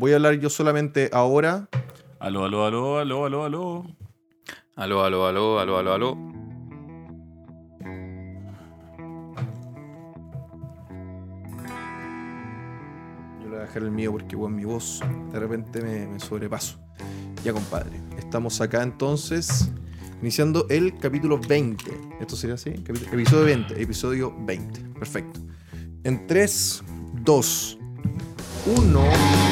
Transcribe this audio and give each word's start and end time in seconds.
voy 0.00 0.12
a 0.12 0.16
hablar 0.16 0.34
yo 0.40 0.48
solamente 0.48 1.10
ahora. 1.12 1.68
Aló, 2.18 2.46
aló, 2.46 2.64
aló, 2.64 2.98
aló, 2.98 3.26
aló, 3.26 3.44
aló. 3.44 3.86
Aló, 4.74 5.04
aló, 5.04 5.26
aló, 5.26 5.60
aló, 5.60 5.78
aló, 5.78 5.92
aló. 5.92 6.18
Yo 13.40 13.44
le 13.44 13.48
voy 13.48 13.58
a 13.58 13.60
dejar 13.60 13.82
el 13.82 13.90
mío 13.90 14.12
porque, 14.12 14.36
bueno, 14.36 14.56
mi 14.56 14.64
voz 14.64 15.02
de 15.32 15.38
repente 15.38 15.82
me, 15.82 16.06
me 16.06 16.18
sobrepaso. 16.18 16.78
Ya, 17.44 17.52
compadre. 17.52 18.00
Estamos 18.18 18.58
acá 18.62 18.82
entonces, 18.82 19.70
iniciando 20.22 20.66
el 20.70 20.96
capítulo 20.98 21.38
20. 21.38 21.84
¿Esto 22.20 22.36
sería 22.36 22.54
así? 22.54 22.70
Episodio 22.70 23.44
20. 23.44 23.82
Episodio 23.82 24.34
20. 24.46 24.80
Perfecto. 24.98 25.40
En 26.04 26.26
3, 26.26 26.84
2, 27.22 27.78
1. 28.78 29.49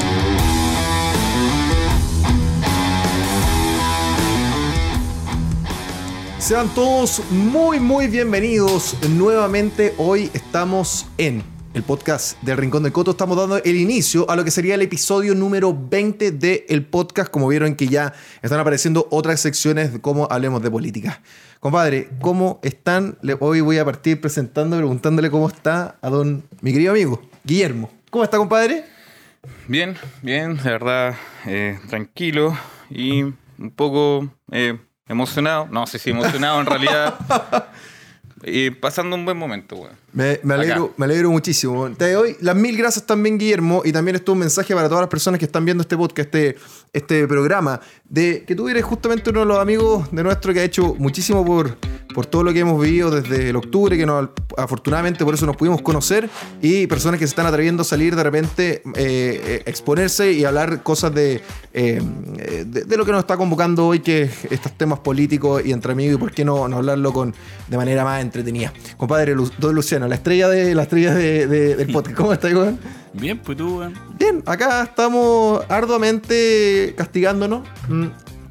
Sean 6.49 6.75
todos 6.75 7.23
muy 7.31 7.79
muy 7.79 8.07
bienvenidos 8.07 8.97
nuevamente. 9.11 9.93
Hoy 9.99 10.31
estamos 10.33 11.07
en 11.19 11.43
el 11.75 11.83
podcast 11.83 12.43
del 12.43 12.57
Rincón 12.57 12.85
del 12.85 12.93
Coto. 12.93 13.11
Estamos 13.11 13.37
dando 13.37 13.59
el 13.59 13.77
inicio 13.77 14.25
a 14.31 14.35
lo 14.35 14.45
que 14.45 14.51
sería 14.51 14.77
el 14.77 14.81
episodio 14.81 15.35
número 15.35 15.77
20 15.79 16.31
del 16.31 16.87
podcast. 16.87 17.31
Como 17.31 17.49
vieron 17.49 17.75
que 17.75 17.89
ya 17.89 18.15
están 18.41 18.61
apareciendo 18.61 19.09
otras 19.11 19.41
secciones 19.41 19.93
de 19.93 20.01
cómo 20.01 20.27
hablemos 20.31 20.63
de 20.63 20.71
política. 20.71 21.21
Compadre, 21.61 22.09
¿cómo 22.23 22.61
están? 22.63 23.19
Hoy 23.41 23.61
voy 23.61 23.77
a 23.77 23.85
partir 23.85 24.19
presentando, 24.19 24.79
preguntándole 24.79 25.31
cómo 25.31 25.49
está 25.49 25.99
a 26.01 26.09
don, 26.09 26.45
mi 26.63 26.73
querido 26.73 26.93
amigo, 26.93 27.21
Guillermo. 27.45 27.91
¿Cómo 28.09 28.25
está, 28.25 28.39
compadre? 28.39 28.87
Bien, 29.67 29.99
bien, 30.23 30.57
de 30.57 30.63
verdad, 30.63 31.15
eh, 31.45 31.79
tranquilo 31.91 32.57
y 32.89 33.21
un 33.59 33.71
poco 33.77 34.31
eh, 34.51 34.79
emocionado. 35.09 35.69
No 35.71 35.87
sé 35.87 35.99
si 35.99 36.11
emocionado 36.11 36.61
en 36.61 36.67
realidad. 36.67 37.15
Y 38.45 38.71
pasando 38.71 39.17
un 39.17 39.25
buen 39.25 39.37
momento, 39.37 39.77
weón. 39.77 39.97
Me, 40.13 40.39
me 40.43 40.55
alegro, 40.55 40.95
me 40.97 41.07
alegro 41.07 41.31
muchísimo. 41.31 41.91
Te 41.91 42.13
doy 42.13 42.37
las 42.41 42.55
mil 42.55 42.77
gracias 42.77 43.05
también, 43.05 43.37
Guillermo, 43.37 43.83
y 43.85 43.93
también 43.93 44.15
esto 44.15 44.33
es 44.33 44.35
un 44.35 44.39
mensaje 44.39 44.75
para 44.75 44.89
todas 44.89 45.03
las 45.03 45.11
personas 45.11 45.39
que 45.39 45.47
están 45.47 45.65
viendo 45.65 45.83
este 45.83 45.97
podcast, 45.97 46.35
este, 46.35 46.57
este 46.93 47.27
programa, 47.27 47.81
de 48.09 48.45
que 48.47 48.55
tú 48.55 48.69
eres 48.69 48.85
justamente 48.85 49.31
uno 49.31 49.41
de 49.41 49.47
los 49.47 49.59
amigos 49.59 50.09
de 50.11 50.23
nuestro 50.23 50.53
que 50.55 50.61
ha 50.61 50.65
hecho 50.65 50.95
muchísimo 50.99 51.45
por, 51.45 51.77
por 52.15 52.25
todo 52.25 52.43
lo 52.43 52.53
que 52.55 52.61
hemos 52.61 52.81
vivido 52.81 53.11
desde 53.11 53.51
el 53.51 53.57
octubre, 53.57 53.99
que 53.99 54.07
nos, 54.07 54.31
afortunadamente 54.57 55.25
por 55.27 55.35
eso 55.35 55.45
nos 55.45 55.57
pudimos 55.57 55.83
conocer, 55.83 56.29
y 56.63 56.87
personas 56.87 57.21
que 57.21 57.27
se 57.27 57.31
están 57.33 57.45
atreviendo 57.47 57.83
a 57.83 57.85
salir 57.85 58.17
de 58.17 58.23
repente, 58.23 58.83
eh, 58.83 58.83
eh, 58.97 59.63
exponerse 59.67 60.33
y 60.33 60.45
hablar 60.47 60.83
cosas 60.83 61.15
de, 61.15 61.43
eh, 61.75 62.01
de, 62.67 62.85
de 62.85 62.97
lo 62.97 63.05
que 63.05 63.13
nos 63.13 63.21
está 63.21 63.37
convocando 63.37 63.87
hoy, 63.87 64.01
que 64.01 64.23
es 64.23 64.45
estos 64.51 64.73
temas 64.73 65.01
políticos 65.01 65.63
y 65.65 65.73
entre 65.73 65.93
amigos, 65.93 66.15
y 66.15 66.19
por 66.19 66.33
qué 66.33 66.47
no, 66.47 66.67
no 66.67 66.79
hablarlo 66.79 67.13
con, 67.13 67.35
de 67.69 67.77
manera 67.77 68.05
más 68.05 68.23
entretenida. 68.23 68.73
Compadre 68.97 69.35
Lu- 69.35 69.51
Don 69.59 69.75
Luciano, 69.75 70.09
la 70.09 70.15
estrella, 70.15 70.49
de, 70.49 70.75
la 70.75 70.85
estrella 70.85 71.15
de- 71.15 71.47
de- 71.47 71.77
del 71.77 71.93
podcast, 71.93 72.17
¿cómo 72.17 72.33
estás, 72.33 72.55
weón? 72.55 72.79
Bien, 73.13 73.39
pues 73.39 73.57
tú, 73.59 73.79
weón. 73.81 73.95
Bien, 74.19 74.43
acá 74.47 74.83
estamos 74.83 75.63
arduamente 75.69 76.95
castigándonos. 76.97 77.67
Mm, 77.89 77.98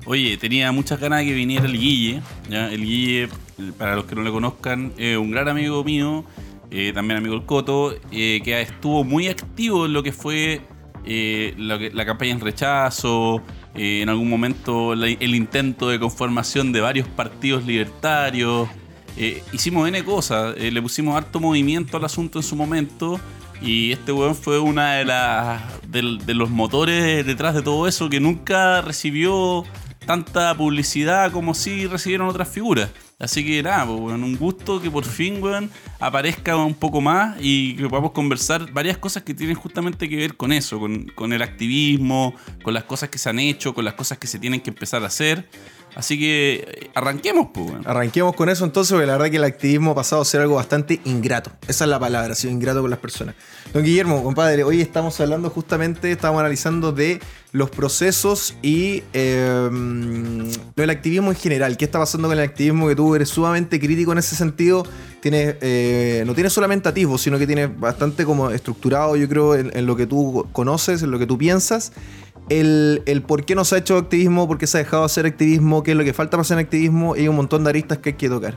Oye, 0.06 0.38
tenía 0.38 0.72
muchas 0.72 1.02
ganas 1.02 1.20
de 1.20 1.26
que 1.26 1.34
viniera 1.34 1.66
el 1.66 1.78
Guille. 1.78 2.22
El 2.50 2.86
Guille, 2.86 3.30
para 3.78 3.98
los 3.98 4.06
que 4.06 4.16
no 4.16 4.22
le 4.22 4.32
conozcan, 4.32 4.94
es 4.98 5.18
un 5.18 5.32
gran 5.32 5.50
amigo 5.50 5.84
mío, 5.84 6.24
eh, 6.72 6.92
también 6.94 7.18
amigo 7.18 7.36
del 7.36 7.46
Coto, 7.46 7.94
eh, 8.12 8.40
que 8.42 8.62
estuvo 8.62 9.04
muy 9.04 9.28
activo 9.28 9.86
en 9.86 9.92
lo 9.92 10.04
que 10.04 10.14
fue 10.14 10.62
eh, 11.06 11.54
lo 11.58 11.78
la 11.78 12.06
campaña 12.06 12.32
en 12.32 12.40
rechazo, 12.40 13.42
en 13.76 14.08
algún 14.08 14.30
momento 14.30 14.94
el 14.94 15.36
intento 15.36 15.90
de 15.90 16.00
conformación 16.00 16.72
de 16.72 16.80
varios 16.82 17.08
partidos 17.10 17.66
libertarios. 17.66 18.70
Hicimos 19.52 19.88
N 19.88 20.04
cosas, 20.04 20.58
le 20.58 20.82
pusimos 20.82 21.16
harto 21.16 21.40
movimiento 21.40 21.98
al 21.98 22.06
asunto 22.06 22.40
en 22.40 22.44
su 22.44 22.56
momento. 22.56 23.20
Y 23.62 23.92
este 23.92 24.12
weón 24.12 24.36
fue 24.36 24.60
una 24.60 24.96
de 24.96 25.06
las 25.06 25.62
de, 25.90 26.34
los 26.34 26.50
motores 26.50 27.26
detrás 27.26 27.56
de 27.56 27.62
todo 27.62 27.88
eso 27.88 28.10
que 28.10 28.20
nunca 28.20 28.82
recibió 28.82 29.64
tanta 30.06 30.56
publicidad 30.56 31.32
como 31.32 31.54
si 31.54 31.88
recibieron 31.88 32.28
otras 32.28 32.48
figuras. 32.48 32.90
Así 33.20 33.44
que 33.44 33.64
nada, 33.64 33.86
pues, 33.88 34.14
un 34.14 34.38
gusto 34.38 34.80
que 34.80 34.92
por 34.92 35.04
fin, 35.04 35.42
weón, 35.42 35.72
aparezca 36.00 36.56
un 36.56 36.76
poco 36.76 37.02
más 37.02 37.36
y 37.42 37.76
que 37.76 37.90
podamos 37.90 38.12
conversar 38.12 38.72
varias 38.72 39.00
cosas 39.00 39.24
que 39.24 39.34
tienen 39.34 39.56
justamente 39.56 40.08
que 40.08 40.16
ver 40.18 40.38
con 40.38 40.52
eso, 40.52 40.80
con, 40.80 41.08
con 41.08 41.34
el 41.34 41.42
activismo, 41.42 42.36
con 42.64 42.76
las 42.76 42.84
cosas 42.84 43.10
que 43.10 43.18
se 43.18 43.30
han 43.30 43.40
hecho, 43.40 43.74
con 43.74 43.86
las 43.86 43.96
cosas 43.96 44.20
que 44.20 44.28
se 44.28 44.38
tienen 44.38 44.62
que 44.62 44.70
empezar 44.70 45.04
a 45.04 45.08
hacer. 45.08 45.50
Así 45.98 46.20
que 46.20 46.64
eh, 46.68 46.92
arranquemos, 46.94 47.48
pues. 47.52 47.72
Arranquemos 47.84 48.36
con 48.36 48.50
eso 48.50 48.64
entonces, 48.64 48.92
porque 48.92 49.08
la 49.08 49.14
verdad 49.14 49.32
que 49.32 49.38
el 49.38 49.44
activismo 49.44 49.92
ha 49.92 49.96
pasado 49.96 50.22
a 50.22 50.26
ser 50.26 50.42
algo 50.42 50.54
bastante 50.54 51.02
ingrato. 51.06 51.50
Esa 51.68 51.86
es 51.86 51.90
la 51.90 52.00
palabra, 52.00 52.34
ha 52.34 52.36
sido 52.36 52.54
ingrato 52.54 52.82
con 52.82 52.92
las 52.92 53.00
personas. 53.00 53.34
Don 53.74 53.84
Guillermo, 53.84 54.22
compadre, 54.22 54.64
hoy 54.64 54.80
estamos 54.80 55.20
hablando 55.20 55.50
justamente, 55.50 56.12
estamos 56.12 56.40
analizando 56.40 56.92
de 56.92 57.20
los 57.58 57.72
procesos 57.72 58.56
y 58.62 59.02
eh, 59.14 59.70
activismo 60.90 61.32
en 61.32 61.36
general. 61.36 61.76
¿Qué 61.76 61.86
está 61.86 61.98
pasando 61.98 62.28
con 62.28 62.38
el 62.38 62.44
activismo? 62.44 62.88
Que 62.88 62.96
tú 62.96 63.16
eres 63.16 63.30
sumamente 63.30 63.80
crítico 63.80 64.12
en 64.12 64.20
ese 64.20 64.36
sentido. 64.36 64.86
Tienes, 65.22 65.56
eh, 65.62 66.24
no 66.28 66.36
tienes 66.36 66.54
solamente 66.54 66.88
atisbo, 66.88 67.18
sino 67.18 67.40
que 67.40 67.48
tienes 67.48 67.78
bastante 67.80 68.26
como 68.26 68.52
estructurado, 68.52 69.16
yo 69.16 69.28
creo, 69.28 69.56
en, 69.56 69.76
en 69.76 69.88
lo 69.88 69.96
que 69.96 70.06
tú 70.06 70.48
conoces, 70.54 71.02
en 71.02 71.10
lo 71.10 71.18
que 71.18 71.26
tú 71.26 71.38
piensas. 71.38 71.94
El, 72.50 73.02
el 73.08 73.24
por 73.24 73.44
qué 73.44 73.56
no 73.56 73.66
se 73.66 73.76
ha 73.76 73.78
hecho 73.80 73.98
activismo, 73.98 74.48
por 74.48 74.60
qué 74.60 74.68
se 74.68 74.78
ha 74.78 74.84
dejado 74.84 75.04
hacer 75.04 75.26
activismo, 75.26 75.82
qué 75.82 75.92
es 75.92 75.98
lo 75.98 76.04
que 76.04 76.14
falta 76.14 76.32
para 76.32 76.42
hacer 76.42 76.60
activismo 76.60 77.16
y 77.16 77.22
hay 77.22 77.28
un 77.28 77.36
montón 77.36 77.64
de 77.64 77.72
aristas 77.72 77.98
que 77.98 78.10
hay 78.10 78.16
que 78.16 78.30
tocar. 78.30 78.54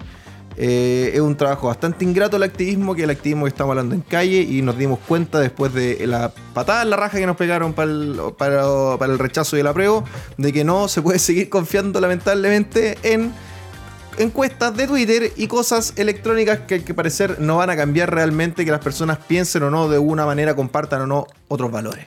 Eh, 0.62 1.12
es 1.14 1.20
un 1.20 1.36
trabajo 1.38 1.68
bastante 1.68 2.04
ingrato 2.04 2.36
el 2.36 2.42
activismo, 2.42 2.94
que 2.94 3.04
el 3.04 3.10
activismo 3.10 3.44
que 3.46 3.48
estamos 3.48 3.70
hablando 3.70 3.94
en 3.94 4.02
calle 4.02 4.42
y 4.42 4.60
nos 4.60 4.76
dimos 4.76 4.98
cuenta 5.08 5.40
después 5.40 5.72
de 5.72 6.06
la 6.06 6.30
patada 6.52 6.82
en 6.82 6.90
la 6.90 6.96
raja 6.96 7.16
que 7.18 7.24
nos 7.26 7.36
pegaron 7.38 7.72
para 7.72 7.90
el, 7.90 8.20
para, 8.36 8.62
para 8.98 9.10
el 9.10 9.18
rechazo 9.18 9.56
y 9.56 9.60
el 9.60 9.66
apruebo, 9.66 10.04
de 10.36 10.52
que 10.52 10.62
no 10.62 10.86
se 10.88 11.00
puede 11.00 11.18
seguir 11.18 11.48
confiando 11.48 11.98
lamentablemente 11.98 12.98
en 13.02 13.32
encuestas 14.18 14.76
de 14.76 14.86
Twitter 14.86 15.32
y 15.34 15.46
cosas 15.46 15.94
electrónicas 15.96 16.58
que 16.68 16.74
al 16.74 16.84
que 16.84 16.92
parecer 16.92 17.40
no 17.40 17.56
van 17.56 17.70
a 17.70 17.76
cambiar 17.76 18.12
realmente 18.12 18.66
que 18.66 18.70
las 18.70 18.80
personas 18.80 19.16
piensen 19.16 19.62
o 19.62 19.70
no 19.70 19.88
de 19.88 19.98
una 19.98 20.26
manera, 20.26 20.54
compartan 20.54 21.00
o 21.00 21.06
no 21.06 21.26
otros 21.48 21.70
valores. 21.72 22.06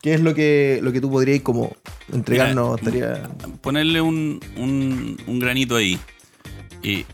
¿Qué 0.00 0.14
es 0.14 0.20
lo 0.20 0.34
que, 0.34 0.80
lo 0.82 0.90
que 0.90 1.00
tú 1.00 1.08
podrías 1.08 1.40
como 1.42 1.76
entregarnos? 2.12 2.82
Mira, 2.82 3.12
Estaría- 3.14 3.56
ponerle 3.60 4.00
un, 4.00 4.40
un- 4.56 5.16
un 5.26 5.38
granito 5.38 5.76
ahí. 5.76 6.00
Eh, 6.82 7.04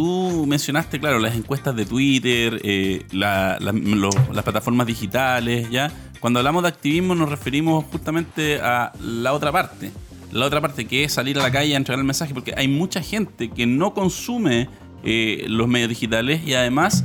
tú 0.00 0.46
mencionaste, 0.46 0.98
claro, 0.98 1.18
las 1.18 1.34
encuestas 1.36 1.76
de 1.76 1.84
Twitter, 1.84 2.58
eh, 2.64 3.04
la- 3.12 3.58
la- 3.60 3.72
los- 3.72 4.14
las 4.32 4.42
plataformas 4.44 4.86
digitales, 4.86 5.68
¿ya? 5.70 5.92
Cuando 6.20 6.38
hablamos 6.38 6.62
de 6.62 6.70
activismo 6.70 7.14
nos 7.14 7.28
referimos 7.28 7.84
justamente 7.92 8.60
a 8.62 8.92
la 9.02 9.34
otra 9.34 9.52
parte. 9.52 9.90
La 10.32 10.46
otra 10.46 10.60
parte 10.62 10.86
que 10.86 11.04
es 11.04 11.12
salir 11.12 11.38
a 11.38 11.42
la 11.42 11.50
calle 11.52 11.74
a 11.74 11.76
entregar 11.76 11.98
el 11.98 12.06
mensaje, 12.06 12.32
porque 12.32 12.54
hay 12.56 12.66
mucha 12.68 13.02
gente 13.02 13.50
que 13.50 13.66
no 13.66 13.92
consume 13.92 14.68
eh, 15.04 15.44
los 15.48 15.66
medios 15.68 15.88
digitales 15.90 16.42
y 16.46 16.54
además 16.54 17.04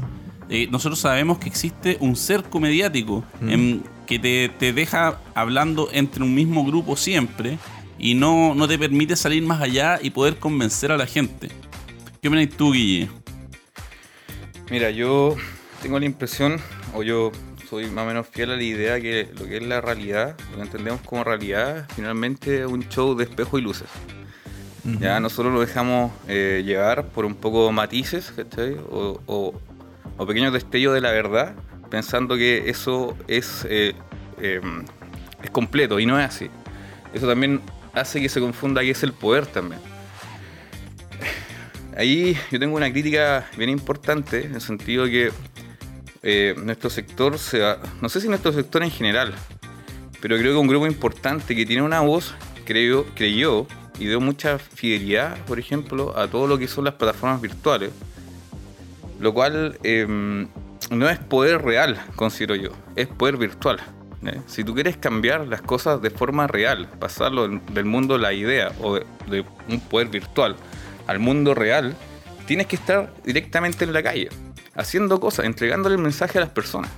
eh, 0.50 0.67
nosotros 0.72 1.00
sabemos 1.00 1.38
que 1.39 1.47
existe 1.50 1.97
un 2.00 2.16
cerco 2.16 2.59
mediático 2.59 3.23
em, 3.50 3.81
que 4.06 4.19
te, 4.19 4.50
te 4.57 4.72
deja 4.73 5.19
hablando 5.33 5.89
entre 5.91 6.23
un 6.23 6.33
mismo 6.35 6.63
grupo 6.66 6.95
siempre 6.95 7.57
y 8.00 8.13
no, 8.13 8.53
no 8.56 8.67
te 8.67 8.77
permite 8.77 9.16
salir 9.16 9.44
más 9.44 9.62
allá 9.62 10.00
y 10.01 10.12
poder 10.12 10.38
convencer 10.38 10.91
a 10.91 10.97
la 10.97 11.06
gente. 11.07 11.50
¿Qué 12.25 12.30
opinas 12.30 12.58
tú, 12.58 12.74
Guille? 12.74 13.08
Mira, 14.72 14.90
yo 14.90 15.36
tengo 15.84 16.00
la 16.00 16.08
impresión, 16.08 16.59
o 16.96 17.03
yo 17.03 17.31
soy 17.69 17.86
más 17.86 18.03
o 18.03 18.08
menos 18.08 18.25
fiel 18.28 18.50
a 18.50 18.56
la 18.56 18.63
idea 18.63 19.00
que 19.00 19.30
lo 19.38 19.46
que 19.46 19.58
es 19.58 19.62
la 19.63 19.80
realidad, 19.80 20.36
lo 20.50 20.58
que 20.58 20.63
entendemos 20.63 21.01
como 21.01 21.24
realidad, 21.24 21.88
finalmente 21.95 22.62
es 22.62 22.66
un 22.66 22.81
show 22.89 23.13
de 23.16 23.25
espejo 23.25 23.60
y 23.60 23.62
luces. 23.62 23.88
Ya 25.00 25.19
nosotros 25.19 25.54
lo 25.54 25.60
dejamos 25.62 26.12
eh, 26.27 26.63
llevar 26.66 27.10
por 27.10 27.25
un 27.25 27.36
poco 27.36 27.72
matices, 27.72 28.33
¿cachai? 28.36 28.74
O, 28.89 29.21
o- 29.28 29.62
o 30.18 30.25
pequeños 30.25 30.51
destellos 30.51 30.95
de 30.95 31.01
la 31.01 31.12
verdad, 31.12 31.54
pensando 31.92 32.36
que 32.38 32.71
eso 32.71 33.16
es, 33.28 33.68
eh, 33.69 33.94
eh, 34.42 34.62
es 35.44 35.51
completo 35.51 36.00
y 36.00 36.07
no 36.07 36.19
es 36.19 36.25
así. 36.25 36.50
Eso 37.13 37.28
también 37.28 37.62
hace 37.94 38.19
que 38.19 38.30
se 38.30 38.39
confunda 38.39 38.81
que 38.81 38.89
es 38.89 39.04
el 39.04 39.13
poder 39.13 39.45
también. 39.45 39.80
Ahí 41.95 42.38
yo 42.51 42.59
tengo 42.59 42.75
una 42.75 42.92
crítica 42.92 43.47
bien 43.57 43.69
importante, 43.69 44.45
en 44.45 44.56
el 44.56 44.62
sentido 44.62 45.06
que 45.06 45.31
eh, 46.24 46.53
nuestro 46.62 46.89
sector, 46.89 47.38
se 47.39 47.59
va- 47.59 47.77
no 48.01 48.09
sé 48.09 48.19
si 48.19 48.27
nuestro 48.27 48.51
sector 48.51 48.83
en 48.83 48.92
general, 48.92 49.33
pero 50.21 50.38
creo 50.38 50.53
que 50.53 50.57
un 50.57 50.68
grupo 50.68 50.88
importante 50.88 51.56
que 51.56 51.65
tiene 51.65 51.83
una 51.83 52.01
voz, 52.01 52.33
creo, 52.65 53.06
creyó 53.15 53.65
y 53.97 54.07
dio 54.07 54.19
mucha 54.19 54.57
fidelidad, 54.59 55.38
por 55.45 55.57
ejemplo, 55.59 56.18
a 56.18 56.27
todo 56.27 56.47
lo 56.47 56.57
que 56.57 56.68
son 56.68 56.83
las 56.83 56.95
plataformas 56.95 57.39
virtuales, 57.42 57.92
lo 59.19 59.33
cual 59.33 59.77
eh, 59.83 60.06
no 60.89 61.09
es 61.09 61.19
poder 61.19 61.62
real, 61.62 61.97
considero 62.18 62.56
yo, 62.56 62.71
es 62.97 63.07
poder 63.07 63.38
virtual. 63.38 63.80
¿eh? 64.25 64.42
Si 64.47 64.63
tú 64.65 64.74
quieres 64.74 64.97
cambiar 64.97 65.47
las 65.47 65.62
cosas 65.62 66.01
de 66.01 66.09
forma 66.09 66.47
real, 66.47 66.89
pasarlo 67.00 67.47
del 67.47 67.86
mundo 67.86 68.18
la 68.18 68.33
idea 68.33 68.74
o 68.81 68.95
de, 68.95 69.06
de 69.30 69.45
un 69.69 69.80
poder 69.80 70.09
virtual 70.09 70.57
al 71.07 71.19
mundo 71.19 71.54
real, 71.54 71.96
tienes 72.46 72.68
que 72.68 72.75
estar 72.75 73.13
directamente 73.24 73.86
en 73.86 73.94
la 73.94 74.04
calle, 74.04 74.30
haciendo 74.75 75.19
cosas, 75.19 75.46
entregándole 75.46 75.96
el 75.96 76.02
mensaje 76.02 76.38
a 76.38 76.42
las 76.42 76.50
personas, 76.50 76.92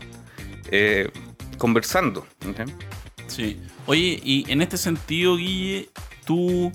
eh, 0.71 1.09
conversando. 1.57 2.25
Sí. 3.27 3.59
Oye, 3.85 4.19
y 4.23 4.45
en 4.51 4.61
este 4.61 4.77
sentido, 4.77 5.37
Guille, 5.37 5.89
tú 6.25 6.71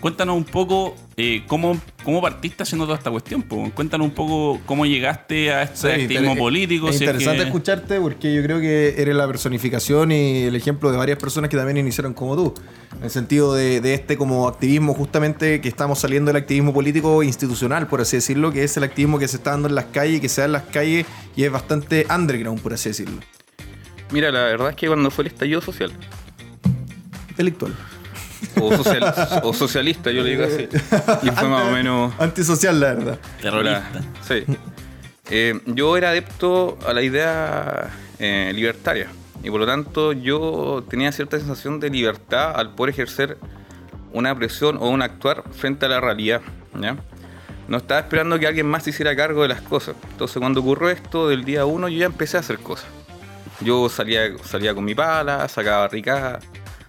cuéntanos 0.00 0.36
un 0.36 0.44
poco 0.44 0.94
eh, 1.16 1.42
cómo, 1.46 1.80
cómo 2.04 2.20
partiste 2.22 2.62
haciendo 2.62 2.84
toda 2.86 2.96
esta 2.98 3.10
cuestión. 3.10 3.42
po. 3.42 3.70
Cuéntanos 3.74 4.06
un 4.06 4.12
poco 4.14 4.60
cómo 4.66 4.86
llegaste 4.86 5.52
a 5.52 5.62
este 5.64 5.76
Sí, 5.76 5.86
activismo 6.02 6.26
inter- 6.30 6.38
político. 6.38 6.88
Es 6.88 6.98
si 6.98 7.04
es 7.04 7.08
interesante 7.10 7.42
que- 7.42 7.48
escucharte 7.48 8.00
porque 8.00 8.34
yo 8.34 8.42
creo 8.42 8.60
que 8.60 8.94
eres 9.00 9.14
la 9.16 9.26
personificación 9.26 10.12
y 10.12 10.42
el 10.44 10.56
ejemplo 10.56 10.90
de 10.90 10.96
varias 10.98 11.18
personas 11.18 11.50
que 11.50 11.56
también 11.56 11.76
iniciaron 11.76 12.14
como 12.14 12.36
tú. 12.36 12.54
En 12.98 13.04
el 13.04 13.10
sentido 13.10 13.54
de, 13.54 13.80
de 13.80 13.94
este 13.94 14.16
como 14.16 14.48
activismo 14.48 14.94
justamente 14.94 15.60
que 15.60 15.68
estamos 15.68 15.98
saliendo 15.98 16.30
del 16.32 16.40
activismo 16.42 16.72
político 16.72 17.22
institucional, 17.22 17.86
por 17.86 18.00
así 18.00 18.16
decirlo, 18.16 18.52
que 18.52 18.64
es 18.64 18.76
el 18.76 18.84
activismo 18.84 19.18
que 19.18 19.28
se 19.28 19.36
está 19.36 19.50
dando 19.50 19.68
en 19.68 19.74
las 19.74 19.86
calles, 19.86 20.20
que 20.20 20.28
se 20.28 20.40
da 20.40 20.46
en 20.46 20.52
las 20.52 20.62
calles 20.64 21.06
y 21.36 21.44
es 21.44 21.50
bastante 21.52 22.06
underground, 22.14 22.60
por 22.60 22.72
así 22.74 22.88
decirlo. 22.88 23.18
Mira, 24.10 24.32
la 24.32 24.40
verdad 24.40 24.70
es 24.70 24.76
que 24.76 24.86
cuando 24.86 25.10
fue 25.10 25.24
el 25.24 25.28
estallido 25.32 25.60
social, 25.60 25.92
Delictual. 27.36 27.72
O, 28.60 28.76
social- 28.76 29.14
o 29.42 29.52
socialista, 29.52 30.10
yo 30.10 30.22
le 30.22 30.30
digo 30.30 30.44
así, 30.44 30.68
y 31.22 31.30
fue 31.30 31.48
más 31.48 31.66
o 31.66 31.70
menos... 31.70 32.12
Antisocial, 32.18 32.78
la 32.80 32.94
verdad. 32.94 33.18
Terrorista. 33.40 34.00
Sí. 34.26 34.44
Eh, 35.30 35.60
yo 35.66 35.96
era 35.96 36.10
adepto 36.10 36.78
a 36.86 36.92
la 36.92 37.02
idea 37.02 37.90
eh, 38.18 38.50
libertaria 38.54 39.08
y 39.42 39.50
por 39.50 39.60
lo 39.60 39.66
tanto 39.66 40.12
yo 40.12 40.82
tenía 40.88 41.12
cierta 41.12 41.38
sensación 41.38 41.80
de 41.80 41.90
libertad 41.90 42.52
al 42.56 42.74
poder 42.74 42.94
ejercer 42.94 43.36
una 44.14 44.34
presión 44.34 44.78
o 44.78 44.88
un 44.88 45.02
actuar 45.02 45.44
frente 45.52 45.84
a 45.84 45.90
la 45.90 46.00
realidad. 46.00 46.40
¿ya? 46.80 46.96
No 47.68 47.76
estaba 47.76 48.00
esperando 48.00 48.38
que 48.38 48.46
alguien 48.46 48.66
más 48.66 48.84
se 48.84 48.90
hiciera 48.90 49.14
cargo 49.14 49.42
de 49.42 49.48
las 49.48 49.60
cosas. 49.60 49.96
Entonces 50.12 50.38
cuando 50.38 50.60
ocurrió 50.60 50.88
esto 50.88 51.28
del 51.28 51.44
día 51.44 51.66
uno 51.66 51.88
yo 51.88 51.98
ya 51.98 52.06
empecé 52.06 52.38
a 52.38 52.40
hacer 52.40 52.58
cosas. 52.58 52.86
Yo 53.60 53.88
salía, 53.90 54.30
salía 54.44 54.74
con 54.74 54.84
mi 54.84 54.94
pala, 54.94 55.46
sacaba 55.48 55.80
barricadas, 55.80 56.42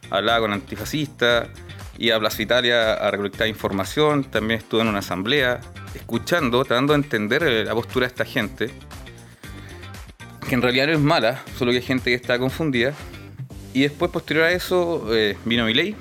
hablaba 0.09 0.39
con 0.39 0.53
antifascistas, 0.53 1.47
iba 1.97 2.15
a 2.15 2.19
Plaza 2.19 2.41
Italia 2.41 2.93
a 2.93 3.11
recolectar 3.11 3.47
información, 3.47 4.23
también 4.23 4.59
estuve 4.59 4.81
en 4.81 4.87
una 4.87 4.99
asamblea, 4.99 5.59
escuchando, 5.95 6.63
tratando 6.63 6.93
de 6.93 6.97
entender 6.99 7.43
eh, 7.43 7.65
la 7.65 7.73
postura 7.73 8.05
de 8.05 8.11
esta 8.11 8.25
gente, 8.25 8.69
que 10.47 10.55
en 10.55 10.61
realidad 10.61 10.87
no 10.87 10.93
es 10.93 10.99
mala, 10.99 11.41
solo 11.57 11.71
que 11.71 11.77
hay 11.77 11.83
gente 11.83 12.09
que 12.09 12.15
está 12.15 12.39
confundida. 12.39 12.93
Y 13.73 13.81
después, 13.81 14.09
posterior 14.11 14.45
a 14.45 14.51
eso, 14.51 15.05
eh, 15.13 15.37
vino 15.45 15.65
Milei. 15.65 15.95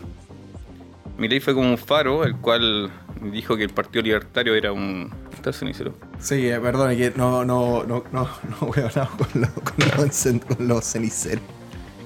Milei 1.18 1.40
fue 1.40 1.52
como 1.54 1.68
un 1.68 1.76
faro, 1.76 2.24
el 2.24 2.36
cual 2.36 2.90
dijo 3.20 3.56
que 3.56 3.64
el 3.64 3.70
Partido 3.70 4.02
Libertario 4.02 4.54
era 4.54 4.72
un... 4.72 5.12
¿Está 5.34 5.50
el 5.50 5.54
cenicero? 5.54 5.94
Sí, 6.18 6.48
eh, 6.48 6.58
perdón, 6.60 6.96
que 6.96 7.12
no, 7.14 7.44
no, 7.44 7.84
no, 7.84 8.04
no, 8.12 8.28
no 8.60 8.72
hablar 8.72 9.08
con, 9.18 9.40
los- 9.42 9.50
con 9.50 10.08
cen- 10.10 10.40
con 10.40 10.66
los 10.66 10.84
ceniceros. 10.84 11.42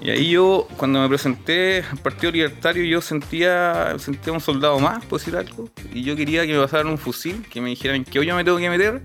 Y 0.03 0.11
ahí 0.11 0.31
yo, 0.31 0.67
cuando 0.77 1.01
me 1.01 1.09
presenté 1.09 1.85
al 1.89 1.99
Partido 1.99 2.33
Libertario, 2.33 2.83
yo 2.83 3.01
sentía, 3.01 3.95
sentía 4.01 4.33
un 4.33 4.41
soldado 4.41 4.81
más, 4.81 5.05
por 5.05 5.21
decir 5.21 5.37
algo. 5.37 5.71
Y 5.95 6.03
yo 6.03 6.17
quería 6.17 6.45
que 6.45 6.55
me 6.55 6.59
pasaran 6.59 6.89
un 6.89 6.99
fusil, 6.99 7.47
que 7.49 7.61
me 7.61 7.69
dijeran 7.69 8.05
que 8.05 8.19
hoy 8.19 8.27
yo 8.27 8.35
me 8.35 8.43
tengo 8.43 8.59
que 8.59 8.69
meter 8.69 9.01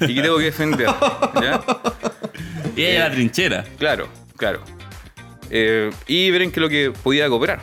y 0.00 0.14
que 0.14 0.20
tengo 0.20 0.36
que 0.36 0.44
defender. 0.44 0.88
¿ya? 1.40 1.62
Y 2.76 2.84
ella 2.84 3.08
la 3.08 3.14
trinchera. 3.14 3.64
Claro, 3.78 4.08
claro. 4.36 4.60
Eh, 5.50 5.90
y 6.06 6.30
ver 6.30 6.42
en 6.42 6.52
qué 6.52 6.60
lo 6.60 6.68
que 6.68 6.90
podía 6.90 7.28
cooperar. 7.28 7.60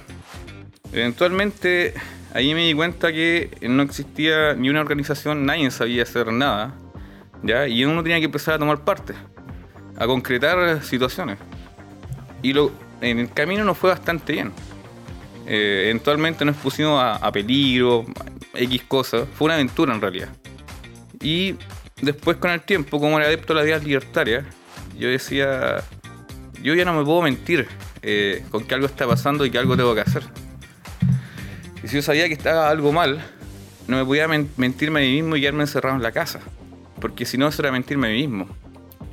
Eventualmente, 0.91 1.95
ahí 2.33 2.53
me 2.53 2.65
di 2.65 2.73
cuenta 2.73 3.11
que 3.11 3.49
no 3.61 3.81
existía 3.83 4.53
ni 4.53 4.69
una 4.69 4.81
organización, 4.81 5.45
nadie 5.45 5.69
sabía 5.71 6.03
hacer 6.03 6.31
nada. 6.31 6.75
¿ya? 7.43 7.67
Y 7.67 7.85
uno 7.85 8.01
tenía 8.03 8.19
que 8.19 8.25
empezar 8.25 8.55
a 8.55 8.59
tomar 8.59 8.83
parte, 8.83 9.13
a 9.95 10.05
concretar 10.05 10.83
situaciones. 10.83 11.37
Y 12.41 12.53
lo, 12.53 12.71
en 13.01 13.19
el 13.19 13.31
camino 13.31 13.63
nos 13.63 13.77
fue 13.77 13.89
bastante 13.89 14.33
bien. 14.33 14.51
Eh, 15.45 15.83
eventualmente 15.85 16.45
nos 16.45 16.55
pusimos 16.57 17.01
a, 17.01 17.15
a 17.15 17.31
peligro, 17.31 18.05
X 18.53 18.83
cosas. 18.87 19.27
Fue 19.33 19.45
una 19.45 19.55
aventura 19.55 19.93
en 19.93 20.01
realidad. 20.01 20.29
Y 21.21 21.55
después 22.01 22.37
con 22.37 22.51
el 22.51 22.61
tiempo, 22.61 22.99
como 22.99 23.17
era 23.17 23.27
adepto 23.27 23.53
a 23.53 23.57
la 23.57 23.63
vida 23.63 23.77
libertaria, 23.79 24.45
yo 24.97 25.09
decía, 25.09 25.83
yo 26.61 26.75
ya 26.75 26.85
no 26.85 26.93
me 26.93 27.03
puedo 27.03 27.21
mentir 27.21 27.67
eh, 28.01 28.45
con 28.51 28.65
que 28.65 28.75
algo 28.75 28.85
está 28.85 29.07
pasando 29.07 29.45
y 29.45 29.51
que 29.51 29.57
algo 29.57 29.75
tengo 29.75 29.93
que 29.95 30.01
hacer. 30.01 30.23
Y 31.83 31.87
si 31.87 31.95
yo 31.95 32.01
sabía 32.01 32.27
que 32.27 32.33
estaba 32.33 32.69
algo 32.69 32.91
mal, 32.91 33.23
no 33.87 33.97
me 33.97 34.05
podía 34.05 34.27
men- 34.27 34.49
mentirme 34.57 34.99
a 34.99 35.03
mí 35.03 35.13
mismo 35.13 35.35
y 35.35 35.41
quedarme 35.41 35.63
encerrado 35.63 35.95
en 35.95 36.03
la 36.03 36.11
casa. 36.11 36.39
Porque 37.01 37.25
si 37.25 37.37
no, 37.37 37.47
eso 37.47 37.61
era 37.61 37.71
mentirme 37.71 38.07
a 38.07 38.11
mí 38.11 38.27
mismo. 38.27 38.47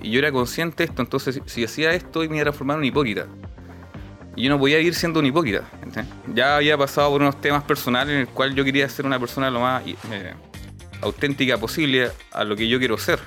Y 0.03 0.11
yo 0.11 0.19
era 0.19 0.31
consciente 0.33 0.85
de 0.85 0.91
esto, 0.91 1.03
entonces 1.03 1.41
si, 1.47 1.65
hacía 1.65 1.93
esto, 1.93 2.21
me 2.21 2.27
iba 2.27 2.41
a 2.41 2.43
transformar 2.45 2.77
en 2.77 2.81
un 2.81 2.85
hipócrita. 2.85 3.27
Y 4.37 4.45
yo 4.45 4.51
no 4.51 4.59
podía 4.59 4.79
ir 4.81 4.95
siendo 4.95 5.21
un 5.21 5.27
hipócrita. 5.27 5.63
Ya 6.35 6.57
había 6.57 6.77
pasado 6.77 7.11
por 7.11 7.23
unos 7.23 7.41
temas 7.41 7.65
personales 7.65 8.15
en 8.15 8.21
el 8.21 8.29
cual 8.29 8.55
yo 8.55 8.65
quería 8.65 8.89
ser 8.89 9.07
una 9.07 9.19
persona 9.19 9.51
lo 9.51 9.61
más 9.61 9.83
eh, 9.87 10.35
auténtica 11.01 11.57
posible 11.59 12.11
a 12.33 12.45
lo 12.45 12.55
que 12.55 12.69
yo 12.69 12.79
quiero 12.79 12.99
ser. 12.99 13.19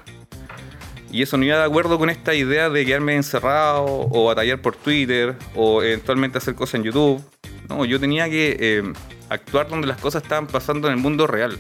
Y 1.12 1.24
eso 1.24 1.38
no 1.38 1.45
iba 1.45 1.57
de 1.57 1.63
acuerdo 1.63 1.98
con 1.98 2.12
esta 2.12 2.36
idea 2.36 2.69
de 2.69 2.86
quedarme 2.86 3.16
encerrado 3.16 4.07
o 4.12 4.25
batallar 4.25 4.62
por 4.62 4.75
Twitter 4.75 5.36
o 5.56 5.81
eventualmente 5.81 6.38
hacer 6.38 6.54
cosas 6.54 6.75
en 6.75 6.83
YouTube. 6.83 7.24
No, 7.68 7.83
yo 7.86 8.00
tenía 8.00 8.30
que 8.30 8.57
eh, 8.60 8.94
actuar 9.30 9.68
donde 9.69 9.88
las 9.88 9.98
cosas 9.98 10.21
estaban 10.21 10.45
pasando 10.45 10.88
en 10.88 10.95
el 10.95 11.00
mundo 11.00 11.25
real. 11.25 11.57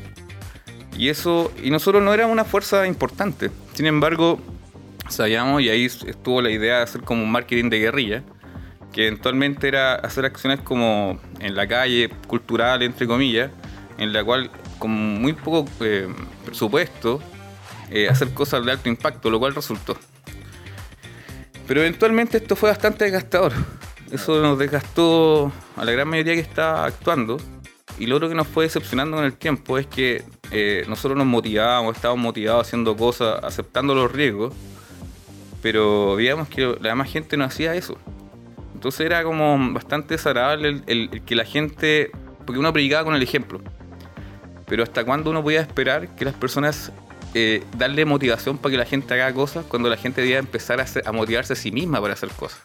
Y 0.95 1.09
eso, 1.09 1.51
y 1.63 1.71
nosotros 1.71 2.03
no 2.03 2.13
era 2.13 2.27
una 2.27 2.43
fuerza 2.43 2.85
importante. 2.85 3.49
Sin 3.73 3.87
embargo, 3.87 4.39
sabíamos, 5.09 5.61
y 5.61 5.69
ahí 5.69 5.85
estuvo 5.85 6.41
la 6.41 6.49
idea 6.49 6.77
de 6.77 6.83
hacer 6.83 7.01
como 7.01 7.23
un 7.23 7.31
marketing 7.31 7.69
de 7.69 7.79
guerrilla, 7.79 8.23
que 8.93 9.07
eventualmente 9.07 9.67
era 9.67 9.95
hacer 9.95 10.25
acciones 10.25 10.61
como 10.61 11.19
en 11.39 11.55
la 11.55 11.67
calle, 11.67 12.09
cultural, 12.27 12.81
entre 12.81 13.07
comillas, 13.07 13.51
en 13.97 14.13
la 14.13 14.23
cual 14.23 14.49
con 14.79 14.91
muy 14.91 15.33
poco 15.33 15.69
eh, 15.81 16.07
presupuesto, 16.45 17.21
eh, 17.91 18.07
hacer 18.07 18.33
cosas 18.33 18.65
de 18.65 18.71
alto 18.71 18.89
impacto, 18.89 19.29
lo 19.29 19.39
cual 19.39 19.53
resultó. 19.53 19.97
Pero 21.67 21.81
eventualmente 21.81 22.37
esto 22.37 22.55
fue 22.55 22.69
bastante 22.69 23.05
desgastador. 23.05 23.53
Eso 24.11 24.41
nos 24.41 24.57
desgastó 24.57 25.51
a 25.75 25.85
la 25.85 25.91
gran 25.91 26.07
mayoría 26.07 26.33
que 26.33 26.39
estaba 26.39 26.85
actuando. 26.85 27.37
Y 27.99 28.07
lo 28.07 28.15
otro 28.15 28.29
que 28.29 28.35
nos 28.35 28.47
fue 28.47 28.63
decepcionando 28.63 29.17
con 29.17 29.25
el 29.25 29.33
tiempo 29.33 29.77
es 29.77 29.85
que 29.85 30.23
eh, 30.51 30.83
nosotros 30.87 31.17
nos 31.17 31.27
motivábamos, 31.27 31.95
estábamos 31.95 32.23
motivados 32.23 32.65
haciendo 32.65 32.95
cosas, 32.95 33.43
aceptando 33.43 33.93
los 33.93 34.11
riesgos, 34.11 34.53
pero 35.61 36.15
veíamos 36.15 36.47
que 36.47 36.75
la 36.79 36.89
demás 36.89 37.09
gente 37.11 37.37
no 37.37 37.43
hacía 37.45 37.75
eso. 37.75 37.97
Entonces 38.73 39.01
era 39.01 39.23
como 39.23 39.73
bastante 39.73 40.13
desagradable 40.13 40.69
el, 40.69 40.83
el- 40.87 41.09
el 41.11 41.21
que 41.23 41.35
la 41.35 41.43
gente, 41.45 42.11
porque 42.45 42.59
uno 42.59 42.71
predicaba 42.71 43.03
con 43.03 43.15
el 43.15 43.21
ejemplo, 43.21 43.59
pero 44.67 44.83
hasta 44.83 45.03
cuándo 45.03 45.29
uno 45.31 45.43
podía 45.43 45.61
esperar 45.61 46.15
que 46.15 46.25
las 46.25 46.33
personas 46.33 46.91
eh, 47.33 47.63
darle 47.77 48.05
motivación 48.05 48.57
para 48.57 48.71
que 48.71 48.77
la 48.77 48.85
gente 48.85 49.13
haga 49.13 49.31
cosas 49.33 49.65
cuando 49.67 49.89
la 49.89 49.97
gente 49.97 50.21
debía 50.21 50.39
empezar 50.39 50.79
a, 50.79 50.83
hacer- 50.83 51.03
a 51.05 51.11
motivarse 51.11 51.53
a 51.53 51.55
sí 51.55 51.71
misma 51.71 52.01
para 52.01 52.13
hacer 52.13 52.29
cosas. 52.29 52.59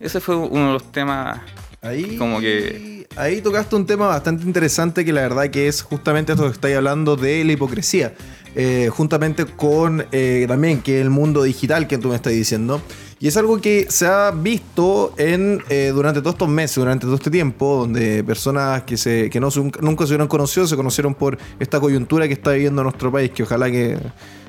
Ese 0.00 0.20
fue 0.20 0.36
uno 0.36 0.68
de 0.68 0.72
los 0.74 0.90
temas 0.92 1.40
Ahí, 1.84 2.16
Como 2.16 2.38
que- 2.40 3.08
ahí 3.16 3.40
tocaste 3.40 3.74
un 3.74 3.86
tema 3.86 4.06
bastante 4.06 4.44
interesante 4.44 5.04
que 5.04 5.12
la 5.12 5.22
verdad 5.22 5.50
que 5.50 5.66
es 5.66 5.82
justamente 5.82 6.32
esto 6.32 6.44
que 6.44 6.52
estáis 6.52 6.76
hablando 6.76 7.16
de 7.16 7.44
la 7.44 7.52
hipocresía. 7.52 8.14
Eh, 8.54 8.90
juntamente 8.92 9.46
con 9.46 10.04
eh, 10.12 10.44
también 10.46 10.82
que 10.82 11.00
el 11.00 11.08
mundo 11.08 11.42
digital 11.42 11.86
que 11.86 11.96
tú 11.98 12.08
me 12.08 12.16
estás 12.16 12.32
diciendo. 12.32 12.82
Y 13.18 13.28
es 13.28 13.36
algo 13.36 13.60
que 13.60 13.86
se 13.88 14.06
ha 14.06 14.30
visto 14.32 15.14
en, 15.16 15.62
eh, 15.68 15.92
durante 15.94 16.20
todos 16.20 16.34
estos 16.34 16.48
meses, 16.48 16.76
durante 16.76 17.06
todo 17.06 17.14
este 17.14 17.30
tiempo, 17.30 17.76
donde 17.76 18.24
personas 18.24 18.82
que, 18.82 18.96
se, 18.96 19.30
que 19.30 19.40
no, 19.40 19.48
nunca 19.80 20.04
se 20.04 20.12
hubieran 20.12 20.26
conocido 20.26 20.66
se 20.66 20.76
conocieron 20.76 21.14
por 21.14 21.38
esta 21.60 21.78
coyuntura 21.78 22.26
que 22.26 22.34
está 22.34 22.50
viviendo 22.50 22.82
nuestro 22.82 23.12
país, 23.12 23.30
que 23.30 23.44
ojalá 23.44 23.70
que 23.70 23.96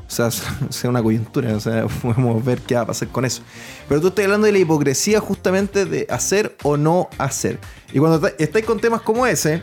sea, 0.08 0.32
sea 0.70 0.90
una 0.90 1.04
coyuntura, 1.04 1.56
o 1.56 1.60
sea, 1.60 1.86
podemos 2.02 2.44
ver 2.44 2.60
qué 2.62 2.76
va 2.76 2.82
a 2.82 2.88
pasar 2.88 3.10
con 3.10 3.26
eso. 3.26 3.44
Pero 3.88 4.02
tú 4.02 4.08
estás 4.08 4.26
hablando 4.26 4.48
de 4.48 4.54
la 4.54 4.60
hipocresía 4.60 5.20
justamente 5.20 5.86
de 5.86 6.08
hacer 6.10 6.58
o 6.64 6.76
no 6.76 7.10
hacer. 7.20 7.60
Y 7.94 8.00
cuando 8.00 8.28
estáis 8.40 8.66
con 8.66 8.80
temas 8.80 9.02
como 9.02 9.28
ese, 9.28 9.62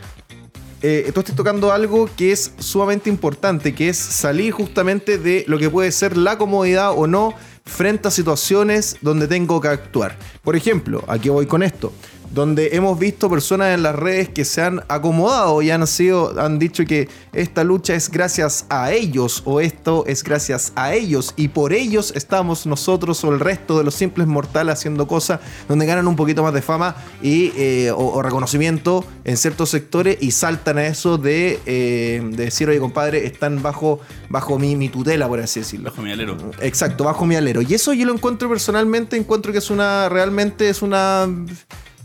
eh, 0.81 1.11
tú 1.13 1.21
tocando 1.23 1.71
algo 1.71 2.09
que 2.15 2.31
es 2.31 2.53
sumamente 2.59 3.09
importante, 3.09 3.75
que 3.75 3.89
es 3.89 3.97
salir 3.97 4.51
justamente 4.51 5.17
de 5.17 5.45
lo 5.47 5.57
que 5.57 5.69
puede 5.69 5.91
ser 5.91 6.17
la 6.17 6.37
comodidad 6.37 6.93
o 6.95 7.07
no 7.07 7.33
frente 7.65 8.07
a 8.07 8.11
situaciones 8.11 8.97
donde 9.01 9.27
tengo 9.27 9.61
que 9.61 9.67
actuar. 9.67 10.17
Por 10.43 10.55
ejemplo, 10.55 11.03
aquí 11.07 11.29
voy 11.29 11.45
con 11.45 11.63
esto. 11.63 11.93
Donde 12.33 12.69
hemos 12.73 12.97
visto 12.97 13.29
personas 13.29 13.73
en 13.75 13.83
las 13.83 13.95
redes 13.95 14.29
que 14.29 14.45
se 14.45 14.61
han 14.61 14.81
acomodado 14.87 15.61
y 15.61 15.69
han 15.71 15.85
sido, 15.87 16.39
han 16.39 16.59
dicho 16.59 16.85
que 16.85 17.09
esta 17.33 17.63
lucha 17.63 17.93
es 17.93 18.09
gracias 18.09 18.65
a 18.69 18.91
ellos 18.91 19.41
o 19.45 19.59
esto 19.59 20.05
es 20.07 20.23
gracias 20.23 20.71
a 20.75 20.93
ellos 20.93 21.33
y 21.35 21.49
por 21.49 21.73
ellos 21.73 22.13
estamos 22.15 22.65
nosotros 22.65 23.23
o 23.23 23.31
el 23.31 23.39
resto 23.39 23.77
de 23.77 23.83
los 23.83 23.95
simples 23.95 24.27
mortales 24.27 24.73
haciendo 24.73 25.07
cosas 25.07 25.39
donde 25.67 25.85
ganan 25.85 26.07
un 26.07 26.15
poquito 26.15 26.43
más 26.43 26.53
de 26.53 26.61
fama 26.61 26.95
y, 27.21 27.51
eh, 27.57 27.91
o, 27.91 28.13
o 28.13 28.21
reconocimiento 28.21 29.05
en 29.23 29.37
ciertos 29.37 29.69
sectores 29.69 30.17
y 30.21 30.31
saltan 30.31 30.77
a 30.77 30.87
eso 30.87 31.17
de, 31.17 31.59
eh, 31.65 32.21
de 32.23 32.45
decir, 32.45 32.69
oye 32.69 32.79
compadre, 32.79 33.25
están 33.25 33.61
bajo, 33.61 33.99
bajo 34.29 34.57
mi, 34.59 34.75
mi 34.75 34.89
tutela, 34.89 35.27
por 35.27 35.39
así 35.39 35.61
decirlo. 35.61 35.89
Bajo 35.89 36.01
mi 36.01 36.11
alero. 36.11 36.37
Exacto, 36.61 37.03
bajo 37.03 37.25
mi 37.25 37.35
alero. 37.35 37.61
Y 37.61 37.73
eso 37.73 37.93
yo 37.93 38.05
lo 38.05 38.13
encuentro 38.13 38.49
personalmente, 38.49 39.17
encuentro 39.17 39.51
que 39.51 39.59
es 39.59 39.69
una, 39.69 40.09
realmente 40.09 40.69
es 40.69 40.81
una... 40.81 41.27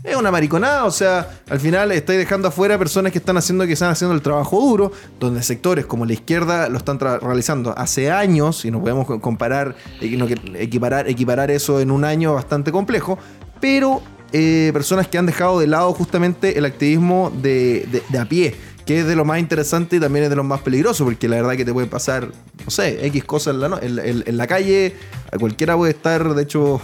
Es 0.07 0.15
una 0.15 0.31
mariconada, 0.31 0.85
o 0.85 0.91
sea, 0.91 1.27
al 1.49 1.59
final 1.59 1.91
estáis 1.91 2.17
dejando 2.17 2.47
afuera 2.47 2.77
personas 2.77 3.11
que 3.11 3.17
están 3.17 3.35
haciendo 3.35 3.65
que 3.67 3.73
están 3.73 3.89
haciendo 3.91 4.15
el 4.15 4.21
trabajo 4.21 4.57
duro, 4.61 4.91
donde 5.19 5.43
sectores 5.43 5.85
como 5.85 6.05
la 6.05 6.13
izquierda 6.13 6.69
lo 6.69 6.77
están 6.77 6.97
realizando 6.97 7.77
hace 7.77 8.09
años, 8.09 8.63
y 8.63 8.71
no 8.71 8.79
podemos 8.79 9.05
co- 9.05 9.19
comparar, 9.19 9.75
eh, 9.99 10.35
equiparar, 10.55 11.09
equiparar 11.09 11.51
eso 11.51 11.81
en 11.81 11.91
un 11.91 12.05
año 12.05 12.33
bastante 12.33 12.71
complejo, 12.71 13.19
pero 13.59 14.01
eh, 14.31 14.69
personas 14.71 15.09
que 15.09 15.17
han 15.17 15.25
dejado 15.25 15.59
de 15.59 15.67
lado 15.67 15.93
justamente 15.93 16.57
el 16.57 16.63
activismo 16.63 17.29
de, 17.41 17.85
de- 18.09 18.17
a 18.19 18.23
pie, 18.23 18.55
que 18.85 19.01
es 19.01 19.07
de 19.07 19.15
lo 19.17 19.25
más 19.25 19.39
interesante 19.39 19.97
y 19.97 19.99
también 19.99 20.23
es 20.23 20.29
de 20.29 20.37
lo 20.37 20.45
más 20.45 20.61
peligroso, 20.61 21.03
porque 21.03 21.27
la 21.27 21.35
verdad 21.35 21.57
que 21.57 21.65
te 21.65 21.73
puede 21.73 21.87
pasar, 21.87 22.29
no 22.63 22.71
sé, 22.71 23.05
X 23.07 23.25
cosas 23.25 23.55
la, 23.57 23.77
en 23.81 24.37
la 24.37 24.47
calle, 24.47 24.95
a 25.33 25.37
cualquiera 25.37 25.75
puede 25.75 25.91
estar, 25.91 26.33
de 26.33 26.43
hecho, 26.43 26.79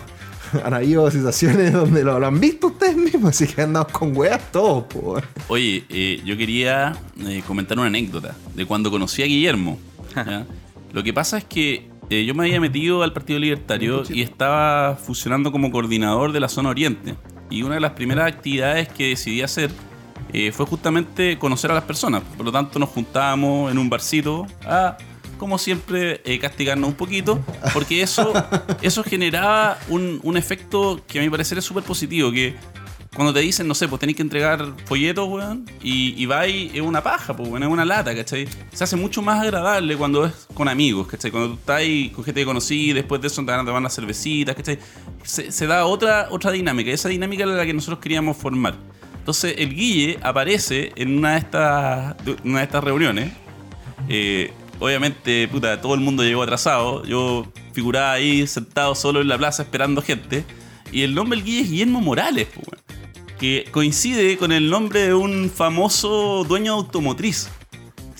han 0.66 0.74
habido 0.74 1.10
situaciones 1.10 1.74
donde 1.74 2.04
lo, 2.04 2.20
lo 2.20 2.28
han 2.28 2.40
visto 2.40 2.68
ustedes 2.68 2.96
mismos, 2.96 3.30
así 3.30 3.48
que 3.48 3.62
andamos 3.62 3.92
con 3.92 4.16
weas 4.16 4.52
todos, 4.52 4.84
po. 4.86 5.22
Oye, 5.48 5.84
eh, 5.90 6.22
yo 6.26 6.38
quería 6.38 6.96
eh, 7.20 7.44
comentar 7.46 7.78
una 7.78 7.88
anécdota 7.88 8.36
de 8.54 8.66
cuando 8.66 8.92
conocí 8.92 9.24
a 9.24 9.26
Guillermo. 9.26 9.78
¿ya? 10.16 10.46
Lo 10.92 11.04
que 11.04 11.14
pasa 11.14 11.38
es 11.38 11.46
que 11.46 11.90
eh, 12.10 12.26
yo 12.26 12.36
me 12.36 12.44
había 12.44 12.60
metido 12.60 13.02
al 13.02 13.14
Partido 13.14 13.40
Libertario 13.40 14.04
y 14.08 14.22
estaba 14.22 14.96
funcionando 14.96 15.52
como 15.52 15.72
coordinador 15.72 16.32
de 16.32 16.40
la 16.40 16.50
zona 16.50 16.70
oriente. 16.70 17.16
Y 17.50 17.64
una 17.64 17.76
de 17.76 17.82
las 17.82 17.94
primeras 17.94 18.28
actividades 18.28 18.88
que 18.90 19.10
decidí 19.10 19.42
hacer 19.42 19.72
eh, 20.32 20.52
fue 20.52 20.66
justamente 20.66 21.38
conocer 21.38 21.72
a 21.72 21.74
las 21.74 21.84
personas. 21.84 22.22
Por 22.38 22.46
lo 22.46 22.52
tanto, 22.52 22.78
nos 22.78 22.90
juntábamos 22.90 23.72
en 23.72 23.78
un 23.78 23.90
barcito 23.90 24.46
a, 24.66 24.98
como 25.44 25.58
siempre, 25.58 26.22
eh, 26.24 26.40
castigarnos 26.40 26.88
un 26.88 26.96
poquito, 26.96 27.44
porque 27.74 28.02
eso, 28.02 28.32
eso 28.82 29.04
generaba 29.04 29.78
un, 29.90 30.22
un 30.24 30.38
efecto 30.38 31.02
que 31.06 31.20
a 31.20 31.22
mi 31.22 31.30
parecer 31.30 31.58
es 31.58 31.66
súper 31.66 31.84
positivo, 31.84 32.32
que 32.32 32.56
cuando 33.14 33.34
te 33.34 33.42
dicen, 33.42 33.68
no 33.68 33.76
sé, 33.76 33.90
pues 33.90 34.00
tenéis 34.00 34.16
que 34.16 34.22
entregar 34.22 34.74
folletos, 34.86 35.28
weón, 35.28 35.70
y, 35.82 36.16
y 36.16 36.26
vais, 36.28 36.74
es 36.74 36.80
una 36.80 37.04
paja, 37.04 37.36
pues, 37.36 37.50
weón, 37.50 37.62
es 37.62 37.68
una 37.68 37.84
lata, 37.84 38.16
¿cachai? 38.16 38.48
Se 38.72 38.86
hace 38.86 38.96
mucho 38.96 39.22
más 39.22 39.42
agradable 39.42 39.98
cuando 39.98 40.28
es 40.28 40.48
con 40.54 40.70
amigos, 40.70 41.08
¿cachai? 41.08 41.30
Cuando 41.30 41.50
tú 41.50 41.56
estás 41.56 41.80
ahí 41.80 42.10
con 42.12 42.24
gente 42.24 42.40
que 42.40 42.46
conocí, 42.46 42.94
después 42.94 43.20
de 43.20 43.28
eso 43.28 43.44
te 43.44 43.52
van 43.52 43.84
las 43.84 43.94
cervecitas, 43.94 44.56
¿cachai? 44.56 44.80
Se, 45.24 45.52
se 45.52 45.68
da 45.68 45.86
otra, 45.88 46.30
otra 46.32 46.52
dinámica, 46.52 46.90
esa 46.90 47.10
dinámica 47.10 47.44
era 47.44 47.52
la 47.52 47.66
que 47.66 47.74
nosotros 47.74 48.00
queríamos 48.00 48.38
formar. 48.38 48.76
Entonces, 49.20 49.56
el 49.58 49.76
Guille 49.76 50.20
aparece 50.22 50.94
en 50.96 51.18
una 51.18 51.34
de 51.34 51.40
estas, 51.40 52.16
una 52.46 52.60
de 52.60 52.64
estas 52.64 52.82
reuniones, 52.82 53.32
eh, 54.10 54.54
obviamente, 54.84 55.48
puta, 55.48 55.80
todo 55.80 55.94
el 55.94 56.02
mundo 56.02 56.24
llegó 56.24 56.44
atrasado. 56.44 57.06
Yo 57.06 57.48
figuraba 57.72 58.12
ahí 58.12 58.46
sentado 58.48 58.96
solo 58.96 59.22
en 59.22 59.30
la 59.30 59.38
plaza 59.38 59.64
esperando 59.64 60.02
gente. 60.02 60.44
Y 60.92 61.04
el 61.04 61.16
nombre 61.16 61.38
del 61.38 61.46
guía 61.46 61.62
es 61.62 61.70
Guillermo 61.70 62.02
Morales, 62.02 62.50
weón, 62.54 62.84
que 63.40 63.66
coincide 63.72 64.38
con 64.38 64.52
el 64.52 64.70
nombre 64.70 65.08
de 65.08 65.14
un 65.14 65.50
famoso 65.50 66.44
dueño 66.44 66.74
de 66.74 66.80
automotriz. 66.80 67.50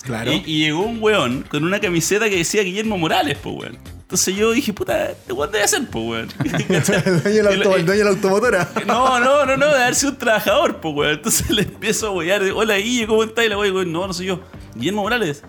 Claro. 0.02 0.32
Y, 0.32 0.42
y 0.46 0.58
llegó 0.60 0.82
un 0.82 1.02
weón 1.02 1.44
con 1.50 1.64
una 1.64 1.80
camiseta 1.80 2.30
que 2.30 2.36
decía 2.36 2.62
Guillermo 2.62 2.96
Morales, 2.96 3.36
po, 3.36 3.50
weón. 3.50 3.78
Entonces 4.00 4.34
yo 4.34 4.52
dije, 4.52 4.72
puta, 4.72 5.10
¿este 5.10 5.34
weón 5.34 5.52
debe 5.52 5.68
ser, 5.68 5.86
po, 5.86 6.00
weón? 6.00 6.28
el, 6.44 7.22
dueño 7.22 7.92
de 7.92 8.04
la 8.04 8.10
automotora. 8.10 8.70
No, 8.86 9.20
no, 9.20 9.44
no, 9.44 9.58
no, 9.58 9.66
de 9.66 9.82
haber 9.82 9.94
sido 9.94 10.12
un 10.12 10.18
trabajador, 10.18 10.80
pues, 10.80 10.94
weón. 10.94 11.12
Entonces 11.12 11.50
le 11.50 11.62
empiezo 11.62 12.06
a 12.06 12.10
wear, 12.12 12.42
hola 12.54 12.76
Guille, 12.78 13.06
¿cómo 13.06 13.22
estás? 13.22 13.44
Y 13.44 13.48
la 13.50 13.58
weón, 13.58 13.92
no, 13.92 14.06
no 14.06 14.14
soy 14.14 14.26
yo. 14.26 14.40
Guillermo 14.74 15.02
Morales. 15.02 15.42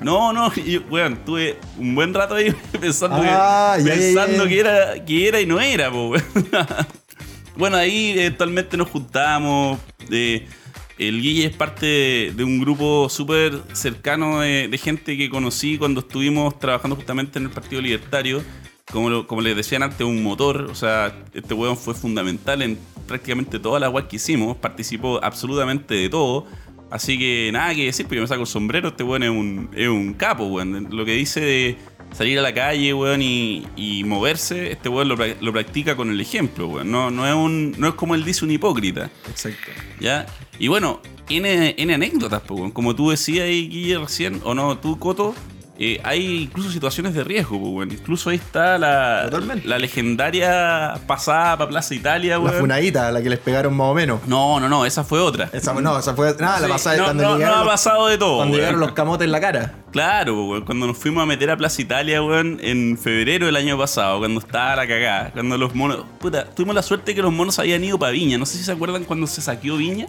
No, 0.00 0.32
no, 0.32 0.54
yo, 0.54 0.80
weón, 0.90 1.24
tuve 1.24 1.58
un 1.76 1.94
buen 1.94 2.14
rato 2.14 2.34
ahí 2.36 2.54
pensando, 2.80 3.16
Ah, 3.20 3.74
que, 3.78 3.84
ya, 3.84 3.94
pensando 3.94 4.46
que 4.46 4.60
era 4.60 5.04
que 5.04 5.28
era 5.28 5.40
y 5.40 5.46
no 5.46 5.60
era, 5.60 5.90
weón. 5.90 6.22
bueno, 7.56 7.76
ahí 7.76 8.10
eventualmente 8.18 8.76
nos 8.76 8.88
juntamos. 8.88 9.78
eh, 10.10 10.46
el 10.98 11.22
Guille 11.22 11.46
es 11.46 11.54
parte 11.56 11.86
de, 11.86 12.32
de 12.36 12.42
un 12.44 12.60
grupo 12.60 13.08
súper 13.08 13.60
cercano 13.72 14.40
de, 14.40 14.66
de 14.68 14.78
gente 14.78 15.16
que 15.16 15.30
conocí 15.30 15.78
cuando 15.78 16.00
estuvimos 16.00 16.58
trabajando 16.58 16.96
justamente 16.96 17.38
en 17.38 17.44
el 17.44 17.50
Partido 17.50 17.80
Libertario. 17.80 18.42
Como, 18.90 19.08
lo- 19.10 19.26
como 19.26 19.40
les 19.42 19.54
decían 19.54 19.82
antes, 19.82 20.00
un 20.06 20.22
motor. 20.22 20.62
O 20.70 20.74
sea, 20.74 21.14
este 21.34 21.54
weón 21.54 21.76
fue 21.76 21.94
fundamental 21.94 22.62
en 22.62 22.78
prácticamente 23.06 23.58
todas 23.60 23.80
las 23.80 23.92
weas 23.92 24.08
que 24.08 24.16
hicimos. 24.16 24.56
Participó 24.56 25.20
absolutamente 25.22 25.94
de 25.94 26.08
todo. 26.08 26.46
Así 26.90 27.18
que 27.18 27.50
nada 27.52 27.74
que 27.74 27.84
decir, 27.84 28.06
porque 28.06 28.16
yo 28.16 28.22
me 28.22 28.28
saco 28.28 28.42
el 28.42 28.46
sombrero. 28.46 28.88
Este 28.88 29.04
weón 29.04 29.22
es 29.22 29.30
un, 29.30 29.70
es 29.74 29.88
un 29.88 30.14
capo, 30.14 30.46
weón. 30.46 30.88
Lo 30.90 31.04
que 31.04 31.12
dice 31.12 31.40
de 31.40 31.76
salir 32.12 32.38
a 32.38 32.42
la 32.42 32.54
calle, 32.54 32.94
weón, 32.94 33.20
y, 33.20 33.66
y 33.76 34.04
moverse, 34.04 34.72
este 34.72 34.88
weón 34.88 35.08
lo, 35.08 35.16
lo 35.16 35.52
practica 35.52 35.96
con 35.96 36.10
el 36.10 36.20
ejemplo, 36.20 36.68
weón. 36.68 36.90
No, 36.90 37.10
no, 37.10 37.26
es 37.26 37.34
un, 37.34 37.74
no 37.78 37.88
es 37.88 37.94
como 37.94 38.14
él 38.14 38.24
dice 38.24 38.44
un 38.44 38.50
hipócrita. 38.50 39.10
Exacto. 39.28 39.70
¿Ya? 40.00 40.26
Y 40.58 40.68
bueno, 40.68 41.00
N, 41.28 41.74
N 41.76 41.94
anécdotas, 41.94 42.40
po, 42.42 42.54
weón. 42.54 42.70
como 42.70 42.94
tú 42.96 43.10
decías 43.10 43.44
ahí, 43.44 43.68
Guille, 43.68 43.98
recién, 43.98 44.40
o 44.44 44.54
no, 44.54 44.78
tú, 44.78 44.98
Coto, 44.98 45.34
eh, 45.78 46.00
hay 46.02 46.42
incluso 46.42 46.70
situaciones 46.70 47.14
de 47.14 47.22
riesgo, 47.24 47.58
po, 47.60 47.68
weón. 47.70 47.90
Incluso 47.92 48.30
ahí 48.30 48.36
está 48.36 48.78
la, 48.78 49.22
Totalmente. 49.30 49.66
la 49.68 49.78
legendaria 49.78 50.94
pasada 51.06 51.56
para 51.56 51.70
Plaza 51.70 51.94
Italia, 51.94 52.32
La 52.34 52.40
weón. 52.40 52.58
funadita, 52.60 53.10
la 53.12 53.22
que 53.22 53.30
les 53.30 53.38
pegaron 53.38 53.76
más 53.76 53.86
o 53.88 53.94
menos. 53.94 54.20
No, 54.26 54.58
no, 54.60 54.68
no, 54.68 54.84
esa 54.84 55.04
fue 55.04 55.20
otra. 55.20 55.48
Esa, 55.52 55.72
no, 55.74 55.98
esa 55.98 56.14
fue. 56.14 56.34
Nada, 56.40 56.60
la 56.60 56.68
pasada 56.68 56.96
no, 56.96 57.04
cuando 57.04 57.22
no, 57.22 57.38
no 57.38 57.54
ha 57.54 57.58
los- 57.60 57.68
pasado 57.68 58.08
de 58.08 58.18
todo. 58.18 58.36
Cuando 58.38 58.52
weón. 58.54 58.60
llegaron 58.60 58.80
los 58.80 58.92
camotes 58.92 59.24
en 59.26 59.32
la 59.32 59.40
cara. 59.40 59.74
Claro, 59.92 60.34
po, 60.34 60.44
weón, 60.50 60.64
cuando 60.64 60.86
nos 60.88 60.98
fuimos 60.98 61.22
a 61.22 61.26
meter 61.26 61.50
a 61.50 61.56
Plaza 61.56 61.80
Italia, 61.80 62.22
weón, 62.22 62.58
en 62.62 62.98
febrero 62.98 63.46
del 63.46 63.56
año 63.56 63.78
pasado, 63.78 64.18
cuando 64.18 64.40
estaba 64.40 64.76
la 64.76 64.86
cagada, 64.88 65.30
cuando 65.32 65.56
los 65.56 65.74
monos. 65.74 66.04
Puta, 66.18 66.44
tuvimos 66.44 66.74
la 66.74 66.82
suerte 66.82 67.12
de 67.12 67.14
que 67.14 67.22
los 67.22 67.32
monos 67.32 67.58
habían 67.58 67.82
ido 67.84 67.98
para 67.98 68.12
Viña. 68.12 68.36
No 68.36 68.46
sé 68.46 68.58
si 68.58 68.64
se 68.64 68.72
acuerdan 68.72 69.04
cuando 69.04 69.26
se 69.26 69.40
saqueó 69.40 69.76
Viña. 69.76 70.08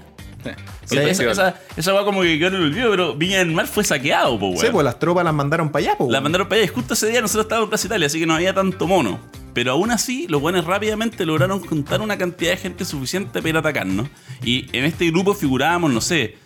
Sí. 0.85 0.97
esa, 0.97 1.31
esa, 1.31 1.55
esa 1.75 1.93
va 1.93 2.05
como 2.05 2.21
que 2.21 2.39
quedó 2.39 2.49
en 2.49 2.55
el 2.55 2.63
olvido, 2.63 2.89
pero 2.89 3.15
Viña 3.15 3.39
del 3.39 3.51
Mar 3.51 3.67
fue 3.67 3.83
saqueado, 3.83 4.39
po, 4.39 4.47
weón. 4.47 4.59
Sí, 4.59 4.67
pues 4.71 4.83
las 4.83 4.97
tropas 4.97 5.23
las 5.23 5.33
mandaron 5.33 5.69
para 5.69 5.85
allá, 5.85 5.97
pues. 5.97 6.09
La 6.09 6.21
mandaron 6.21 6.47
para 6.47 6.61
allá 6.61 6.71
y 6.71 6.73
justo 6.73 6.93
ese 6.93 7.07
día 7.07 7.21
nosotros 7.21 7.45
estábamos 7.45 7.67
en 7.67 7.69
Plaza 7.69 7.87
Italia, 7.87 8.07
así 8.07 8.19
que 8.19 8.25
no 8.25 8.35
había 8.35 8.53
tanto 8.53 8.87
mono. 8.87 9.19
Pero 9.53 9.71
aún 9.71 9.91
así, 9.91 10.27
los 10.27 10.41
buenos 10.41 10.65
rápidamente 10.65 11.25
lograron 11.25 11.59
juntar 11.59 12.01
una 12.01 12.17
cantidad 12.17 12.51
de 12.51 12.57
gente 12.57 12.85
suficiente 12.85 13.39
para 13.39 13.49
ir 13.49 13.55
a 13.55 13.59
atacarnos. 13.59 14.07
Y 14.43 14.67
en 14.77 14.85
este 14.85 15.09
grupo 15.11 15.33
figurábamos, 15.33 15.91
no 15.91 16.01
sé, 16.01 16.37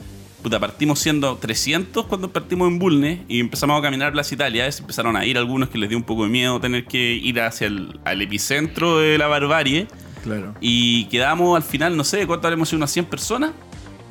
puta, 0.42 0.60
partimos 0.60 1.00
siendo 1.00 1.38
300 1.38 2.06
cuando 2.06 2.32
partimos 2.32 2.68
en 2.68 2.80
Bulnes 2.80 3.20
y 3.28 3.40
empezamos 3.40 3.80
a 3.80 3.82
caminar 3.82 4.10
a 4.10 4.12
Plaza 4.12 4.36
Italia. 4.36 4.72
Se 4.72 4.82
empezaron 4.82 5.16
a 5.16 5.26
ir 5.26 5.38
algunos 5.38 5.70
que 5.70 5.78
les 5.78 5.90
dio 5.90 5.98
un 5.98 6.04
poco 6.04 6.24
de 6.24 6.30
miedo 6.30 6.60
tener 6.60 6.86
que 6.86 7.14
ir 7.14 7.40
hacia 7.42 7.68
el 7.68 8.00
al 8.04 8.22
epicentro 8.22 9.00
de 9.00 9.18
la 9.18 9.28
barbarie. 9.28 9.88
Claro. 10.24 10.54
Y 10.62 11.06
quedamos 11.06 11.56
al 11.56 11.64
final, 11.64 11.98
no 11.98 12.04
sé, 12.04 12.26
¿cuánto 12.28 12.48
habremos 12.48 12.70
sido? 12.70 12.78
Unas 12.78 12.92
100 12.92 13.06
personas, 13.06 13.52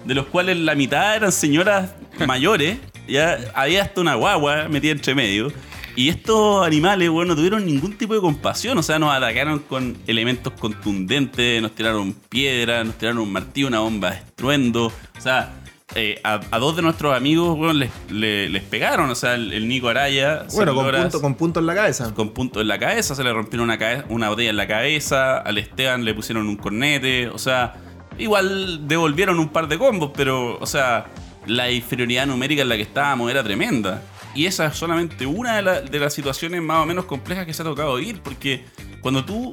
de 0.05 0.15
los 0.15 0.27
cuales 0.27 0.59
la 0.59 0.75
mitad 0.75 1.17
eran 1.17 1.33
señoras 1.33 1.91
mayores. 2.27 2.79
Ya 3.09 3.39
había 3.55 3.83
hasta 3.83 4.01
una 4.01 4.15
guagua 4.15 4.69
metida 4.69 4.93
entre 4.93 5.15
medio. 5.15 5.53
Y 5.95 6.09
estos 6.09 6.67
animales, 6.67 7.11
bueno, 7.11 7.31
no 7.31 7.37
tuvieron 7.37 7.67
ningún 7.67 7.93
tipo 7.99 8.15
de 8.15 8.21
compasión. 8.21 8.79
O 8.79 8.83
sea, 8.83 8.99
nos 8.99 9.13
atacaron 9.15 9.59
con 9.59 9.97
elementos 10.07 10.53
contundentes, 10.55 11.61
nos 11.61 11.75
tiraron 11.75 12.15
piedras, 12.29 12.87
nos 12.87 12.97
tiraron 12.97 13.19
un 13.21 13.33
martillo, 13.33 13.67
una 13.67 13.81
bomba 13.81 14.11
de 14.13 14.17
estruendo. 14.17 14.87
O 14.87 15.21
sea, 15.21 15.53
eh, 15.95 16.19
a, 16.25 16.41
a 16.51 16.59
dos 16.59 16.77
de 16.77 16.81
nuestros 16.83 17.15
amigos, 17.15 17.59
bueno, 17.59 17.75
les, 17.75 17.91
le- 18.11 18.49
les 18.49 18.63
pegaron. 18.63 19.11
O 19.11 19.15
sea, 19.15 19.35
el, 19.35 19.53
el 19.53 19.69
Nico 19.69 19.89
Araya. 19.89 20.47
Bueno, 20.55 20.75
con, 20.75 20.91
punto, 20.91 21.21
con 21.21 21.35
punto 21.35 21.61
en 21.61 21.67
la 21.67 21.75
cabeza. 21.75 22.15
con 22.15 22.31
puntos 22.31 22.63
en 22.63 22.69
la 22.69 22.79
cabeza, 22.79 23.15
se 23.15 23.23
le 23.23 23.33
rompieron 23.33 23.65
una, 23.69 23.77
cabe- 23.79 24.05
una 24.09 24.31
botella 24.31 24.49
en 24.51 24.57
la 24.57 24.67
cabeza, 24.67 25.39
al 25.39 25.59
Esteban 25.59 26.05
le 26.07 26.15
pusieron 26.15 26.49
un 26.49 26.57
cornete, 26.57 27.29
o 27.29 27.37
sea, 27.39 27.75
igual 28.19 28.87
devolvieron 28.89 29.39
un 29.39 29.49
par 29.49 29.69
de 29.69 29.79
combos, 29.79 30.11
pero, 30.15 30.59
o 30.59 30.67
sea, 30.67 31.07
la 31.47 31.71
inferioridad 31.71 32.27
numérica 32.27 32.63
en 32.63 32.69
la 32.69 32.77
que 32.77 32.83
estábamos 32.83 33.31
era 33.31 33.43
tremenda. 33.43 34.03
Y 34.35 34.47
esa 34.47 34.67
es 34.67 34.77
solamente 34.77 35.27
una 35.27 35.57
de, 35.57 35.63
la- 35.63 35.81
de 35.83 35.99
las 35.99 36.15
situaciones 36.15 36.63
más 36.63 36.83
o 36.83 36.87
menos 36.87 37.05
complejas 37.05 37.45
que 37.47 37.53
se 37.53 37.63
ha 37.63 37.65
tocado 37.65 37.97
vivir, 37.97 38.21
porque 38.23 38.65
cuando 39.01 39.25
tú 39.25 39.53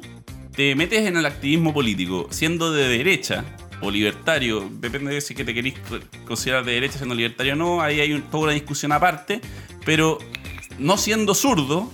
te 0.54 0.74
metes 0.74 1.06
en 1.06 1.16
el 1.16 1.26
activismo 1.26 1.72
político 1.74 2.26
siendo 2.30 2.72
de 2.72 2.88
derecha 2.88 3.44
o 3.82 3.90
libertario, 3.90 4.68
depende 4.72 5.12
de 5.14 5.20
si 5.20 5.34
que 5.34 5.44
te 5.44 5.54
querís 5.54 5.74
considerar 6.26 6.64
de 6.64 6.72
derecha 6.72 6.96
siendo 6.98 7.14
libertario 7.14 7.54
o 7.54 7.56
no, 7.56 7.80
ahí 7.82 8.00
hay 8.00 8.12
un- 8.12 8.22
toda 8.22 8.44
una 8.44 8.52
discusión 8.52 8.92
aparte, 8.92 9.40
pero 9.84 10.18
no 10.78 10.96
siendo 10.96 11.34
zurdo, 11.34 11.90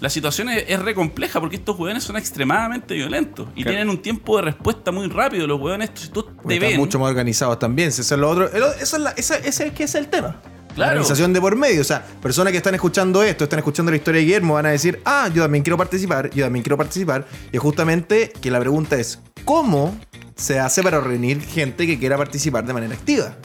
la 0.00 0.10
situación 0.10 0.48
es, 0.50 0.64
es 0.68 0.78
re 0.82 0.94
compleja 0.94 1.40
porque 1.40 1.56
estos 1.56 1.78
hueones 1.78 2.04
son 2.04 2.16
extremadamente 2.16 2.94
violentos 2.94 3.48
y 3.54 3.62
Claro. 3.62 3.70
tienen 3.76 3.88
un 3.90 4.02
tiempo 4.02 4.36
de 4.36 4.42
respuesta 4.42 4.90
muy 4.92 5.08
rápido. 5.08 5.46
Los 5.46 5.60
hueones, 5.60 5.90
si 5.94 6.08
tú 6.08 6.24
Porque 6.24 6.48
te 6.48 6.54
están 6.54 6.70
ven, 6.70 6.78
mucho 6.80 6.98
más 6.98 7.08
organizados 7.10 7.58
también. 7.58 7.90
si 7.92 8.02
Eso 8.02 8.14
es 8.14 8.20
lo 8.20 8.28
otro. 8.30 8.52
el- 8.52 8.62
Eso 8.80 8.96
es, 8.96 9.02
la- 9.02 9.10
ese 9.12 9.40
es 9.66 9.72
que 9.72 9.84
es 9.84 9.94
el 9.94 10.08
tema. 10.08 10.40
La 10.76 10.88
organización 10.88 11.32
de 11.32 11.40
por 11.40 11.54
medio. 11.54 11.80
O 11.80 11.84
sea, 11.84 12.04
personas 12.20 12.50
que 12.50 12.56
están 12.56 12.74
escuchando 12.74 13.22
esto, 13.22 13.44
están 13.44 13.60
escuchando 13.60 13.92
la 13.92 13.96
historia 13.96 14.18
de 14.20 14.24
Guillermo, 14.26 14.54
van 14.54 14.66
a 14.66 14.70
decir, 14.70 15.00
ah, 15.04 15.30
yo 15.32 15.42
también 15.42 15.62
quiero 15.62 15.76
participar, 15.78 16.30
yo 16.30 16.44
también 16.44 16.64
quiero 16.64 16.76
participar. 16.76 17.26
Y 17.52 17.58
justamente 17.58 18.32
que 18.40 18.50
la 18.50 18.58
pregunta 18.58 18.96
es, 18.96 19.20
¿cómo 19.44 19.96
se 20.34 20.58
hace 20.58 20.82
para 20.82 21.00
reunir 21.00 21.40
gente 21.42 21.86
que 21.86 21.96
quiera 21.96 22.16
participar 22.18 22.66
de 22.66 22.72
manera 22.72 22.92
activa? 22.92 23.36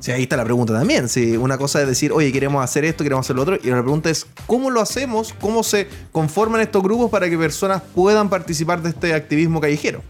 Si 0.00 0.10
ahí 0.12 0.22
está 0.22 0.36
la 0.36 0.44
pregunta 0.44 0.72
también. 0.72 1.08
Si 1.08 1.36
una 1.36 1.58
cosa 1.58 1.80
es 1.82 1.86
decir, 1.86 2.10
oye, 2.12 2.32
queremos 2.32 2.64
hacer 2.64 2.84
esto, 2.84 3.04
queremos 3.04 3.26
hacer 3.26 3.36
lo 3.36 3.42
otro. 3.42 3.56
Y 3.62 3.68
la 3.68 3.80
pregunta 3.82 4.08
es, 4.10 4.26
¿cómo 4.46 4.70
lo 4.70 4.80
hacemos? 4.80 5.34
¿Cómo 5.40 5.62
se 5.62 5.86
conforman 6.10 6.60
estos 6.62 6.82
grupos 6.82 7.10
para 7.10 7.28
que 7.28 7.36
personas 7.36 7.82
puedan 7.94 8.28
participar 8.30 8.80
de 8.82 8.88
este 8.90 9.12
activismo 9.14 9.60
callejero? 9.60 10.02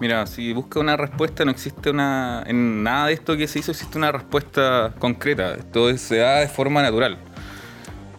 Mira, 0.00 0.26
si 0.26 0.52
busca 0.52 0.80
una 0.80 0.96
respuesta, 0.96 1.44
no 1.44 1.52
existe 1.52 1.88
una. 1.90 2.42
En 2.46 2.82
nada 2.82 3.06
de 3.06 3.12
esto 3.14 3.36
que 3.36 3.46
se 3.46 3.60
hizo 3.60 3.70
existe 3.70 3.96
una 3.96 4.10
respuesta 4.10 4.92
concreta. 4.98 5.54
Esto 5.54 5.88
es- 5.88 6.00
se 6.00 6.16
da 6.16 6.40
de 6.40 6.48
forma 6.48 6.82
natural. 6.82 7.16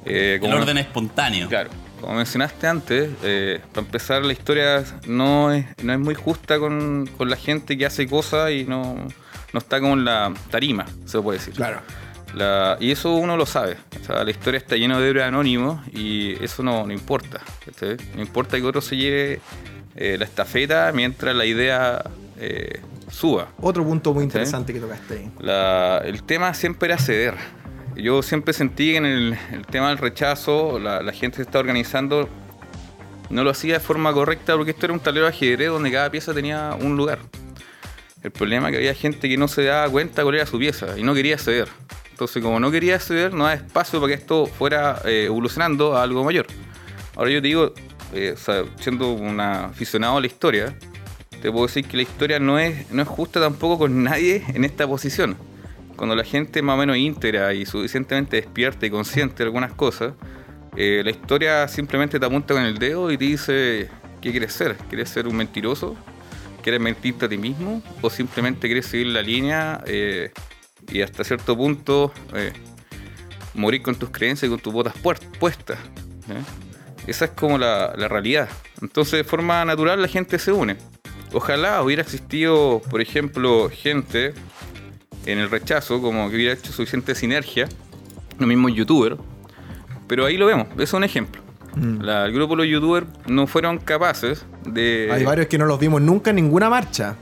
Eh, 0.05 0.39
el 0.41 0.53
orden 0.53 0.77
espontáneo. 0.77 1.49
Claro, 1.49 1.69
como 1.99 2.13
mencionaste 2.15 2.65
antes, 2.65 3.09
eh, 3.23 3.59
para 3.73 3.85
empezar, 3.85 4.23
la 4.23 4.31
historia 4.31 4.83
no 5.05 5.51
es, 5.51 5.65
no 5.83 5.91
es 5.93 5.99
muy 5.99 6.15
justa 6.15 6.59
con, 6.59 7.09
con 7.17 7.29
la 7.29 7.35
gente 7.35 7.77
que 7.77 7.85
hace 7.85 8.07
cosas 8.07 8.51
y 8.51 8.63
no, 8.63 8.95
no 9.55 9.59
está 9.59 9.79
como 9.79 9.93
en 9.93 10.03
la 10.03 10.33
tarima, 10.51 10.85
se 11.05 11.19
puede 11.21 11.39
decir. 11.39 11.53
Claro. 11.53 11.79
La- 12.33 12.75
y 12.81 12.91
eso 12.91 13.13
uno 13.15 13.37
lo 13.37 13.45
sabe. 13.45 13.77
O 14.01 14.05
sea, 14.05 14.23
la 14.25 14.29
historia 14.29 14.57
está 14.57 14.75
llena 14.75 14.99
de 14.99 15.09
héroes 15.09 15.25
anónimos 15.25 15.79
y 15.93 16.33
eso 16.43 16.61
no, 16.61 16.85
no 16.85 16.91
importa. 16.91 17.39
No 18.15 18.21
importa 18.21 18.57
que 18.57 18.63
otro 18.63 18.81
se 18.81 18.97
lleve 18.97 19.39
eh, 19.95 20.17
la 20.19 20.25
estafeta 20.25 20.91
mientras 20.93 21.33
la 21.33 21.45
idea 21.45 22.03
eh, 22.37 22.81
suba. 23.09 23.47
Otro 23.61 23.85
punto 23.85 24.13
muy 24.13 24.25
interesante 24.25 24.73
que 24.73 24.81
tocaste 24.81 25.13
ahí. 25.19 25.31
La- 25.39 26.01
el 26.03 26.23
tema 26.23 26.53
siempre 26.53 26.87
era 26.91 26.97
ceder. 26.97 27.35
Yo 27.95 28.21
siempre 28.21 28.53
sentí 28.53 28.91
que 28.91 28.97
en 28.97 29.05
el, 29.05 29.37
el 29.53 29.65
tema 29.67 29.87
del 29.87 29.97
rechazo, 29.99 30.77
la, 30.79 31.01
la 31.01 31.13
gente 31.13 31.37
se 31.37 31.43
está 31.43 31.59
organizando, 31.59 32.27
no 33.29 33.45
lo 33.45 33.51
hacía 33.51 33.75
de 33.75 33.79
forma 33.79 34.11
correcta 34.11 34.57
porque 34.57 34.71
esto 34.71 34.87
era 34.87 34.93
un 34.93 34.99
tablero 34.99 35.27
de 35.27 35.31
ajedrez 35.31 35.69
donde 35.69 35.89
cada 35.93 36.11
pieza 36.11 36.33
tenía 36.33 36.75
un 36.77 36.97
lugar. 36.97 37.19
El 38.25 38.31
problema 38.31 38.69
es 38.69 38.71
que 38.71 38.77
había 38.77 38.95
gente 38.95 39.29
que 39.29 39.37
no 39.37 39.47
se 39.47 39.65
daba 39.65 39.87
cuenta 39.87 40.23
cuál 40.23 40.33
era 40.33 40.47
su 40.47 40.57
pieza 40.57 40.97
y 40.97 41.03
no 41.03 41.13
quería 41.13 41.37
ceder. 41.37 41.67
Entonces, 42.09 42.41
como 42.41 42.59
no 42.59 42.71
quería 42.71 42.99
ceder, 42.99 43.35
no 43.35 43.43
da 43.43 43.53
espacio 43.53 44.01
para 44.01 44.15
que 44.15 44.19
esto 44.19 44.47
fuera 44.47 44.99
eh, 45.05 45.25
evolucionando 45.27 45.95
a 45.95 46.01
algo 46.01 46.23
mayor. 46.23 46.47
Ahora 47.15 47.29
yo 47.29 47.39
te 47.39 47.49
digo, 47.49 47.71
eh, 48.15 48.31
o 48.33 48.37
sea, 48.37 48.63
siendo 48.79 49.13
un 49.13 49.39
aficionado 49.39 50.17
a 50.17 50.21
la 50.21 50.25
historia, 50.25 50.75
te 51.39 51.51
puedo 51.51 51.67
decir 51.67 51.85
que 51.85 51.97
la 51.97 52.01
historia 52.01 52.39
no 52.39 52.57
es, 52.57 52.91
no 52.91 53.03
es 53.03 53.07
justa 53.07 53.39
tampoco 53.39 53.77
con 53.77 54.03
nadie 54.03 54.43
en 54.47 54.65
esta 54.65 54.87
posición. 54.87 55.37
Cuando 55.95 56.15
la 56.15 56.23
gente 56.23 56.63
más 56.63 56.73
o 56.73 56.77
menos 56.77 56.97
íntegra 56.97 57.53
y 57.53 57.67
suficientemente 57.67 58.37
despierta 58.37 58.87
y 58.87 58.89
consciente 58.89 59.35
de 59.35 59.43
algunas 59.43 59.71
cosas, 59.73 60.13
eh, 60.75 61.03
la 61.05 61.11
historia 61.11 61.67
simplemente 61.67 62.19
te 62.19 62.25
apunta 62.25 62.55
con 62.55 62.63
el 62.63 62.79
dedo 62.79 63.11
y 63.11 63.19
te 63.19 63.25
dice 63.25 63.87
qué 64.19 64.31
quieres 64.31 64.51
ser. 64.51 64.77
¿Quieres 64.89 65.09
ser 65.09 65.27
un 65.27 65.35
mentiroso? 65.35 65.95
¿Quieres 66.65 66.81
mentirte 66.81 67.27
a 67.27 67.29
ti 67.29 67.37
mismo? 67.37 67.83
¿O 68.01 68.09
simplemente 68.09 68.67
quieres 68.67 68.87
seguir 68.87 69.05
la 69.05 69.21
línea 69.21 69.83
eh, 69.85 70.31
y 70.91 71.01
hasta 71.03 71.23
cierto 71.23 71.55
punto 71.55 72.11
eh, 72.33 72.53
morir 73.53 73.83
con 73.83 73.93
tus 73.93 74.09
creencias 74.09 74.47
y 74.47 74.49
con 74.49 74.59
tus 74.59 74.73
botas 74.73 74.95
puestas? 75.39 75.77
¿eh? 76.27 76.41
Esa 77.05 77.25
es 77.25 77.31
como 77.33 77.59
la, 77.59 77.93
realidad. 78.07 78.49
Entonces, 78.81 79.11
de 79.19 79.23
forma 79.23 79.63
natural, 79.63 80.01
la 80.01 80.07
gente 80.07 80.39
se 80.39 80.51
une. 80.51 80.77
Ojalá 81.33 81.83
hubiera 81.83 82.01
existido, 82.01 82.81
por 82.89 82.99
ejemplo, 82.99 83.69
gente 83.69 84.33
en 85.27 85.37
el 85.37 85.51
rechazo, 85.51 86.01
como 86.01 86.31
que 86.31 86.35
hubiera 86.35 86.55
hecho 86.55 86.73
suficiente 86.73 87.13
sinergia, 87.13 87.69
los 88.39 88.47
mismos 88.47 88.73
youtubers. 88.73 89.17
Pero 90.07 90.25
ahí 90.25 90.35
lo 90.35 90.47
vemos, 90.47 90.67
es 90.79 90.91
un 90.93 91.03
ejemplo. 91.03 91.44
La- 92.01 92.25
el 92.25 92.33
grupo 92.33 92.55
de 92.55 92.63
los 92.63 92.67
youtubers 92.71 93.05
no 93.27 93.47
fueron 93.47 93.77
capaces 93.79 94.45
de 94.65 95.09
Hay 95.11 95.23
varios 95.23 95.47
que 95.47 95.57
no 95.57 95.65
los 95.65 95.79
vimos 95.79 96.01
nunca 96.01 96.29
en 96.29 96.37
ninguna 96.37 96.69
marcha. 96.69 97.15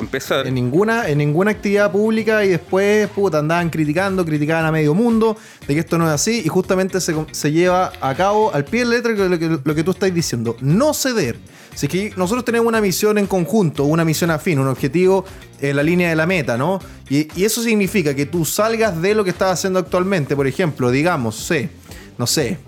empezar. 0.00 0.46
En 0.46 0.54
ninguna, 0.54 1.08
en 1.08 1.18
ninguna 1.18 1.50
actividad 1.50 1.92
pública 1.92 2.44
y 2.44 2.48
después, 2.48 3.06
puta, 3.08 3.38
andaban 3.38 3.68
criticando, 3.70 4.24
criticaban 4.24 4.64
a 4.64 4.72
medio 4.72 4.94
mundo 4.94 5.36
de 5.68 5.74
que 5.74 5.80
esto 5.80 5.98
no 5.98 6.06
es 6.06 6.12
así 6.12 6.42
y 6.44 6.48
justamente 6.48 7.00
se, 7.00 7.14
se 7.30 7.52
lleva 7.52 7.92
a 8.00 8.14
cabo 8.14 8.52
al 8.54 8.64
pie 8.64 8.80
de 8.80 8.86
letra 8.86 9.12
lo 9.12 9.38
que, 9.38 9.58
lo 9.62 9.74
que 9.74 9.84
tú 9.84 9.90
estás 9.92 10.12
diciendo. 10.12 10.56
No 10.60 10.94
ceder. 10.94 11.36
Si 11.74 11.86
es 11.86 11.92
que 11.92 12.12
nosotros 12.16 12.44
tenemos 12.44 12.66
una 12.66 12.80
misión 12.80 13.16
en 13.18 13.26
conjunto, 13.26 13.84
una 13.84 14.04
misión 14.04 14.30
afín, 14.30 14.58
un 14.58 14.68
objetivo 14.68 15.24
en 15.60 15.76
la 15.76 15.82
línea 15.82 16.08
de 16.08 16.16
la 16.16 16.26
meta, 16.26 16.56
¿no? 16.56 16.80
Y, 17.08 17.28
y 17.38 17.44
eso 17.44 17.62
significa 17.62 18.14
que 18.14 18.26
tú 18.26 18.44
salgas 18.46 19.00
de 19.00 19.14
lo 19.14 19.22
que 19.24 19.30
estás 19.30 19.52
haciendo 19.52 19.78
actualmente. 19.78 20.34
Por 20.34 20.46
ejemplo, 20.46 20.90
digamos, 20.90 21.36
sé, 21.36 21.68
no 22.18 22.26
sé, 22.26 22.58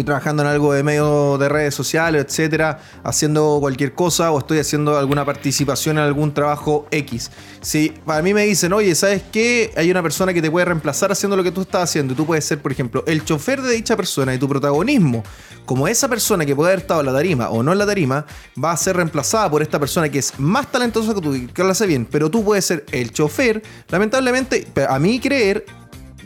estoy 0.00 0.06
trabajando 0.06 0.42
en 0.42 0.48
algo 0.48 0.72
de 0.72 0.82
medio 0.82 1.36
de 1.36 1.48
redes 1.48 1.74
sociales, 1.74 2.24
etcétera, 2.26 2.78
haciendo 3.04 3.58
cualquier 3.60 3.92
cosa 3.92 4.30
o 4.30 4.38
estoy 4.38 4.58
haciendo 4.58 4.96
alguna 4.98 5.26
participación 5.26 5.98
en 5.98 6.04
algún 6.04 6.32
trabajo 6.32 6.86
X. 6.90 7.30
Si 7.60 7.90
para 8.06 8.22
mí 8.22 8.32
me 8.32 8.44
dicen, 8.44 8.72
oye, 8.72 8.94
¿sabes 8.94 9.22
qué? 9.30 9.72
Hay 9.76 9.90
una 9.90 10.02
persona 10.02 10.32
que 10.32 10.40
te 10.40 10.50
puede 10.50 10.64
reemplazar 10.64 11.12
haciendo 11.12 11.36
lo 11.36 11.42
que 11.42 11.52
tú 11.52 11.60
estás 11.62 11.82
haciendo 11.82 12.14
y 12.14 12.16
tú 12.16 12.24
puedes 12.24 12.46
ser, 12.46 12.62
por 12.62 12.72
ejemplo, 12.72 13.04
el 13.06 13.24
chofer 13.24 13.60
de 13.60 13.74
dicha 13.74 13.94
persona 13.94 14.34
y 14.34 14.38
tu 14.38 14.48
protagonismo, 14.48 15.22
como 15.66 15.86
esa 15.86 16.08
persona 16.08 16.46
que 16.46 16.56
puede 16.56 16.70
haber 16.70 16.80
estado 16.80 17.00
en 17.00 17.06
la 17.06 17.12
tarima 17.12 17.50
o 17.50 17.62
no 17.62 17.72
en 17.72 17.78
la 17.78 17.86
tarima, 17.86 18.24
va 18.62 18.72
a 18.72 18.76
ser 18.78 18.96
reemplazada 18.96 19.50
por 19.50 19.60
esta 19.60 19.78
persona 19.78 20.08
que 20.08 20.20
es 20.20 20.38
más 20.38 20.72
talentosa 20.72 21.14
que 21.14 21.20
tú 21.20 21.34
y 21.34 21.46
que 21.46 21.62
lo 21.62 21.70
hace 21.70 21.86
bien, 21.86 22.06
pero 22.10 22.30
tú 22.30 22.42
puedes 22.42 22.64
ser 22.64 22.86
el 22.92 23.12
chofer. 23.12 23.62
Lamentablemente, 23.90 24.66
a 24.88 24.98
mí 24.98 25.20
creer, 25.20 25.66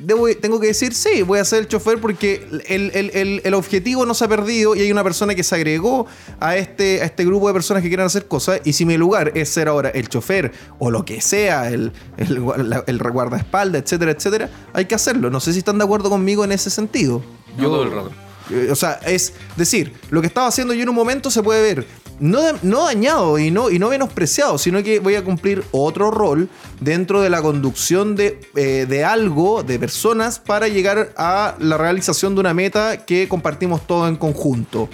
debo- 0.07 0.35
tengo 0.41 0.61
que 0.61 0.69
decir, 0.69 0.95
sí, 0.95 1.23
voy 1.23 1.39
a 1.39 1.45
ser 1.45 1.61
el 1.61 1.69
chofer 1.69 2.01
porque 2.01 2.47
el, 2.69 2.91
el- 2.95 3.11
el- 3.15 3.41
el 3.45 3.55
objetivo 3.55 4.05
no 4.07 4.15
se 4.15 4.25
ha 4.25 4.29
perdido 4.29 4.75
y 4.77 4.81
hay 4.81 4.93
una 4.93 5.03
persona 5.05 5.35
que 5.35 5.43
se 5.43 5.55
agregó 5.55 6.07
a 6.41 6.57
este, 6.57 7.03
a 7.03 7.05
este 7.07 7.25
grupo 7.25 7.49
de 7.49 7.55
personas 7.55 7.83
que 7.83 7.89
quieren 7.89 8.07
hacer 8.07 8.27
cosas. 8.27 8.61
Y 8.65 8.73
si 8.75 8.85
mi 8.85 8.97
lugar 8.97 9.33
es 9.35 9.49
ser 9.49 9.69
ahora 9.69 9.89
el 9.91 10.09
chofer 10.09 10.53
o 10.79 10.91
lo 10.91 11.05
que 11.05 11.21
sea, 11.21 11.71
el, 11.71 11.93
el, 12.17 12.43
el 12.87 12.99
guardaespaldas, 12.99 13.83
etcétera, 13.83 14.11
etcétera, 14.13 14.51
hay 14.73 14.85
que 14.85 14.95
hacerlo. 14.95 15.31
No 15.31 15.41
sé 15.41 15.53
si 15.53 15.59
están 15.61 15.79
de 15.79 15.85
acuerdo 15.85 16.11
conmigo 16.11 16.45
en 16.45 16.53
ese 16.53 16.71
sentido. 16.71 17.23
No 17.57 17.65
todo 17.65 17.83
el 17.85 17.91
rato. 17.93 18.11
Eh, 18.51 18.69
O 18.71 18.77
sea, 18.77 19.01
es 19.07 19.33
decir, 19.57 19.93
lo 20.11 20.21
que 20.21 20.27
estaba 20.27 20.47
haciendo 20.49 20.75
yo 20.75 20.83
en 20.83 20.89
un 20.91 20.95
momento 20.95 21.31
se 21.31 21.43
puede 21.43 21.63
ver 21.63 21.87
no, 22.21 22.41
no 22.63 22.85
dañado 22.85 23.39
y 23.39 23.51
no, 23.51 23.71
y 23.71 23.79
no 23.79 23.89
menospreciado, 23.89 24.59
sino 24.59 24.83
que 24.83 25.01
voy 25.01 25.15
a 25.15 25.25
cumplir 25.25 25.65
otro 25.73 26.11
rol 26.11 26.49
dentro 26.81 27.21
de 27.21 27.31
la 27.31 27.43
conducción 27.43 28.17
de, 28.17 28.41
eh, 28.57 28.87
de 28.89 29.05
algo, 29.05 29.63
de 29.63 29.79
personas, 29.79 30.39
para 30.39 30.69
llegar 30.69 31.13
a 31.17 31.57
la 31.59 31.77
realización 31.77 32.35
de 32.35 32.41
una 32.41 32.55
meta 32.55 33.05
que 33.05 33.29
compartimos 33.29 33.87
todos 33.87 34.09
en 34.09 34.17
conjunto. 34.17 34.89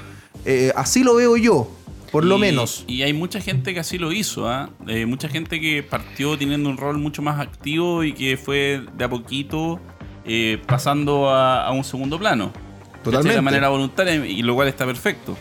Eh, 0.45 0.73
así 0.75 1.05
lo 1.05 1.15
veo 1.15 1.37
yo, 1.37 1.71
por 2.11 2.25
lo 2.25 2.39
menos. 2.39 2.85
Y 2.87 3.03
hay 3.03 3.13
mucha 3.13 3.41
gente 3.41 3.75
que 3.75 3.81
así 3.81 3.99
lo 3.99 4.13
hizo, 4.13 4.49
¿ah? 4.49 4.71
Eh, 4.89 5.07
mucha 5.07 5.29
gente 5.29 5.61
que 5.61 5.83
partió 5.83 6.39
teniendo 6.39 6.69
un 6.71 6.77
rol 6.77 6.99
mucho 6.99 7.23
más 7.23 7.39
activo 7.41 8.05
y 8.05 8.15
que 8.15 8.37
fue 8.37 8.83
de 8.97 9.05
a 9.05 9.11
poquito 9.11 9.79
eh, 10.25 10.61
pasando 10.67 11.29
a, 11.29 11.67
a 11.67 11.73
un 11.73 11.85
segundo 11.85 12.19
plano. 12.19 12.53
Totalmente. 13.05 13.37
De 13.37 13.43
manera 13.43 13.69
voluntaria, 13.69 14.15
y 14.27 14.43
lo 14.43 14.55
cual 14.55 14.69
está 14.69 14.85
perfecto. 14.85 15.37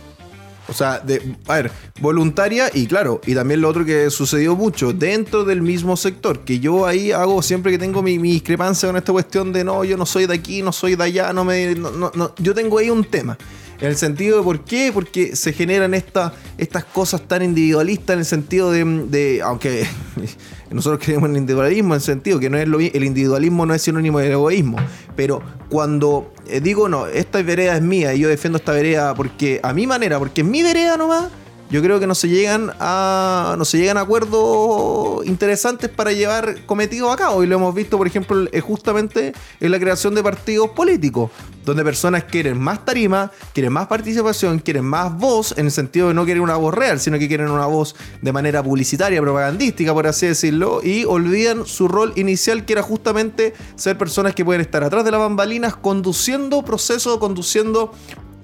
O 0.70 0.74
sea, 0.74 1.00
de, 1.00 1.36
a 1.48 1.56
ver, 1.56 1.72
voluntaria 2.00 2.70
y 2.74 2.86
claro, 2.88 3.20
y 3.26 3.34
también 3.36 3.62
lo 3.62 3.70
otro 3.70 3.84
que 3.86 4.10
sucedió 4.10 4.56
mucho 4.56 4.94
dentro 4.94 5.44
del 5.44 5.62
mismo 5.62 5.98
sector, 5.98 6.42
que 6.46 6.60
yo 6.60 6.86
ahí 6.86 7.12
hago 7.12 7.42
siempre 7.42 7.72
que 7.72 7.78
tengo 7.78 8.02
mi, 8.02 8.18
discrepancia 8.18 8.88
con 8.88 8.96
esta 8.98 9.12
cuestión 9.12 9.52
de 9.52 9.64
no, 9.64 9.84
yo 9.84 9.98
no 9.98 10.06
soy 10.06 10.28
de 10.28 10.36
aquí, 10.36 10.62
no 10.62 10.72
soy 10.72 10.96
de 10.96 11.04
allá, 11.04 11.34
no 11.34 11.44
me. 11.46 11.76
no- 11.76 12.12
no. 12.14 12.34
yo 12.38 12.54
tengo 12.54 12.78
ahí 12.78 12.90
un 12.90 13.04
tema. 13.04 13.38
En 13.82 13.88
el 13.88 13.96
sentido 13.96 14.38
de 14.40 14.44
por 14.44 14.66
qué, 14.66 14.92
porque 14.94 15.38
se 15.38 15.54
generan 15.54 15.94
esta- 15.94 16.34
estas 16.58 16.84
cosas 16.84 17.22
tan 17.28 17.42
individualistas 17.44 18.14
en 18.16 18.20
el 18.20 18.26
sentido 18.26 18.72
de, 18.72 18.84
de- 18.84 19.42
aunque 19.42 19.88
nosotros 20.76 21.04
creemos 21.04 21.30
en 21.30 21.36
el 21.36 21.42
individualismo, 21.42 21.94
en 21.94 21.98
el 21.98 22.02
sentido 22.02 22.40
que 22.40 22.50
no 22.50 22.58
es 22.58 22.68
lo, 22.68 22.80
el 22.80 23.04
individualismo 23.04 23.66
no 23.66 23.74
es 23.74 23.82
sinónimo 23.82 24.20
de 24.20 24.32
egoísmo, 24.32 24.78
pero 25.16 25.42
cuando 25.70 26.34
eh, 26.48 26.62
digo, 26.62 26.90
no, 26.90 27.08
esta 27.08 27.42
vereda 27.42 27.76
es 27.76 27.82
mía 27.82 28.14
y 28.14 28.20
yo 28.20 28.30
defiendo 28.30 28.58
esta 28.58 28.72
vereda 28.72 29.14
porque 29.16 29.60
a 29.64 29.74
mi 29.74 29.88
manera, 29.88 30.20
porque 30.20 30.42
es 30.42 30.48
mi 30.48 30.64
vereda 30.64 30.98
nomás, 30.98 31.30
yo 31.70 31.82
creo 31.84 32.00
que 32.00 32.08
no 32.08 32.16
se 32.16 32.28
llegan 32.28 32.72
a 32.80 33.56
no 33.58 33.66
se 33.66 33.78
llegan 33.78 33.98
a 33.98 34.02
acuerdos 34.02 35.26
interesantes 35.26 35.90
para 35.90 36.12
llevar 36.12 36.66
cometidos 36.66 37.14
a 37.14 37.16
cabo. 37.16 37.44
Y 37.44 37.48
lo 37.48 37.56
hemos 37.56 37.76
visto 37.76 37.98
por 37.98 38.08
ejemplo 38.08 38.48
eh, 38.52 38.60
justamente 38.62 39.34
en 39.60 39.72
la 39.72 39.80
creación 39.80 40.16
de 40.16 40.24
partidos 40.24 40.72
políticos 40.72 41.30
donde 41.66 41.84
personas 41.84 42.24
quieren 42.24 42.60
más 42.60 42.84
tarima 42.84 43.32
quieren 43.54 43.72
más 43.72 43.88
participación 43.88 44.60
quieren 44.60 44.86
más 44.86 45.16
voz 45.16 45.54
en 45.58 45.66
el 45.66 45.72
sentido 45.72 46.08
de 46.08 46.14
no 46.14 46.26
quieren 46.26 46.42
una 46.42 46.56
voz 46.56 46.74
real 46.74 47.00
sino 47.00 47.20
que 47.20 47.28
quieren 47.28 47.50
una 47.50 47.68
voz 47.68 47.96
de 48.22 48.32
manera 48.32 48.64
publicitaria 48.64 49.22
propagandística 49.22 49.94
por 49.94 50.08
así 50.08 50.26
decirlo 50.26 50.82
y 50.84 51.06
olvidan 51.06 51.66
su 51.66 51.88
rol 51.88 52.14
inicial 52.16 52.66
que 52.66 52.74
era 52.74 52.82
justamente 52.82 53.54
ser 53.76 53.98
personas 53.98 54.34
que 54.34 54.44
pueden 54.44 54.62
estar 54.62 54.84
atrás 54.84 55.06
de 55.06 55.12
las 55.12 55.20
bambalinas 55.20 55.76
conduciendo 55.76 56.64
procesos 56.64 57.18
conduciendo 57.20 57.92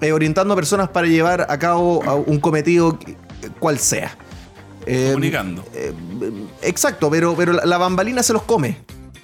eh, 0.00 0.12
orientando 0.12 0.52
a 0.52 0.56
personas 0.56 0.88
para 0.88 1.06
llevar 1.06 1.46
a 1.48 1.58
cabo 1.58 2.02
a 2.04 2.14
un 2.14 2.38
cometido 2.40 2.98
cual 3.58 3.78
sea. 3.78 4.16
Eh, 4.86 5.08
Comunicando. 5.12 5.64
eh, 5.74 5.92
exacto, 6.62 7.10
pero, 7.10 7.34
pero 7.36 7.52
la, 7.52 7.64
la 7.64 7.78
bambalina 7.78 8.22
se 8.22 8.32
los 8.32 8.42
come. 8.42 8.76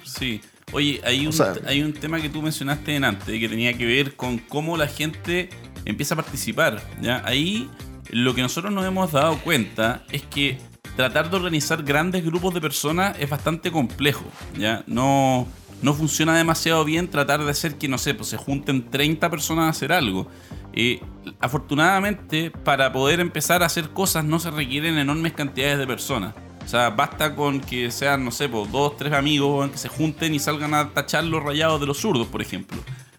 Sí. 0.03 0.41
Oye, 0.71 0.99
hay 1.05 1.21
un, 1.21 1.27
O 1.27 1.31
sea- 1.31 1.53
hay 1.67 1.81
un 1.83 1.93
tema 1.93 2.19
que 2.19 2.29
tú 2.29 2.41
mencionaste 2.41 2.95
en 2.95 3.03
antes 3.03 3.39
que 3.39 3.47
tenía 3.47 3.77
que 3.77 3.85
ver 3.85 4.15
con 4.15 4.39
cómo 4.39 4.75
la 4.75 4.87
gente 4.87 5.49
empieza 5.85 6.15
a 6.15 6.17
participar. 6.17 6.81
¿ya? 7.01 7.21
Ahí 7.25 7.69
lo 8.09 8.33
que 8.33 8.41
nosotros 8.41 8.73
nos 8.73 8.85
hemos 8.85 9.11
dado 9.11 9.37
cuenta 9.39 10.03
es 10.11 10.23
que 10.23 10.57
tratar 10.95 11.29
de 11.29 11.35
organizar 11.37 11.83
grandes 11.83 12.25
grupos 12.25 12.53
de 12.55 12.61
personas 12.61 13.15
es 13.19 13.29
bastante 13.29 13.71
complejo. 13.71 14.25
¿ya? 14.57 14.83
No, 14.87 15.47
no 15.81 15.93
funciona 15.93 16.35
demasiado 16.37 16.83
bien 16.85 17.07
tratar 17.07 17.43
de 17.43 17.51
hacer 17.51 17.75
que, 17.75 17.87
no 17.87 17.97
sé, 17.99 18.15
pues 18.15 18.29
se 18.29 18.37
junten 18.37 18.89
30 18.89 19.29
personas 19.29 19.65
a 19.65 19.69
hacer 19.69 19.93
algo. 19.93 20.27
Eh, 20.73 20.99
afortunadamente, 21.39 22.51
para 22.51 22.91
poder 22.91 23.19
empezar 23.19 23.63
a 23.63 23.67
hacer 23.67 23.89
cosas 23.89 24.25
no 24.25 24.39
se 24.39 24.51
requieren 24.51 24.97
enormes 24.97 25.33
cantidades 25.33 25.77
de 25.77 25.87
personas. 25.87 26.33
O 26.65 26.67
sea, 26.67 26.89
basta 26.89 27.35
con 27.35 27.59
que 27.59 27.91
sean, 27.91 28.23
no 28.23 28.31
sé, 28.31 28.47
pues, 28.49 28.71
dos, 28.71 28.95
tres 28.97 29.13
amigos 29.13 29.69
que 29.69 29.77
se 29.77 29.89
junten 29.89 30.33
y 30.33 30.39
salgan 30.39 30.73
a 30.73 30.89
tachar 30.89 31.23
los 31.25 31.43
rayados 31.43 31.79
de 31.79 31.85
los 31.87 31.97
zurdos, 31.97 32.27
por 32.27 32.41
ejemplo. 32.41 32.77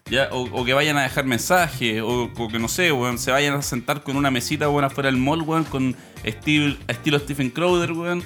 ¿Ya? 0.09 0.29
O, 0.31 0.41
o 0.61 0.65
que 0.65 0.73
vayan 0.73 0.97
a 0.97 1.03
dejar 1.03 1.25
mensajes, 1.25 2.01
o, 2.01 2.29
o 2.37 2.47
que 2.47 2.59
no 2.59 2.67
sé, 2.67 2.91
weón, 2.91 3.17
se 3.17 3.31
vayan 3.31 3.55
a 3.55 3.61
sentar 3.61 4.03
con 4.03 4.17
una 4.17 4.29
mesita 4.29 4.69
weón, 4.69 4.83
afuera 4.83 5.09
del 5.09 5.17
mall, 5.19 5.41
weón, 5.41 5.63
con 5.63 5.95
estilo, 6.23 6.75
estilo 6.87 7.17
Stephen 7.19 7.49
Crowder, 7.49 7.91
weón. 7.91 8.23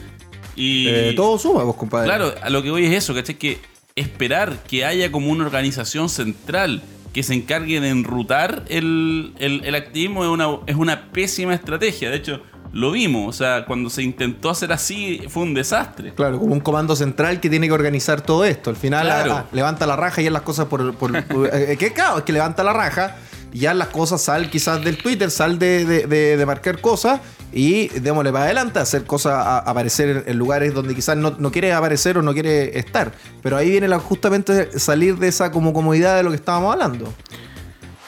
Y 0.56 0.88
Eh, 0.90 1.14
todo 1.16 1.38
suma, 1.38 1.64
vos, 1.64 1.76
compadre. 1.76 2.08
Claro, 2.08 2.34
a 2.42 2.50
lo 2.50 2.62
que 2.64 2.72
voy 2.72 2.86
es 2.86 2.94
eso, 2.94 3.14
¿cachai? 3.14 3.36
Que 3.36 3.60
esperar 3.96 4.64
que 4.64 4.84
haya 4.86 5.12
como 5.12 5.32
una 5.32 5.46
organización 5.46 6.10
central 6.10 6.82
que 7.14 7.24
se 7.24 7.34
encargue 7.34 7.80
de 7.82 7.90
enrutar 7.90 8.64
el, 8.70 9.34
el- 9.40 9.64
el 9.66 9.76
activismo 9.76 10.24
es 10.24 10.30
una, 10.30 10.48
es 10.68 10.76
una 10.76 11.12
pésima 11.12 11.54
estrategia. 11.54 12.10
De 12.10 12.18
hecho, 12.18 12.42
lo 12.72 12.92
vimos. 12.92 13.28
O 13.30 13.38
sea, 13.38 13.66
cuando 13.66 13.90
se 13.90 14.04
intentó 14.04 14.50
hacer 14.52 14.72
así 14.72 15.24
fue 15.28 15.42
un 15.44 15.54
desastre. 15.56 16.14
Claro, 16.14 16.38
como 16.40 16.54
un 16.54 16.60
comando 16.60 16.96
central 16.96 17.40
que 17.40 17.50
tiene 17.50 17.66
que 17.68 17.74
organizar 17.74 18.22
todo 18.22 18.46
esto. 18.46 18.70
Al 18.70 18.76
final 18.76 19.06
Claro. 19.08 19.34
ah, 19.34 19.46
levanta 19.52 19.88
la 19.88 19.96
raja 19.96 20.22
y 20.22 20.28
haz 20.28 20.34
las 20.34 20.44
cosas 20.44 20.68
por. 20.68 20.94
por- 20.94 21.24
por- 21.24 21.50
eh, 21.54 21.76
que 21.78 21.92
claro, 21.94 22.20
es 22.20 22.24
que 22.26 22.32
levanta 22.34 22.64
la 22.64 22.74
raja 22.74 23.16
ya 23.54 23.74
las 23.74 23.88
cosas 23.90 24.22
sal 24.22 24.50
quizás 24.50 24.84
del 24.84 24.98
Twitter, 24.98 25.32
sal 25.32 25.58
de, 25.60 25.86
de- 25.86 26.08
de- 26.08 26.38
de 26.38 26.46
marcar 26.46 26.80
cosas 26.82 27.20
y 27.52 27.88
démosle 28.00 28.32
para 28.32 28.46
adelante, 28.46 28.78
hacer 28.80 29.06
cosas, 29.06 29.64
aparecer 29.66 30.10
en, 30.10 30.24
en 30.28 30.38
lugares 30.38 30.74
donde 30.74 30.94
quizás 30.94 31.18
no, 31.18 31.36
no 31.40 31.52
quiere 31.52 31.74
aparecer 31.74 32.18
o 32.18 32.22
no 32.22 32.34
quiere 32.34 32.78
estar. 32.78 33.12
Pero 33.42 33.58
ahí 33.58 33.70
viene 33.72 33.88
la, 33.88 34.00
justamente 34.00 34.78
salir 34.80 35.18
de 35.18 35.28
esa 35.30 35.52
como 35.52 35.74
comodidad 35.74 36.16
de 36.18 36.24
lo 36.24 36.30
que 36.30 36.36
estábamos 36.36 36.74
hablando. 36.74 37.12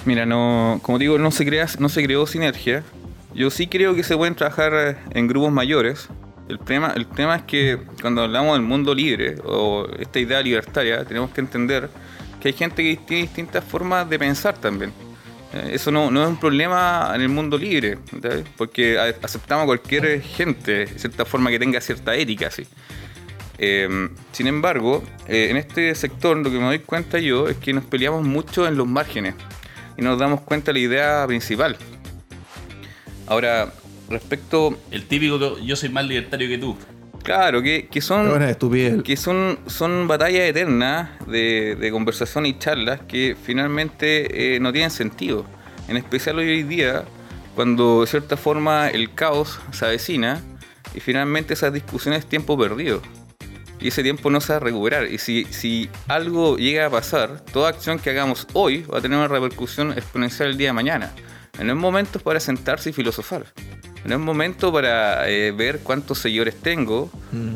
Mira, 0.05 0.25
no, 0.25 0.79
como 0.83 0.97
digo, 0.99 1.17
no 1.17 1.31
se, 1.31 1.45
crea, 1.45 1.67
no 1.79 1.89
se 1.89 2.03
creó 2.03 2.25
sinergia. 2.27 2.83
Yo 3.33 3.49
sí 3.49 3.67
creo 3.67 3.95
que 3.95 4.03
se 4.03 4.15
pueden 4.17 4.35
trabajar 4.35 4.73
eh, 4.75 4.97
en 5.11 5.27
grupos 5.27 5.51
mayores. 5.51 6.07
El 6.49 6.59
tema, 6.59 6.91
el 6.95 7.07
tema 7.07 7.37
es 7.37 7.43
que 7.43 7.77
cuando 8.01 8.23
hablamos 8.23 8.53
del 8.57 8.63
mundo 8.67 8.93
libre 8.93 9.35
o 9.45 9.87
esta 9.99 10.19
idea 10.19 10.41
libertaria, 10.41 11.05
tenemos 11.05 11.29
que 11.31 11.39
entender 11.41 11.89
que 12.41 12.49
hay 12.49 12.53
gente 12.53 12.83
que 12.83 12.97
tiene 13.07 13.23
distintas 13.23 13.63
formas 13.63 14.09
de 14.09 14.19
pensar 14.19 14.57
también. 14.57 14.91
Eh, 15.53 15.71
Eso 15.73 15.91
no, 15.91 16.09
no 16.11 16.23
es 16.23 16.29
un 16.29 16.37
problema 16.39 17.11
en 17.13 17.21
el 17.21 17.29
mundo 17.29 17.57
libre, 17.57 17.97
porque 18.57 18.97
aceptamos 19.21 19.63
a 19.63 19.65
cualquier 19.65 20.21
gente, 20.21 20.85
de 20.85 20.99
cierta 20.99 21.25
forma 21.25 21.49
que 21.49 21.59
tenga 21.59 21.81
cierta 21.81 22.15
ética, 22.15 22.49
sí. 22.51 22.65
Eh, 23.57 24.09
sin 24.31 24.47
embargo, 24.47 25.03
eh, 25.27 25.47
en 25.51 25.57
este 25.57 25.93
sector 25.93 26.35
lo 26.37 26.49
que 26.49 26.57
me 26.57 26.65
doy 26.65 26.79
cuenta 26.79 27.19
yo 27.19 27.47
es 27.47 27.57
que 27.57 27.73
nos 27.73 27.83
peleamos 27.85 28.23
mucho 28.23 28.67
en 28.67 28.75
los 28.75 28.87
márgenes 28.87 29.35
y 29.97 30.01
nos 30.01 30.17
damos 30.17 30.41
cuenta 30.41 30.71
de 30.71 30.79
la 30.79 30.85
idea 30.85 31.27
principal. 31.27 31.77
Ahora, 33.27 33.71
respecto, 34.09 34.77
El 34.89 35.05
típico 35.05 35.59
yo 35.59 35.75
soy 35.75 35.89
más 35.89 36.05
libertario 36.05 36.47
que 36.47 36.57
tú. 36.57 36.75
Claro, 37.21 37.61
que, 37.61 37.87
que 37.87 38.01
son 38.01 38.41
estupidez. 38.41 39.03
que 39.03 39.17
son, 39.17 39.59
son 39.67 40.07
batallas 40.07 40.41
eternas 40.41 41.09
de, 41.27 41.75
de 41.79 41.91
conversación 41.91 42.45
y 42.45 42.57
charlas 42.57 43.01
que 43.07 43.35
finalmente 43.41 44.55
eh, 44.55 44.59
no 44.59 44.71
tienen 44.71 44.91
sentido. 44.91 45.45
En 45.87 45.97
especial 45.97 46.37
hoy 46.37 46.63
día, 46.63 47.03
cuando 47.55 48.01
de 48.01 48.07
cierta 48.07 48.37
forma 48.37 48.89
el 48.89 49.13
caos 49.13 49.59
se 49.71 49.85
avecina 49.85 50.41
y 50.93 50.99
finalmente 50.99 51.53
esas 51.53 51.73
discusiones 51.73 52.19
es 52.19 52.25
tiempo 52.25 52.57
perdido. 52.57 53.01
Y 53.79 53.87
ese 53.87 54.03
tiempo 54.03 54.29
no 54.29 54.39
se 54.41 54.53
va 54.53 54.57
a 54.57 54.59
recuperar. 54.59 55.07
Y 55.07 55.17
si, 55.17 55.45
si 55.45 55.89
algo 56.07 56.57
llega 56.57 56.85
a 56.85 56.89
pasar, 56.89 57.41
toda 57.51 57.69
acción 57.69 57.97
que 57.97 58.11
hagamos 58.11 58.47
hoy 58.53 58.83
va 58.83 58.99
a 58.99 59.01
tener 59.01 59.17
una 59.17 59.27
repercusión 59.27 59.91
exponencial 59.93 60.49
el 60.49 60.57
día 60.57 60.67
de 60.67 60.73
mañana. 60.73 61.11
No 61.61 61.73
es 61.73 61.77
momento 61.77 62.19
para 62.19 62.39
sentarse 62.39 62.91
y 62.91 62.93
filosofar. 62.93 63.45
No 64.05 64.15
es 64.15 64.19
momento 64.21 64.71
para 64.73 65.29
eh, 65.29 65.51
ver 65.51 65.79
cuántos 65.79 66.19
seguidores 66.19 66.59
tengo 66.61 67.09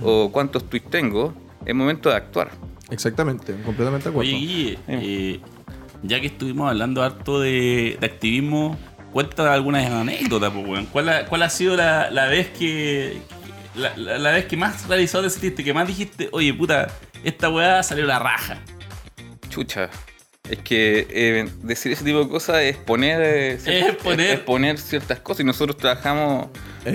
o 0.04 0.32
cuántos 0.32 0.70
tweets 0.70 0.90
tengo. 0.90 1.34
Es 1.66 1.74
momento 1.74 2.10
de 2.10 2.16
actuar. 2.16 2.52
Exactamente, 2.92 3.56
completamente 3.66 4.04
de 4.06 4.10
acuerdo. 4.12 4.30
Oye, 4.30 4.38
Guille, 4.40 4.80
eh, 4.88 5.40
ya 6.04 6.20
que 6.22 6.28
estuvimos 6.28 6.70
hablando 6.70 7.02
harto 7.02 7.40
de, 7.40 7.98
de 8.00 8.06
activismo, 8.06 8.78
cuenta 9.12 9.52
algunas 9.52 9.90
anécdotas, 9.90 10.52
pues, 10.52 10.68
weón. 10.68 10.86
¿Cuál, 10.86 11.10
ha- 11.10 11.26
¿Cuál 11.26 11.42
ha 11.42 11.50
sido 11.50 11.76
la, 11.76 12.12
la 12.12 12.28
vez 12.28 12.50
que. 12.50 13.22
La, 13.76 13.98
la- 13.98 14.20
la 14.20 14.32
vez 14.32 14.46
que 14.46 14.56
más 14.56 14.88
realizado 14.88 15.24
te 15.24 15.32
sentiste? 15.32 15.64
Que 15.64 15.74
más 15.74 15.88
dijiste, 15.88 16.30
oye, 16.32 16.54
puta, 16.54 16.88
esta 17.24 17.50
weá 17.50 17.82
salió 17.82 18.06
la 18.06 18.20
raja. 18.20 18.60
Chucha. 19.50 19.90
Es 20.50 20.60
que 20.60 21.08
eh, 21.10 21.50
decir 21.64 21.92
ese 21.92 22.04
tipo 22.04 22.20
de 22.20 22.30
cosas 22.30 22.58
es 22.62 22.78
poner, 22.78 23.20
eh, 23.24 23.58
ciertas- 23.60 23.90
Es 23.96 24.04
poner- 24.04 24.32
es 24.36 24.40
poner 24.42 24.78
ciertas 24.78 25.20
cosas. 25.20 25.40
Y 25.42 25.44
nosotros 25.44 25.76
trabajamos, 25.76 26.50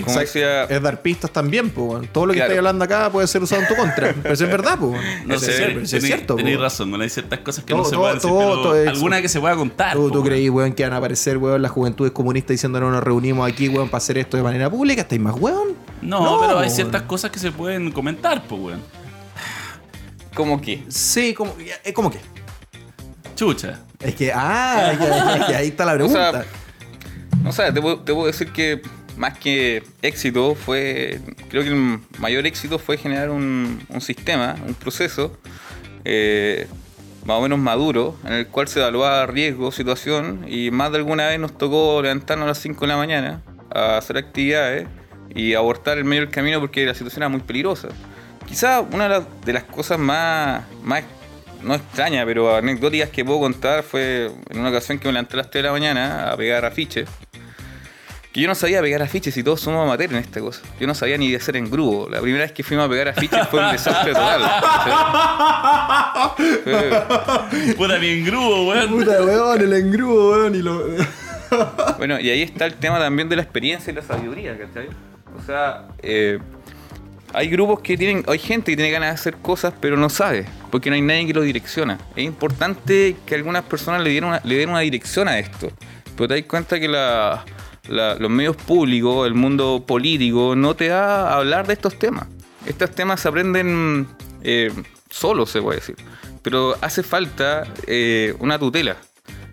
como 0.05 0.19
decía, 0.19 0.63
Es 0.63 0.81
dar 0.81 1.01
pistas 1.01 1.31
también, 1.31 1.69
pues. 1.69 2.09
Todo 2.13 2.27
lo 2.27 2.31
que 2.31 2.37
Claro. 2.37 2.51
estáis 2.53 2.57
hablando 2.59 2.85
acá 2.85 3.11
puede 3.11 3.27
ser 3.27 3.43
usado 3.43 3.61
en 3.61 3.67
tu 3.67 3.75
contra. 3.75 4.13
Pero 4.23 4.33
eso 4.33 4.45
es 4.45 4.49
verdad, 4.51 4.79
pues. 4.79 5.01
No 5.25 5.37
sé, 5.37 5.51
es- 5.81 5.89
cierto, 6.01 6.35
tenéis 6.37 6.55
pues. 6.55 6.63
razón, 6.63 6.91
no 6.91 7.01
hay 7.01 7.09
ciertas 7.09 7.39
cosas 7.39 7.65
que 7.65 7.73
Todo- 7.73 7.79
no 7.83 7.89
se 7.89 7.91
todo- 7.91 8.01
pueden 8.01 8.15
decir, 8.15 8.29
todo- 8.29 8.71
pero 8.73 8.89
alguna 8.89 9.21
que 9.21 9.27
se 9.27 9.39
pueda 9.41 9.55
contar. 9.57 9.93
¿Tú, 9.95 9.99
po, 10.03 10.07
tú 10.07 10.13
weón. 10.19 10.25
creí, 10.27 10.49
weón, 10.49 10.71
que 10.73 10.83
van 10.83 10.93
a 10.93 10.97
aparecer, 10.97 11.37
weón, 11.37 11.61
las 11.61 11.71
juventudes 11.71 12.13
comunistas 12.13 12.51
diciendo 12.53 12.79
no 12.79 12.89
nos 12.89 13.03
reunimos 13.03 13.51
aquí, 13.51 13.67
weón, 13.67 13.89
para 13.89 13.97
hacer 13.97 14.17
esto 14.17 14.37
de 14.37 14.43
manera 14.43 14.69
pública? 14.69 15.01
¿Estáis 15.01 15.19
más, 15.19 15.35
weón? 15.37 15.75
No, 16.01 16.37
pero 16.39 16.51
hay 16.53 16.65
weón. 16.67 16.69
ciertas 16.71 17.01
cosas 17.01 17.31
que 17.31 17.39
se 17.39 17.51
pueden 17.51 17.91
comentar, 17.91 18.43
pues, 18.47 18.61
weón. 18.61 18.81
¿cómo 20.33 20.61
que? 20.61 20.85
Sí, 20.87 21.33
como, 21.33 21.53
es 21.83 21.91
como 21.93 22.09
que. 22.09 22.19
Chucha. 23.41 23.79
Es 23.99 24.13
que, 24.13 24.31
ah, 24.31 24.91
es 24.91 24.99
que, 24.99 25.05
es 25.05 25.45
que 25.47 25.55
ahí 25.55 25.67
está 25.69 25.83
la 25.83 25.93
pregunta. 25.95 26.31
sea, 26.31 26.45
No 27.43 27.51
sé, 27.51 27.71
te 27.71 27.81
puedo, 27.81 27.99
te 28.01 28.13
puedo 28.13 28.27
decir 28.27 28.51
que 28.51 28.83
más 29.17 29.35
que 29.39 29.81
éxito 30.03 30.53
fue, 30.53 31.19
creo 31.49 31.63
que 31.63 31.69
el 31.69 31.99
mayor 32.19 32.45
éxito 32.45 32.77
fue 32.77 32.97
generar 32.97 33.31
un, 33.31 33.83
un 33.89 33.99
sistema, 33.99 34.57
un 34.67 34.75
proceso 34.75 35.35
eh, 36.05 36.67
más 37.25 37.39
o 37.39 37.41
menos 37.41 37.57
maduro, 37.57 38.15
en 38.25 38.33
el 38.33 38.45
cual 38.45 38.67
se 38.67 38.79
evaluaba 38.79 39.25
riesgo, 39.25 39.71
situación, 39.71 40.45
y 40.47 40.69
más 40.69 40.91
de 40.91 40.99
alguna 40.99 41.25
vez 41.27 41.39
nos 41.39 41.57
tocó 41.57 41.99
levantarnos 41.99 42.45
a 42.45 42.49
las 42.49 42.59
5 42.59 42.81
de 42.81 42.87
la 42.87 42.97
mañana 42.97 43.41
a 43.73 43.97
hacer 43.97 44.17
actividades 44.17 44.87
y 45.33 45.55
abortar 45.55 45.97
el 45.97 46.05
medio 46.05 46.21
del 46.21 46.29
camino 46.29 46.59
porque 46.59 46.85
la 46.85 46.93
situación 46.93 47.23
era 47.23 47.29
muy 47.29 47.41
peligrosa. 47.41 47.87
Quizá 48.47 48.81
una 48.81 49.05
de 49.05 49.09
las, 49.09 49.23
de 49.45 49.53
las 49.53 49.63
cosas 49.63 49.97
más, 49.97 50.61
más, 50.83 51.03
no 51.63 51.75
extrañas, 51.75 52.25
pero 52.25 52.55
anecdóticas 52.55 53.09
que 53.09 53.23
puedo 53.23 53.39
contar 53.39 53.83
fue 53.83 54.31
en 54.49 54.59
una 54.59 54.69
ocasión 54.69 54.99
que 54.99 55.07
me 55.07 55.13
levanté 55.13 55.35
a 55.35 55.37
las 55.37 55.49
3 55.49 55.63
de 55.63 55.67
la 55.67 55.71
mañana 55.71 56.31
a 56.31 56.37
pegar 56.37 56.65
afiches. 56.65 57.09
Que 58.31 58.39
yo 58.39 58.47
no 58.47 58.55
sabía 58.55 58.81
pegar 58.81 59.01
afiches 59.01 59.35
y 59.35 59.43
todos 59.43 59.59
somos 59.59 59.85
amateurs 59.85 60.13
en 60.13 60.19
esta 60.19 60.39
cosa. 60.39 60.61
Yo 60.79 60.87
no 60.87 60.95
sabía 60.95 61.17
ni 61.17 61.29
de 61.29 61.35
hacer 61.35 61.57
en 61.57 61.69
grupo. 61.69 62.07
La 62.09 62.21
primera 62.21 62.45
vez 62.45 62.53
que 62.53 62.63
fuimos 62.63 62.85
a 62.85 62.89
pegar 62.89 63.09
afiches 63.09 63.45
fue 63.49 63.63
un 63.63 63.71
desastre 63.73 64.13
total. 64.13 64.41
Puta, 67.77 67.97
bien 67.97 68.25
grubo, 68.25 68.69
weón. 68.69 68.89
Puta, 68.89 69.21
weón, 69.21 69.61
el 69.61 69.73
engrudo, 69.73 70.31
weón, 70.31 70.55
y 70.55 70.61
lo. 70.61 70.85
Bueno, 71.97 72.17
y 72.21 72.29
ahí 72.29 72.41
está 72.41 72.65
el 72.65 72.75
tema 72.75 72.97
también 72.99 73.27
de 73.27 73.35
la 73.35 73.41
experiencia 73.41 73.91
y 73.91 73.95
la 73.95 74.01
sabiduría, 74.01 74.57
¿cachai? 74.57 74.87
O 75.37 75.41
sea, 75.45 75.89
eh, 76.01 76.39
hay 77.33 77.47
grupos 77.49 77.81
que 77.81 77.97
tienen, 77.97 78.23
hay 78.27 78.39
gente 78.39 78.71
que 78.71 78.75
tiene 78.75 78.91
ganas 78.91 79.09
de 79.09 79.13
hacer 79.13 79.37
cosas, 79.37 79.73
pero 79.79 79.97
no 79.97 80.09
sabe, 80.09 80.45
porque 80.69 80.89
no 80.89 80.95
hay 80.95 81.01
nadie 81.01 81.27
que 81.27 81.33
lo 81.33 81.41
direcciona. 81.41 81.97
Es 82.15 82.23
importante 82.23 83.15
que 83.25 83.35
algunas 83.35 83.63
personas 83.63 84.01
le, 84.01 84.17
una, 84.19 84.41
le 84.43 84.55
den 84.55 84.69
una 84.69 84.79
dirección 84.79 85.27
a 85.27 85.39
esto. 85.39 85.71
Pero 86.15 86.27
te 86.27 86.35
das 86.35 86.43
cuenta 86.45 86.79
que 86.79 86.87
los 86.87 88.29
medios 88.29 88.55
públicos, 88.57 89.25
el 89.27 89.33
mundo 89.33 89.83
político, 89.87 90.55
no 90.55 90.75
te 90.75 90.89
da 90.89 91.29
a 91.29 91.37
hablar 91.37 91.67
de 91.67 91.73
estos 91.73 91.97
temas. 91.97 92.27
Estos 92.65 92.91
temas 92.91 93.21
se 93.21 93.27
aprenden 93.27 94.07
eh, 94.43 94.71
solos, 95.09 95.49
se 95.49 95.61
puede 95.61 95.79
decir. 95.79 95.95
Pero 96.41 96.75
hace 96.81 97.03
falta 97.03 97.65
eh, 97.87 98.35
una 98.39 98.59
tutela, 98.59 98.97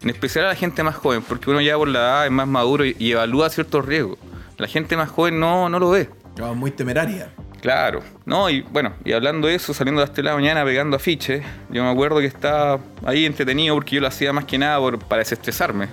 en 0.02 0.10
especial 0.10 0.46
a 0.46 0.48
la 0.48 0.54
gente 0.54 0.82
más 0.82 0.96
joven, 0.96 1.22
porque 1.22 1.50
uno 1.50 1.60
ya 1.60 1.76
por 1.76 1.88
la 1.88 1.98
edad 1.98 2.26
es 2.26 2.32
más 2.32 2.48
maduro 2.48 2.84
y, 2.84 2.96
y 2.98 3.12
evalúa 3.12 3.50
ciertos 3.50 3.84
riesgos. 3.84 4.18
La 4.56 4.66
gente 4.66 4.96
más 4.96 5.08
joven 5.08 5.38
no, 5.38 5.68
no 5.68 5.78
lo 5.78 5.90
ve. 5.90 6.08
No, 6.36 6.54
muy 6.54 6.70
temeraria. 6.70 7.32
Claro, 7.60 8.02
no, 8.24 8.48
y 8.50 8.60
bueno, 8.62 8.92
y 9.04 9.12
hablando 9.12 9.48
de 9.48 9.56
eso, 9.56 9.74
saliendo 9.74 10.00
a 10.00 10.04
las 10.04 10.12
3 10.14 10.24
de 10.24 10.30
la 10.30 10.36
mañana 10.36 10.64
pegando 10.64 10.96
afiches, 10.96 11.44
yo 11.70 11.82
me 11.82 11.90
acuerdo 11.90 12.20
que 12.20 12.26
estaba 12.26 12.78
ahí 13.04 13.26
entretenido 13.26 13.74
porque 13.74 13.96
yo 13.96 14.00
lo 14.00 14.06
hacía 14.06 14.32
más 14.32 14.44
que 14.44 14.58
nada 14.58 14.78
por, 14.78 14.98
para 15.00 15.18
desestresarme, 15.20 15.88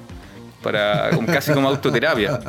para 0.62 1.10
como- 1.12 1.26
casi 1.28 1.54
como 1.54 1.68
autoterapia. 1.70 2.40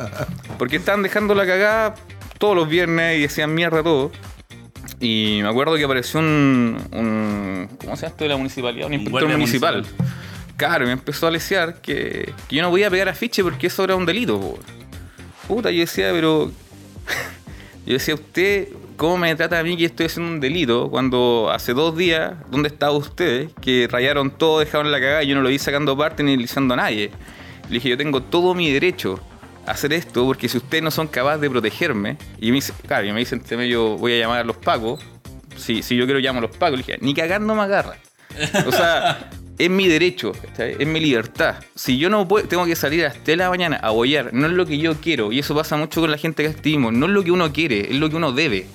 Porque 0.59 0.75
estaban 0.75 1.01
dejando 1.01 1.33
la 1.33 1.45
cagada 1.47 1.95
todos 2.37 2.55
los 2.55 2.69
viernes 2.69 3.17
y 3.17 3.21
decían 3.23 3.53
mierda 3.55 3.81
todo. 3.81 4.11
Y 4.99 5.39
me 5.41 5.49
acuerdo 5.49 5.75
que 5.77 5.83
apareció 5.83 6.19
un, 6.19 6.77
un- 6.91 7.69
¿cómo 7.79 7.95
se 7.95 8.03
llama 8.03 8.11
esto 8.11 8.23
de 8.23 8.29
la 8.29 8.37
municipalidad? 8.37 8.87
Un 8.87 8.93
inspector 8.93 9.27
municipal. 9.29 9.75
municipal. 9.77 10.07
Claro, 10.57 10.83
y 10.85 10.87
me 10.87 10.93
empezó 10.93 11.27
a 11.27 11.31
lesear 11.31 11.81
que, 11.81 12.33
que 12.47 12.55
yo 12.55 12.61
no 12.61 12.69
podía 12.69 12.89
pegar 12.91 13.09
afiche 13.09 13.43
porque 13.43 13.65
eso 13.67 13.83
era 13.83 13.95
un 13.95 14.05
delito. 14.05 14.57
Puta, 15.47 15.71
yo 15.71 15.79
decía, 15.81 16.09
pero 16.11 16.51
yo 17.87 17.93
decía, 17.93 18.15
usted, 18.15 18.67
¿cómo 18.97 19.17
me 19.17 19.33
trata 19.35 19.59
a 19.59 19.63
mí 19.63 19.77
que 19.77 19.85
estoy 19.85 20.07
haciendo 20.07 20.29
un 20.29 20.41
delito 20.41 20.89
cuando 20.89 21.49
hace 21.49 21.73
dos 21.73 21.95
días, 21.95 22.33
¿dónde 22.51 22.67
estaba 22.67 22.91
usted? 22.91 23.49
Que 23.61 23.87
rayaron 23.89 24.29
todo, 24.29 24.59
dejaron 24.59 24.91
la 24.91 24.99
cagada 24.99 25.23
y 25.23 25.27
yo 25.27 25.35
no 25.35 25.41
lo 25.41 25.47
vi 25.47 25.57
sacando 25.57 25.97
parte 25.97 26.21
ni 26.21 26.35
lisiando 26.35 26.73
a 26.73 26.77
nadie. 26.77 27.11
Le 27.69 27.75
dije, 27.75 27.87
yo 27.87 27.97
tengo 27.97 28.21
todo 28.21 28.53
mi 28.53 28.69
derecho 28.69 29.21
a 29.65 29.71
hacer 29.71 29.93
esto 29.93 30.25
porque 30.25 30.49
si 30.49 30.57
ustedes 30.57 30.83
no 30.83 30.91
son 30.91 31.07
capaces 31.07 31.39
de 31.39 31.49
protegerme, 31.49 32.17
y 32.39 32.49
me 32.49 32.55
dice, 32.55 32.73
claro, 32.85 33.07
y 33.07 33.13
me 33.13 33.19
dicen, 33.19 33.41
medio, 33.51 33.97
voy 33.97 34.15
a 34.15 34.19
llamar 34.19 34.41
a 34.41 34.43
los 34.43 34.57
pacos. 34.57 34.99
Si, 35.55 35.81
si 35.81 35.95
yo 35.95 36.03
quiero 36.03 36.19
llamo 36.19 36.39
a 36.39 36.41
los 36.41 36.51
pacos, 36.51 36.79
le 36.79 36.85
dije, 36.85 36.97
ni 36.99 37.13
cagando 37.13 37.55
me 37.55 37.61
agarra. 37.61 37.95
O 38.67 38.71
sea, 38.73 39.29
es 39.57 39.69
mi 39.69 39.87
derecho, 39.87 40.33
es 40.57 40.87
mi 40.87 40.99
libertad. 40.99 41.55
Si 41.75 41.97
yo 41.97 42.09
no 42.09 42.27
puedo, 42.27 42.47
tengo 42.47 42.65
que 42.65 42.75
salir 42.75 43.01
a 43.01 43.09
las 43.09 43.15
3 43.15 43.25
de 43.25 43.35
la 43.37 43.49
mañana 43.49 43.77
a 43.77 43.89
bollar, 43.91 44.33
no 44.33 44.47
es 44.47 44.53
lo 44.53 44.65
que 44.65 44.77
yo 44.77 44.95
quiero. 44.95 45.31
Y 45.31 45.39
eso 45.39 45.55
pasa 45.55 45.77
mucho 45.77 46.01
con 46.01 46.11
la 46.11 46.17
gente 46.17 46.43
que 46.43 46.49
activismo. 46.49 46.91
No 46.91 47.07
es 47.07 47.11
lo 47.11 47.23
que 47.23 47.31
uno 47.31 47.51
quiere, 47.51 47.91
es 47.91 47.95
lo 47.95 48.09
que 48.09 48.15
uno 48.15 48.31
debe. 48.31 48.67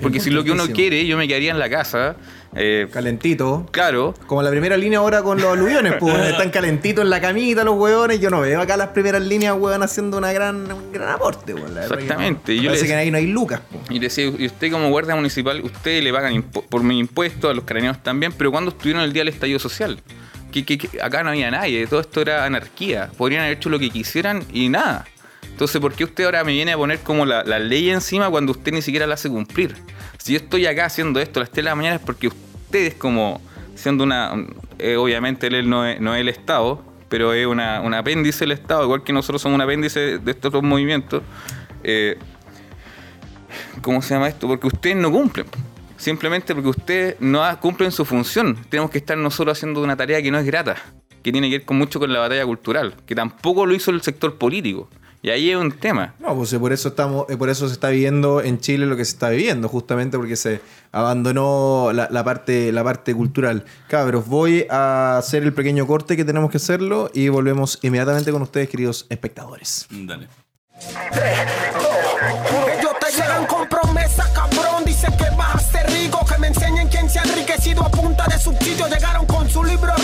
Porque 0.00 0.20
si 0.20 0.30
lo 0.30 0.42
que 0.44 0.52
uno 0.52 0.66
quiere, 0.68 1.06
yo 1.06 1.16
me 1.16 1.28
quedaría 1.28 1.50
en 1.50 1.58
la 1.58 1.68
casa. 1.68 2.16
Eh, 2.54 2.88
Calentito. 2.92 3.66
claro, 3.70 4.14
Como 4.26 4.42
la 4.42 4.50
primera 4.50 4.76
línea 4.76 4.98
ahora 5.00 5.22
con 5.22 5.40
los 5.40 5.52
aluviones, 5.52 5.94
pues 5.98 6.14
están 6.30 6.50
calentitos 6.50 7.04
en 7.04 7.10
la 7.10 7.20
camita 7.20 7.64
los 7.64 7.76
hueones. 7.76 8.20
Yo 8.20 8.30
no 8.30 8.40
veo 8.40 8.60
acá 8.60 8.76
las 8.76 8.88
primeras 8.88 9.22
líneas, 9.22 9.54
hueón, 9.58 9.82
haciendo 9.82 10.16
una 10.18 10.32
gran, 10.32 10.70
un 10.70 10.92
gran 10.92 11.10
aporte. 11.10 11.52
La 11.54 11.60
que 11.60 11.70
no. 11.72 11.80
Exactamente, 11.82 12.56
yo 12.56 12.64
Parece 12.70 12.82
les- 12.84 12.90
que 12.92 12.96
ahí 12.96 13.10
no 13.10 13.18
hay 13.18 13.26
lucas, 13.26 13.60
pues. 13.70 13.82
Y 13.90 13.98
decía, 13.98 14.26
y 14.26 14.46
usted 14.46 14.70
como 14.70 14.88
guardia 14.90 15.14
municipal, 15.16 15.60
usted 15.62 16.02
le 16.02 16.12
pagan 16.12 16.42
por 16.42 16.82
mi 16.82 16.98
impuesto, 16.98 17.48
a 17.50 17.54
los 17.54 17.64
carabineros 17.64 18.02
también, 18.02 18.32
pero 18.32 18.50
cuando 18.50 18.70
estuvieron 18.70 19.02
el 19.02 19.12
día 19.12 19.20
del 19.20 19.28
estallido 19.28 19.58
social? 19.58 20.00
Que, 20.52 20.64
que- 20.64 20.78
que 20.78 21.02
acá 21.02 21.22
no 21.22 21.30
había 21.30 21.50
nadie, 21.50 21.86
todo 21.86 22.00
esto 22.00 22.22
era 22.22 22.44
anarquía. 22.44 23.10
Podrían 23.18 23.42
haber 23.42 23.56
hecho 23.58 23.68
lo 23.68 23.78
que 23.78 23.90
quisieran 23.90 24.42
y 24.52 24.68
nada. 24.70 25.04
Entonces, 25.56 25.80
¿por 25.80 25.94
qué 25.94 26.04
usted 26.04 26.26
ahora 26.26 26.44
me 26.44 26.52
viene 26.52 26.74
a 26.74 26.76
poner 26.76 26.98
como 26.98 27.24
la, 27.24 27.42
ley 27.42 27.88
encima 27.88 28.28
cuando 28.28 28.52
usted 28.52 28.72
ni 28.72 28.82
siquiera 28.82 29.06
la 29.06 29.14
hace 29.14 29.30
cumplir? 29.30 29.74
Si 30.18 30.34
yo 30.34 30.36
estoy 30.36 30.66
acá 30.66 30.84
haciendo 30.84 31.18
esto 31.18 31.40
a 31.40 31.44
las 31.44 31.50
3 31.50 31.64
de 31.64 31.70
la 31.70 31.74
mañana 31.74 31.96
es 31.96 32.02
porque 32.02 32.28
ustedes 32.28 32.92
como 32.92 33.40
siendo 33.74 34.04
una... 34.04 34.34
eh, 34.78 34.96
obviamente 34.96 35.46
él 35.46 35.70
no 35.70 35.86
es, 35.86 35.98
no 35.98 36.14
es 36.14 36.20
el 36.20 36.28
Estado, 36.28 36.84
pero 37.08 37.32
es 37.32 37.46
una, 37.46 37.80
un 37.80 37.94
apéndice 37.94 38.40
del 38.40 38.52
Estado, 38.52 38.84
igual 38.84 39.02
que 39.02 39.14
nosotros 39.14 39.40
somos 39.40 39.54
un 39.54 39.62
apéndice 39.62 40.18
de 40.18 40.30
estos 40.30 40.50
otros 40.50 40.62
movimientos. 40.62 41.22
eh, 41.82 42.18
¿Cómo 43.80 44.02
se 44.02 44.12
llama 44.12 44.28
esto? 44.28 44.46
Porque 44.48 44.66
ustedes 44.66 44.96
no 44.96 45.10
cumplen. 45.10 45.46
Simplemente 45.96 46.54
porque 46.54 46.68
ustedes 46.68 47.16
no 47.18 47.42
cumplen 47.60 47.92
su 47.92 48.04
función. 48.04 48.58
Tenemos 48.68 48.90
que 48.90 48.98
estar 48.98 49.16
nosotros 49.16 49.56
haciendo 49.56 49.82
una 49.82 49.96
tarea 49.96 50.20
que 50.20 50.30
no 50.30 50.38
es 50.38 50.44
grata, 50.44 50.76
que 51.22 51.32
tiene 51.32 51.48
que 51.48 51.56
ver 51.56 51.64
con 51.64 51.78
mucho 51.78 51.98
con 51.98 52.12
la 52.12 52.18
batalla 52.18 52.44
cultural, 52.44 52.94
que 53.06 53.14
tampoco 53.14 53.64
lo 53.64 53.74
hizo 53.74 53.90
el 53.90 54.02
sector 54.02 54.36
político. 54.36 54.90
Y 55.22 55.30
ahí 55.30 55.50
es 55.50 55.56
un 55.56 55.72
tema. 55.72 56.14
No, 56.18 56.34
pues 56.36 56.52
eh, 56.52 56.58
por 56.58 56.72
eso 56.72 56.88
estamos, 56.88 57.26
eh, 57.28 57.36
por 57.36 57.48
eso 57.48 57.66
se 57.66 57.74
está 57.74 57.88
viviendo 57.88 58.40
en 58.40 58.60
Chile 58.60 58.86
lo 58.86 58.96
que 58.96 59.04
se 59.04 59.12
está 59.12 59.30
viviendo, 59.30 59.68
justamente 59.68 60.16
porque 60.16 60.36
se 60.36 60.60
abandonó 60.92 61.90
la, 61.92 62.08
la 62.10 62.24
parte, 62.24 62.70
la 62.72 62.84
parte 62.84 63.14
cultural. 63.14 63.64
Cabros, 63.88 64.26
voy 64.26 64.66
a 64.70 65.18
hacer 65.18 65.42
el 65.42 65.52
pequeño 65.52 65.86
corte 65.86 66.16
que 66.16 66.24
tenemos 66.24 66.50
que 66.50 66.58
hacerlo 66.58 67.10
y 67.12 67.28
volvemos 67.28 67.78
inmediatamente 67.82 68.30
con 68.30 68.42
ustedes, 68.42 68.68
queridos 68.68 69.06
espectadores. 69.08 69.86
Dale. 69.90 70.28
Ellos 72.78 72.92
te 73.00 73.10
llegan 73.12 73.46
con 73.46 73.68
promesa, 73.68 74.30
cabrón. 74.32 74.84
Dicen 74.84 75.16
que 75.16 75.30
vas 75.36 75.56
a 75.56 75.58
ser 75.58 75.90
rico, 75.90 76.24
que 76.26 76.38
me 76.38 76.48
enseñen 76.48 76.88
quién 76.88 77.08
se 77.08 77.18
ha 77.18 77.22
enriquecido 77.22 77.82
a 77.82 77.88
punta 77.90 78.26
de 78.26 78.38
subsidio. 78.38 78.86
Llegaron 78.88 79.26
con 79.26 79.48
su 79.48 79.64
libro 79.64 79.95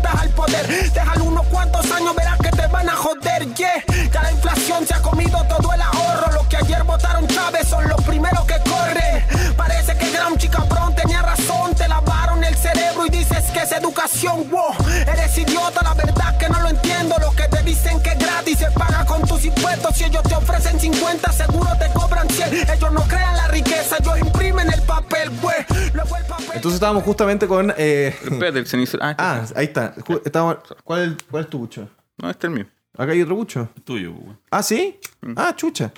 comunistas 0.00 0.20
al 0.20 0.28
poder. 0.30 0.92
Déjalo 0.92 1.24
unos 1.24 1.46
cuantos 1.46 1.90
años, 1.90 2.14
verás 2.14 2.38
que 2.38 2.50
te 2.50 2.66
van 2.68 2.88
a 2.88 2.96
joder, 2.96 3.54
yeah. 3.54 3.84
Ya 4.12 4.22
la 4.22 4.32
inflación 4.32 4.86
se 4.86 4.94
ha 4.94 5.02
comido 5.02 5.42
todo 5.44 5.72
el 5.72 5.80
ahorro. 5.80 6.32
Los 6.32 6.46
que 6.46 6.56
ayer 6.56 6.82
votaron 6.84 7.26
Chávez 7.28 7.68
son 7.68 7.88
los 7.88 8.00
primeros 8.02 8.44
que 8.44 8.58
corren. 8.68 9.54
Parece 9.56 9.96
que 9.96 10.10
Gramsci, 10.10 10.48
cabrón, 10.48 10.94
tenía 10.94 11.22
razón. 11.22 11.74
Te 11.74 11.88
lavaron 11.88 12.42
el 12.44 12.56
cerebro 12.56 13.06
y 13.06 13.10
dices 13.10 13.44
que 13.52 13.60
es 13.60 13.72
educación, 13.72 14.48
wow. 14.50 14.74
Eres 15.06 15.36
idiota, 15.36 15.82
la 15.82 15.94
verdad 15.94 16.36
que 16.38 16.48
no 16.48 16.60
lo 16.60 16.68
entiendo. 16.68 17.16
Los 17.20 17.34
que 17.34 17.48
te 17.48 17.62
dicen 17.62 18.00
que 18.02 18.10
es 18.10 18.18
gratis 18.18 18.58
se 18.58 18.70
paga 18.72 19.04
con 19.04 19.22
tus 19.22 19.44
impuestos. 19.44 19.96
Si 19.96 20.04
ellos 20.04 20.22
te 20.22 20.34
ofrecen 20.34 20.78
50, 20.78 21.32
seguro 21.32 21.70
te 21.78 21.88
cobran 21.92 22.28
100. 22.28 22.70
Ellos 22.70 22.92
no 22.92 23.02
crean 23.02 23.36
la 23.36 23.48
riqueza, 23.48 23.96
ellos 24.00 24.18
imprimen 24.18 24.72
el 24.72 24.82
papel, 24.82 25.30
güey. 25.40 25.56
Entonces 26.60 26.76
estábamos 26.76 27.02
justamente 27.04 27.46
con... 27.46 27.72
eh, 27.76 28.14
espérate, 28.22 28.58
el 28.58 28.66
cenicero. 28.66 29.02
Ah, 29.02 29.14
ah, 29.18 29.46
ahí 29.56 29.64
está. 29.64 29.94
¿cuál, 30.84 31.16
es- 31.18 31.24
¿Cuál 31.30 31.44
es 31.44 31.50
tu 31.50 31.58
bucho? 31.58 31.88
no, 32.18 32.28
este 32.30 32.46
es 32.46 32.50
el 32.52 32.56
mío. 32.58 32.66
Acá 32.98 33.12
hay 33.12 33.22
otro 33.22 33.34
bucho. 33.36 33.68
Tuyo, 33.84 34.12
pues. 34.14 34.36
Ah, 34.50 34.62
¿sí? 34.62 34.98
Ah, 35.36 35.54
chucha. 35.56 35.90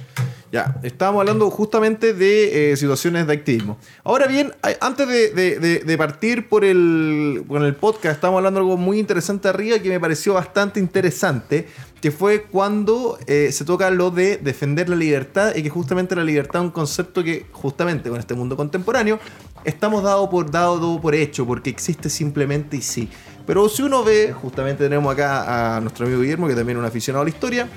Ya, 0.53 0.79
estábamos 0.85 1.21
hablando 1.21 1.51
justamente 1.51 2.13
de 2.13 2.73
eh, 2.73 2.77
situaciones 2.77 3.27
de 3.27 3.33
activismo. 3.33 3.79
Ahora 4.05 4.27
bien, 4.29 4.53
antes 4.81 5.09
de, 5.09 5.31
de- 5.31 5.59
de- 5.59 5.79
de 5.81 5.99
partir 5.99 6.49
por 6.49 6.65
el, 6.65 7.45
con 7.49 7.65
el 7.65 7.75
podcast, 7.75 8.17
estábamos 8.17 8.39
hablando 8.39 8.61
de 8.61 8.67
algo 8.67 8.77
muy 8.77 9.01
interesante 9.01 9.49
arriba 9.49 9.79
que 9.81 9.89
me 9.89 9.99
pareció 9.99 10.35
bastante 10.35 10.79
interesante, 10.79 11.67
que 12.03 12.11
fue 12.11 12.43
cuando 12.43 13.17
eh, 13.29 13.51
se 13.53 13.65
toca 13.65 13.89
lo 13.91 14.11
de 14.11 14.37
defender 14.37 14.89
la 14.89 14.97
libertad 14.97 15.55
y 15.55 15.63
que 15.63 15.71
justamente 15.71 16.17
la 16.17 16.25
libertad 16.25 16.61
es 16.61 16.67
un 16.67 16.73
concepto 16.73 17.23
que 17.23 17.47
justamente 17.53 18.11
con 18.11 18.19
este 18.19 18.35
mundo 18.35 18.57
contemporáneo 18.57 19.21
estamos 19.65 20.03
dado 20.03 20.29
por, 20.29 20.51
dado 20.51 21.01
por 21.01 21.15
hecho, 21.15 21.47
porque 21.47 21.71
existe 21.71 22.11
simplemente 22.11 22.77
y 22.77 22.83
sí. 22.83 23.09
Pero 23.47 23.69
si 23.69 23.83
uno 23.83 24.03
ve, 24.03 24.33
justamente 24.33 24.83
tenemos 24.83 25.13
acá 25.13 25.77
a 25.77 25.81
nuestro 25.81 26.05
amigo 26.05 26.23
Guillermo, 26.23 26.49
que 26.49 26.57
también 26.57 26.77
es 26.77 26.81
un 26.81 26.87
aficionado 26.87 27.23
a 27.23 27.25
la 27.25 27.31
historia, 27.31 27.69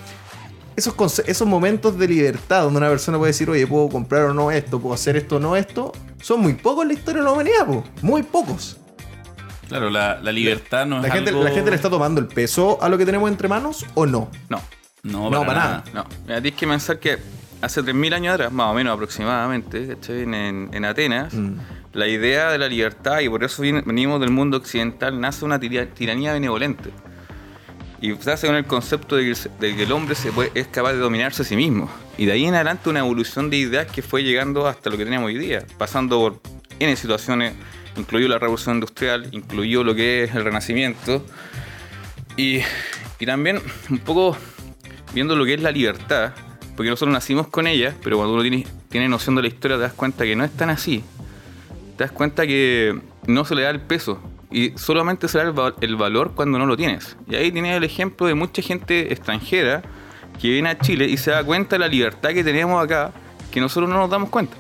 esos, 0.76 1.20
esos 1.20 1.48
momentos 1.48 1.96
de 1.96 2.08
libertad 2.08 2.64
donde 2.64 2.80
una 2.80 2.90
persona 2.90 3.20
puede 3.20 3.30
decir, 3.30 3.48
oye, 3.48 3.68
puedo 3.68 3.90
comprar 3.90 4.24
o 4.24 4.34
no 4.34 4.50
esto, 4.50 4.80
puedo 4.80 4.96
hacer 4.96 5.18
esto 5.18 5.36
o 5.36 5.40
no 5.40 5.56
esto, 5.56 5.92
son 6.20 6.42
muy 6.42 6.54
pocos 6.56 6.82
en 6.82 6.88
la 6.88 6.94
historia 6.96 7.22
de 7.22 7.26
la 7.26 7.32
humanidad, 7.32 7.68
muy 8.02 8.24
pocos. 8.24 8.78
Claro, 9.78 9.90
la, 9.90 10.20
la 10.22 10.32
libertad 10.32 10.86
no 10.86 11.00
La 11.02 11.08
es 11.08 11.14
gente, 11.14 11.30
algo... 11.30 11.44
la 11.44 11.52
gente 11.52 11.70
le 11.70 11.76
está 11.76 11.90
tomando 11.90 12.20
el 12.22 12.28
peso 12.28 12.78
a 12.82 12.90
lo 12.90 12.98
que 12.98 13.06
tenemos 13.06 13.30
entre 13.30 13.48
manos 13.48 13.86
o 13.94 14.06
no. 14.06 14.30
No, 14.50 14.62
No, 15.04 15.30
No, 15.30 15.42
para, 15.42 15.46
para 15.46 15.60
nada. 15.60 15.84
no. 15.94 16.06
Mira, 16.26 16.42
tienes 16.42 16.60
que 16.60 16.68
pensar 16.68 17.00
que 17.00 17.18
hace 17.62 17.82
3.000 17.82 18.14
años 18.14 18.34
atrás, 18.34 18.52
más 18.52 18.72
o 18.72 18.74
menos 18.74 18.94
aproximadamente, 18.94 19.98
en, 20.10 20.34
en- 20.34 20.70
en 20.74 20.86
Atenas, 20.86 21.34
Mm. 21.34 21.54
la 21.94 22.08
idea 22.08 22.50
de 22.52 22.58
la 22.58 22.68
libertad, 22.68 23.20
y 23.22 23.30
por 23.30 23.44
eso 23.44 23.62
venimos 23.62 24.20
del 24.20 24.30
mundo 24.32 24.58
occidental, 24.58 25.20
nace 25.20 25.46
una 25.46 25.60
tira- 25.60 25.86
tiranía 25.88 26.34
benevolente. 26.34 26.90
Y 28.02 28.14
se 28.16 28.32
hace 28.32 28.46
con 28.48 28.56
el 28.56 28.66
concepto 28.66 29.16
de 29.16 29.24
que, 29.24 29.30
el 29.30 29.36
se- 29.36 29.50
de 29.60 29.76
que 29.76 29.84
el 29.84 29.92
hombre 29.92 30.16
se 30.16 30.32
puede- 30.32 30.52
es 30.54 30.68
capaz 30.68 30.92
de 30.94 31.00
dominarse 31.00 31.42
a 31.42 31.46
sí 31.46 31.56
mismo. 31.56 31.90
Y 32.18 32.26
de 32.26 32.34
ahí 32.34 32.46
en 32.46 32.54
adelante 32.54 32.90
una 32.90 33.00
evolución 33.00 33.50
de 33.50 33.58
ideas 33.58 33.88
que 33.88 34.02
fue 34.02 34.24
llegando 34.24 34.68
hasta 34.68 34.90
lo 34.90 34.98
que 34.98 35.06
tenemos 35.06 35.28
hoy 35.28 35.38
día, 35.38 35.64
pasando 35.78 36.20
por 36.20 36.42
N 36.80 36.96
situaciones, 36.98 37.54
incluyó 37.98 38.28
la 38.28 38.40
revolución 38.40 38.76
industrial, 38.76 39.30
incluyó 39.32 39.84
lo 39.84 39.96
que 39.96 40.24
es 40.24 40.36
el 40.36 40.44
renacimiento. 40.44 41.26
Y, 42.38 42.60
y 43.20 43.26
también 43.26 43.62
un 43.90 44.00
poco 44.00 44.38
viendo 45.14 45.36
lo 45.36 45.46
que 45.46 45.54
es 45.54 45.62
la 45.62 45.72
libertad, 45.72 46.34
porque 46.76 46.90
nosotros 46.90 47.14
nacimos 47.14 47.48
con 47.48 47.68
ella, 47.68 47.96
pero 48.04 48.18
cuando 48.18 48.34
uno 48.34 48.42
tiene, 48.42 48.66
tiene 48.90 49.08
noción 49.08 49.36
de 49.36 49.44
la 49.44 49.48
historia 49.48 49.78
te 49.78 49.84
das 49.84 49.94
cuenta 49.94 50.26
que 50.26 50.36
no 50.36 50.44
es 50.44 50.52
tan 50.52 50.70
así. 50.70 51.04
Te 51.98 52.04
das 52.04 52.12
cuenta 52.12 52.46
que 52.46 53.00
no 53.28 53.46
se 53.46 53.56
le 53.56 53.62
da 53.62 53.70
el 53.70 53.80
peso 53.80 54.22
y 54.52 54.74
solamente 54.78 55.28
se 55.30 55.38
le 55.38 55.46
da 55.46 55.50
el, 55.50 55.58
va- 55.60 55.74
el 55.80 55.96
valor 55.96 56.34
cuando 56.36 56.60
no 56.60 56.66
lo 56.66 56.76
tienes. 56.76 57.16
Y 57.30 57.36
ahí 57.36 57.52
tienes 57.52 57.78
el 57.78 57.86
ejemplo 57.86 58.28
de 58.28 58.34
mucha 58.34 58.62
gente 58.62 59.14
extranjera 59.14 59.82
que 60.42 60.50
viene 60.50 60.68
a 60.70 60.78
Chile 60.78 61.06
y 61.08 61.16
se 61.16 61.32
da 61.32 61.44
cuenta 61.46 61.76
de 61.76 61.80
la 61.80 61.88
libertad 61.88 62.32
que 62.32 62.44
tenemos 62.44 62.84
acá, 62.84 63.14
que 63.52 63.62
nosotros 63.62 63.90
no 63.90 63.96
nos 63.98 64.10
damos 64.10 64.30
cuenta. 64.30 64.58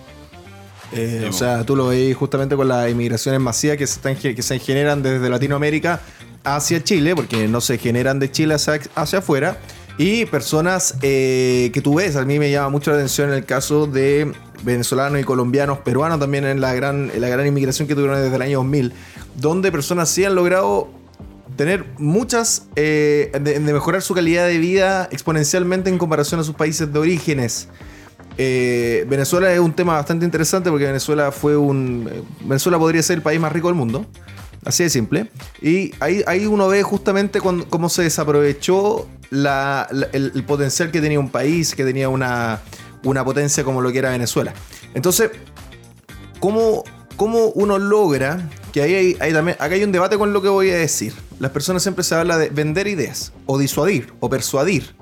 Eh, 0.91 1.19
Sí, 1.21 1.27
o 1.27 1.33
sea, 1.33 1.63
tú 1.65 1.75
lo 1.75 1.87
veis 1.87 2.15
justamente 2.15 2.55
con 2.55 2.67
las 2.67 2.89
inmigraciones 2.89 3.41
masivas 3.41 3.77
que 3.77 3.87
se, 3.87 3.95
están, 3.95 4.15
que 4.15 4.41
se 4.41 4.59
generan 4.59 5.01
desde 5.03 5.29
Latinoamérica 5.29 6.01
hacia 6.43 6.83
Chile, 6.83 7.15
porque 7.15 7.47
no 7.47 7.59
se 7.61 7.77
generan 7.77 8.19
de 8.19 8.31
Chile 8.31 8.53
hacia, 8.53 8.79
hacia 8.95 9.19
afuera. 9.19 9.57
y 9.97 10.25
personas 10.25 10.95
eh, 11.01 11.71
que 11.73 11.81
tú 11.81 11.95
ves. 11.95 12.15
A 12.15 12.25
mí 12.25 12.37
me 12.39 12.51
llama 12.51 12.69
mucho 12.69 12.91
la 12.91 12.97
atención 12.97 13.31
el 13.31 13.45
caso 13.45 13.87
de 13.87 14.31
venezolanos 14.63 15.19
y 15.21 15.23
colombianos, 15.23 15.79
peruanos 15.79 16.19
también 16.19 16.45
en 16.45 16.59
la 16.61 16.73
gran, 16.73 17.11
en 17.13 17.21
la 17.21 17.29
gran 17.29 17.45
inmigración 17.47 17.87
que 17.87 17.95
tuvieron 17.95 18.21
desde 18.21 18.35
el 18.35 18.41
año 18.41 18.57
2000, 18.59 18.93
donde 19.35 19.71
personas 19.71 20.09
sí 20.09 20.25
han 20.25 20.35
logrado 20.35 20.89
tener 21.55 21.85
muchas, 21.97 22.63
eh, 22.75 23.31
de, 23.39 23.59
de 23.59 23.73
mejorar 23.73 24.01
su 24.01 24.13
calidad 24.13 24.47
de 24.47 24.57
vida 24.57 25.07
exponencialmente 25.11 25.89
en 25.89 25.97
comparación 25.97 26.39
a 26.39 26.43
sus 26.43 26.55
países 26.55 26.91
de 26.91 26.99
orígenes. 26.99 27.69
Eh, 28.37 29.05
Venezuela 29.07 29.53
es 29.53 29.59
un 29.59 29.73
tema 29.73 29.93
bastante 29.93 30.25
interesante 30.25 30.69
porque 30.69 30.85
Venezuela 30.85 31.31
fue 31.31 31.55
un. 31.55 32.09
eh, 32.11 32.21
Venezuela 32.41 32.77
podría 32.77 33.01
ser 33.01 33.17
el 33.17 33.21
país 33.21 33.39
más 33.39 33.51
rico 33.51 33.67
del 33.67 33.75
mundo. 33.75 34.05
Así 34.65 34.83
de 34.83 34.89
simple. 34.89 35.29
Y 35.61 35.93
ahí, 35.99 36.23
ahí 36.25 36.47
uno 36.47 36.67
ve 36.67 36.81
justamente 36.81 37.39
cómo 37.39 37.87
se 37.87 38.01
desaprovechó 38.01 39.07
el 39.31 40.43
potencial 40.47 40.89
que 40.89 41.01
tenía 41.01 41.19
un 41.19 41.29
país, 41.29 41.75
que 41.75 41.85
tenía 41.85 42.09
una, 42.09 42.61
una 43.03 43.23
potencia 43.23 43.63
como 43.63 43.81
lo 43.81 43.91
que 43.91 43.99
era 43.99 44.09
Venezuela. 44.09 44.53
Entonces, 44.95 45.29
¿cómo, 46.39 46.83
cómo 47.15 47.49
uno 47.49 47.77
logra 47.77 48.49
que 48.73 48.81
ahí 48.81 48.93
hay, 48.95 49.17
hay 49.19 49.33
también, 49.33 49.55
acá 49.59 49.75
hay 49.75 49.83
un 49.83 49.91
debate 49.91 50.17
con 50.17 50.33
lo 50.33 50.41
que 50.41 50.49
voy 50.49 50.71
a 50.71 50.77
decir. 50.77 51.13
Las 51.39 51.51
personas 51.51 51.83
siempre 51.83 52.03
se 52.03 52.15
habla 52.15 52.37
de 52.37 52.49
vender 52.49 52.87
ideas, 52.87 53.33
o 53.45 53.57
disuadir, 53.57 54.13
o 54.19 54.29
persuadir. 54.29 54.95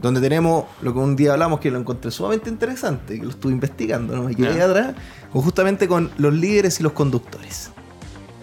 Donde 0.00 0.20
tenemos 0.20 0.64
lo 0.82 0.92
que 0.92 0.98
un 1.00 1.16
día 1.16 1.32
hablamos 1.32 1.58
que 1.60 1.70
lo 1.70 1.78
encontré 1.78 2.10
sumamente 2.10 2.48
interesante, 2.48 3.18
que 3.18 3.24
lo 3.24 3.30
estuve 3.30 3.52
investigando, 3.52 4.14
no 4.16 4.24
me 4.24 4.34
quedé 4.34 4.54
Ya. 4.56 4.64
atrás, 4.66 4.94
con 5.32 5.42
justamente 5.42 5.88
con 5.88 6.10
los 6.18 6.32
líderes 6.32 6.78
y 6.78 6.82
los 6.84 6.92
conductores. 6.92 7.70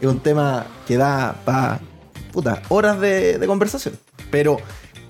Es 0.01 0.07
un 0.09 0.19
tema 0.19 0.65
que 0.87 0.97
da 0.97 1.33
para 1.45 1.79
horas 2.69 2.99
de, 2.99 3.37
de 3.39 3.47
conversación. 3.47 3.97
Pero, 4.29 4.57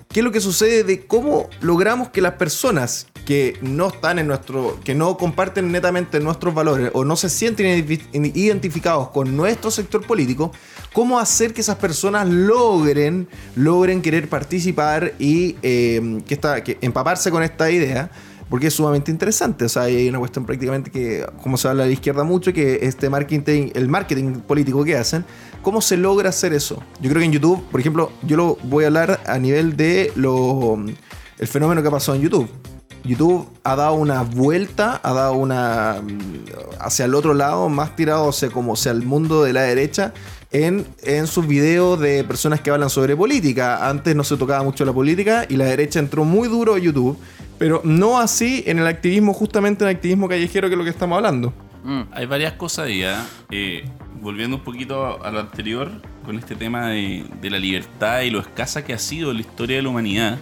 ¿qué 0.09 0.19
es 0.19 0.23
lo 0.23 0.31
que 0.31 0.39
sucede 0.39 0.83
de 0.83 1.07
cómo 1.07 1.49
logramos 1.61 2.09
que 2.09 2.21
las 2.21 2.33
personas 2.33 3.07
que 3.25 3.57
no 3.61 3.87
están 3.87 4.19
en 4.19 4.27
nuestro, 4.27 4.79
que 4.83 4.93
no 4.93 5.17
comparten 5.17 5.71
netamente 5.71 6.19
nuestros 6.19 6.53
valores 6.53 6.91
o 6.93 7.03
no 7.03 7.15
se 7.15 7.29
sienten 7.29 7.65
identi- 7.85 8.31
identificados 8.35 9.09
con 9.09 9.35
nuestro 9.35 9.71
sector 9.71 10.05
político, 10.05 10.51
cómo 10.93 11.19
hacer 11.19 11.53
que 11.53 11.61
esas 11.61 11.77
personas 11.77 12.27
logren, 12.29 13.27
logren 13.55 14.01
querer 14.01 14.29
participar 14.29 15.13
y 15.19 15.55
eh, 15.63 16.21
que 16.27 16.35
esta- 16.35 16.63
que 16.63 16.77
empaparse 16.81 17.31
con 17.31 17.43
esta 17.43 17.69
idea? 17.71 18.09
Porque 18.47 18.67
es 18.67 18.75
sumamente 18.75 19.09
interesante. 19.09 19.65
O 19.65 19.69
sea, 19.69 19.83
hay 19.83 20.07
una 20.07 20.19
cuestión 20.19 20.45
prácticamente 20.45 20.91
que, 20.91 21.25
como 21.41 21.57
se 21.57 21.67
habla 21.67 21.81
de 21.83 21.89
la 21.89 21.93
izquierda 21.93 22.23
mucho, 22.23 22.53
que 22.53 22.79
este 22.83 23.09
marketing, 23.09 23.71
el 23.73 23.87
marketing 23.89 24.33
político 24.41 24.83
que 24.83 24.95
hacen, 24.95 25.25
¿cómo 25.63 25.81
se 25.81 25.97
logra 25.97 26.29
hacer 26.29 26.53
eso? 26.53 26.81
Yo 27.01 27.09
creo 27.09 27.21
que 27.21 27.25
en 27.25 27.31
YouTube, 27.31 27.63
por 27.71 27.79
ejemplo, 27.79 28.11
yo 28.21 28.37
lo 28.37 28.57
voy 28.63 28.83
a 28.83 28.87
hablar 28.87 29.19
a 29.25 29.39
nivel 29.39 29.75
de 29.75 30.11
lo, 30.15 30.77
el 31.39 31.47
fenómeno 31.47 31.81
que 31.81 31.87
ha 31.87 31.91
pasado 31.91 32.15
en 32.17 32.21
YouTube. 32.21 32.47
YouTube 33.05 33.47
ha 33.63 33.75
dado 33.75 33.93
una 33.93 34.23
vuelta, 34.23 34.99
ha 35.03 35.13
dado 35.13 35.33
una 35.33 36.01
mm, 36.01 36.79
hacia 36.79 37.05
el 37.05 37.15
otro 37.15 37.33
lado, 37.33 37.69
más 37.69 37.95
tirado 37.95 38.29
hacia 38.29 38.49
como 38.49 38.73
hacia 38.73 38.91
el 38.91 39.03
mundo 39.03 39.43
de 39.43 39.53
la 39.53 39.61
derecha 39.61 40.13
en, 40.51 40.85
en 41.03 41.27
sus 41.27 41.47
videos 41.47 41.99
de 41.99 42.23
personas 42.23 42.61
que 42.61 42.71
hablan 42.71 42.89
sobre 42.89 43.15
política. 43.15 43.87
Antes 43.89 44.15
no 44.15 44.23
se 44.23 44.37
tocaba 44.37 44.63
mucho 44.63 44.85
la 44.85 44.93
política 44.93 45.45
y 45.49 45.57
la 45.57 45.65
derecha 45.65 45.99
entró 45.99 46.23
muy 46.23 46.47
duro 46.47 46.75
a 46.75 46.79
YouTube, 46.79 47.17
pero 47.57 47.81
no 47.83 48.19
así 48.19 48.63
en 48.65 48.79
el 48.79 48.87
activismo, 48.87 49.33
justamente 49.33 49.83
en 49.83 49.89
el 49.89 49.95
activismo 49.95 50.27
callejero 50.27 50.67
que 50.67 50.73
es 50.73 50.77
lo 50.77 50.83
que 50.83 50.89
estamos 50.89 51.17
hablando. 51.17 51.53
Mm. 51.83 52.01
Hay 52.11 52.25
varias 52.25 52.53
cosas 52.53 52.87
ahí, 52.87 53.03
¿ah? 53.03 53.25
Eh, 53.51 53.83
volviendo 54.21 54.57
un 54.57 54.63
poquito 54.63 55.23
a 55.23 55.29
lo 55.29 55.39
anterior, 55.39 55.91
con 56.25 56.39
este 56.39 56.55
tema 56.55 56.89
de, 56.89 57.25
de 57.41 57.49
la 57.49 57.59
libertad 57.59 58.21
y 58.21 58.31
lo 58.31 58.39
escasa 58.39 58.83
que 58.83 58.93
ha 58.93 58.97
sido 58.97 59.31
la 59.33 59.41
historia 59.41 59.77
de 59.77 59.83
la 59.83 59.89
humanidad, 59.89 60.39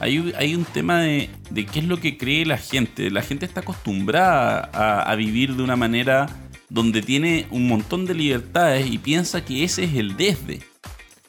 hay, 0.00 0.32
hay 0.36 0.54
un 0.54 0.64
tema 0.64 1.00
de, 1.00 1.30
de 1.50 1.66
qué 1.66 1.80
es 1.80 1.84
lo 1.86 1.98
que 2.00 2.16
cree 2.16 2.46
la 2.46 2.58
gente. 2.58 3.10
La 3.10 3.22
gente 3.22 3.46
está 3.46 3.60
acostumbrada 3.60 4.70
a, 4.72 5.02
a 5.02 5.14
vivir 5.16 5.54
de 5.56 5.62
una 5.62 5.76
manera 5.76 6.26
donde 6.68 7.02
tiene 7.02 7.46
un 7.50 7.66
montón 7.66 8.06
de 8.06 8.14
libertades 8.14 8.86
y 8.90 8.98
piensa 8.98 9.44
que 9.44 9.64
ese 9.64 9.84
es 9.84 9.94
el 9.94 10.16
desde. 10.16 10.60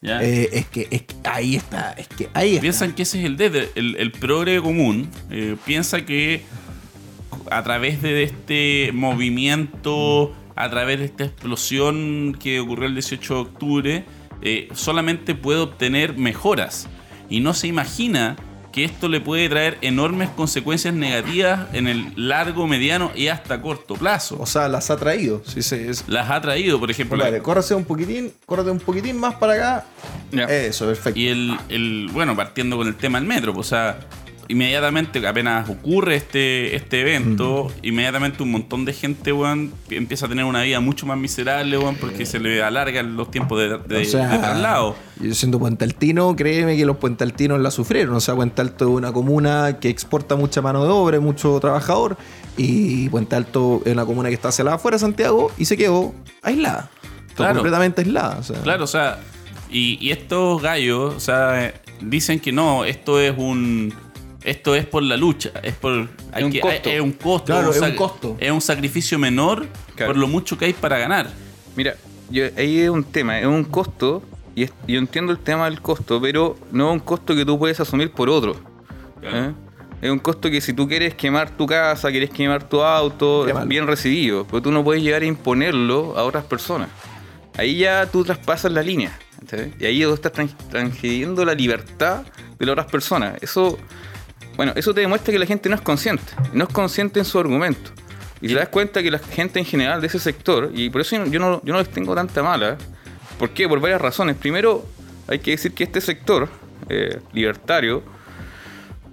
¿ya? 0.01 0.21
Eh, 0.21 0.49
es, 0.51 0.67
que, 0.67 0.88
es 0.91 1.03
que 1.03 1.15
ahí 1.23 1.55
está, 1.55 1.93
es 1.93 2.08
que 2.08 2.29
ahí 2.34 2.51
está. 2.51 2.62
Piensan 2.62 2.93
que 2.93 3.03
ese 3.03 3.19
es 3.19 3.25
el 3.25 3.38
desde. 3.38 3.69
El, 3.75 3.95
el 3.95 4.12
progre 4.12 4.62
común 4.62 5.10
eh, 5.29 5.55
piensa 5.65 6.05
que 6.05 6.43
a 7.51 7.63
través 7.63 8.01
de 8.01 8.23
este 8.23 8.91
movimiento, 8.93 10.36
a 10.55 10.69
través 10.69 10.99
de 10.99 11.05
esta 11.05 11.23
explosión 11.25 12.38
que 12.39 12.60
ocurrió 12.60 12.88
el 12.88 12.93
18 12.93 13.34
de 13.34 13.39
octubre, 13.39 14.05
eh, 14.41 14.69
solamente 14.73 15.36
puede 15.36 15.60
obtener 15.60 16.17
mejoras. 16.17 16.88
Y 17.29 17.39
no 17.41 17.53
se 17.53 17.67
imagina 17.67 18.36
que 18.80 18.86
esto 18.86 19.10
le 19.10 19.20
puede 19.20 19.50
traer 19.50 19.78
enormes 19.82 20.30
consecuencias 20.30 20.94
negativas 20.94 21.68
en 21.74 21.88
el 21.88 22.13
largo, 22.15 22.65
mediano 22.65 23.12
y 23.13 23.28
hasta 23.28 23.62
corto 23.62 23.96
plazo. 23.96 24.38
O 24.39 24.46
sea, 24.46 24.70
las 24.70 24.89
ha 24.89 24.96
traído. 24.96 25.42
Sí, 25.46 25.62
sí, 25.62 25.76
es- 25.76 26.06
Las 26.08 26.30
ha 26.30 26.39
traído, 26.39 26.80
por 26.80 26.89
ejemplo, 26.89 27.18
Vale, 27.18 27.42
córrase 27.42 27.76
un 27.76 27.84
poquitín, 27.84 28.32
córrate 28.46 28.72
un 28.72 28.80
poquitín 28.80 29.18
más 29.18 29.36
para 29.36 29.54
acá. 29.54 29.86
Ya. 30.32 30.46
Eso, 30.46 30.86
perfecto. 30.86 31.20
Y 31.20 31.28
el, 31.28 31.58
el- 31.68 32.10
bueno, 32.13 32.36
partiendo 32.38 32.78
con 32.78 32.88
el 32.88 32.96
tema 32.96 33.20
del 33.20 33.28
metro, 33.28 33.54
pues, 33.54 33.68
o 33.68 33.70
sea, 33.70 34.00
inmediatamente 34.50 35.26
apenas 35.26 35.70
ocurre 35.70 36.16
este, 36.16 36.76
este 36.76 37.02
evento, 37.02 37.72
inmediatamente 37.84 38.44
un 38.44 38.52
montón 38.52 38.84
de 38.84 38.92
gente, 38.94 39.32
weón, 39.32 39.72
empieza 39.90 40.26
a 40.26 40.30
tener 40.30 40.44
una 40.44 40.64
vida 40.64 40.80
mucho 40.80 41.06
más 41.06 41.18
miserable, 41.18 41.78
weón, 41.78 41.96
porque 41.96 42.26
se 42.26 42.40
le 42.40 42.62
alargan 42.62 43.16
los 43.16 43.32
tiempos 43.32 43.58
de, 43.60 43.78
de- 43.78 44.02
O 44.02 44.06
sea, 44.06 44.28
de 44.28 44.38
traslado. 44.40 44.96
Yo 45.22 45.34
siendo 45.36 45.60
puentaltino, 45.60 46.36
créeme 46.36 46.76
que 46.76 46.86
los 46.86 46.98
puentaltinos 46.98 47.60
la 47.62 47.72
sufrieron. 47.72 48.16
O 48.16 48.20
sea, 48.20 48.36
Puente 48.36 48.62
Alto 48.62 48.86
es 48.86 48.92
una 48.92 49.12
comuna 49.14 49.78
que 49.80 49.90
exporta 49.90 50.36
mucha 50.36 50.62
mano 50.62 50.84
de 50.84 50.90
obra, 50.90 51.20
mucho 51.20 51.60
trabajador. 51.60 52.18
Y 52.58 53.08
Puente 53.10 53.36
Alto 53.36 53.82
es 53.86 53.94
una 53.94 54.06
comuna 54.06 54.30
que 54.30 54.36
está 54.36 54.50
hacia 54.50 54.66
la 54.66 54.74
afuera 54.76 54.96
de 54.96 55.00
Santiago 55.00 55.52
y 55.58 55.66
se 55.66 55.78
quedó 55.78 56.14
aislada. 56.42 56.90
Claro. 57.36 57.54
completamente 57.56 58.02
aislada. 58.02 58.38
o 58.40 58.44
sea. 58.44 58.62
Claro, 58.62 58.84
o 58.84 58.88
sea, 58.88 59.20
y, 59.72 59.98
y 60.06 60.12
estos 60.12 60.62
gallos, 60.62 61.14
o 61.16 61.20
sea, 61.20 61.74
dicen 62.02 62.40
que 62.40 62.52
no, 62.52 62.84
esto 62.86 63.20
es 63.20 63.34
un. 63.38 63.94
Esto 64.43 64.73
es 64.75 64.86
por 64.86 65.04
la 65.04 65.17
lucha, 65.17 65.52
es 65.63 65.73
por. 65.75 66.08
hay 66.32 66.43
un 66.43 66.52
que- 66.52 66.62
costo. 66.62 66.89
es 66.89 67.02
un 67.02 67.12
costo. 67.12 67.45
Claro, 67.54 67.71
es 67.71 67.82
un 67.82 67.95
costo. 67.95 68.38
Es 68.39 68.52
un 68.52 68.62
sacrificio 68.62 69.19
menor 69.19 69.67
Claro. 69.95 70.13
por 70.13 70.17
lo 70.17 70.28
mucho 70.28 70.58
que 70.58 70.65
hay 70.65 70.73
para 70.73 70.97
ganar. 70.97 71.30
Mira, 71.75 71.95
yo, 72.30 72.45
ahí 72.58 72.80
es 72.80 72.89
un 72.89 73.04
tema, 73.04 73.38
es 73.39 73.45
un 73.45 73.65
costo, 73.65 74.23
y 74.56 74.63
es- 74.63 74.73
yo 74.88 74.97
entiendo 74.97 75.32
el 75.34 75.39
tema 75.39 75.65
del 75.65 75.82
costo, 75.82 76.21
pero 76.21 76.58
no 76.71 76.88
es 76.89 76.93
un 76.93 76.99
costo 76.99 77.36
que 77.36 77.43
tú 77.45 77.60
puedes 77.60 77.80
asumir 77.80 78.12
por 78.12 78.30
otro. 78.30 78.56
¿eh? 79.21 79.52
Es 80.02 80.10
un 80.10 80.19
costo 80.19 80.49
que 80.49 80.62
si 80.62 80.71
tú 80.71 80.88
quieres 80.88 81.13
quemar 81.15 81.49
tu 81.49 81.65
casa, 81.67 82.10
quieres 82.10 82.30
quemar 82.30 82.69
tu 82.69 82.82
auto, 82.82 83.45
es 83.45 83.67
bien 83.67 83.86
recibido, 83.86 84.45
pero 84.49 84.62
tú 84.62 84.71
no 84.71 84.82
puedes 84.86 85.04
llegar 85.04 85.21
a 85.21 85.25
imponerlo 85.25 86.17
a 86.17 86.23
otras 86.23 86.45
personas. 86.45 86.88
Ahí 87.58 87.80
ya 87.80 88.06
tú 88.06 88.23
traspasas 88.23 88.71
la 88.71 88.82
línea. 88.82 89.19
Y 89.80 89.86
ahí 89.86 90.02
tú 90.04 90.13
estás 90.13 90.32
tran- 90.32 90.56
transgrediendo 90.69 91.43
la 91.43 91.54
libertad 91.54 92.23
de 92.58 92.65
las 92.65 92.71
otras 92.73 92.88
personas. 92.88 93.38
Eso, 93.41 93.78
bueno, 94.60 94.74
eso 94.76 94.93
te 94.93 95.00
demuestra 95.00 95.32
que 95.32 95.39
la 95.39 95.45
gente 95.45 95.69
no 95.69 95.76
es 95.76 95.82
consciente. 95.82 96.34
No 96.52 96.65
es 96.65 96.69
consciente 96.74 97.17
en 97.17 97.24
su 97.24 97.39
argumento. 97.39 97.91
Y 98.41 98.50
te 98.50 98.56
das 98.56 98.67
cuenta 98.67 99.02
que 99.02 99.10
la 99.10 99.19
gente 99.19 99.58
en 99.58 99.63
general 99.63 100.02
de 100.02 100.08
ese 100.08 100.19
sector, 100.19 100.69
y 100.76 100.89
por 100.89 101.00
eso 101.00 101.15
yo 101.28 101.39
no- 101.39 101.62
yo 101.63 101.72
no, 101.72 101.80
les 101.80 101.88
tengo 101.89 102.13
tanta 102.13 102.43
mala, 102.43 102.76
¿por 103.38 103.52
qué? 103.52 103.69
Por 103.69 103.80
varias 103.80 104.02
razones. 104.02 104.36
Primero, 104.36 104.86
hay 105.30 105.39
que 105.39 105.52
decir 105.52 105.74
que 105.74 105.86
este 105.86 106.02
sector 106.02 106.50
eh, 106.89 107.22
libertario, 107.32 108.04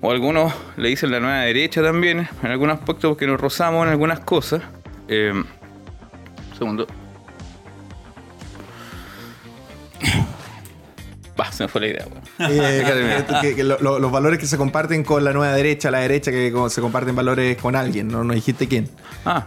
o 0.00 0.11
algunos 0.11 0.52
le 0.76 0.88
dicen 0.88 1.12
la 1.12 1.20
nueva 1.20 1.42
derecha 1.42 1.80
también, 1.80 2.28
en 2.42 2.50
algunos 2.50 2.80
aspectos 2.80 3.11
porque 3.11 3.28
nos 3.28 3.40
rozamos 3.40 3.85
en 3.87 3.92
algunas 3.92 4.18
cosas. 4.18 4.62
Eh, 5.06 5.44
segundo. 6.59 6.88
Va, 11.40 11.52
se 11.52 11.62
me 11.62 11.68
fue 11.68 11.82
la 11.82 11.87
idea, 11.87 12.04
weón. 12.11 12.24
Eh, 12.51 13.25
que- 13.27 13.40
que- 13.40 13.57
que 13.57 13.64
lo- 13.64 13.79
lo- 13.81 13.99
los 13.99 14.12
valores 14.12 14.38
que 14.38 14.46
se 14.46 14.57
comparten 14.59 15.05
con 15.05 15.25
la 15.25 15.33
nueva 15.33 15.55
derecha, 15.55 15.90
la 15.90 16.01
derecha 16.01 16.31
que 16.31 16.53
se 16.68 16.81
comparten 16.81 17.16
valores 17.16 17.57
con 17.57 17.75
alguien, 17.77 18.09
no, 18.09 18.25
no 18.25 18.35
dijiste 18.35 18.68
quién. 18.68 18.88
Ah, 19.25 19.46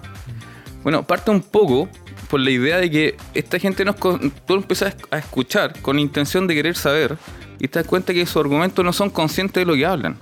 bueno, 0.84 1.04
parte 1.06 1.30
un 1.30 1.42
poco 1.42 1.88
por 2.30 2.40
la 2.40 2.50
idea 2.52 2.78
de 2.78 2.90
que 2.90 3.18
esta 3.34 3.60
gente 3.60 3.84
nos 3.86 3.96
tú 3.98 4.54
empiezas 4.56 4.96
a 5.12 5.18
escuchar 5.18 5.80
con 5.82 6.00
intención 6.00 6.48
de 6.48 6.56
querer 6.56 6.76
saber 6.76 7.18
y 7.60 7.68
te 7.68 7.80
das 7.80 7.88
cuenta 7.88 8.14
que 8.14 8.26
sus 8.26 8.38
argumentos 8.38 8.84
no 8.86 8.94
son 8.94 9.10
conscientes 9.10 9.62
de 9.62 9.66
lo 9.66 9.76
que 9.76 9.86
hablan. 9.86 10.18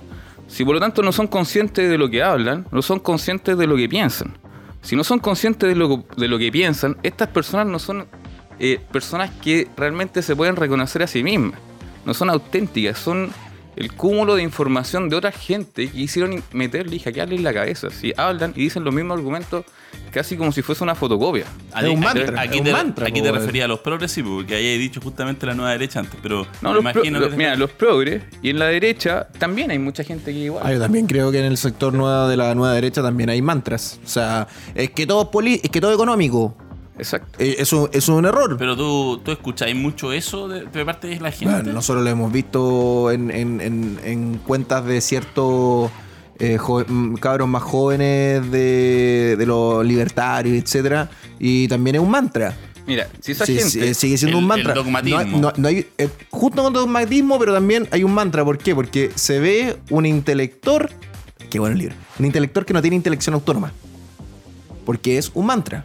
Si 0.48 0.64
por 0.64 0.74
lo 0.74 0.80
tanto 0.80 1.02
no 1.02 1.12
son 1.12 1.26
conscientes 1.26 1.88
de 1.88 1.96
lo 1.98 2.08
que 2.10 2.22
hablan, 2.22 2.66
no 2.72 2.82
son 2.82 2.98
conscientes 3.00 3.56
de 3.56 3.66
lo 3.66 3.76
que 3.76 3.88
piensan. 3.88 4.36
Si 4.82 4.96
no 4.96 5.04
son 5.04 5.18
conscientes 5.20 5.68
de 5.68 5.74
lo, 5.74 6.04
de 6.16 6.28
lo 6.28 6.38
que 6.38 6.50
piensan, 6.50 6.96
estas 7.02 7.28
personas 7.28 7.66
no 7.66 7.78
son 7.78 8.06
eh, 8.58 8.80
personas 8.90 9.30
que 9.42 9.68
realmente 9.76 10.22
se 10.22 10.34
pueden 10.34 10.56
reconocer 10.56 11.02
a 11.02 11.06
sí 11.06 11.22
mismas. 11.22 11.60
No 12.08 12.14
son 12.14 12.30
auténticas, 12.30 12.98
son 12.98 13.30
el 13.76 13.92
cúmulo 13.92 14.34
de 14.34 14.42
información 14.42 15.08
de 15.10 15.14
otra 15.16 15.30
gente 15.30 15.88
que 15.90 16.00
hicieron 16.00 16.42
meterle 16.52 16.96
y 16.96 16.98
hackearle 17.00 17.36
en 17.36 17.44
la 17.44 17.52
cabeza. 17.52 17.90
Si 17.90 18.12
hablan 18.16 18.52
y 18.56 18.62
dicen 18.62 18.82
los 18.82 18.94
mismos 18.94 19.18
argumentos 19.18 19.66
casi 20.10 20.38
como 20.38 20.50
si 20.52 20.62
fuese 20.62 20.82
una 20.82 20.94
fotocopia. 20.94 21.44
Es 21.76 21.84
un 21.84 22.00
mantra, 22.00 22.40
Aquí 22.40 22.54
es 22.54 22.60
un 22.60 22.64
te, 22.64 22.72
mantra, 22.72 23.06
aquí 23.06 23.20
te 23.20 23.30
refería 23.30 23.66
a 23.66 23.68
los 23.68 23.80
progresivos, 23.80 24.36
porque 24.42 24.54
ahí 24.54 24.66
he 24.68 24.78
dicho 24.78 25.02
justamente 25.02 25.44
la 25.44 25.54
nueva 25.54 25.70
derecha 25.72 26.00
antes, 26.00 26.18
pero 26.22 26.46
No, 26.62 26.72
los, 26.72 26.80
imagino 26.80 27.20
que... 27.20 27.36
mira, 27.36 27.54
los 27.56 27.70
progres 27.70 28.22
y 28.42 28.48
en 28.50 28.58
la 28.58 28.66
derecha 28.68 29.28
también 29.38 29.70
hay 29.70 29.78
mucha 29.78 30.02
gente 30.02 30.32
que 30.32 30.38
igual. 30.38 30.62
Ah, 30.66 30.72
yo 30.72 30.80
también 30.80 31.06
creo 31.06 31.30
que 31.30 31.38
en 31.40 31.44
el 31.44 31.58
sector 31.58 31.92
nueva 31.92 32.26
de 32.26 32.38
la 32.38 32.54
nueva 32.54 32.72
derecha 32.72 33.02
también 33.02 33.28
hay 33.28 33.42
mantras. 33.42 34.00
O 34.02 34.08
sea, 34.08 34.48
es 34.74 34.90
que 34.90 35.06
todo 35.06 35.24
es, 35.24 35.28
poli- 35.28 35.60
es 35.62 35.68
que 35.70 35.80
todo 35.80 35.90
es 35.90 35.94
económico. 35.96 36.56
Exacto. 36.98 37.38
Eh, 37.38 37.56
Eso, 37.58 37.88
eso 37.92 38.12
es 38.12 38.18
un 38.18 38.26
error. 38.26 38.56
Pero 38.58 38.76
tú, 38.76 39.20
tú 39.24 39.30
escucháis 39.32 39.74
mucho 39.76 40.12
eso 40.12 40.48
de, 40.48 40.64
de 40.66 40.84
parte 40.84 41.06
de 41.08 41.20
la 41.20 41.30
gente. 41.30 41.54
Bueno, 41.54 41.72
nosotros 41.72 42.02
lo 42.04 42.10
hemos 42.10 42.32
visto 42.32 43.10
en, 43.10 43.30
en- 43.30 43.60
en- 43.60 44.00
en 44.04 44.38
cuentas 44.38 44.84
de 44.84 45.00
ciertos 45.00 45.90
eh, 46.40 46.58
mm, 46.88 47.14
cabros 47.14 47.48
más 47.48 47.62
jóvenes 47.62 48.50
de, 48.50 49.36
de 49.38 49.46
los 49.46 49.84
libertarios, 49.84 50.56
etcétera 50.56 51.08
Y 51.38 51.66
también 51.68 51.96
es 51.96 52.02
un 52.02 52.10
mantra. 52.10 52.56
Mira, 52.86 53.06
si 53.20 53.32
esa 53.32 53.44
Sí, 53.44 53.54
gente. 53.56 53.70
sí, 53.70 53.94
sigue 53.94 54.16
siendo 54.18 54.38
el- 54.38 54.42
un 54.44 54.48
mantra. 54.48 54.72
el 54.72 54.76
dogmatismo. 54.76 55.18
No 55.18 55.26
hay- 55.26 55.40
no- 55.40 55.52
no 55.56 55.68
hay- 55.68 55.86
eh, 55.98 56.08
justo 56.30 56.62
con 56.62 56.72
dogmatismo, 56.72 57.38
pero 57.38 57.52
también 57.54 57.86
hay 57.90 58.02
un 58.02 58.12
mantra. 58.14 58.44
¿Por 58.44 58.56
qué? 58.58 58.74
Porque 58.74 59.10
se 59.14 59.38
ve 59.40 59.76
un 59.90 60.06
intelector. 60.06 60.90
Qué 61.50 61.58
bueno 61.58 61.74
el 61.74 61.78
libro. 61.80 61.94
Un 62.18 62.26
intelector 62.26 62.64
que 62.64 62.72
no 62.72 62.80
tiene 62.82 62.96
intelección 62.96 63.34
autónoma. 63.34 63.72
Porque 64.84 65.18
es 65.18 65.30
un 65.34 65.46
mantra. 65.46 65.84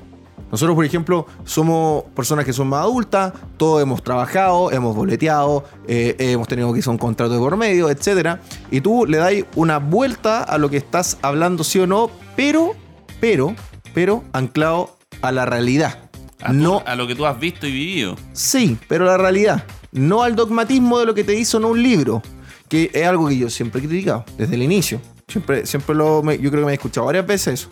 Nosotros, 0.54 0.76
por 0.76 0.86
ejemplo, 0.86 1.26
somos 1.46 2.04
personas 2.16 2.46
que 2.46 2.54
son 2.54 2.68
más 2.68 2.82
adultas, 2.84 3.34
todos 3.58 3.82
hemos 3.82 4.04
trabajado, 4.04 4.72
hemos 4.72 4.96
boleteado, 4.96 5.64
eh, 5.88 6.16
hemos 6.20 6.48
tenido 6.48 6.72
que 6.72 6.80
hacer 6.80 6.92
un 6.92 7.00
contrato 7.00 7.34
de 7.34 7.40
por 7.40 7.58
medio, 7.58 7.90
etc. 7.90 8.38
Y 8.70 8.80
tú 8.82 9.08
le 9.08 9.18
das 9.18 9.34
una 9.56 9.80
vuelta 9.80 10.44
a 10.44 10.60
lo 10.60 10.70
que 10.70 10.78
estás 10.78 11.18
hablando, 11.24 11.64
sí 11.64 11.80
o 11.80 11.88
no, 11.88 12.12
pero, 12.36 12.74
pero, 13.20 13.56
pero 13.96 14.24
anclado 14.32 14.96
a 15.24 15.32
la 15.32 15.48
realidad. 15.48 16.12
a, 16.40 16.50
tu- 16.50 16.54
no 16.54 16.84
a 16.86 16.96
lo 16.96 17.08
que 17.08 17.16
tú 17.16 17.26
has 17.26 17.40
visto 17.40 17.66
y 17.66 17.72
vivido. 17.72 18.16
Sí, 18.34 18.78
pero 18.88 19.06
la 19.06 19.18
realidad. 19.18 19.64
No 19.92 20.22
al 20.22 20.36
dogmatismo 20.36 21.00
de 21.00 21.08
lo 21.08 21.16
que 21.16 21.24
te 21.24 21.34
hizo 21.34 21.58
en 21.58 21.66
un 21.66 21.82
libro. 21.82 22.22
Que 22.70 22.92
es 22.94 23.08
algo 23.08 23.28
que 23.28 23.38
yo 23.40 23.50
siempre 23.50 23.82
he 23.82 23.88
criticado, 23.88 24.24
desde 24.38 24.54
el 24.54 24.62
inicio. 24.62 25.02
Siempre, 25.28 25.66
siempre 25.66 25.96
lo, 25.96 26.22
yo 26.32 26.50
creo 26.52 26.62
que 26.62 26.66
me 26.68 26.72
he 26.74 26.76
escuchado 26.76 27.08
varias 27.08 27.26
veces 27.26 27.54
eso. 27.62 27.70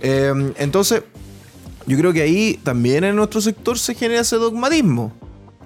Eh, 0.00 0.32
entonces, 0.56 1.02
yo 1.86 1.96
creo 1.98 2.12
que 2.12 2.22
ahí 2.22 2.58
también 2.62 3.04
en 3.04 3.16
nuestro 3.16 3.40
sector 3.40 3.78
se 3.78 3.94
genera 3.94 4.20
ese 4.20 4.36
dogmatismo. 4.36 5.12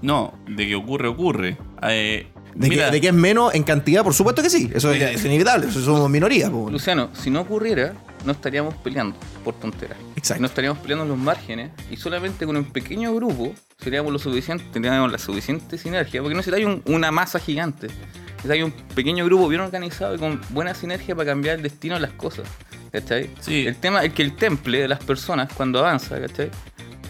No, 0.02 0.34
de 0.48 0.66
que 0.66 0.74
ocurre, 0.74 1.08
ocurre. 1.08 1.56
Eh, 1.82 2.26
De, 2.54 2.68
mira, 2.68 2.86
que, 2.86 2.92
de 2.92 3.00
que 3.00 3.08
es 3.08 3.14
menos 3.14 3.54
en 3.54 3.62
cantidad, 3.62 4.02
por 4.04 4.14
supuesto 4.14 4.42
que 4.42 4.50
sí. 4.50 4.70
Eso 4.74 4.92
es, 4.92 5.02
es 5.02 5.24
inevitable. 5.24 5.66
Eso 5.68 5.80
somos 5.80 6.08
minoría. 6.10 6.50
po. 6.50 6.70
Luciano, 6.70 7.08
si 7.14 7.30
no 7.30 7.40
ocurriera, 7.42 7.94
no 8.24 8.32
estaríamos 8.32 8.74
peleando 8.76 9.16
por 9.44 9.54
tonteras. 9.54 9.96
Exacto. 10.16 10.40
No 10.40 10.46
estaríamos 10.46 10.78
peleando 10.80 11.04
en 11.04 11.10
los 11.10 11.18
márgenes 11.18 11.70
y 11.90 11.96
solamente 11.96 12.44
con 12.46 12.56
un 12.56 12.64
pequeño 12.64 13.14
grupo 13.14 13.52
seríamos 13.78 14.12
lo 14.12 14.18
suficiente, 14.18 14.64
tendríamos 14.72 15.10
la 15.12 15.18
suficiente 15.18 15.78
sinergia. 15.78 16.20
Porque 16.20 16.34
no 16.34 16.38
necesitáis 16.40 16.66
un- 16.66 16.82
una 16.86 17.10
masa 17.10 17.38
gigante. 17.38 17.88
Necesitáis 18.36 18.64
un 18.64 18.72
pequeño 18.94 19.24
grupo 19.24 19.48
bien 19.48 19.62
organizado 19.62 20.14
y 20.14 20.18
con 20.18 20.40
buena 20.50 20.74
sinergia 20.74 21.14
para 21.16 21.30
cambiar 21.30 21.56
el 21.56 21.62
destino 21.62 21.94
de 21.96 22.00
las 22.02 22.12
cosas. 22.12 22.46
¿Cachai? 22.92 23.30
Sí. 23.40 23.66
El 23.66 23.76
tema 23.76 24.04
es 24.04 24.12
que 24.12 24.22
el 24.22 24.34
temple 24.36 24.80
de 24.80 24.88
las 24.88 25.02
personas 25.02 25.52
cuando 25.52 25.78
avanza, 25.78 26.20
¿cachai? 26.20 26.50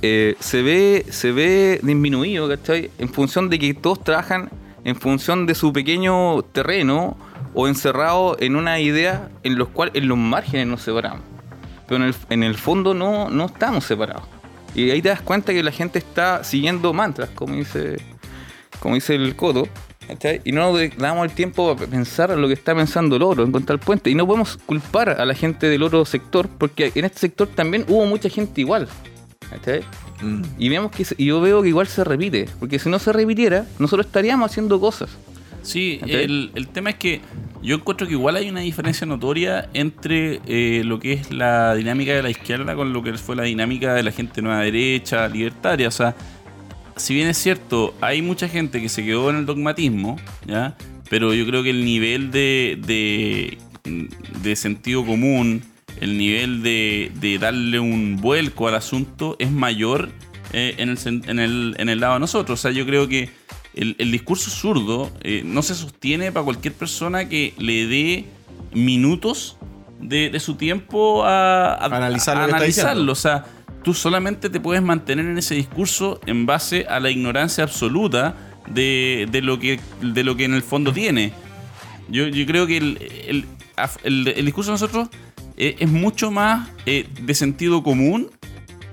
Eh, 0.02 0.36
se 0.40 0.62
ve 0.62 1.06
se 1.10 1.32
ve 1.32 1.80
disminuido, 1.82 2.48
¿cachai? 2.48 2.90
En 2.98 3.08
función 3.08 3.48
de 3.48 3.58
que 3.58 3.74
todos 3.74 4.02
trabajan 4.02 4.50
en 4.84 4.96
función 4.96 5.46
de 5.46 5.54
su 5.54 5.72
pequeño 5.72 6.42
terreno 6.42 7.16
o 7.54 7.66
encerrado 7.66 8.36
en 8.38 8.54
una 8.54 8.78
idea 8.78 9.30
en 9.42 9.56
los 9.58 9.68
cuales 9.68 9.94
en 9.96 10.08
los 10.08 10.18
márgenes 10.18 10.66
nos 10.66 10.82
separamos. 10.82 11.22
Pero 11.88 12.02
en 12.02 12.08
el, 12.08 12.14
en 12.30 12.42
el 12.42 12.54
fondo 12.56 12.94
no, 12.94 13.30
no 13.30 13.46
estamos 13.46 13.84
separados. 13.84 14.24
Y 14.74 14.90
ahí 14.90 15.00
te 15.00 15.08
das 15.08 15.22
cuenta 15.22 15.54
que 15.54 15.62
la 15.62 15.72
gente 15.72 15.98
está 15.98 16.44
siguiendo 16.44 16.92
mantras, 16.92 17.30
como 17.30 17.54
dice, 17.54 17.96
como 18.78 18.94
dice 18.94 19.14
el 19.14 19.34
codo. 19.34 19.66
¿Cachai? 20.08 20.40
Y 20.44 20.52
no 20.52 20.72
nos 20.72 20.96
damos 20.96 21.24
el 21.26 21.32
tiempo 21.32 21.70
a 21.70 21.76
pensar 21.76 22.30
lo 22.36 22.46
que 22.48 22.54
está 22.54 22.74
pensando 22.74 23.16
el 23.16 23.22
oro 23.22 23.42
en 23.44 23.52
contra 23.52 23.74
el 23.74 23.80
puente. 23.80 24.10
Y 24.10 24.14
no 24.14 24.26
podemos 24.26 24.56
culpar 24.66 25.10
a 25.10 25.24
la 25.24 25.34
gente 25.34 25.68
del 25.68 25.82
otro 25.82 26.04
sector, 26.04 26.48
porque 26.48 26.92
en 26.94 27.04
este 27.04 27.18
sector 27.20 27.48
también 27.48 27.84
hubo 27.88 28.04
mucha 28.06 28.28
gente 28.28 28.60
igual. 28.60 28.88
¿cachai? 29.50 29.80
Mm. 30.22 30.42
Y 30.58 30.68
vemos 30.68 30.90
que 30.90 31.04
se- 31.04 31.14
y 31.18 31.26
yo 31.26 31.40
veo 31.40 31.62
que 31.62 31.68
igual 31.68 31.86
se 31.86 32.02
repite, 32.04 32.48
porque 32.58 32.78
si 32.78 32.88
no 32.88 32.98
se 32.98 33.12
repitiera, 33.12 33.64
nosotros 33.78 34.06
estaríamos 34.06 34.50
haciendo 34.50 34.80
cosas. 34.80 35.10
Sí, 35.62 36.00
el, 36.06 36.52
el 36.54 36.68
tema 36.68 36.90
es 36.90 36.96
que 36.96 37.20
yo 37.60 37.74
encuentro 37.74 38.06
que 38.06 38.12
igual 38.12 38.36
hay 38.36 38.48
una 38.48 38.60
diferencia 38.60 39.04
notoria 39.04 39.68
entre 39.74 40.40
eh, 40.46 40.82
lo 40.84 41.00
que 41.00 41.12
es 41.14 41.32
la 41.32 41.74
dinámica 41.74 42.12
de 42.14 42.22
la 42.22 42.30
izquierda 42.30 42.76
con 42.76 42.92
lo 42.92 43.02
que 43.02 43.12
fue 43.14 43.34
la 43.34 43.42
dinámica 43.42 43.92
de 43.94 44.04
la 44.04 44.12
gente 44.12 44.42
nueva 44.42 44.60
derecha, 44.60 45.26
libertaria. 45.28 45.88
O 45.88 45.90
sea, 45.92 46.14
si 46.96 47.14
bien 47.14 47.28
es 47.28 47.38
cierto, 47.38 47.94
hay 48.00 48.22
mucha 48.22 48.48
gente 48.48 48.80
que 48.80 48.88
se 48.88 49.04
quedó 49.04 49.30
en 49.30 49.36
el 49.36 49.46
dogmatismo, 49.46 50.16
¿ya? 50.46 50.76
Pero 51.08 51.34
yo 51.34 51.46
creo 51.46 51.62
que 51.62 51.70
el 51.70 51.84
nivel 51.84 52.30
de, 52.30 52.78
de, 52.86 53.58
de 54.42 54.56
sentido 54.56 55.04
común, 55.06 55.62
el 56.00 56.18
nivel 56.18 56.62
de, 56.62 57.12
de 57.14 57.38
darle 57.38 57.78
un 57.78 58.16
vuelco 58.20 58.66
al 58.68 58.74
asunto 58.74 59.36
es 59.38 59.50
mayor 59.52 60.10
eh, 60.52 60.74
en, 60.78 60.88
el, 60.90 60.98
en, 61.06 61.38
el, 61.38 61.74
en 61.78 61.88
el 61.88 62.00
lado 62.00 62.14
de 62.14 62.20
nosotros. 62.20 62.58
O 62.58 62.62
sea, 62.62 62.70
yo 62.72 62.84
creo 62.86 63.08
que 63.08 63.30
el, 63.74 63.94
el 63.98 64.10
discurso 64.10 64.50
zurdo 64.50 65.12
eh, 65.22 65.42
no 65.44 65.62
se 65.62 65.74
sostiene 65.74 66.32
para 66.32 66.44
cualquier 66.44 66.74
persona 66.74 67.28
que 67.28 67.54
le 67.58 67.86
dé 67.86 68.24
minutos 68.72 69.56
de, 70.00 70.28
de 70.30 70.40
su 70.40 70.56
tiempo 70.56 71.24
a, 71.24 71.74
a- 71.74 71.84
Analizar 71.86 72.36
analizarlo. 72.36 72.66
diciendo. 72.66 73.12
O 73.12 73.14
sea, 73.14 73.44
tú 73.86 73.94
solamente 73.94 74.50
te 74.50 74.58
puedes 74.58 74.82
mantener 74.82 75.26
en 75.26 75.38
ese 75.38 75.54
discurso 75.54 76.20
en 76.26 76.44
base 76.44 76.86
a 76.88 76.98
la 76.98 77.08
ignorancia 77.08 77.62
absoluta 77.62 78.34
de, 78.66 79.28
de 79.30 79.40
lo, 79.42 79.60
que, 79.60 79.78
de 80.02 80.24
lo 80.24 80.34
que 80.36 80.42
en 80.44 80.54
el 80.54 80.62
fondo 80.62 80.92
tiene. 80.92 81.32
Yo, 82.08 82.26
yo 82.26 82.44
creo 82.46 82.66
que 82.66 82.78
el, 82.78 82.98
el, 83.28 84.26
el- 84.34 84.44
discurso 84.44 84.72
de 84.72 84.74
nosotros 84.74 85.08
eh, 85.56 85.76
es 85.78 85.88
mucho 85.88 86.32
más 86.32 86.68
eh, 86.84 87.06
de 87.22 87.32
sentido 87.36 87.84
común 87.84 88.28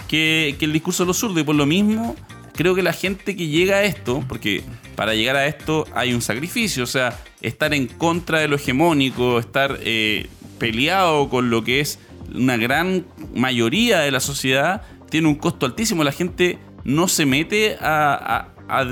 que, 0.07 0.55
que 0.59 0.65
el 0.65 0.73
discurso 0.73 1.01
de 1.01 1.07
los 1.07 1.17
zurdos. 1.17 1.39
Y 1.41 1.43
por 1.43 1.55
lo 1.55 1.65
mismo, 1.65 2.15
creo 2.53 2.75
que 2.75 2.83
la 2.83 2.93
gente 2.93 3.35
que 3.35 3.47
llega 3.47 3.77
a 3.77 3.83
esto, 3.85 4.23
porque 4.29 4.61
para 4.95 5.15
llegar 5.15 5.37
a 5.37 5.47
esto 5.47 5.87
hay 5.95 6.13
un 6.13 6.21
sacrificio, 6.21 6.83
o 6.83 6.87
sea, 6.87 7.19
estar 7.41 7.73
en 7.73 7.87
contra 7.87 8.41
de 8.41 8.47
lo 8.47 8.57
hegemónico, 8.57 9.39
estar 9.39 9.79
eh, 9.81 10.27
peleado 10.59 11.29
con 11.29 11.49
lo 11.49 11.63
que 11.63 11.79
es 11.79 11.97
una 12.33 12.57
gran 12.57 13.05
mayoría 13.35 13.99
de 13.99 14.11
la 14.11 14.19
sociedad, 14.19 14.81
tiene 15.09 15.27
un 15.27 15.35
costo 15.35 15.65
altísimo. 15.65 16.03
La 16.03 16.11
gente 16.11 16.57
no 16.83 17.07
se 17.07 17.25
mete 17.25 17.77
a, 17.81 18.47
a- 18.67 18.85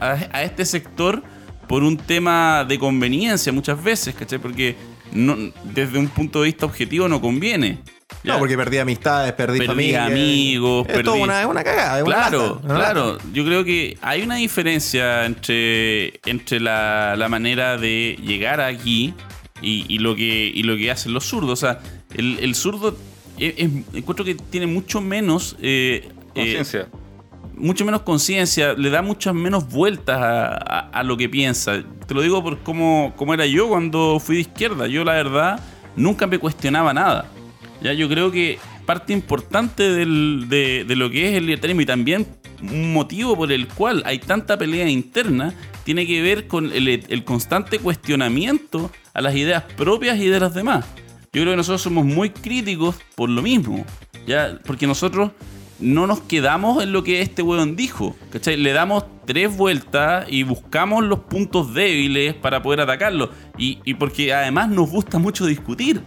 a- 0.00 0.42
este 0.42 0.64
sector 0.64 1.22
por 1.68 1.82
un 1.82 1.96
tema 1.96 2.64
de 2.66 2.78
conveniencia 2.78 3.52
muchas 3.52 3.82
veces, 3.82 4.14
¿cachai? 4.14 4.38
Porque 4.38 4.76
no, 5.12 5.36
desde 5.64 5.98
un 5.98 6.08
punto 6.08 6.40
de 6.42 6.46
vista 6.46 6.66
objetivo 6.66 7.08
no 7.08 7.20
conviene. 7.20 7.80
No, 8.22 8.38
porque 8.38 8.56
perdí 8.56 8.78
amistades, 8.78 9.32
perdí, 9.32 9.58
Perdí 9.58 9.66
familia. 9.68 10.06
amigos, 10.06 10.86
Es 10.88 10.94
perdí- 10.96 11.04
toda 11.04 11.16
una, 11.16 11.40
es 11.40 11.46
una 11.46 11.62
cagada. 11.64 11.98
es 11.98 12.04
una 12.04 12.14
Claro, 12.16 12.60
lata, 12.62 12.74
claro. 12.74 13.12
lata. 13.12 13.24
Yo 13.32 13.44
creo 13.44 13.64
que 13.64 13.96
hay 14.00 14.22
una 14.22 14.36
diferencia 14.36 15.26
entre, 15.26 16.20
entre 16.24 16.58
la, 16.60 17.14
la 17.16 17.28
manera 17.28 17.76
de 17.76 18.16
llegar 18.22 18.60
aquí 18.60 19.14
y, 19.62 19.84
y 19.88 19.98
lo 19.98 20.14
que, 20.16 20.50
y 20.54 20.62
lo 20.64 20.76
que 20.76 20.90
hacen 20.90 21.12
los 21.12 21.24
zurdos. 21.24 21.52
O 21.52 21.56
sea, 21.66 21.80
el, 22.16 22.38
el 22.40 22.54
zurdo 22.54 22.96
es- 23.38 23.54
es- 23.56 23.70
encuentro 23.94 24.24
que 24.24 24.34
tiene 24.34 24.66
mucho 24.66 25.00
menos... 25.00 25.56
eh, 25.60 26.08
eh, 26.08 26.12
Conciencia. 26.34 26.88
mucho 27.56 27.84
menos 27.84 28.02
conciencia, 28.02 28.74
le 28.74 28.90
da 28.90 29.00
muchas 29.02 29.34
menos 29.34 29.68
vueltas 29.68 30.18
a, 30.18 30.46
a- 30.56 30.90
a 30.90 31.02
lo 31.02 31.16
que 31.16 31.28
piensa. 31.28 31.82
Te 32.06 32.14
lo 32.14 32.20
digo 32.22 32.42
por 32.42 32.58
cómo, 32.58 33.12
cómo 33.16 33.32
era 33.34 33.46
yo 33.46 33.68
cuando 33.68 34.18
fui 34.20 34.36
de 34.36 34.42
izquierda. 34.42 34.86
Yo, 34.86 35.04
la 35.04 35.12
verdad, 35.14 35.60
nunca 35.96 36.26
me 36.26 36.38
cuestionaba 36.38 36.92
nada. 36.92 37.30
Ya, 37.82 37.92
yo 37.92 38.08
creo 38.08 38.30
que 38.30 38.58
parte 38.84 39.12
importante 39.12 39.82
del- 39.90 40.46
de, 40.48 40.84
de 40.86 40.96
lo 40.96 41.10
que 41.10 41.28
es 41.30 41.34
el 41.36 41.46
libertarismo 41.46 41.80
y 41.82 41.86
también 41.86 42.26
un 42.62 42.92
motivo 42.92 43.36
por 43.36 43.50
el 43.52 43.66
cual 43.68 44.02
hay 44.06 44.18
tanta 44.18 44.56
pelea 44.56 44.88
interna 44.88 45.52
tiene 45.84 46.06
que 46.06 46.22
ver 46.22 46.46
con 46.48 46.72
el, 46.72 46.88
el 46.88 47.24
constante 47.24 47.78
cuestionamiento 47.78 48.90
a 49.12 49.20
las 49.20 49.34
ideas 49.34 49.62
propias 49.76 50.18
y 50.18 50.26
de 50.28 50.40
las 50.40 50.54
demás. 50.54 50.84
Yo 51.36 51.42
creo 51.42 51.52
que 51.52 51.58
nosotros 51.58 51.82
somos 51.82 52.06
muy 52.06 52.30
críticos 52.30 52.96
por 53.14 53.28
lo 53.28 53.42
mismo. 53.42 53.84
Ya, 54.26 54.58
porque 54.64 54.86
nosotros 54.86 55.32
no 55.78 56.06
nos 56.06 56.20
quedamos 56.20 56.82
en 56.82 56.92
lo 56.92 57.04
que 57.04 57.20
este 57.20 57.42
weón 57.42 57.76
dijo. 57.76 58.16
¿cachai? 58.30 58.56
Le 58.56 58.72
damos 58.72 59.04
tres 59.26 59.54
vueltas 59.54 60.24
y 60.30 60.44
buscamos 60.44 61.04
los 61.04 61.18
puntos 61.18 61.74
débiles 61.74 62.32
para 62.32 62.62
poder 62.62 62.80
atacarlo. 62.80 63.28
Y, 63.58 63.80
y 63.84 63.92
porque 63.92 64.32
además 64.32 64.70
nos 64.70 64.88
gusta 64.88 65.18
mucho 65.18 65.44
discutir. 65.44 66.00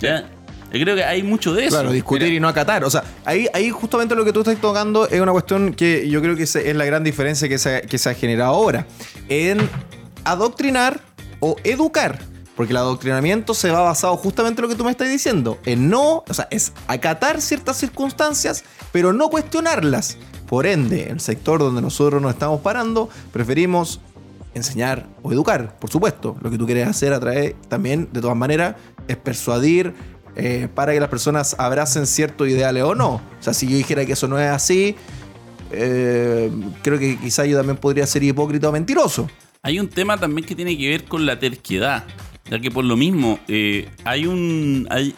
¿ya? 0.00 0.28
Yo 0.72 0.80
creo 0.80 0.96
que 0.96 1.04
hay 1.04 1.22
mucho 1.22 1.54
de 1.54 1.66
eso. 1.66 1.76
Claro, 1.76 1.92
discutir 1.92 2.32
y 2.32 2.40
no 2.40 2.48
acatar. 2.48 2.82
O 2.82 2.90
sea, 2.90 3.04
ahí, 3.24 3.46
ahí 3.54 3.70
justamente 3.70 4.16
lo 4.16 4.24
que 4.24 4.32
tú 4.32 4.40
estás 4.40 4.60
tocando 4.60 5.06
es 5.06 5.20
una 5.20 5.30
cuestión 5.30 5.72
que 5.74 6.08
yo 6.08 6.20
creo 6.20 6.34
que 6.34 6.42
es 6.42 6.74
la 6.74 6.84
gran 6.84 7.04
diferencia 7.04 7.48
que 7.48 7.58
se, 7.58 7.82
que 7.82 7.96
se 7.96 8.10
ha 8.10 8.14
generado 8.14 8.52
ahora. 8.52 8.88
En 9.28 9.70
adoctrinar 10.24 11.00
o 11.38 11.54
educar. 11.62 12.33
Porque 12.56 12.72
el 12.72 12.76
adoctrinamiento 12.76 13.52
se 13.54 13.70
va 13.70 13.80
basado 13.80 14.16
justamente 14.16 14.60
en 14.60 14.62
lo 14.64 14.68
que 14.68 14.76
tú 14.76 14.84
me 14.84 14.90
estás 14.90 15.08
diciendo. 15.08 15.58
En 15.64 15.90
no, 15.90 16.24
o 16.28 16.34
sea, 16.34 16.46
es 16.50 16.72
acatar 16.86 17.40
ciertas 17.40 17.76
circunstancias, 17.76 18.64
pero 18.92 19.12
no 19.12 19.28
cuestionarlas. 19.28 20.18
Por 20.46 20.66
ende, 20.66 21.04
en 21.04 21.12
el 21.12 21.20
sector 21.20 21.58
donde 21.58 21.82
nosotros 21.82 22.22
nos 22.22 22.32
estamos 22.32 22.60
parando, 22.60 23.08
preferimos 23.32 24.00
enseñar 24.54 25.08
o 25.22 25.32
educar, 25.32 25.78
por 25.78 25.90
supuesto. 25.90 26.36
Lo 26.40 26.50
que 26.50 26.58
tú 26.58 26.66
quieres 26.66 26.86
hacer 26.86 27.12
a 27.12 27.20
través 27.20 27.54
también, 27.68 28.08
de 28.12 28.20
todas 28.20 28.36
maneras, 28.36 28.76
es 29.08 29.16
persuadir 29.16 29.94
eh, 30.36 30.68
para 30.74 30.92
que 30.92 31.00
las 31.00 31.08
personas 31.08 31.56
abracen 31.58 32.06
ciertos 32.06 32.48
ideales 32.48 32.82
o 32.84 32.94
no. 32.94 33.14
O 33.14 33.22
sea, 33.40 33.54
si 33.54 33.68
yo 33.68 33.76
dijera 33.76 34.04
que 34.04 34.12
eso 34.12 34.28
no 34.28 34.38
es 34.38 34.48
así, 34.48 34.96
eh, 35.70 36.50
creo 36.82 36.98
que 36.98 37.18
quizá 37.18 37.44
yo 37.46 37.56
también 37.56 37.76
podría 37.76 38.06
ser 38.06 38.22
hipócrita 38.22 38.68
o 38.68 38.72
mentiroso. 38.72 39.28
Hay 39.62 39.78
un 39.80 39.88
tema 39.88 40.18
también 40.18 40.46
que 40.46 40.54
tiene 40.54 40.76
que 40.76 40.88
ver 40.88 41.04
con 41.04 41.24
la 41.24 41.38
terquedad. 41.38 42.04
Ya 42.50 42.58
que 42.58 42.70
por 42.70 42.84
lo 42.84 42.96
mismo, 42.96 43.38
eh, 43.48 43.88
hay 44.04 44.26
un. 44.26 44.86
Hay, 44.90 45.14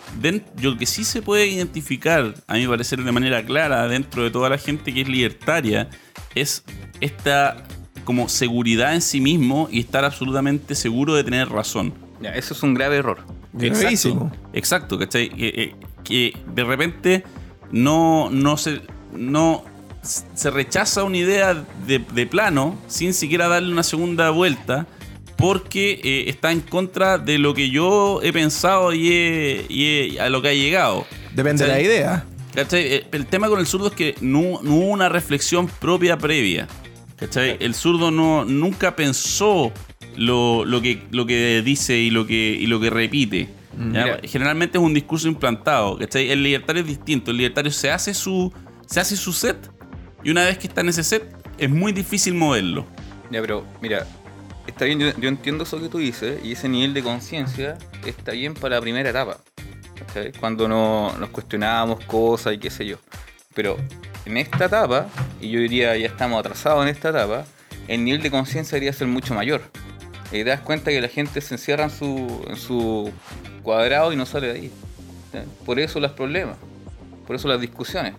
yo 0.56 0.76
que 0.78 0.86
sí 0.86 1.04
se 1.04 1.22
puede 1.22 1.48
identificar, 1.48 2.34
a 2.46 2.54
mi 2.54 2.66
parecer 2.66 3.02
de 3.02 3.10
manera 3.10 3.44
clara, 3.44 3.88
dentro 3.88 4.22
de 4.22 4.30
toda 4.30 4.48
la 4.48 4.58
gente 4.58 4.94
que 4.94 5.00
es 5.00 5.08
libertaria, 5.08 5.88
es 6.34 6.62
esta 7.00 7.64
como 8.04 8.28
seguridad 8.28 8.94
en 8.94 9.02
sí 9.02 9.20
mismo 9.20 9.68
y 9.72 9.80
estar 9.80 10.04
absolutamente 10.04 10.76
seguro 10.76 11.14
de 11.14 11.24
tener 11.24 11.48
razón. 11.48 11.92
Ya, 12.20 12.30
eso 12.30 12.54
es 12.54 12.62
un 12.62 12.74
grave 12.74 12.98
error. 12.98 13.18
Exacto, 13.58 14.30
exacto, 14.52 14.98
¿cachai? 14.98 15.28
Que, 15.30 15.74
que 16.04 16.36
de 16.54 16.64
repente 16.64 17.24
no, 17.72 18.30
no 18.30 18.56
se. 18.56 18.82
No, 19.12 19.64
se 20.02 20.50
rechaza 20.50 21.04
una 21.04 21.16
idea 21.16 21.64
de, 21.86 22.26
plano 22.26 22.76
sin 22.86 23.12
siquiera 23.12 23.48
darle 23.48 23.72
una 23.72 23.82
segunda 23.82 24.30
vuelta 24.30 24.86
porque 25.36 26.00
eh, 26.02 26.24
está 26.28 26.52
en 26.52 26.60
contra 26.60 27.18
de 27.18 27.38
lo 27.38 27.54
que 27.54 27.70
yo 27.70 28.20
he 28.22 28.32
pensado 28.32 28.94
y, 28.94 30.16
a 30.18 30.28
lo 30.28 30.42
que 30.42 30.48
ha 30.48 30.54
llegado. 30.54 31.06
Depende 31.34 31.64
de 31.64 31.70
la 31.70 31.80
idea. 31.80 32.24
Eh, 32.72 33.06
el 33.12 33.26
tema 33.26 33.48
con 33.48 33.60
el 33.60 33.66
zurdo 33.66 33.88
es 33.88 33.92
que 33.92 34.14
no, 34.20 34.40
hubo 34.40 34.86
una 34.86 35.08
reflexión 35.08 35.68
propia 35.68 36.16
previa. 36.16 36.66
El 37.36 37.74
zurdo 37.74 38.10
no, 38.10 38.44
nunca 38.44 38.96
pensó 38.96 39.72
lo, 40.16 40.64
que, 40.82 41.02
lo 41.10 41.26
que 41.26 41.62
dice 41.64 41.96
y 41.96 42.10
lo 42.10 42.26
que, 42.26 42.56
y 42.58 42.66
lo 42.66 42.80
que 42.80 42.90
repite. 42.90 43.48
Mm. 43.76 43.94
Generalmente 44.24 44.78
es 44.78 44.84
un 44.84 44.94
discurso 44.94 45.28
implantado. 45.28 45.98
El 46.00 46.42
libertario 46.42 46.82
es 46.82 46.88
distinto. 46.88 47.30
El 47.30 47.38
libertario 47.38 47.70
se 47.70 47.90
hace 47.90 48.14
su, 48.14 48.52
se 48.86 49.00
hace 49.00 49.16
su 49.16 49.32
set 49.32 49.70
y 50.26 50.30
una 50.30 50.44
vez 50.44 50.58
que 50.58 50.66
está 50.66 50.80
en 50.80 50.88
ese 50.88 51.04
set, 51.04 51.22
es 51.56 51.70
muy 51.70 51.92
difícil 51.92 52.34
moverlo. 52.34 52.84
Ya, 53.30 53.40
pero 53.40 53.64
mira, 53.80 54.04
está 54.66 54.84
bien, 54.84 55.00
yo, 55.00 55.28
entiendo 55.28 55.64
eso 55.64 55.80
que 55.80 55.88
tú 55.88 55.98
dices, 55.98 56.44
y 56.44 56.52
ese 56.52 56.68
nivel 56.68 56.94
de 56.94 57.02
conciencia 57.02 57.78
está 58.04 58.32
bien 58.32 58.54
para 58.54 58.76
la 58.76 58.80
primera 58.80 59.10
etapa. 59.10 59.38
Cuando 60.40 60.66
no, 60.68 61.12
nos 61.18 61.30
cuestionábamos 61.30 62.04
cosas 62.04 62.54
y 62.54 62.58
qué 62.58 62.70
sé 62.70 62.86
yo. 62.86 62.96
Pero 63.54 63.76
en 64.24 64.36
esta 64.36 64.66
etapa, 64.66 65.08
y 65.40 65.50
yo 65.50 65.60
diría 65.60 65.96
ya 65.96 66.06
estamos 66.06 66.40
atrasados 66.40 66.82
en 66.82 66.88
esta 66.88 67.10
etapa, 67.10 67.44
el 67.88 68.04
nivel 68.04 68.22
de 68.22 68.30
conciencia 68.30 68.76
debería 68.76 68.92
ser 68.92 69.08
mucho 69.08 69.34
mayor. 69.34 69.62
Y 70.32 70.38
te 70.38 70.44
das 70.44 70.60
cuenta 70.60 70.90
que 70.90 71.00
la 71.00 71.08
gente 71.08 71.40
se 71.40 71.54
encierra 71.54 71.84
en 71.84 71.90
su, 71.90 72.44
en 72.48 72.56
su 72.56 73.12
cuadrado 73.62 74.12
y 74.12 74.16
no 74.16 74.26
sale 74.26 74.48
de 74.48 74.52
ahí. 74.54 74.72
Por 75.64 75.78
eso 75.78 76.00
los 76.00 76.12
problemas, 76.12 76.56
por 77.26 77.36
eso 77.36 77.48
las 77.48 77.60
discusiones. 77.60 78.14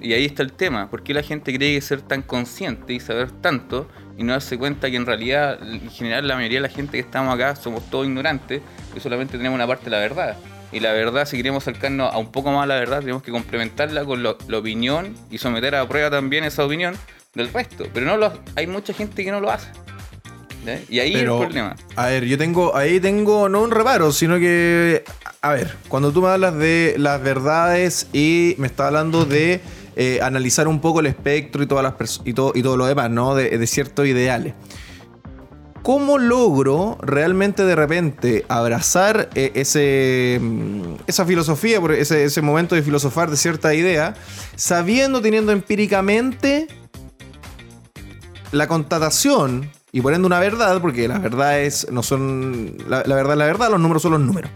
Y 0.00 0.12
ahí 0.12 0.24
está 0.24 0.42
el 0.42 0.52
tema, 0.52 0.90
¿por 0.90 1.02
qué 1.02 1.12
la 1.12 1.22
gente 1.22 1.54
cree 1.54 1.74
que 1.74 1.80
ser 1.80 2.00
tan 2.00 2.22
consciente 2.22 2.92
y 2.92 3.00
saber 3.00 3.30
tanto 3.30 3.88
y 4.20 4.22
no 4.22 4.34
darse 4.34 4.58
cuenta 4.58 4.90
que 4.90 4.96
en 4.96 5.06
realidad, 5.06 5.58
en 5.62 5.90
general, 5.90 6.28
la 6.28 6.34
mayoría 6.34 6.58
de 6.58 6.68
la 6.68 6.68
gente 6.68 6.92
que 6.92 6.98
estamos 6.98 7.34
acá 7.34 7.56
somos 7.56 7.88
todos 7.88 8.06
ignorantes 8.06 8.60
y 8.94 9.00
solamente 9.00 9.38
tenemos 9.38 9.56
una 9.56 9.66
parte 9.66 9.86
de 9.86 9.92
la 9.92 9.98
verdad? 9.98 10.36
Y 10.72 10.80
la 10.80 10.92
verdad, 10.92 11.24
si 11.24 11.38
queremos 11.38 11.64
acercarnos 11.64 12.12
a 12.12 12.18
un 12.18 12.30
poco 12.30 12.52
más 12.52 12.64
a 12.64 12.66
la 12.66 12.74
verdad, 12.74 13.00
tenemos 13.00 13.22
que 13.22 13.30
complementarla 13.30 14.04
con 14.04 14.22
la 14.22 14.58
opinión 14.58 15.14
y 15.30 15.38
someter 15.38 15.74
a 15.74 15.88
prueba 15.88 16.10
también 16.10 16.44
esa 16.44 16.66
opinión 16.66 16.98
del 17.34 17.50
resto. 17.50 17.86
Pero 17.94 18.04
no 18.04 18.18
lo, 18.18 18.30
hay 18.56 18.66
mucha 18.66 18.92
gente 18.92 19.24
que 19.24 19.30
no 19.30 19.40
lo 19.40 19.50
hace. 19.50 19.70
Y 20.90 20.98
ahí 20.98 21.14
es 21.14 21.20
el 21.20 21.26
problema. 21.26 21.74
A 21.96 22.08
ver, 22.08 22.26
yo 22.26 22.36
tengo, 22.36 22.76
ahí 22.76 23.00
tengo 23.00 23.48
no 23.48 23.62
un 23.62 23.70
reparo, 23.70 24.12
sino 24.12 24.38
que, 24.38 25.02
a 25.40 25.52
ver, 25.54 25.76
cuando 25.88 26.12
tú 26.12 26.20
me 26.20 26.28
hablas 26.28 26.58
de 26.58 26.94
las 26.98 27.22
verdades 27.22 28.06
y 28.12 28.54
me 28.58 28.66
estás 28.66 28.88
hablando 28.88 29.24
de 29.24 29.62
eh, 30.02 30.18
analizar 30.22 30.66
un 30.66 30.80
poco 30.80 31.00
el 31.00 31.06
espectro 31.06 31.62
y, 31.62 31.66
todas 31.66 31.84
las 31.84 32.22
y, 32.24 32.32
todo, 32.32 32.52
y 32.54 32.62
todo 32.62 32.78
lo 32.78 32.86
demás, 32.86 33.10
¿no? 33.10 33.34
De, 33.34 33.66
ciertos 33.66 34.06
ideales. 34.06 34.54
¿Cómo 35.82 36.16
logro 36.16 36.96
realmente 37.02 37.66
de 37.66 37.76
repente 37.76 38.46
abrazar 38.48 39.28
eh, 39.34 39.52
ese, 39.54 40.38
mm, 40.40 41.02
esa 41.06 41.26
filosofía, 41.26 41.82
ese, 41.98 42.24
ese 42.24 42.40
momento 42.40 42.74
de 42.74 42.82
filosofar 42.82 43.30
de 43.30 43.36
cierta 43.36 43.74
idea, 43.74 44.14
sabiendo, 44.56 45.20
teniendo 45.20 45.52
empíricamente 45.52 46.66
la 48.52 48.68
constatación 48.68 49.70
y 49.92 50.00
poniendo 50.00 50.26
una 50.26 50.40
verdad, 50.40 50.80
porque 50.80 51.08
las 51.08 51.20
verdades 51.20 51.88
no 51.92 52.02
son. 52.02 52.78
La, 52.88 53.02
la 53.04 53.16
verdad 53.16 53.32
es 53.32 53.38
la 53.38 53.44
verdad, 53.44 53.70
los 53.70 53.80
números 53.80 54.00
son 54.00 54.12
los 54.12 54.20
números. 54.22 54.50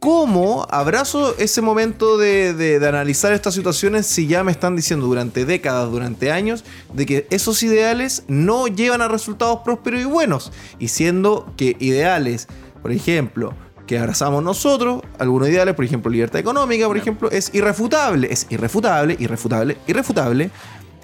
¿Cómo 0.00 0.66
abrazo 0.70 1.34
ese 1.36 1.60
momento 1.60 2.16
de, 2.16 2.80
analizar 2.88 3.34
estas 3.34 3.52
situaciones 3.52 4.06
si 4.06 4.26
ya 4.26 4.42
me 4.42 4.50
están 4.50 4.74
diciendo 4.74 5.04
durante 5.04 5.44
décadas, 5.44 5.90
durante 5.90 6.32
años, 6.32 6.64
de 6.94 7.04
que 7.04 7.26
esos 7.28 7.62
ideales 7.62 8.24
no 8.26 8.66
llevan 8.66 9.02
a 9.02 9.08
resultados 9.08 9.58
prósperos 9.62 10.00
y 10.00 10.04
buenos? 10.04 10.52
Y 10.78 10.88
siendo 10.88 11.52
que 11.58 11.76
ideales, 11.80 12.48
por 12.80 12.92
ejemplo, 12.92 13.52
que 13.86 13.98
abrazamos 13.98 14.42
nosotros, 14.42 15.02
algunos 15.18 15.50
ideales, 15.50 15.74
por 15.74 15.84
ejemplo, 15.84 16.10
libertad 16.10 16.40
económica, 16.40 16.86
por 16.86 16.96
ejemplo, 16.96 17.30
es 17.30 17.54
irrefutable, 17.54 18.32
es 18.32 18.46
irrefutable, 18.48 19.16
irrefutable, 19.18 19.76
irrefutable. 19.86 20.50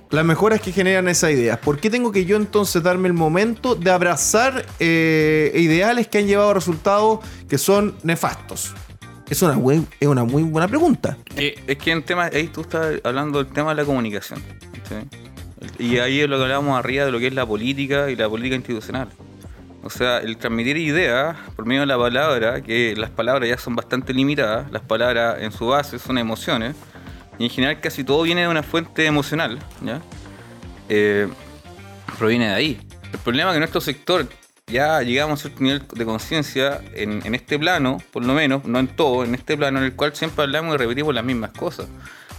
Las 0.09 0.24
mejoras 0.24 0.62
que 0.62 0.72
generan 0.72 1.07
esas 1.09 1.32
ideas. 1.32 1.59
¿Por 1.59 1.80
qué 1.80 1.90
tengo 1.90 2.12
que 2.12 2.24
yo 2.24 2.38
entonces 2.38 2.82
darme 2.82 3.09
el 3.09 3.14
momento 3.14 3.74
de 3.74 3.90
abrazar 3.90 4.64
eh, 4.80 5.53
ideales 5.55 6.09
que 6.09 6.16
han 6.16 6.26
llevado 6.26 6.51
a 6.51 6.55
resultados 6.55 7.18
que 7.47 7.59
son 7.59 7.94
nefastos? 8.03 8.72
Es 9.29 9.43
una, 9.43 9.59
es 10.01 10.09
una 10.09 10.24
muy 10.24 10.45
buena 10.45 10.68
pregunta. 10.68 11.16
es 11.37 11.77
que 11.79 11.91
en 11.91 12.03
tema, 12.03 12.27
ahí 12.27 12.49
tú 12.49 12.61
estás 12.61 13.01
hablando 13.03 13.43
del 13.43 13.53
tema 13.53 13.70
de 13.70 13.77
la 13.77 13.85
comunicación. 13.85 14.41
Y 15.79 15.99
ahí 15.99 16.20
es 16.20 16.29
lo 16.29 16.37
que 16.37 16.45
hablábamos 16.45 16.79
arriba 16.79 17.05
de 17.05 17.12
lo 17.12 17.18
que 17.18 17.27
es 17.27 17.35
la 17.35 17.45
política 17.45 18.11
y 18.11 18.16
la 18.16 18.29
política 18.29 18.55
institucional. 18.55 19.09
O 19.83 19.91
sea, 19.91 20.18
el 20.18 20.37
transmitir 20.37 20.77
ideas 20.77 21.37
por 21.55 21.64
medio 21.64 21.83
de 21.83 21.87
la 21.87 21.99
palabra, 21.99 22.61
que 22.61 22.95
las 22.97 23.11
palabras 23.11 23.49
ya 23.49 23.57
son 23.57 23.77
bastante 23.77 24.12
limitadas, 24.12 24.70
las 24.70 24.83
palabras 24.83 25.39
en 25.41 25.53
su 25.53 25.66
base 25.66 25.99
son 25.99 26.18
emociones, 26.18 26.74
y 27.39 27.45
en 27.45 27.51
general 27.51 27.81
casi 27.81 28.03
todo 28.03 28.22
viene 28.22 28.43
de 28.43 28.49
una 28.49 28.62
fuente 28.62 29.07
emocional, 29.07 29.59
¿ya? 29.83 30.01
Eh, 30.89 31.29
proviene 32.18 32.49
de 32.49 32.55
ahí. 32.55 32.81
El 33.12 33.18
problema 33.20 33.51
es 33.51 33.55
que 33.55 33.59
nuestro 33.61 33.81
sector 33.81 34.27
ya 34.69 35.01
llegamos 35.03 35.39
a 35.39 35.43
cierto 35.43 35.62
nivel 35.62 35.83
de 35.95 36.05
conciencia 36.05 36.81
en, 36.93 37.35
este 37.37 37.57
plano, 37.57 37.99
por 38.11 38.25
lo 38.25 38.35
menos, 38.35 38.64
no 38.64 38.81
en 38.81 38.89
todo, 38.89 39.23
en 39.23 39.37
este 39.37 39.57
plano 39.57 39.79
en 39.79 39.85
el 39.85 39.95
cual 39.95 40.12
siempre 40.17 40.43
hablamos 40.43 40.75
y 40.75 40.79
repetimos 40.79 41.14
las 41.14 41.25
mismas 41.25 41.53
cosas. 41.53 41.87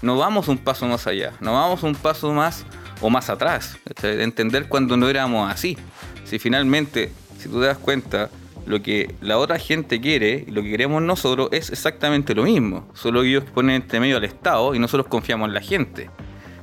No 0.02 0.18
vamos 0.18 0.50
un 0.50 0.58
paso 0.58 0.86
más 0.88 1.08
allá, 1.08 1.32
no 1.40 1.54
vamos 1.54 1.84
un 1.84 1.96
paso 1.96 2.34
más 2.34 2.66
o 3.00 3.10
más 3.10 3.30
atrás, 3.30 3.78
de 4.02 4.22
entender 4.24 4.68
cuando 4.68 4.98
no 4.98 5.08
éramos 5.08 5.50
así. 5.50 5.78
Si 6.26 6.38
finalmente, 6.38 7.14
si 7.38 7.48
tú 7.48 7.62
te 7.62 7.68
das 7.68 7.78
cuenta, 7.78 8.30
lo 8.66 8.82
que 8.82 9.16
la 9.22 9.38
otra 9.38 9.58
gente 9.58 10.02
quiere 10.02 10.44
y 10.46 10.52
lo 10.52 10.62
que 10.62 10.72
queremos 10.72 11.02
nosotros 11.02 11.48
es 11.54 11.70
exactamente 11.70 12.36
lo 12.36 12.44
mismo, 12.44 12.90
solo 12.94 13.24
ellos 13.24 13.46
ponen 13.46 13.78
entre 13.78 14.02
medio 14.02 14.18
al 14.18 14.26
Estado 14.26 14.76
y 14.76 14.80
nosotros 14.80 15.08
confiamos 15.08 15.48
en 15.48 15.54
la 15.54 15.62
gente. 15.62 16.10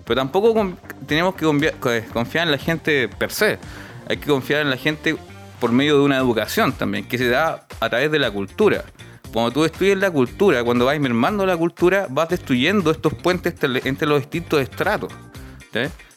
Pero 0.04 0.20
tampoco 0.20 0.74
tenemos 1.06 1.34
que 1.36 1.46
confiar 2.12 2.44
en 2.44 2.50
la 2.52 2.58
gente 2.58 3.08
per 3.08 3.32
se, 3.32 3.58
hay 4.06 4.18
que 4.18 4.26
confiar 4.26 4.60
en 4.60 4.68
la 4.68 4.76
gente 4.76 5.16
por 5.64 5.72
medio 5.72 5.96
de 5.96 6.04
una 6.04 6.18
educación 6.18 6.74
también, 6.74 7.08
que 7.08 7.16
se 7.16 7.26
da 7.26 7.66
a 7.80 7.88
través 7.88 8.12
de 8.12 8.18
la 8.18 8.30
cultura. 8.30 8.84
Cuando 9.32 9.50
tú 9.50 9.64
estudias 9.64 9.96
la 9.96 10.10
cultura, 10.10 10.62
cuando 10.62 10.84
vas 10.84 11.00
mermando 11.00 11.46
la 11.46 11.56
cultura, 11.56 12.06
vas 12.10 12.28
destruyendo 12.28 12.90
estos 12.90 13.14
puentes 13.14 13.54
entre 13.62 14.06
los 14.06 14.20
distintos 14.20 14.60
estratos. 14.60 15.10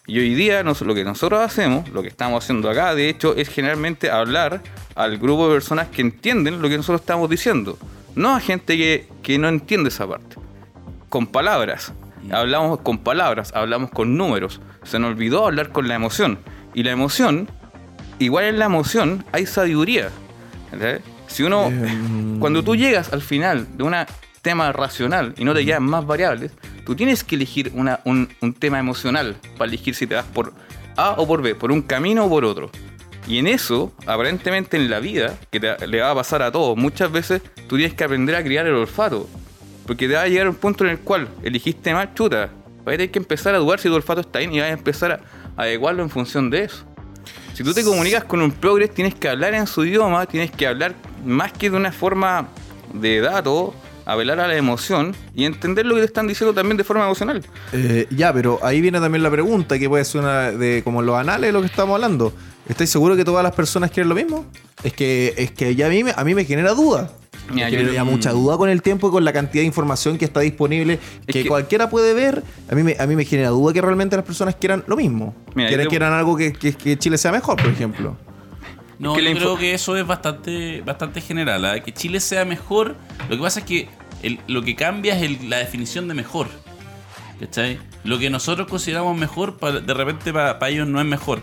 Y 0.05 0.19
hoy 0.19 0.35
día 0.35 0.63
lo 0.63 0.93
que 0.93 1.05
nosotros 1.05 1.39
hacemos, 1.39 1.87
lo 1.91 2.01
que 2.01 2.09
estamos 2.09 2.43
haciendo 2.43 2.69
acá, 2.69 2.93
de 2.93 3.07
hecho, 3.07 3.37
es 3.37 3.47
generalmente 3.47 4.11
hablar 4.11 4.61
al 4.95 5.17
grupo 5.17 5.47
de 5.47 5.53
personas 5.53 5.87
que 5.87 6.01
entienden 6.01 6.61
lo 6.61 6.67
que 6.67 6.75
nosotros 6.75 6.99
estamos 6.99 7.29
diciendo. 7.29 7.77
No 8.15 8.35
a 8.35 8.41
gente 8.41 8.75
que, 8.75 9.07
que 9.23 9.37
no 9.37 9.47
entiende 9.47 9.87
esa 9.87 10.05
parte. 10.05 10.35
Con 11.07 11.25
palabras. 11.25 11.93
Hablamos 12.31 12.81
con 12.81 12.97
palabras, 12.97 13.53
hablamos 13.55 13.91
con 13.91 14.17
números. 14.17 14.59
Se 14.83 14.99
nos 14.99 15.11
olvidó 15.11 15.45
hablar 15.47 15.69
con 15.69 15.87
la 15.87 15.95
emoción. 15.95 16.37
Y 16.73 16.83
la 16.83 16.91
emoción 16.91 17.47
igual 18.19 18.45
en 18.45 18.59
la 18.59 18.65
emoción 18.65 19.25
hay 19.31 19.45
sabiduría. 19.45 20.09
Si 21.27 21.43
uno, 21.43 21.71
cuando 22.39 22.63
tú 22.63 22.75
llegas 22.75 23.11
al 23.13 23.21
final 23.21 23.67
de 23.77 23.83
un 23.83 23.95
tema 24.41 24.71
racional 24.71 25.33
y 25.37 25.43
no 25.43 25.53
te 25.53 25.65
quedan 25.65 25.83
más 25.83 26.05
variables, 26.05 26.51
tú 26.85 26.95
tienes 26.95 27.23
que 27.23 27.35
elegir 27.35 27.71
una, 27.75 27.99
un, 28.05 28.29
tema 28.59 28.79
emocional 28.79 29.35
para 29.57 29.67
elegir 29.67 29.93
si 29.95 30.07
te 30.07 30.15
vas 30.15 30.25
por 30.25 30.53
A 30.95 31.11
o 31.17 31.27
por 31.27 31.41
B, 31.41 31.53
por 31.55 31.71
un 31.71 31.81
camino 31.81 32.25
o 32.25 32.29
por 32.29 32.45
otro. 32.45 32.71
Y 33.27 33.39
en 33.39 33.47
eso, 33.47 33.91
aparentemente 34.05 34.77
en 34.77 34.89
la 34.89 35.01
vida, 35.01 35.37
que 35.51 35.59
te- 35.59 35.85
le 35.85 35.99
va 35.99 36.11
a 36.11 36.15
pasar 36.15 36.41
a 36.41 36.51
todos, 36.51 36.77
muchas 36.77 37.11
veces 37.11 37.41
tú 37.67 37.75
tienes 37.75 37.93
que 37.93 38.05
aprender 38.05 38.35
a 38.35 38.43
criar 38.43 38.65
el 38.67 38.73
olfato. 38.73 39.27
Porque 39.85 40.07
te 40.07 40.13
va 40.15 40.21
a 40.21 40.27
llegar 40.27 40.47
un 40.47 40.55
punto 40.55 40.85
en 40.85 40.91
el 40.91 40.99
cual 40.99 41.27
elegiste 41.43 41.93
mal, 41.93 42.13
chuta. 42.13 42.49
Vas 42.85 42.93
a 42.93 42.97
tener 42.97 43.11
que 43.11 43.19
empezar 43.19 43.53
a 43.53 43.57
dudar 43.57 43.79
si 43.79 43.89
tu 43.89 43.95
olfato 43.95 44.21
está 44.21 44.39
bien 44.39 44.53
y 44.53 44.59
vas 44.59 44.69
a 44.69 44.73
empezar 44.73 45.11
a 45.57 45.61
adecuarlo 45.61 46.03
en 46.03 46.09
función 46.09 46.49
de 46.49 46.63
eso. 46.63 46.85
Si 47.53 47.63
tú 47.63 47.73
te 47.73 47.83
comunicas 47.83 48.23
con 48.23 48.41
un 48.41 48.51
progres, 48.51 48.93
tienes 48.93 49.15
que 49.15 49.29
hablar 49.29 49.53
en 49.53 49.67
su 49.67 49.85
idioma, 49.85 50.25
tienes 50.25 50.51
que 50.51 50.67
hablar 50.67 50.95
más 51.25 51.51
que 51.51 51.69
de 51.69 51.77
una 51.77 51.91
forma 51.91 52.47
de 52.93 53.19
dato, 53.21 53.73
apelar 54.05 54.39
a 54.39 54.47
la 54.47 54.55
emoción 54.55 55.15
y 55.35 55.45
entender 55.45 55.85
lo 55.85 55.95
que 55.95 56.01
te 56.01 56.05
están 56.07 56.27
diciendo 56.27 56.53
también 56.53 56.77
de 56.77 56.83
forma 56.83 57.03
emocional. 57.03 57.43
Eh, 57.73 58.07
ya, 58.11 58.31
pero 58.31 58.59
ahí 58.63 58.79
viene 58.79 58.99
también 58.99 59.21
la 59.21 59.31
pregunta, 59.31 59.77
que 59.77 59.89
puede 59.89 60.05
ser 60.05 60.21
una 60.21 60.51
de 60.51 60.81
como 60.83 61.01
los 61.01 61.15
anales 61.15 61.49
de 61.49 61.51
lo 61.51 61.61
que 61.61 61.67
estamos 61.67 61.95
hablando. 61.95 62.33
¿Estáis 62.67 62.89
seguros 62.89 63.17
que 63.17 63.25
todas 63.25 63.43
las 63.43 63.53
personas 63.53 63.91
quieren 63.91 64.09
lo 64.09 64.15
mismo? 64.15 64.45
Es 64.83 64.93
que, 64.93 65.33
es 65.37 65.51
que 65.51 65.75
ya 65.75 65.87
a 65.87 65.89
mí, 65.89 66.03
a 66.15 66.23
mí 66.23 66.35
me 66.35 66.45
genera 66.45 66.73
duda. 66.73 67.11
Mira, 67.51 67.69
yo- 67.69 67.79
genera 67.79 68.03
mucha 68.03 68.31
duda 68.31 68.57
con 68.57 68.69
el 68.69 68.81
tiempo 68.81 69.07
y 69.07 69.11
con 69.11 69.23
la 69.25 69.31
cantidad 69.33 69.61
de 69.61 69.67
información 69.67 70.17
que 70.17 70.25
está 70.25 70.39
disponible, 70.41 70.93
Es 71.25 71.25
que, 71.33 71.43
que- 71.43 71.47
cualquiera 71.47 71.89
puede 71.89 72.13
ver. 72.13 72.43
A 72.69 72.75
mí, 72.75 72.83
me, 72.83 72.95
a 72.99 73.07
mí 73.07 73.15
me 73.15 73.23
genera 73.25 73.49
duda 73.49 73.73
que 73.73 73.81
realmente 73.81 74.15
las 74.15 74.25
personas 74.25 74.55
quieran 74.55 74.83
lo 74.87 74.95
mismo. 74.97 75.33
Mira, 75.55 75.69
te- 75.69 75.87
quieran 75.87 76.13
algo 76.13 76.35
que, 76.35 76.53
que- 76.53 76.73
que 76.73 76.97
Chile 76.97 77.17
sea 77.17 77.31
mejor, 77.31 77.55
por 77.61 77.71
ejemplo. 77.71 78.17
No, 78.99 79.17
yo 79.19 79.33
creo 79.35 79.57
que 79.57 79.73
eso 79.75 79.95
es 79.95 80.05
bastante, 80.07 80.81
bastante 80.81 81.21
general. 81.21 81.63
¿ah? 81.65 81.79
Que 81.79 81.93
Chile 81.93 82.19
sea 82.19 82.45
mejor. 82.45 82.95
Lo 83.29 83.35
que 83.37 83.41
pasa 83.43 83.59
es 83.59 83.65
que 83.67 83.87
el- 84.23 84.39
lo 84.47 84.63
que 84.63 84.75
cambia 84.75 85.15
es 85.15 85.21
el- 85.23 85.49
la 85.49 85.57
definición 85.57 86.07
de 86.07 86.15
mejor. 86.15 86.47
¿Cachai? 87.39 87.77
Lo 88.03 88.17
que 88.17 88.31
nosotros 88.31 88.67
consideramos 88.67 89.15
mejor, 89.15 89.57
pa- 89.57 89.71
de 89.71 89.93
repente 89.93 90.33
para 90.33 90.69
ellos 90.69 90.87
no 90.87 90.99
es 90.99 91.05
mejor. 91.05 91.41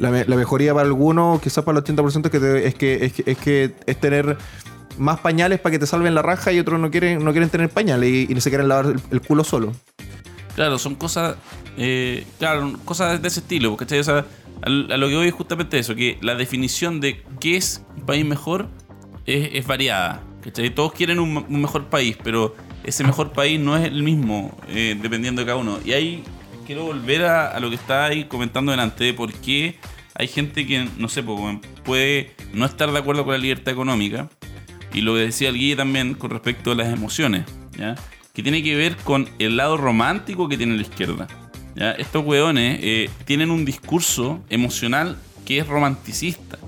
La, 0.00 0.10
me- 0.10 0.24
la 0.24 0.34
mejoría 0.34 0.74
para 0.74 0.86
algunos, 0.86 1.40
quizás 1.40 1.62
para 1.62 1.78
el 1.78 1.84
80%, 1.84 2.26
es 2.26 2.32
que, 2.32 2.40
te- 2.40 2.66
es, 2.66 2.74
que, 2.74 3.04
es, 3.04 3.12
que, 3.12 3.30
es 3.30 3.38
que 3.38 3.74
es 3.86 4.00
tener 4.00 4.36
más 4.98 5.20
pañales 5.20 5.60
para 5.60 5.72
que 5.72 5.78
te 5.78 5.86
salven 5.86 6.14
la 6.14 6.22
raja 6.22 6.52
y 6.52 6.58
otros 6.58 6.80
no 6.80 6.90
quieren, 6.90 7.24
no 7.24 7.32
quieren 7.32 7.50
tener 7.50 7.68
pañales 7.68 8.10
y, 8.10 8.32
y 8.32 8.40
se 8.40 8.50
quieren 8.50 8.68
lavar 8.68 8.94
el, 9.10 9.20
culo 9.20 9.44
solo. 9.44 9.72
Claro, 10.54 10.78
son 10.78 10.94
cosas. 10.94 11.36
eh, 11.76 12.26
claro, 12.38 12.72
cosas 12.84 13.20
de 13.20 13.28
ese 13.28 13.40
estilo. 13.40 13.76
¿cachai? 13.76 14.02
Sea, 14.02 14.26
al- 14.62 14.90
a, 14.90 14.96
lo 14.96 15.08
que 15.08 15.16
voy 15.16 15.28
es 15.28 15.34
justamente 15.34 15.78
eso: 15.78 15.94
que 15.94 16.18
la 16.22 16.34
definición 16.34 17.00
de 17.00 17.22
qué 17.40 17.56
es 17.56 17.84
un 17.96 18.06
país 18.06 18.24
mejor 18.24 18.68
es, 19.26 19.66
variada. 19.66 20.22
¿cachai? 20.42 20.74
Todos 20.74 20.92
quieren 20.92 21.18
un, 21.18 21.46
mejor 21.48 21.86
país, 21.86 22.16
pero 22.22 22.54
ese 22.84 23.04
mejor 23.04 23.32
país 23.32 23.60
no 23.60 23.76
es 23.76 23.84
el 23.84 24.02
mismo 24.02 24.56
eh, 24.68 24.96
dependiendo 25.00 25.42
de 25.42 25.46
cada 25.46 25.58
uno. 25.58 25.78
Y 25.84 25.92
ahí 25.92 26.24
quiero 26.66 26.84
volver 26.84 27.24
a, 27.24 27.58
lo 27.60 27.70
que 27.70 27.78
ahí 27.92 28.24
comentando 28.24 28.70
delante: 28.70 29.04
de 29.04 29.12
por 29.12 29.32
qué 29.32 29.78
hay 30.18 30.28
gente 30.28 30.66
que, 30.66 30.88
no 30.96 31.08
sé, 31.08 31.22
pues, 31.22 31.58
puede 31.84 32.34
no 32.54 32.64
estar 32.64 32.90
de 32.90 32.98
acuerdo 32.98 33.24
con 33.24 33.32
la 33.34 33.38
libertad 33.38 33.72
económica. 33.72 34.30
Y 34.92 35.00
lo 35.00 35.14
que 35.14 35.20
decía 35.20 35.48
el 35.48 35.58
Guille 35.58 35.76
también 35.76 36.14
con 36.14 36.30
respecto 36.30 36.72
a 36.72 36.74
las 36.74 36.92
emociones, 36.92 37.44
¿ya? 37.78 37.94
Que 38.32 38.42
tiene 38.42 38.62
que 38.62 38.76
ver 38.76 38.96
con 38.96 39.28
el 39.38 39.56
lado 39.56 39.76
romántico 39.76 40.48
que 40.48 40.56
tiene 40.56 40.76
la 40.76 40.82
izquierda. 40.82 41.26
¿ya? 41.74 41.92
Estos 41.92 42.24
weones 42.24 42.78
eh, 42.82 43.10
tienen 43.24 43.50
un 43.50 43.64
discurso 43.64 44.42
emocional 44.50 45.16
que 45.44 45.58
es 45.58 45.66
romanticista, 45.66 46.58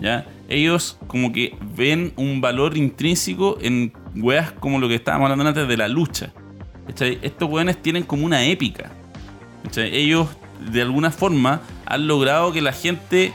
¿ya? 0.00 0.26
Ellos 0.48 0.98
como 1.06 1.32
que 1.32 1.54
ven 1.76 2.12
un 2.16 2.40
valor 2.40 2.76
intrínseco 2.76 3.58
en 3.60 3.92
weas 4.16 4.52
como 4.52 4.78
lo 4.78 4.88
que 4.88 4.96
estábamos 4.96 5.30
hablando 5.30 5.48
antes 5.48 5.68
de 5.68 5.76
la 5.76 5.88
lucha. 5.88 6.32
¿cachai? 6.86 7.18
Estos 7.22 7.48
weones 7.48 7.80
tienen 7.80 8.02
como 8.02 8.26
una 8.26 8.44
épica. 8.44 8.90
¿cachai? 9.64 9.94
Ellos 9.94 10.28
de 10.70 10.82
alguna 10.82 11.10
forma 11.10 11.62
han 11.86 12.06
logrado 12.06 12.52
que 12.52 12.60
la 12.60 12.72
gente 12.72 13.32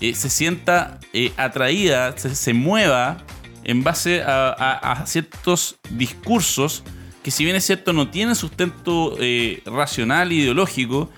eh, 0.00 0.14
se 0.14 0.30
sienta 0.30 1.00
eh, 1.12 1.32
atraída, 1.36 2.16
se 2.16 2.54
mueva 2.54 3.18
en 3.64 3.82
base 3.82 4.22
a, 4.22 4.48
a- 4.50 4.92
a 4.92 5.06
ciertos 5.06 5.76
discursos 5.90 6.82
que 7.22 7.30
si 7.30 7.44
bien 7.44 7.56
es 7.56 7.64
cierto 7.64 7.92
no 7.94 8.08
tienen 8.10 8.34
sustento 8.34 9.16
eh, 9.18 9.62
racional, 9.64 10.30
ideológico, 10.32 11.08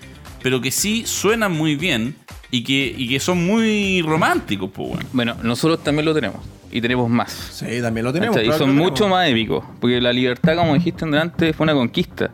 pero 0.41 0.61
que 0.61 0.71
sí 0.71 1.03
suenan 1.05 1.51
muy 1.51 1.75
bien 1.75 2.15
y 2.49 2.63
que, 2.63 2.95
y 2.97 3.09
que 3.09 3.19
son 3.19 3.45
muy 3.45 4.01
románticos, 4.01 4.69
pues 4.73 4.87
bueno. 4.89 5.05
Bueno, 5.11 5.35
nosotros 5.43 5.83
también 5.83 6.05
lo 6.05 6.13
tenemos 6.13 6.39
y 6.71 6.79
tenemos 6.79 7.09
más. 7.09 7.31
Sí, 7.51 7.81
también 7.81 8.05
lo 8.05 8.13
tenemos. 8.13 8.35
¿Cachai? 8.37 8.45
Y 8.47 8.49
claro 8.51 8.65
son 8.65 8.75
mucho 8.75 8.93
tenemos. 9.03 9.17
más 9.19 9.27
épicos. 9.29 9.65
Porque 9.81 9.99
la 9.99 10.13
libertad, 10.13 10.55
como 10.55 10.73
dijiste 10.75 11.03
antes, 11.17 11.53
fue 11.55 11.63
una 11.65 11.73
conquista. 11.73 12.29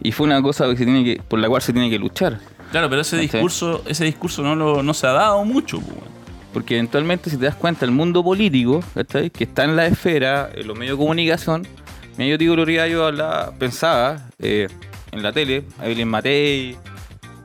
Y 0.00 0.12
fue 0.12 0.26
una 0.26 0.40
cosa 0.42 0.68
que 0.68 0.76
se 0.76 0.84
tiene 0.84 1.02
que, 1.04 1.20
por 1.22 1.38
la 1.40 1.48
cual 1.48 1.62
se 1.62 1.72
tiene 1.72 1.88
que 1.90 1.98
luchar. 1.98 2.38
Claro, 2.70 2.88
pero 2.88 3.00
ese 3.02 3.16
¿Cachai? 3.16 3.28
discurso, 3.32 3.82
ese 3.88 4.04
discurso 4.04 4.42
no, 4.42 4.54
lo, 4.54 4.82
no 4.84 4.94
se 4.94 5.06
ha 5.06 5.12
dado 5.12 5.44
mucho, 5.44 5.80
pues 5.80 5.92
bueno. 5.98 6.10
Porque 6.56 6.76
eventualmente, 6.76 7.28
si 7.28 7.36
te 7.36 7.44
das 7.44 7.54
cuenta, 7.54 7.84
el 7.84 7.90
mundo 7.90 8.24
político, 8.24 8.82
¿cachai? 8.94 9.28
que 9.28 9.44
está 9.44 9.64
en 9.64 9.76
la 9.76 9.84
esfera, 9.84 10.48
en 10.54 10.66
los 10.66 10.74
medios 10.74 10.96
de 10.96 11.04
comunicación, 11.04 11.68
mira, 12.16 12.30
yo 12.30 12.38
digo, 12.38 12.56
yo 12.64 13.04
hablaba, 13.04 13.52
pensaba 13.58 14.30
eh, 14.38 14.66
en 15.12 15.22
la 15.22 15.32
tele, 15.32 15.64
Evelyn 15.82 16.08
Matei 16.08 16.74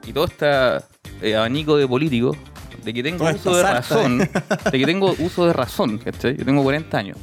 y 0.08 0.14
todo 0.14 0.24
este 0.24 0.48
eh, 1.22 1.36
abanico 1.36 1.76
de 1.76 1.90
políticos, 1.90 2.38
de 2.86 2.94
que 2.94 3.04
tengo 3.04 3.30
uso 3.30 3.54
de 3.54 3.64
razón, 3.64 4.20
de 4.20 4.80
que 4.80 4.86
tengo 4.86 5.14
uso 5.20 5.46
de 5.46 5.52
razón, 5.52 5.98
¿cachai? 5.98 6.38
Yo 6.38 6.46
tengo 6.46 6.64
40 6.64 6.98
años. 6.98 7.18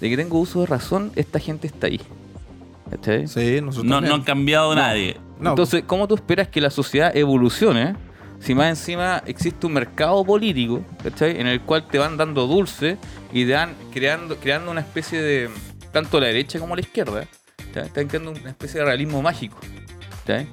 De 0.00 0.08
que 0.08 0.16
tengo 0.16 0.38
uso 0.38 0.60
de 0.60 0.66
razón, 0.66 1.10
esta 1.16 1.40
gente 1.40 1.66
está 1.66 1.88
ahí. 1.88 2.00
¿Cachai? 2.88 3.26
Sí, 3.26 3.60
nosotros 3.60 3.84
No, 3.84 4.00
no 4.00 4.14
han 4.14 4.22
cambiado 4.22 4.76
nadie. 4.76 5.16
No, 5.40 5.50
Entonces, 5.50 5.82
¿cómo 5.88 6.06
tú 6.06 6.14
esperas 6.14 6.46
que 6.46 6.60
la 6.60 6.70
sociedad 6.70 7.16
evolucione 7.16 7.96
si 8.46 8.54
más 8.54 8.68
encima 8.68 9.22
existe 9.26 9.66
un 9.66 9.72
mercado 9.72 10.24
político, 10.24 10.80
¿cachai? 11.02 11.40
En 11.40 11.48
el 11.48 11.60
cual 11.62 11.88
te 11.88 11.98
van 11.98 12.16
dando 12.16 12.46
dulce 12.46 12.96
y 13.32 13.44
te 13.44 13.54
van 13.54 13.74
creando, 13.92 14.36
creando 14.36 14.70
una 14.70 14.80
especie 14.82 15.20
de, 15.20 15.50
tanto 15.90 16.20
la 16.20 16.28
derecha 16.28 16.60
como 16.60 16.76
la 16.76 16.80
izquierda, 16.82 17.26
¿cachai? 17.56 17.86
están 17.88 18.06
creando 18.06 18.30
una 18.30 18.50
especie 18.50 18.78
de 18.78 18.86
realismo 18.86 19.20
mágico. 19.20 19.58
¿cachai? 20.20 20.46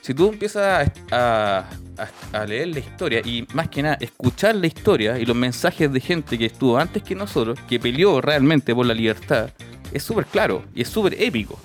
Si 0.00 0.14
tú 0.14 0.28
empiezas 0.28 0.88
a, 1.10 1.64
a- 1.98 2.38
a- 2.38 2.46
leer 2.46 2.68
la 2.68 2.78
historia 2.78 3.20
y 3.24 3.46
más 3.52 3.68
que 3.68 3.82
nada 3.82 3.98
escuchar 4.00 4.54
la 4.54 4.68
historia 4.68 5.18
y 5.18 5.26
los 5.26 5.36
mensajes 5.36 5.92
de 5.92 6.00
gente 6.00 6.38
que 6.38 6.46
estuvo 6.46 6.78
antes 6.78 7.02
que 7.02 7.14
nosotros, 7.16 7.58
que 7.68 7.80
peleó 7.80 8.20
realmente 8.20 8.72
por 8.74 8.86
la 8.86 8.94
libertad, 8.94 9.50
es 9.92 10.04
súper 10.04 10.24
claro 10.26 10.62
y 10.72 10.82
es 10.82 10.88
súper 10.88 11.20
épico. 11.20 11.58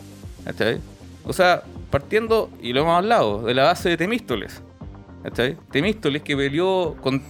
¿cachai? 0.43 0.79
O 1.23 1.31
sea, 1.31 1.61
partiendo, 1.91 2.49
y 2.59 2.73
lo 2.73 2.81
hemos 2.81 2.97
hablado, 2.97 3.43
de 3.43 3.53
la 3.53 3.63
base 3.65 3.89
de 3.89 3.97
Temístoles. 3.97 4.61
¿Cachai? 5.26 5.57
Temístoles 5.71 6.21
que 6.21 6.36
peleó 6.38 6.95
con. 7.01 7.21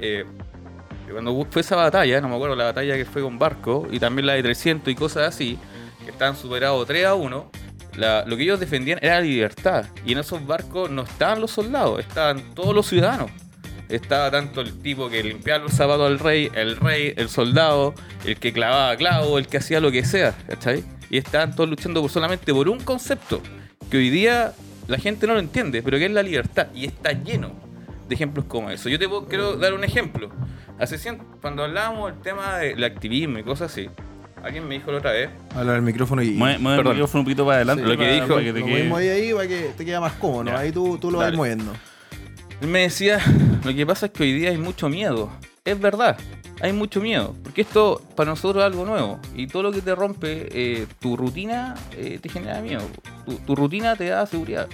eh, 0.00 0.24
cuando 1.10 1.46
fue 1.50 1.62
esa 1.62 1.74
batalla, 1.76 2.20
no 2.20 2.28
me 2.28 2.34
acuerdo 2.34 2.54
la 2.54 2.64
batalla 2.64 2.94
que 2.96 3.04
fue 3.06 3.22
con 3.22 3.38
Barco, 3.38 3.86
y 3.90 3.98
también 3.98 4.26
la 4.26 4.34
de 4.34 4.42
300 4.42 4.92
y 4.92 4.94
cosas 4.94 5.28
así, 5.34 5.58
que 6.04 6.10
estaban 6.10 6.36
superados 6.36 6.86
3 6.86 7.06
a 7.06 7.14
1. 7.14 7.50
la- 7.96 8.24
lo 8.26 8.36
que 8.36 8.42
ellos 8.44 8.60
defendían 8.60 8.98
era 9.02 9.14
la 9.16 9.22
libertad. 9.22 9.86
Y 10.06 10.12
en 10.12 10.18
esos 10.18 10.46
barcos 10.46 10.88
no 10.90 11.02
estaban 11.02 11.40
los 11.40 11.50
soldados, 11.50 11.98
estaban 11.98 12.54
todos 12.54 12.72
los 12.74 12.86
ciudadanos. 12.86 13.30
Estaba 13.88 14.30
tanto 14.30 14.60
el 14.60 14.78
tipo 14.82 15.08
que 15.08 15.20
limpiaba 15.22 15.64
los 15.64 15.72
zapatos 15.72 16.06
al 16.06 16.18
rey, 16.20 16.48
el 16.54 16.76
rey, 16.76 17.14
el 17.16 17.28
soldado, 17.28 17.94
el 18.24 18.36
que 18.36 18.52
clavaba 18.52 18.94
clavo, 18.96 19.38
el 19.38 19.48
que 19.48 19.56
hacía 19.56 19.80
lo 19.80 19.90
que 19.90 20.04
sea, 20.04 20.32
¿cachai? 20.46 20.84
Y 21.10 21.16
estaban 21.16 21.56
todos 21.56 21.70
luchando 21.70 22.06
solamente 22.08 22.52
por 22.54 22.68
un 22.68 22.78
concepto 22.80 23.40
que 23.90 23.96
hoy 23.96 24.10
día 24.10 24.52
la 24.88 24.98
gente 24.98 25.26
no 25.28 25.34
lo 25.34 25.40
entiende, 25.40 25.82
pero 25.82 25.96
que 25.98 26.06
es 26.06 26.10
la 26.10 26.22
libertad. 26.24 26.66
Y 26.74 26.86
está 26.86 27.12
lleno 27.12 27.52
de 28.08 28.14
ejemplos 28.14 28.46
como 28.46 28.70
eso. 28.70 28.88
Yo 28.88 28.98
te 28.98 29.08
puedo- 29.08 29.26
quiero 29.26 29.56
dar 29.56 29.72
un 29.74 29.84
ejemplo. 29.84 30.30
Hace 30.80 30.96
cien- 30.98 31.18
cuando 31.40 31.62
hablábamos 31.64 32.12
del 32.12 32.20
tema 32.22 32.56
del 32.58 32.82
activismo 32.82 33.38
y 33.38 33.42
cosas 33.42 33.70
así, 33.72 33.88
alguien 34.42 34.66
me 34.66 34.76
dijo 34.76 34.90
la 34.90 34.98
otra 34.98 35.12
vez, 35.12 35.28
Habla 35.54 35.74
al 35.76 35.82
micrófono 35.82 36.22
y. 36.22 36.30
Mueve, 36.30 36.58
mueve 36.58 36.80
el 36.82 36.88
micrófono 36.94 37.20
un 37.20 37.24
poquito 37.26 37.44
para 37.44 37.56
adelante. 37.56 37.82
lo 37.84 37.90
que 37.90 37.96
para- 37.98 38.12
dijo- 38.12 38.28
para 38.28 38.40
que 38.42 38.52
te 38.52 38.60
Lo 38.60 38.66
quede- 38.66 38.94
ahí, 38.96 39.08
ahí 39.08 39.32
para 39.34 39.46
que 39.48 39.70
te 39.76 39.84
quede 39.84 40.00
más 40.00 40.12
cómodo. 40.14 40.56
Ahí 40.56 40.72
tú, 40.72 40.96
tú 40.98 41.10
lo 41.10 41.18
vas 41.18 41.32
moviendo. 41.34 41.72
Él 42.60 42.68
me 42.68 42.80
decía, 42.80 43.20
lo 43.64 43.74
que 43.74 43.86
pasa 43.86 44.06
es 44.06 44.12
que 44.12 44.22
hoy 44.22 44.32
día 44.32 44.50
hay 44.50 44.58
mucho 44.58 44.88
miedo. 44.88 45.30
Es 45.64 45.78
verdad, 45.78 46.16
hay 46.62 46.72
mucho 46.72 47.00
miedo. 47.00 47.34
Porque 47.42 47.60
esto 47.60 48.00
para 48.16 48.30
nosotros 48.30 48.62
es 48.62 48.66
algo 48.66 48.86
nuevo. 48.86 49.20
Y 49.34 49.48
todo 49.48 49.64
lo 49.64 49.70
que 49.72 49.82
te 49.82 49.94
rompe 49.94 50.48
eh, 50.50 50.86
tu 50.98 51.16
rutina 51.16 51.74
eh, 51.96 52.18
te 52.22 52.28
genera 52.30 52.60
miedo. 52.62 52.82
Tu, 53.28 53.36
tu 53.36 53.54
rutina 53.54 53.94
te 53.96 54.06
da 54.06 54.24
seguridad. 54.26 54.68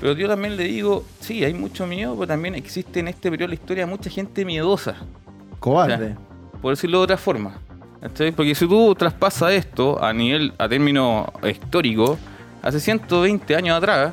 Pero 0.00 0.12
yo 0.12 0.28
también 0.28 0.56
le 0.56 0.64
digo, 0.64 1.04
sí, 1.20 1.44
hay 1.44 1.54
mucho 1.54 1.86
miedo, 1.86 2.14
pero 2.14 2.26
también 2.26 2.54
existe 2.54 3.00
en 3.00 3.08
este 3.08 3.30
periodo 3.30 3.48
de 3.48 3.56
la 3.56 3.60
historia 3.60 3.86
mucha 3.86 4.10
gente 4.10 4.44
miedosa. 4.44 4.96
Cobarde. 5.58 6.16
Por 6.60 6.74
decirlo 6.74 6.98
de 6.98 7.04
otra 7.04 7.16
forma. 7.16 7.58
¿cachai? 8.00 8.32
Porque 8.32 8.54
si 8.54 8.66
tú 8.66 8.94
traspasas 8.94 9.52
esto 9.52 10.02
a 10.02 10.12
nivel, 10.12 10.52
a 10.58 10.68
término 10.68 11.32
histórico, 11.48 12.18
hace 12.62 12.80
120 12.80 13.56
años 13.56 13.76
atrás, 13.76 14.12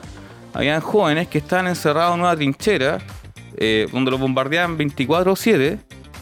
habían 0.54 0.80
jóvenes 0.82 1.28
que 1.28 1.40
estaban 1.40 1.68
encerrados 1.68 2.16
en 2.16 2.22
una 2.22 2.36
trinchera, 2.36 3.00
eh, 3.58 3.88
donde 3.92 4.12
los 4.12 4.20
bombardeaban 4.20 4.78
24-7, 4.78 5.80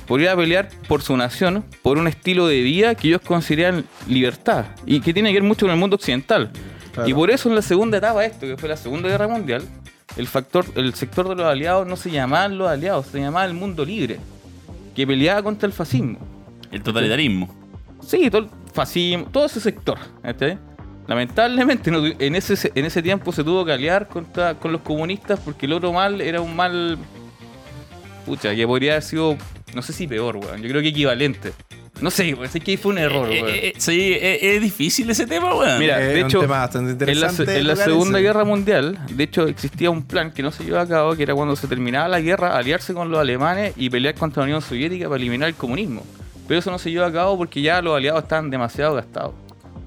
por 0.08 0.20
ir 0.20 0.30
a 0.30 0.36
pelear 0.36 0.70
por 0.88 1.02
su 1.02 1.16
nación, 1.16 1.64
por 1.82 1.98
un 1.98 2.08
estilo 2.08 2.48
de 2.48 2.62
vida 2.62 2.96
que 2.96 3.10
ellos 3.10 3.22
consideran 3.22 3.86
libertad, 4.08 4.66
y 4.86 5.02
que 5.02 5.14
tiene 5.14 5.30
que 5.30 5.36
ver 5.36 5.44
mucho 5.44 5.66
con 5.66 5.72
el 5.72 5.80
mundo 5.80 5.96
occidental. 5.96 6.52
Claro. 6.94 7.10
Y 7.10 7.14
por 7.14 7.32
eso 7.32 7.50
en 7.50 7.56
la 7.56 7.62
segunda 7.62 7.98
etapa 7.98 8.26
esto, 8.26 8.42
que 8.42 8.58
fue 8.58 8.68
la 8.68 8.78
Segunda 8.78 9.08
Guerra 9.08 9.28
Mundial, 9.28 9.64
el 10.18 10.28
factor, 10.28 10.66
el 10.76 10.94
sector 10.94 11.30
de 11.30 11.36
los 11.36 11.46
aliados 11.46 11.88
no 11.88 11.96
se 11.96 12.12
llamaban 12.12 12.58
los 12.58 12.70
aliados, 12.70 13.08
se 13.08 13.20
llamaba 13.20 13.46
el 13.46 13.54
mundo 13.54 13.86
libre, 13.86 14.20
que 14.96 15.08
peleaba 15.08 15.42
contra 15.42 15.68
el 15.68 15.74
fascismo. 15.74 16.20
El 16.72 16.84
totalitarismo. 16.84 17.54
Sí, 18.06 18.30
todo 18.30 18.44
el 18.44 18.50
fascismo, 18.74 19.26
todo 19.32 19.46
ese 19.46 19.60
sector. 19.60 19.98
¿cachai? 20.22 20.58
Lamentablemente 21.08 21.92
en 22.20 22.36
ese, 22.36 22.72
en 22.74 22.86
ese 22.86 23.02
tiempo 23.02 23.32
se 23.32 23.44
tuvo 23.44 23.66
que 23.66 23.72
aliar 23.72 24.08
contra, 24.08 24.56
con 24.56 24.72
los 24.72 24.82
comunistas 24.82 25.40
porque 25.40 25.66
el 25.66 25.74
otro 25.74 25.92
mal 25.92 26.22
era 26.22 26.42
un 26.42 26.56
mal. 26.56 26.98
Pucha, 28.26 28.56
que 28.56 28.68
podría 28.68 28.94
haber 28.94 29.04
sido, 29.04 29.36
no 29.74 29.82
sé 29.82 29.94
si 29.94 30.08
peor, 30.08 30.38
weón. 30.38 30.62
Yo 30.62 30.70
creo 30.70 30.82
que 30.82 30.90
equivalente. 30.90 31.54
No 32.02 32.10
sé, 32.12 32.34
weón, 32.34 32.50
es 32.54 32.64
que 32.64 32.72
ahí 32.72 32.78
fue 32.78 32.92
un 32.92 32.98
error, 32.98 33.32
Eh, 33.32 33.42
weón. 33.44 33.56
eh, 33.56 33.68
eh, 33.68 33.74
sí, 33.78 34.14
eh, 34.14 34.56
es 34.56 34.62
difícil 34.62 35.10
ese 35.10 35.26
tema, 35.28 35.54
weón. 35.56 35.80
Mira, 35.80 36.02
Es 36.02 36.14
de 36.16 36.22
un 36.22 36.28
hecho, 36.30 36.40
tema 36.42 36.60
bastante 36.60 36.92
En 36.92 36.98
la, 36.98 37.14
interesante 37.14 37.58
en 37.58 37.68
la 37.68 37.76
Segunda 37.76 38.18
ese. 38.20 38.28
Guerra 38.28 38.44
Mundial, 38.44 39.00
de 39.10 39.24
hecho, 39.24 39.48
existía 39.48 39.90
un 39.90 40.04
plan 40.04 40.32
que 40.32 40.42
no 40.44 40.52
se 40.52 40.64
llevó 40.64 40.80
a 40.80 40.88
cabo, 40.88 41.16
que 41.16 41.24
era 41.24 41.36
cuando 41.36 41.56
se 41.56 41.68
terminaba 41.68 42.08
la 42.08 42.20
guerra, 42.20 42.58
aliarse 42.58 42.94
con 42.94 43.12
los 43.12 43.20
alemanes 43.20 43.74
y 43.78 43.90
pelear 43.90 44.16
contra 44.16 44.42
la 44.42 44.46
Unión 44.46 44.62
Soviética 44.62 45.06
para 45.08 45.18
eliminar 45.18 45.50
el 45.50 45.56
comunismo. 45.56 46.04
Pero 46.48 46.60
eso 46.60 46.72
no 46.72 46.80
se 46.80 46.92
llevó 46.92 47.06
a 47.06 47.12
cabo 47.14 47.38
porque 47.38 47.62
ya 47.62 47.82
los 47.82 47.96
aliados 47.96 48.24
estaban 48.24 48.50
demasiado 48.50 48.96
gastados. 48.96 49.34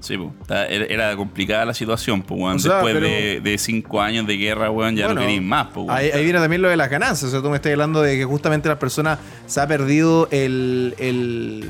Sí, 0.01 0.17
po. 0.17 0.31
Era, 0.69 1.15
complicada 1.15 1.65
la 1.65 1.73
situación, 1.73 2.21
pues, 2.21 2.39
weón. 2.39 2.55
O 2.57 2.59
sea, 2.59 2.75
Después 2.75 2.93
pero- 2.93 3.07
de, 3.07 3.39
de 3.41 3.57
cinco 3.57 4.01
años 4.01 4.27
de 4.27 4.37
guerra, 4.37 4.69
weón, 4.69 4.95
ya 4.95 5.05
Bueno, 5.07 5.21
no 5.21 5.25
queréis 5.27 5.41
más, 5.41 5.67
pues, 5.73 5.87
weón. 5.87 5.97
Ahí, 5.97 6.11
ahí 6.11 6.23
viene 6.23 6.37
también 6.39 6.61
lo 6.61 6.69
de 6.69 6.77
las 6.77 6.89
ganancias. 6.91 7.23
O 7.29 7.31
sea, 7.31 7.41
tú 7.41 7.49
me 7.49 7.55
estás 7.55 7.71
hablando 7.71 8.01
de 8.03 8.15
que 8.15 8.23
justamente 8.25 8.69
las 8.69 8.77
personas 8.77 9.17
se 9.47 9.59
ha 9.61 9.67
perdido 9.67 10.27
el, 10.31 10.93
el- 10.99 11.69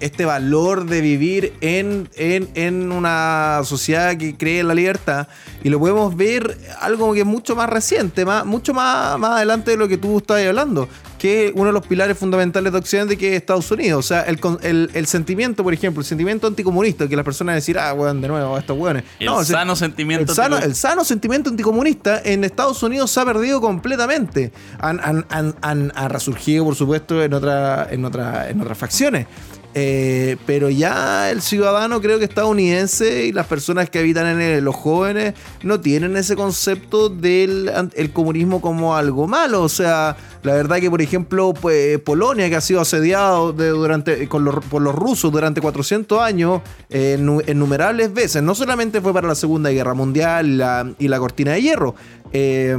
este 0.00 0.24
valor 0.24 0.86
de 0.86 1.00
vivir 1.00 1.52
en, 1.60 2.08
en, 2.16 2.48
en 2.54 2.90
una 2.92 3.60
sociedad 3.64 4.16
que 4.16 4.36
cree 4.36 4.60
en 4.60 4.68
la 4.68 4.74
libertad. 4.74 5.28
Y 5.62 5.68
lo 5.68 5.78
podemos 5.78 6.16
ver 6.16 6.56
algo 6.80 7.12
que 7.12 7.20
es 7.20 7.26
mucho 7.26 7.54
más 7.54 7.68
reciente, 7.68 8.24
más, 8.24 8.44
mucho 8.46 8.72
más, 8.74 9.18
más 9.18 9.32
adelante 9.32 9.72
de 9.72 9.76
lo 9.76 9.86
que 9.88 9.98
tú 9.98 10.18
estás 10.18 10.44
hablando. 10.46 10.88
Que 11.18 11.48
es 11.48 11.52
uno 11.54 11.66
de 11.66 11.72
los 11.72 11.86
pilares 11.86 12.16
fundamentales 12.16 12.72
de 12.72 12.78
Occidente, 12.78 13.18
que 13.18 13.28
es 13.28 13.34
Estados 13.36 13.70
Unidos. 13.70 13.98
O 14.02 14.08
sea, 14.08 14.22
el, 14.22 14.40
con- 14.40 14.58
el, 14.62 14.90
el 14.94 15.06
sentimiento, 15.06 15.62
por 15.62 15.74
ejemplo, 15.74 16.00
el 16.00 16.06
sentimiento 16.06 16.46
anticomunista, 16.46 17.06
que 17.08 17.14
las 17.14 17.24
personas 17.26 17.56
decir, 17.56 17.78
ah, 17.78 17.92
weón, 17.92 18.22
de 18.22 18.28
nuevo, 18.28 18.56
estos 18.56 18.78
weones. 18.78 19.04
El 19.18 19.26
No, 19.26 19.44
se- 19.44 19.52
sano 19.52 19.76
sentimiento 19.76 20.32
el 20.32 20.36
sano, 20.36 20.56
el 20.56 20.74
sano 20.74 21.04
sentimiento 21.04 21.50
anticomunista 21.50 22.22
en 22.24 22.42
Estados 22.44 22.82
Unidos 22.82 23.10
se 23.10 23.20
ha 23.20 23.26
perdido 23.26 23.60
completamente. 23.60 24.50
Han, 24.78 24.98
han- 25.00 25.26
han- 25.28 25.54
han- 25.60 25.92
han 25.94 26.10
resurgido, 26.10 26.64
por 26.64 26.74
supuesto, 26.74 27.22
en, 27.22 27.34
otra, 27.34 27.88
en, 27.90 28.02
otra, 28.06 28.48
en 28.48 28.58
otras 28.62 28.78
facciones. 28.78 29.26
Eh, 29.72 30.36
pero 30.46 30.68
ya 30.68 31.30
el 31.30 31.42
ciudadano, 31.42 32.00
creo 32.00 32.18
que 32.18 32.24
estadounidense 32.24 33.26
y 33.26 33.32
las 33.32 33.46
personas 33.46 33.88
que 33.88 34.00
habitan 34.00 34.26
en 34.26 34.40
el- 34.40 34.64
los 34.64 34.74
jóvenes 34.74 35.34
no 35.62 35.78
tienen 35.80 36.16
ese 36.16 36.34
concepto 36.34 37.08
del 37.08 37.70
el 37.94 38.12
comunismo 38.12 38.60
como 38.60 38.96
algo 38.96 39.28
malo. 39.28 39.62
O 39.62 39.68
sea, 39.68 40.16
la 40.42 40.54
verdad 40.54 40.78
que, 40.78 40.88
por 40.90 41.02
ejemplo, 41.02 41.52
pues, 41.52 41.98
Polonia, 42.00 42.48
que 42.48 42.56
ha 42.56 42.60
sido 42.60 42.80
asediado 42.80 43.52
durante, 43.52 44.28
con 44.28 44.44
los- 44.44 44.64
por 44.64 44.80
los 44.82 44.94
rusos 44.94 45.30
durante 45.30 45.60
400 45.60 46.20
años, 46.20 46.62
eh, 46.88 47.16
nu- 47.20 47.42
innumerables 47.46 48.12
veces, 48.14 48.42
no 48.42 48.54
solamente 48.54 49.00
fue 49.00 49.12
para 49.12 49.28
la 49.28 49.34
Segunda 49.34 49.70
Guerra 49.70 49.94
Mundial 49.94 50.94
y 50.98 51.08
la, 51.08 51.18
cortina 51.18 51.52
de 51.52 51.62
hierro. 51.62 51.94
Eh, 52.32 52.76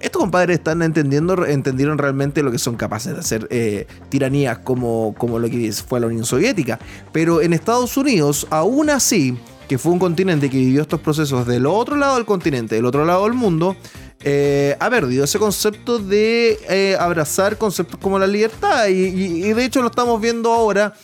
estos 0.00 0.20
compadres 0.20 0.58
están 0.58 0.82
entendiendo, 0.82 1.46
entendieron 1.46 1.98
realmente 1.98 2.42
lo 2.42 2.50
que 2.50 2.58
son 2.58 2.74
capaces 2.76 3.12
de 3.14 3.20
hacer 3.20 3.46
eh, 3.50 3.86
tiranías 4.08 4.58
como, 4.58 5.14
como 5.16 5.38
lo 5.38 5.48
que 5.48 5.72
fue 5.72 6.00
la 6.00 6.06
Unión 6.08 6.24
Soviética. 6.24 6.78
Pero 7.12 7.40
en 7.42 7.52
Estados 7.52 7.96
Unidos, 7.96 8.46
aún 8.50 8.90
así, 8.90 9.36
que 9.68 9.78
fue 9.78 9.92
un 9.92 9.98
continente 9.98 10.50
que 10.50 10.56
vivió 10.56 10.82
estos 10.82 11.00
procesos 11.00 11.46
del 11.46 11.66
otro 11.66 11.96
lado 11.96 12.16
del 12.16 12.24
continente, 12.24 12.74
del 12.74 12.84
otro 12.86 13.04
lado 13.04 13.24
del 13.24 13.34
mundo, 13.34 13.76
eh, 14.24 14.76
ha 14.78 14.88
perdido 14.90 15.24
ese 15.24 15.38
concepto 15.38 15.98
de 15.98 16.58
eh, 16.68 16.96
abrazar 16.98 17.58
conceptos 17.58 17.98
como 18.00 18.18
la 18.18 18.26
libertad. 18.26 18.86
Y, 18.88 18.92
y- 19.08 19.44
y 19.46 19.52
de 19.52 19.64
hecho 19.64 19.80
lo 19.82 19.88
estamos 19.88 20.20
viendo 20.20 20.52
ahora 20.52 20.94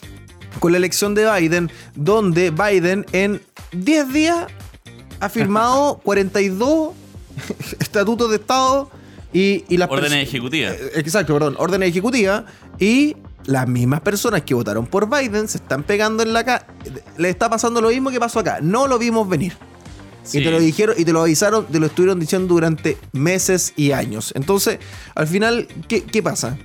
con 0.61 0.73
la 0.73 0.79
elección 0.79 1.15
de 1.15 1.31
Biden, 1.31 1.71
donde 1.95 2.51
Biden 2.51 3.07
en 3.13 3.41
10 3.73 4.13
días 4.13 4.47
ha 5.21 5.29
firmado 5.29 5.99
42 6.05 6.95
estatutos 7.79 8.31
de 8.31 8.37
Estado 8.37 8.91
y, 9.33 9.65
y 9.69 9.77
las 9.77 9.91
Órdenes 9.91 10.23
ejecutivas. 10.27 10.75
eh, 10.75 10.93
Exacto, 10.97 11.35
perdón, 11.35 11.55
órdenes 11.59 11.91
ejecutivas 11.91 12.45
y 12.79 13.17
las 13.45 13.67
mismas 13.69 14.01
personas 14.01 14.43
que 14.43 14.55
votaron 14.55 14.87
por 14.87 15.09
Biden 15.09 15.49
se 15.49 15.59
están 15.59 15.83
pegando 15.83 16.23
en 16.23 16.33
la 16.33 16.45
cara. 16.45 16.67
Le 17.17 17.31
está 17.31 17.49
pasando 17.49 17.81
lo 17.81 17.89
mismo 17.89 18.11
que 18.11 18.21
pasó 18.21 18.41
acá. 18.41 18.59
No 18.61 18.87
lo 18.87 18.99
vimos 18.99 19.29
venir. 19.29 19.57
Sí. 20.29 20.39
Y 20.39 20.45
te 20.45 20.51
lo 20.51 20.61
dijeron 20.61 20.95
y 20.99 21.05
te 21.05 21.13
lo 21.13 21.23
avisaron, 21.23 21.67
te 21.67 21.81
lo 21.81 21.87
estuvieron 21.87 22.21
diciendo 22.21 22.55
durante 22.55 22.99
meses 23.13 23.73
y 23.77 23.93
años. 23.93 24.33
Entonces, 24.37 24.79
al 25.15 25.27
final, 25.27 25.67
¿qué, 25.89 26.03
qué 26.03 26.23
pasa? 26.23 26.59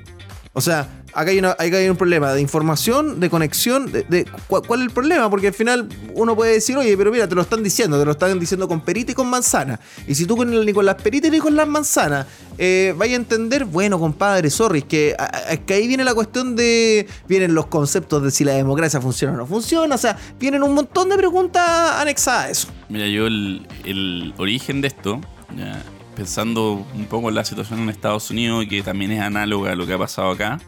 O 0.51 0.61
sea, 0.61 1.02
acá 1.13 1.31
hay, 1.31 1.39
una- 1.39 1.51
acá 1.51 1.77
hay 1.77 1.89
un 1.89 1.97
problema 1.97 2.33
de 2.33 2.41
información, 2.41 3.19
de 3.19 3.29
conexión. 3.29 3.91
De, 3.91 4.25
¿cuál, 4.47 4.81
es 4.81 4.87
el 4.87 4.91
problema? 4.91 5.29
Porque 5.29 5.47
al 5.47 5.53
final 5.53 5.87
uno 6.13 6.35
puede 6.35 6.53
decir, 6.53 6.75
oye, 6.77 6.95
pero 6.97 7.11
mira, 7.11 7.27
te 7.27 7.35
lo 7.35 7.41
están 7.41 7.63
diciendo, 7.63 7.99
te 7.99 8.05
lo 8.05 8.11
están 8.11 8.39
diciendo 8.39 8.67
con 8.67 8.81
perita 8.81 9.11
y 9.11 9.15
con 9.15 9.27
manzana. 9.29 9.79
Y 10.07 10.15
si 10.15 10.25
tú 10.25 10.35
con, 10.37 10.51
el- 10.53 10.65
ni 10.65 10.73
con 10.73 10.85
las 10.85 10.95
peritas 10.95 11.31
ni 11.31 11.39
con 11.39 11.55
las 11.55 11.67
manzanas 11.67 12.25
eh, 12.57 12.93
vaya 12.97 13.13
a 13.13 13.17
entender, 13.17 13.65
bueno, 13.65 13.99
compadre, 13.99 14.49
sorry, 14.49 14.79
es 14.79 14.85
que, 14.85 15.15
es 15.49 15.59
que 15.61 15.73
ahí 15.73 15.87
viene 15.87 16.03
la 16.03 16.13
cuestión 16.13 16.55
de. 16.55 17.07
Vienen 17.27 17.53
los 17.55 17.65
conceptos 17.67 18.21
de 18.23 18.31
si 18.31 18.43
la 18.43 18.53
democracia 18.53 19.01
funciona 19.01 19.33
o 19.33 19.37
no 19.37 19.45
funciona. 19.47 19.95
O 19.95 19.97
sea, 19.97 20.17
vienen 20.39 20.61
un 20.63 20.73
montón 20.73 21.09
de 21.09 21.17
preguntas 21.17 21.63
anexadas 21.99 22.45
a 22.45 22.49
eso. 22.49 22.67
Mira, 22.89 23.07
yo 23.07 23.25
el, 23.27 23.65
el 23.85 24.33
origen 24.37 24.81
de 24.81 24.87
esto, 24.89 25.19
ya, 25.57 25.81
pensando 26.15 26.85
un 26.93 27.05
poco 27.05 27.29
en 27.29 27.35
la 27.35 27.43
situación 27.43 27.79
en 27.79 27.89
Estados 27.89 28.29
Unidos, 28.29 28.65
que 28.69 28.83
también 28.83 29.11
es 29.11 29.21
análoga 29.21 29.71
a 29.71 29.75
lo 29.75 29.87
que 29.87 29.93
ha 29.93 29.97
pasado 29.97 30.29
acá, 30.31 30.59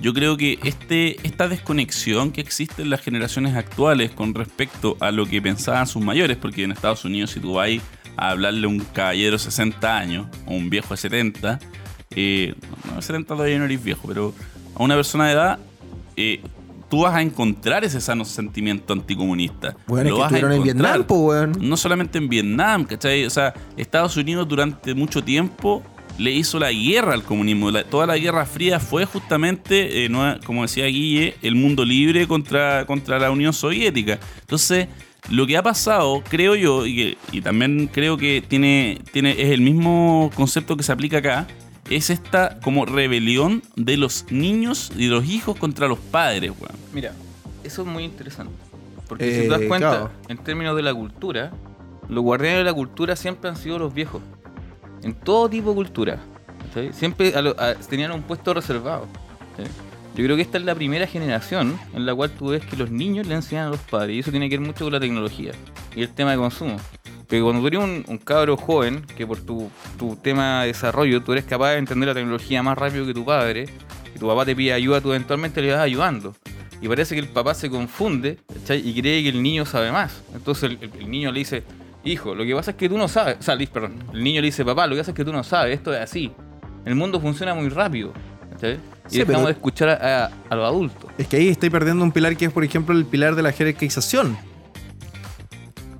yo 0.00 0.12
creo 0.12 0.36
que 0.36 0.58
este, 0.64 1.16
esta 1.26 1.48
desconexión 1.48 2.32
que 2.32 2.40
existe 2.40 2.82
en 2.82 2.90
las 2.90 3.00
generaciones 3.00 3.54
actuales 3.56 4.10
con 4.10 4.34
respecto 4.34 4.96
a 5.00 5.10
lo 5.10 5.26
que 5.26 5.40
pensaban 5.40 5.86
sus 5.86 6.02
mayores, 6.02 6.36
porque 6.36 6.64
en 6.64 6.72
Estados 6.72 7.04
Unidos 7.04 7.30
si 7.30 7.40
tú 7.40 7.54
vas 7.54 7.70
a 8.16 8.30
hablarle 8.30 8.66
a 8.66 8.68
un 8.68 8.80
caballero 8.80 9.32
de 9.32 9.38
60 9.38 9.96
años 9.96 10.26
o 10.46 10.54
un 10.54 10.70
viejo 10.70 10.94
de 10.94 10.96
70, 10.98 11.58
eh, 12.16 12.54
no, 12.92 13.00
70 13.00 13.34
todavía 13.34 13.58
no 13.58 13.64
eres 13.64 13.82
viejo, 13.82 14.06
pero 14.06 14.34
a 14.74 14.82
una 14.82 14.94
persona 14.94 15.26
de 15.26 15.32
edad, 15.32 15.58
eh, 16.16 16.40
tú 16.88 17.00
vas 17.02 17.14
a 17.14 17.22
encontrar 17.22 17.84
ese 17.84 18.00
sano 18.00 18.24
sentimiento 18.24 18.92
anticomunista. 18.92 19.76
Bueno, 19.86 20.08
es 20.08 20.10
Lo 20.10 20.16
que 20.16 20.22
vas 20.22 20.32
a 20.32 20.54
en. 20.54 20.62
Vietnam, 20.62 21.04
pues, 21.04 21.20
weón. 21.20 21.52
No 21.60 21.76
solamente 21.76 22.18
en 22.18 22.28
Vietnam, 22.28 22.84
¿cachai? 22.84 23.24
O 23.24 23.30
sea, 23.30 23.54
Estados 23.76 24.16
Unidos 24.16 24.46
durante 24.48 24.94
mucho 24.94 25.22
tiempo 25.22 25.82
le 26.18 26.30
hizo 26.32 26.58
la 26.58 26.70
guerra 26.72 27.14
al 27.14 27.22
comunismo. 27.24 27.70
La- 27.70 27.84
toda 27.84 28.06
la 28.06 28.16
Guerra 28.18 28.46
Fría 28.46 28.78
fue 28.80 29.04
justamente, 29.04 30.04
eh, 30.04 30.08
no- 30.08 30.36
como 30.46 30.62
decía 30.62 30.86
Guille, 30.86 31.34
el 31.42 31.54
mundo 31.56 31.84
libre 31.84 32.26
contra, 32.28 32.86
contra 32.86 33.18
la 33.18 33.30
Unión 33.30 33.52
Soviética. 33.52 34.18
Entonces, 34.40 34.86
lo 35.30 35.46
que 35.46 35.56
ha 35.56 35.62
pasado, 35.62 36.22
creo 36.28 36.54
yo, 36.54 36.86
y, 36.86 36.94
que- 36.96 37.18
y 37.32 37.40
también 37.40 37.88
creo 37.92 38.16
que 38.16 38.42
tiene, 38.46 39.00
tiene, 39.12 39.32
es 39.32 39.50
el 39.50 39.60
mismo 39.60 40.30
concepto 40.36 40.76
que 40.76 40.82
se 40.82 40.92
aplica 40.92 41.18
acá, 41.18 41.46
es 41.90 42.10
esta 42.10 42.60
como 42.60 42.86
rebelión 42.86 43.62
de 43.76 43.96
los 43.96 44.26
niños 44.30 44.92
y 44.96 45.04
de 45.06 45.10
los 45.10 45.26
hijos 45.28 45.56
contra 45.58 45.88
los 45.88 45.98
padres, 45.98 46.50
weón. 46.58 46.74
Mira, 46.92 47.12
eso 47.64 47.82
es 47.82 47.88
muy 47.88 48.04
interesante. 48.04 48.52
Porque 49.08 49.28
Eh, 49.28 49.34
si 49.34 49.40
te 49.42 49.48
das 49.48 49.60
cuenta, 49.68 49.90
claro. 49.90 50.10
en 50.28 50.38
términos 50.38 50.76
de 50.76 50.82
la 50.82 50.94
cultura, 50.94 51.52
los 52.08 52.22
guardianes 52.22 52.58
de 52.60 52.64
la 52.64 52.72
cultura 52.72 53.16
siempre 53.16 53.50
han 53.50 53.56
sido 53.56 53.78
los 53.78 53.92
viejos. 53.92 54.22
En 55.04 55.14
todo 55.14 55.48
tipo 55.48 55.68
de 55.70 55.74
cultura. 55.76 56.18
¿cachai? 56.66 56.92
Siempre 56.92 57.34
a 57.36 57.42
lo- 57.42 57.54
a- 57.60 57.74
tenían 57.74 58.10
un 58.12 58.22
puesto 58.22 58.52
reservado. 58.54 59.06
¿cachai? 59.56 59.70
Yo 60.16 60.24
creo 60.24 60.36
que 60.36 60.42
esta 60.42 60.58
es 60.58 60.64
la 60.64 60.74
primera 60.74 61.06
generación 61.06 61.78
en 61.92 62.06
la 62.06 62.14
cual 62.14 62.30
tú 62.30 62.48
ves 62.48 62.64
que 62.64 62.76
los 62.76 62.90
niños 62.90 63.26
le 63.26 63.34
enseñan 63.34 63.66
a 63.66 63.70
los 63.70 63.80
padres. 63.80 64.16
Y 64.16 64.18
eso 64.20 64.30
tiene 64.30 64.48
que 64.48 64.56
ver 64.58 64.66
mucho 64.66 64.84
con 64.84 64.92
la 64.92 65.00
tecnología 65.00 65.52
y 65.94 66.02
el 66.02 66.08
tema 66.10 66.30
de 66.32 66.36
consumo. 66.38 66.76
Porque 67.20 67.40
cuando 67.42 67.60
tú 67.62 67.66
eres 67.68 67.80
un, 67.80 68.04
un 68.06 68.18
cabro 68.18 68.56
joven, 68.56 69.04
que 69.16 69.26
por 69.26 69.38
tu, 69.40 69.70
tu 69.98 70.14
tema 70.16 70.60
de 70.62 70.68
desarrollo 70.68 71.22
tú 71.22 71.32
eres 71.32 71.44
capaz 71.44 71.70
de 71.72 71.78
entender 71.78 72.08
la 72.08 72.14
tecnología 72.14 72.62
más 72.62 72.76
rápido 72.78 73.06
que 73.06 73.14
tu 73.14 73.24
padre, 73.24 73.66
y 74.14 74.18
tu 74.18 74.26
papá 74.28 74.44
te 74.44 74.54
pide 74.54 74.72
ayuda, 74.72 75.00
tú 75.00 75.08
eventualmente 75.10 75.60
le 75.62 75.72
vas 75.72 75.80
ayudando. 75.80 76.34
Y 76.80 76.86
parece 76.88 77.14
que 77.14 77.20
el 77.22 77.28
papá 77.28 77.54
se 77.54 77.68
confunde 77.70 78.38
¿cachai? 78.60 78.86
y 78.88 79.00
cree 79.00 79.22
que 79.22 79.30
el 79.30 79.42
niño 79.42 79.64
sabe 79.66 79.90
más. 79.90 80.22
Entonces 80.34 80.64
el- 80.80 80.90
el 81.00 81.10
niño 81.10 81.32
le 81.32 81.38
dice, 81.40 81.64
hijo, 82.04 82.34
lo 82.34 82.44
que 82.44 82.54
pasa 82.54 82.72
es 82.72 82.76
que 82.76 82.88
tú 82.88 82.96
no 82.98 83.08
sabes. 83.08 83.36
O 83.40 83.42
sea, 83.42 83.56
perdón. 83.72 84.02
El 84.12 84.22
niño 84.22 84.40
le 84.40 84.46
dice, 84.46 84.64
papá, 84.64 84.86
lo 84.86 84.94
que 84.94 85.00
pasa 85.00 85.10
es 85.12 85.16
que 85.16 85.24
tú 85.24 85.32
no 85.32 85.42
sabes, 85.44 85.74
esto 85.76 85.92
es 85.92 86.00
así. 86.00 86.32
El 86.84 86.94
mundo 86.94 87.20
funciona 87.20 87.54
muy 87.54 87.68
rápido. 87.68 88.12
¿cachai? 88.52 88.74
Y 88.74 89.10
Sí, 89.10 89.18
dejamos 89.18 89.26
pero- 89.26 89.46
de 89.46 89.52
escuchar 89.52 89.88
a, 89.90 90.24
a- 90.26 90.30
a 90.50 90.54
los 90.56 90.64
adultos. 90.66 91.10
Es 91.18 91.26
que 91.26 91.36
ahí 91.36 91.48
estoy 91.48 91.70
perdiendo 91.70 92.04
un 92.04 92.12
pilar 92.12 92.36
que 92.36 92.44
es, 92.46 92.52
por 92.52 92.62
ejemplo, 92.64 92.94
el 92.96 93.04
pilar 93.04 93.34
de 93.34 93.42
la 93.42 93.52
jerarquización. 93.52 94.36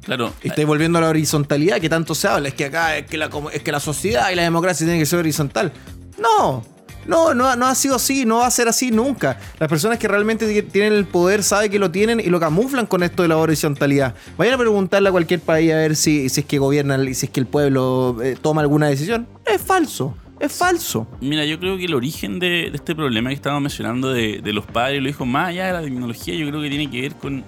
Claro, 0.05 0.33
Y 0.43 0.49
Estáis 0.49 0.67
volviendo 0.67 0.99
a 0.99 1.03
la 1.03 1.09
horizontalidad 1.09 1.81
que 1.81 1.89
tanto 1.89 2.15
se 2.15 2.29
habla. 2.29 2.49
Es 2.49 2.55
que 2.55 2.67
acá 2.67 2.99
es 2.99 3.07
que, 3.07 3.17
la, 3.17 3.31
es 3.53 3.63
que 3.63 3.73
la 3.73 3.81
sociedad 3.81 4.31
y 4.31 4.35
la 4.35 4.43
democracia 4.43 4.85
tienen 4.85 5.01
que 5.01 5.07
ser 5.07 5.19
horizontal. 5.19 5.73
No. 6.21 6.63
No, 7.07 7.35
no, 7.35 7.55
no 7.57 7.67
ha 7.67 7.75
sido 7.75 7.97
así, 7.97 8.25
no 8.25 8.39
va 8.39 8.47
a 8.47 8.51
ser 8.51 8.69
así 8.69 8.91
nunca. 8.91 9.39
Las 9.59 9.69
personas 9.69 9.99
que 9.99 10.09
realmente 10.09 10.47
ti- 10.47 10.63
tienen 10.69 10.93
el 10.95 11.05
poder 11.05 11.43
saben 11.43 11.71
que 11.71 11.79
lo 11.79 11.91
tienen 11.91 12.21
y 12.21 12.25
lo 12.31 12.41
camuflan 12.41 12.87
con 12.87 13.03
esto 13.03 13.23
de 13.23 13.29
la 13.29 13.37
horizontalidad. 13.37 14.15
Vayan 14.39 14.55
a 14.55 14.59
preguntarle 14.59 15.09
a 15.09 15.13
cualquier 15.13 15.41
país 15.41 15.73
a 15.73 15.77
ver 15.77 15.97
si, 15.97 16.29
si 16.29 16.41
es 16.41 16.47
que 16.47 16.59
gobiernan 16.59 17.07
y 17.09 17.15
si 17.15 17.27
es 17.27 17.33
que 17.33 17.41
el 17.41 17.47
pueblo 17.47 18.17
eh, 18.23 18.37
toma 18.41 18.61
alguna 18.63 18.87
decisión. 18.89 19.27
Es 19.45 19.61
falso, 19.61 20.17
es 20.41 20.53
falso. 20.53 21.07
Mira, 21.21 21.45
yo 21.45 21.59
creo 21.61 21.77
que 21.77 21.85
el 21.85 21.95
origen 21.95 22.39
de, 22.39 22.71
de 22.71 22.73
este 22.75 22.95
problema 22.95 23.31
que 23.31 23.35
estábamos 23.37 23.63
mencionando 23.63 24.13
de, 24.13 24.41
de 24.43 24.53
los 24.53 24.65
padres 24.67 24.99
y 24.99 25.01
los 25.03 25.11
hijos, 25.11 25.27
más 25.27 25.49
allá 25.49 25.67
de 25.67 25.73
la 25.75 25.83
tecnología, 25.83 26.35
yo 26.35 26.49
creo 26.49 26.63
que 26.63 26.69
tiene 26.71 26.91
que 26.91 27.01
ver 27.03 27.15
con 27.15 27.45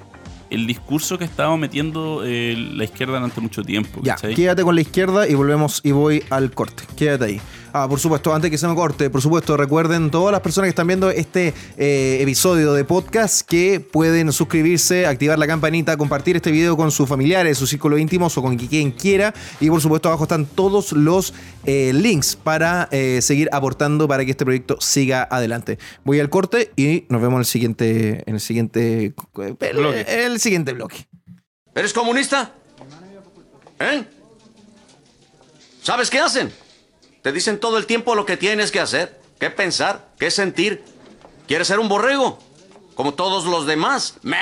el 0.48 0.64
discurso 0.68 1.18
que 1.18 1.24
ha 1.24 1.26
estado 1.26 1.56
metiendo 1.56 2.22
eh, 2.24 2.54
la 2.74 2.84
izquierda 2.84 3.14
durante 3.14 3.40
mucho 3.40 3.62
tiempo. 3.64 4.00
Ya, 4.04 4.14
quédate 4.14 4.62
con 4.62 4.76
la 4.76 4.80
izquierda 4.80 5.26
y 5.28 5.34
volvemos 5.34 5.80
y 5.82 5.90
voy 5.90 6.22
al 6.30 6.52
corte. 6.52 6.84
Quédate 6.96 7.24
ahí. 7.24 7.40
Ah, 7.78 7.86
por 7.86 8.00
supuesto, 8.00 8.34
antes 8.34 8.50
que 8.50 8.56
se 8.56 8.66
me 8.66 8.74
corte, 8.74 9.10
por 9.10 9.20
supuesto, 9.20 9.54
recuerden 9.54 10.10
todas 10.10 10.32
las 10.32 10.40
personas 10.40 10.64
que 10.64 10.70
están 10.70 10.86
viendo 10.86 11.10
este 11.10 11.52
eh, 11.76 12.16
episodio 12.22 12.72
de 12.72 12.86
podcast 12.86 13.46
que 13.46 13.80
pueden 13.80 14.32
suscribirse, 14.32 15.04
activar 15.04 15.38
la 15.38 15.46
campanita, 15.46 15.94
compartir 15.98 16.36
este 16.36 16.50
video 16.50 16.74
con 16.74 16.90
sus 16.90 17.06
familiares, 17.06 17.58
sus 17.58 17.68
círculos 17.68 18.00
íntimos 18.00 18.38
o 18.38 18.40
con 18.40 18.56
quien 18.56 18.92
quiera. 18.92 19.34
Y 19.60 19.68
por 19.68 19.82
supuesto, 19.82 20.08
abajo 20.08 20.22
están 20.24 20.46
todos 20.46 20.92
los 20.92 21.34
eh, 21.66 21.92
links 21.92 22.34
para 22.34 22.88
eh, 22.92 23.20
seguir 23.20 23.50
aportando 23.52 24.08
para 24.08 24.24
que 24.24 24.30
este 24.30 24.46
proyecto 24.46 24.78
siga 24.80 25.28
adelante. 25.30 25.78
Voy 26.02 26.18
al 26.18 26.30
corte 26.30 26.72
y 26.76 27.04
nos 27.10 27.20
vemos 27.20 27.34
en 27.34 27.40
el 27.40 27.44
siguiente, 27.44 28.22
en 28.24 28.36
el 28.36 28.40
siguiente, 28.40 29.12
Bloque. 29.34 30.06
en 30.08 30.32
el 30.32 30.40
siguiente 30.40 30.72
bloque. 30.72 31.06
¿Eres 31.74 31.92
comunista? 31.92 32.54
¿Eh? 33.78 34.02
¿Sabes 35.82 36.08
qué 36.08 36.20
hacen? 36.20 36.65
Te 37.26 37.32
dicen 37.32 37.58
todo 37.58 37.76
el 37.76 37.86
tiempo 37.86 38.14
lo 38.14 38.24
que 38.24 38.36
tienes 38.36 38.70
que 38.70 38.78
hacer, 38.78 39.20
qué 39.40 39.50
pensar, 39.50 40.10
qué 40.16 40.30
sentir. 40.30 40.84
¿Quieres 41.48 41.66
ser 41.66 41.80
un 41.80 41.88
borrego? 41.88 42.38
Como 42.94 43.14
todos 43.14 43.46
los 43.46 43.66
demás. 43.66 44.14
¡Me! 44.22 44.36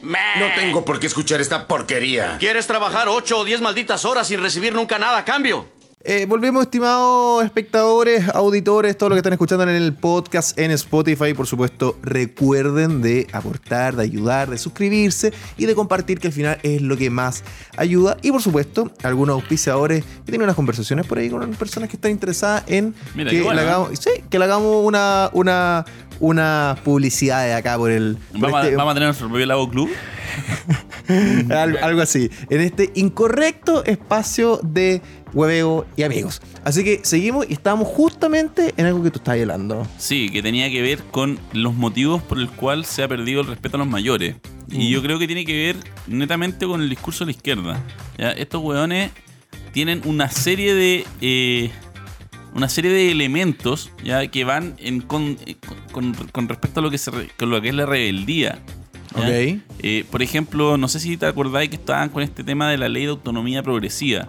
¡Me! 0.00 0.18
No 0.38 0.46
tengo 0.54 0.82
por 0.82 0.98
qué 0.98 1.08
escuchar 1.08 1.42
esta 1.42 1.68
porquería. 1.68 2.38
¿Quieres 2.40 2.66
trabajar 2.66 3.06
ocho 3.10 3.40
o 3.40 3.44
diez 3.44 3.60
malditas 3.60 4.06
horas 4.06 4.28
sin 4.28 4.40
recibir 4.40 4.72
nunca 4.72 4.98
nada 4.98 5.18
a 5.18 5.24
cambio? 5.26 5.68
Eh, 6.04 6.26
volvemos, 6.28 6.64
estimados 6.64 7.44
espectadores, 7.44 8.28
auditores, 8.30 8.98
todo 8.98 9.10
lo 9.10 9.14
que 9.14 9.20
están 9.20 9.34
escuchando 9.34 9.62
en 9.62 9.68
el 9.68 9.92
podcast 9.92 10.58
en 10.58 10.72
Spotify. 10.72 11.32
Por 11.32 11.46
supuesto, 11.46 11.96
recuerden 12.02 13.02
de 13.02 13.28
aportar, 13.32 13.94
de 13.94 14.02
ayudar, 14.02 14.50
de 14.50 14.58
suscribirse 14.58 15.32
y 15.56 15.66
de 15.66 15.76
compartir, 15.76 16.18
que 16.18 16.26
al 16.26 16.32
final 16.32 16.58
es 16.64 16.82
lo 16.82 16.96
que 16.96 17.08
más 17.08 17.44
ayuda. 17.76 18.16
Y 18.20 18.32
por 18.32 18.42
supuesto, 18.42 18.90
algunos 19.04 19.34
auspiciadores 19.34 20.02
que 20.02 20.32
tienen 20.32 20.42
unas 20.42 20.56
conversaciones 20.56 21.06
por 21.06 21.18
ahí 21.18 21.30
con 21.30 21.48
personas 21.52 21.88
que 21.88 21.94
están 21.94 22.10
interesadas 22.10 22.64
en 22.66 22.96
Mira, 23.14 23.30
que, 23.30 23.40
bueno, 23.42 23.60
le 23.60 23.68
hagamos, 23.68 23.90
sí, 24.00 24.10
que 24.28 24.40
le 24.40 24.44
hagamos 24.46 24.84
una, 24.84 25.30
una, 25.34 25.84
una 26.18 26.78
publicidad 26.82 27.44
de 27.44 27.54
acá 27.54 27.78
por 27.78 27.92
el. 27.92 28.18
por 28.32 28.40
¿Vamos, 28.40 28.64
este- 28.64 28.74
a, 28.74 28.78
vamos 28.78 28.90
a 28.90 28.94
tener 28.94 29.06
nuestro 29.06 29.28
propio 29.28 29.46
Lago 29.46 29.70
Club. 29.70 29.88
algo 31.82 32.00
así. 32.00 32.30
En 32.50 32.60
este 32.60 32.90
incorrecto 32.94 33.84
espacio 33.84 34.58
de 34.62 35.00
hueveo 35.32 35.86
y 35.96 36.02
amigos. 36.02 36.40
Así 36.64 36.84
que 36.84 37.00
seguimos 37.02 37.46
y 37.48 37.52
estamos 37.54 37.88
justamente 37.88 38.74
en 38.76 38.86
algo 38.86 39.02
que 39.02 39.10
tú 39.10 39.18
estás 39.18 39.38
hablando. 39.38 39.86
Sí, 39.98 40.28
que 40.30 40.42
tenía 40.42 40.70
que 40.70 40.82
ver 40.82 41.02
con 41.10 41.38
los 41.52 41.74
motivos 41.74 42.22
por 42.22 42.38
el 42.38 42.48
cual 42.48 42.84
se 42.84 43.02
ha 43.02 43.08
perdido 43.08 43.40
el 43.40 43.46
respeto 43.46 43.76
a 43.76 43.78
los 43.78 43.88
mayores. 43.88 44.36
Y 44.70 44.88
Mm. 44.88 44.90
yo 44.90 45.02
creo 45.02 45.18
que 45.18 45.26
tiene 45.26 45.44
que 45.44 45.52
ver 45.54 45.76
netamente 46.06 46.66
con 46.66 46.80
el 46.82 46.88
discurso 46.88 47.24
de 47.24 47.32
la 47.32 47.36
izquierda. 47.36 47.82
¿ya? 48.18 48.30
Estos 48.32 48.62
weones 48.62 49.10
tienen 49.72 50.02
una 50.04 50.30
serie 50.30 50.74
de. 50.74 51.04
eh, 51.20 51.70
una 52.54 52.68
serie 52.68 52.90
de 52.90 53.10
elementos 53.10 53.90
ya 54.04 54.26
que 54.26 54.44
van 54.44 54.74
en 54.78 55.00
con, 55.00 55.38
eh, 55.46 55.56
con, 55.90 56.12
con 56.12 56.48
respecto 56.50 56.80
a 56.80 56.82
lo 56.82 56.90
que, 56.90 56.98
se 56.98 57.10
re- 57.10 57.30
con 57.38 57.48
lo 57.48 57.62
que 57.62 57.70
es 57.70 57.74
la 57.74 57.86
rebeldía. 57.86 58.58
¿ya? 59.14 59.20
Ok. 59.20 59.58
Eh, 59.78 60.04
por 60.10 60.22
ejemplo, 60.22 60.76
no 60.76 60.86
sé 60.88 61.00
si 61.00 61.16
te 61.16 61.24
acordáis 61.24 61.70
que 61.70 61.76
estaban 61.76 62.10
con 62.10 62.22
este 62.22 62.44
tema 62.44 62.70
de 62.70 62.76
la 62.76 62.90
ley 62.90 63.04
de 63.04 63.10
autonomía 63.10 63.62
progresiva. 63.62 64.28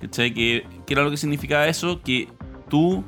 ¿Cachai? 0.00 0.32
Que, 0.32 0.66
que 0.86 0.94
era 0.94 1.02
lo 1.02 1.10
que 1.10 1.16
significaba 1.16 1.66
eso, 1.68 2.00
que 2.02 2.28
tú 2.68 3.04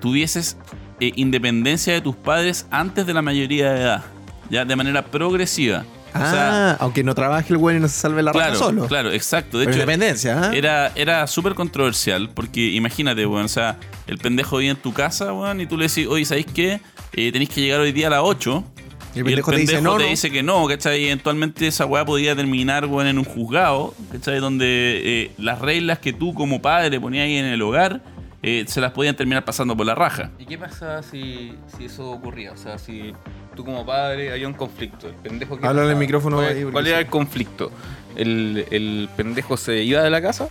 tuvieses 0.00 0.56
eh, 1.00 1.12
independencia 1.16 1.92
de 1.92 2.00
tus 2.00 2.16
padres 2.16 2.66
antes 2.70 3.06
de 3.06 3.14
la 3.14 3.22
mayoría 3.22 3.72
de 3.72 3.80
edad, 3.80 4.04
ya 4.50 4.64
de 4.64 4.76
manera 4.76 5.04
progresiva. 5.06 5.84
O 6.14 6.18
Ah, 6.20 6.30
sea, 6.30 6.70
aunque 6.80 7.04
no 7.04 7.14
trabaje 7.14 7.52
el 7.52 7.58
güey 7.58 7.76
y 7.76 7.80
no 7.80 7.86
se 7.86 7.94
salve 8.00 8.22
la 8.22 8.32
claro, 8.32 8.54
solo. 8.58 8.86
claro, 8.86 9.12
exacto. 9.12 9.58
De 9.58 9.66
Pero 9.66 9.76
hecho, 9.76 9.82
independencia, 9.82 10.40
¿ah? 10.42 10.50
era, 10.54 10.90
era 10.94 11.26
súper 11.26 11.54
controversial, 11.54 12.30
porque 12.34 12.60
imagínate, 12.70 13.26
weón, 13.26 13.44
o 13.44 13.48
sea, 13.48 13.76
el 14.06 14.16
pendejo 14.18 14.56
vive 14.56 14.70
en 14.70 14.76
tu 14.78 14.92
casa, 14.94 15.32
weón, 15.34 15.60
y 15.60 15.66
tú 15.66 15.76
le 15.76 15.86
decís, 15.86 16.06
oye, 16.08 16.24
¿sabéis 16.24 16.46
qué? 16.46 16.80
Eh, 17.12 17.30
tenéis 17.30 17.50
que 17.50 17.60
llegar 17.60 17.80
hoy 17.80 17.92
día 17.92 18.06
a 18.06 18.10
las 18.10 18.20
8. 18.22 18.64
Y 19.14 19.18
el 19.20 19.24
pendejo 19.24 19.50
te 19.50 19.56
dice, 19.58 19.72
pendejo 19.74 19.92
"No, 19.94 19.98
te 19.98 20.04
no". 20.04 20.10
dice 20.10 20.30
que 20.30 20.42
no, 20.42 20.66
¿cachai? 20.68 21.02
Y 21.02 21.06
eventualmente 21.06 21.66
esa 21.66 21.86
weá 21.86 22.04
podía 22.04 22.36
terminar, 22.36 22.86
weón, 22.86 23.06
en 23.08 23.18
un 23.18 23.24
juzgado, 23.24 23.94
¿cachai? 24.12 24.38
Donde 24.40 25.00
eh, 25.04 25.30
las 25.38 25.60
reglas 25.60 25.98
que 25.98 26.12
tú 26.12 26.34
como 26.34 26.60
padre 26.62 27.00
ponías 27.00 27.24
ahí 27.24 27.36
en 27.36 27.46
el 27.46 27.60
hogar 27.62 28.00
eh, 28.42 28.64
se 28.68 28.80
las 28.80 28.92
podían 28.92 29.16
terminar 29.16 29.44
pasando 29.44 29.76
por 29.76 29.84
la 29.86 29.94
raja. 29.96 30.30
¿Y 30.38 30.46
qué 30.46 30.56
pasa 30.58 31.02
si, 31.02 31.54
si 31.76 31.86
eso 31.86 32.10
ocurría? 32.10 32.52
O 32.52 32.56
sea, 32.56 32.78
si 32.78 33.12
tú 33.56 33.64
como 33.64 33.84
padre 33.84 34.30
había 34.32 34.46
un 34.46 34.54
conflicto, 34.54 35.08
el 35.08 35.14
pendejo 35.14 35.58
que 35.58 35.66
Háblale 35.66 35.80
al 35.80 35.94
pasaba? 35.94 36.00
micrófono 36.00 36.36
¿Cuál, 36.36 36.48
ahí, 36.48 36.60
porque 36.62 36.72
cuál 36.72 36.86
era 36.86 36.98
sí. 36.98 37.04
el 37.04 37.10
conflicto? 37.10 37.72
¿El, 38.14 38.64
el 38.70 39.08
pendejo 39.16 39.56
se 39.56 39.82
iba 39.82 40.02
de 40.02 40.10
la 40.10 40.22
casa? 40.22 40.48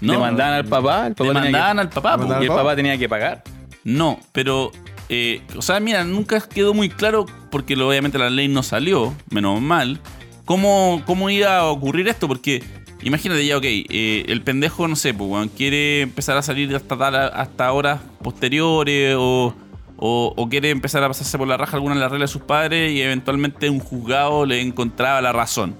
No, 0.00 0.12
¿Le 0.12 0.18
mandaban 0.18 0.54
al 0.54 0.64
papá? 0.66 1.06
¿El 1.06 1.14
papá 1.14 1.32
que- 1.42 1.48
al 1.56 1.88
papá, 1.88 2.12
Le 2.12 2.16
po. 2.18 2.18
mandaban 2.22 2.42
¿Y 2.42 2.46
el 2.46 2.52
papá 2.52 2.76
tenía 2.76 2.98
que 2.98 3.08
pagar? 3.08 3.42
No, 3.82 4.20
pero. 4.32 4.70
Eh, 5.08 5.42
o 5.56 5.62
sea, 5.62 5.80
mira, 5.80 6.04
nunca 6.04 6.40
quedó 6.40 6.74
muy 6.74 6.88
claro, 6.88 7.26
porque 7.50 7.74
obviamente 7.74 8.18
la 8.18 8.30
ley 8.30 8.48
no 8.48 8.62
salió, 8.62 9.14
menos 9.30 9.60
mal, 9.60 10.00
cómo, 10.44 11.02
cómo 11.06 11.30
iba 11.30 11.58
a 11.58 11.66
ocurrir 11.66 12.08
esto, 12.08 12.28
porque 12.28 12.62
imagínate 13.02 13.46
ya, 13.46 13.56
ok, 13.56 13.64
eh, 13.64 14.24
el 14.28 14.42
pendejo, 14.42 14.88
no 14.88 14.96
sé, 14.96 15.14
pues, 15.14 15.30
weón, 15.30 15.48
quiere 15.48 16.02
empezar 16.02 16.36
a 16.36 16.42
salir 16.42 16.74
hasta, 16.74 16.96
tal- 16.96 17.30
hasta 17.34 17.72
horas 17.72 18.00
posteriores 18.22 19.14
o, 19.18 19.54
o, 19.96 20.34
o 20.36 20.48
quiere 20.48 20.70
empezar 20.70 21.02
a 21.04 21.08
pasarse 21.08 21.38
por 21.38 21.46
la 21.48 21.56
raja 21.56 21.76
alguna 21.76 21.94
de 21.94 22.00
las 22.00 22.10
reglas 22.10 22.30
de 22.30 22.32
sus 22.32 22.42
padres 22.42 22.92
y 22.92 23.00
eventualmente 23.00 23.70
un 23.70 23.80
juzgado 23.80 24.44
le 24.44 24.60
encontraba 24.60 25.20
la 25.20 25.32
razón. 25.32 25.76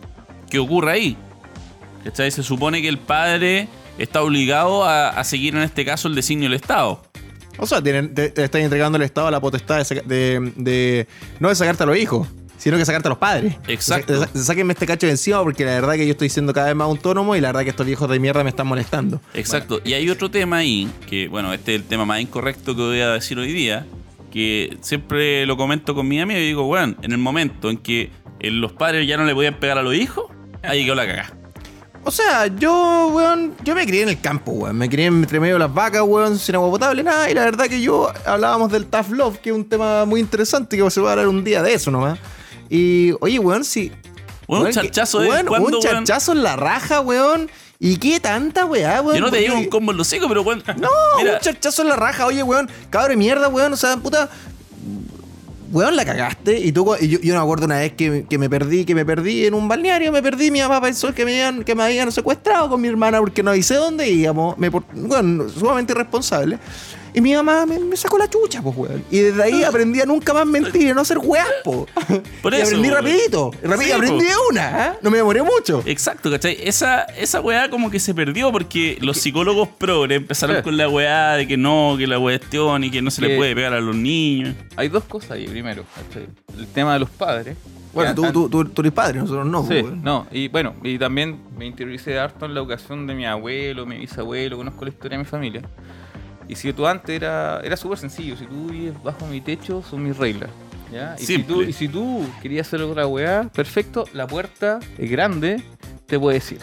¿Qué 0.50 0.58
ocurre 0.58 0.92
ahí? 0.92 1.16
¿Cachai? 2.04 2.30
Se 2.30 2.42
supone 2.44 2.80
que 2.80 2.88
el 2.88 2.98
padre 2.98 3.68
está 3.98 4.22
obligado 4.22 4.84
a, 4.84 5.08
a 5.08 5.24
seguir 5.24 5.56
en 5.56 5.62
este 5.62 5.84
caso 5.84 6.06
el 6.06 6.14
designio 6.14 6.48
del 6.48 6.54
Estado. 6.60 7.02
O 7.58 7.66
sea, 7.66 7.82
te, 7.82 8.02
te 8.08 8.44
están 8.44 8.60
entregando 8.62 8.96
al 8.96 9.02
Estado 9.02 9.30
la 9.30 9.40
potestad 9.40 9.86
de, 9.86 10.02
de- 10.04 10.52
de- 10.56 11.06
no 11.40 11.48
de 11.48 11.54
sacarte 11.54 11.82
a 11.82 11.86
los 11.86 11.96
hijos, 11.96 12.28
sino 12.58 12.76
que 12.76 12.84
sacarte 12.84 13.08
a 13.08 13.10
los 13.10 13.18
padres. 13.18 13.54
Exacto. 13.68 14.18
Sa- 14.20 14.28
sa- 14.32 14.44
Sáquenme 14.44 14.72
este 14.72 14.86
cacho 14.86 15.06
de 15.06 15.12
encima 15.12 15.42
porque 15.42 15.64
la 15.64 15.72
verdad 15.72 15.94
que 15.94 16.06
yo 16.06 16.12
estoy 16.12 16.28
siendo 16.28 16.52
cada 16.52 16.66
vez 16.68 16.76
más 16.76 16.86
autónomo 16.86 17.36
y 17.36 17.40
la 17.40 17.48
verdad 17.48 17.62
que 17.64 17.70
estos 17.70 17.86
viejos 17.86 18.08
de 18.10 18.18
mierda 18.18 18.42
me 18.44 18.50
están 18.50 18.66
molestando. 18.66 19.20
Exacto. 19.34 19.80
Y 19.84 19.92
hay 19.94 20.08
otro 20.10 20.30
tema 20.30 20.58
ahí, 20.58 20.90
que 21.08 21.28
bueno, 21.28 21.52
este 21.52 21.74
es 21.74 21.80
el 21.82 21.86
tema 21.86 22.04
más 22.04 22.20
incorrecto 22.20 22.74
que 22.74 22.82
voy 22.82 23.00
a 23.00 23.10
decir 23.10 23.38
hoy 23.38 23.52
día, 23.52 23.86
que 24.32 24.76
siempre 24.80 25.46
lo 25.46 25.56
comento 25.56 25.94
con 25.94 26.06
mi 26.08 26.20
amigo 26.20 26.38
y 26.40 26.46
digo, 26.46 26.64
bueno, 26.64 26.94
en 27.02 27.12
el 27.12 27.18
momento 27.18 27.70
en 27.70 27.78
que 27.78 28.10
eh, 28.40 28.50
los 28.50 28.72
padres 28.72 29.06
ya 29.06 29.16
no 29.16 29.24
le 29.24 29.34
podían 29.34 29.54
pegar 29.58 29.78
a 29.78 29.82
los 29.82 29.94
hijos, 29.94 30.26
ahí 30.62 30.84
quedó 30.84 30.94
la 30.94 31.06
cagada. 31.06 31.32
O 32.06 32.12
sea, 32.12 32.46
yo, 32.46 33.10
weón, 33.12 33.56
yo 33.64 33.74
me 33.74 33.84
crié 33.84 34.02
en 34.04 34.10
el 34.10 34.20
campo, 34.20 34.52
weón. 34.52 34.76
Me 34.78 34.88
crié 34.88 35.06
entre 35.06 35.40
medio 35.40 35.54
de 35.54 35.58
las 35.58 35.74
vacas, 35.74 36.02
weón, 36.02 36.38
sin 36.38 36.54
agua 36.54 36.70
potable, 36.70 37.02
nada. 37.02 37.28
Y 37.28 37.34
la 37.34 37.44
verdad 37.44 37.66
que 37.66 37.80
yo 37.80 38.12
hablábamos 38.24 38.70
del 38.70 38.86
tough 38.86 39.10
love, 39.10 39.38
que 39.38 39.50
es 39.50 39.56
un 39.56 39.68
tema 39.68 40.04
muy 40.04 40.20
interesante 40.20 40.76
que 40.76 40.88
se 40.88 41.00
va 41.00 41.08
a 41.08 41.12
hablar 41.14 41.26
un 41.26 41.42
día 41.42 41.64
de 41.64 41.74
eso 41.74 41.90
nomás. 41.90 42.20
Y, 42.70 43.10
oye, 43.20 43.40
weón, 43.40 43.64
si. 43.64 43.88
Bueno, 43.88 43.98
un 44.46 44.54
weón, 44.58 44.66
que- 44.66 44.72
charchazo 44.74 45.18
de 45.18 45.30
weón, 45.30 45.46
cuando, 45.46 45.78
Un 45.78 45.82
charchazo 45.82 46.30
en 46.30 46.44
la 46.44 46.54
raja, 46.54 47.00
weón. 47.00 47.50
¿Y 47.80 47.96
qué 47.96 48.20
tanta 48.20 48.66
weá, 48.66 49.02
weón? 49.02 49.16
Yo 49.16 49.22
no 49.22 49.30
te 49.32 49.38
digo 49.38 49.56
un 49.56 49.66
combo 49.68 49.90
en 49.90 49.98
los 49.98 50.12
hijos, 50.12 50.28
pero 50.28 50.44
bueno. 50.44 50.62
No, 50.78 50.88
mira, 51.18 51.34
un 51.34 51.40
charchazo 51.40 51.82
en 51.82 51.88
la 51.88 51.96
raja, 51.96 52.24
oye, 52.26 52.44
weón. 52.44 52.70
Cabrón 52.88 53.10
de 53.10 53.16
mierda, 53.16 53.48
weón. 53.48 53.72
O 53.72 53.76
sea, 53.76 53.96
puta. 53.96 54.30
Weón, 55.76 55.94
la 55.94 56.06
cagaste. 56.06 56.58
Y, 56.58 56.72
tú, 56.72 56.96
y 56.98 57.06
yo, 57.06 57.18
yo 57.20 57.34
me 57.34 57.40
acuerdo 57.40 57.66
una 57.66 57.80
vez 57.80 57.92
que, 57.92 58.24
que 58.26 58.38
me 58.38 58.48
perdí, 58.48 58.86
que 58.86 58.94
me 58.94 59.04
perdí 59.04 59.44
en 59.44 59.52
un 59.52 59.68
balneario, 59.68 60.10
me 60.10 60.22
perdí. 60.22 60.50
Mi 60.50 60.60
papá 60.60 60.80
pensó 60.80 61.12
que 61.12 61.26
me 61.26 61.32
habían, 61.32 61.64
que 61.64 61.74
me 61.74 61.82
habían 61.82 62.10
secuestrado 62.10 62.70
con 62.70 62.80
mi 62.80 62.88
hermana 62.88 63.18
porque 63.18 63.42
no 63.42 63.50
avisé 63.50 63.74
dónde 63.74 64.08
íbamos. 64.08 64.56
Me, 64.56 64.70
bueno, 64.70 65.50
sumamente 65.50 65.92
irresponsable. 65.92 66.58
Y 67.16 67.20
mi 67.22 67.34
mamá 67.34 67.64
me, 67.66 67.78
me 67.80 67.96
sacó 67.96 68.18
la 68.18 68.28
chucha, 68.28 68.60
pues, 68.62 68.76
weón. 68.76 69.02
Y 69.10 69.18
desde 69.20 69.42
ahí 69.42 69.64
aprendí 69.64 70.00
a 70.02 70.04
nunca 70.06 70.34
más 70.34 70.46
mentir 70.46 70.82
y 70.88 70.92
no 70.92 71.02
ser 71.04 71.16
weón, 71.18 71.46
po. 71.64 71.86
Por 72.42 72.52
y 72.52 72.58
eso, 72.58 72.66
aprendí 72.66 72.88
weón. 72.90 73.02
rapidito. 73.04 73.50
Rapidito, 73.62 73.84
Sí, 73.86 73.92
aprendí 73.92 74.24
po. 74.24 74.30
de 74.30 74.34
una, 74.50 74.84
¿ah? 74.84 74.96
No 75.02 75.10
me 75.10 75.16
demoré 75.16 75.42
mucho. 75.42 75.82
Exacto, 75.86 76.30
¿cachai? 76.30 76.58
Esa, 76.62 77.04
esa 77.04 77.40
weá 77.40 77.70
como 77.70 77.90
que 77.90 78.00
se 78.00 78.12
perdió 78.14 78.52
porque 78.52 78.98
los 79.00 79.16
psicólogos 79.16 79.68
progres 79.78 80.18
empezaron 80.18 80.60
con 80.62 80.76
la 80.76 80.88
weá 80.90 81.32
de 81.36 81.48
que 81.48 81.56
no, 81.56 81.94
que 81.98 82.06
la 82.06 82.18
cuestión 82.20 82.84
y 82.84 82.90
que 82.90 83.00
no 83.00 83.10
se 83.10 83.22
le 83.22 83.36
puede 83.36 83.54
pegar 83.54 83.72
a 83.72 83.80
los 83.80 83.96
niños. 83.96 84.54
Hay 84.76 84.88
dos 84.90 85.04
cosas 85.04 85.30
ahí. 85.32 85.48
Primero, 85.48 85.84
¿cachai? 85.96 86.26
el 86.58 86.66
tema 86.68 86.92
de 86.92 87.00
los 87.00 87.08
padres. 87.10 87.56
Bueno, 87.94 88.14
tú, 88.14 88.30
tú, 88.30 88.48
tú, 88.50 88.64
tú 88.66 88.82
eres 88.82 88.92
padre, 88.92 89.20
nosotros 89.20 89.46
no, 89.46 89.62
Sí, 89.62 89.68
pues, 89.68 89.84
weón. 89.84 90.02
no, 90.04 90.26
y 90.30 90.48
bueno, 90.48 90.74
y 90.82 90.98
también 90.98 91.40
me 91.56 91.64
interioricé 91.64 92.18
harto 92.18 92.44
en 92.44 92.52
la 92.52 92.60
educación 92.60 93.06
de 93.06 93.14
mi 93.14 93.24
abuelo, 93.24 93.86
mi 93.86 93.96
bisabuelo, 93.96 94.58
conozco 94.58 94.84
la 94.84 94.90
historia 94.90 95.16
de 95.16 95.24
mi 95.24 95.28
familia. 95.30 95.62
Y 96.48 96.54
si 96.56 96.72
tú 96.72 96.86
antes 96.86 97.16
era, 97.16 97.60
era 97.64 97.76
súper 97.76 97.98
sencillo, 97.98 98.36
si 98.36 98.46
tú 98.46 98.66
vives 98.68 98.94
bajo 99.02 99.26
mi 99.26 99.40
techo, 99.40 99.82
son 99.88 100.02
mis 100.04 100.16
reglas. 100.16 100.50
¿ya? 100.92 101.16
Y, 101.18 101.24
si 101.24 101.42
tú, 101.42 101.62
y 101.62 101.72
si 101.72 101.88
tú 101.88 102.24
querías 102.42 102.66
hacer 102.68 102.82
otra 102.82 103.06
weá, 103.06 103.48
perfecto, 103.52 104.04
la 104.12 104.26
puerta 104.26 104.78
es 104.98 105.10
grande, 105.10 105.62
te 106.06 106.18
puedes 106.18 106.50
ir. 106.52 106.60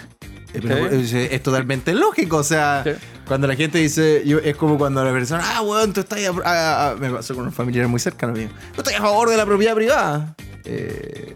Eh, 0.54 1.30
es, 1.32 1.42
totalmente 1.44 1.94
lógico, 1.96 2.38
o 2.38 2.44
sea, 2.44 2.84
Sí. 2.86 2.92
cuando 3.28 3.48
la 3.48 3.56
gente 3.56 3.80
dice, 3.80 4.22
yo, 4.24 4.38
es 4.38 4.56
como 4.56 4.78
cuando 4.78 5.04
la 5.04 5.12
persona, 5.12 5.44
ah, 5.44 5.62
weón, 5.64 5.94
tú 5.94 6.02
estás, 6.02 6.20
a- 6.20 6.50
a- 6.50 6.92
a-". 6.92 6.96
me 6.96 7.10
pasó 7.10 7.34
con 7.34 7.46
un 7.46 7.52
familiar 7.52 7.88
muy 7.88 8.00
cercano 8.00 8.34
mío, 8.34 8.50
tú 8.76 8.82
estás 8.82 8.94
a 8.94 9.02
favor 9.02 9.30
de 9.30 9.38
la 9.38 9.46
propiedad 9.48 9.74
privada. 9.74 10.36
Eh, 10.64 11.36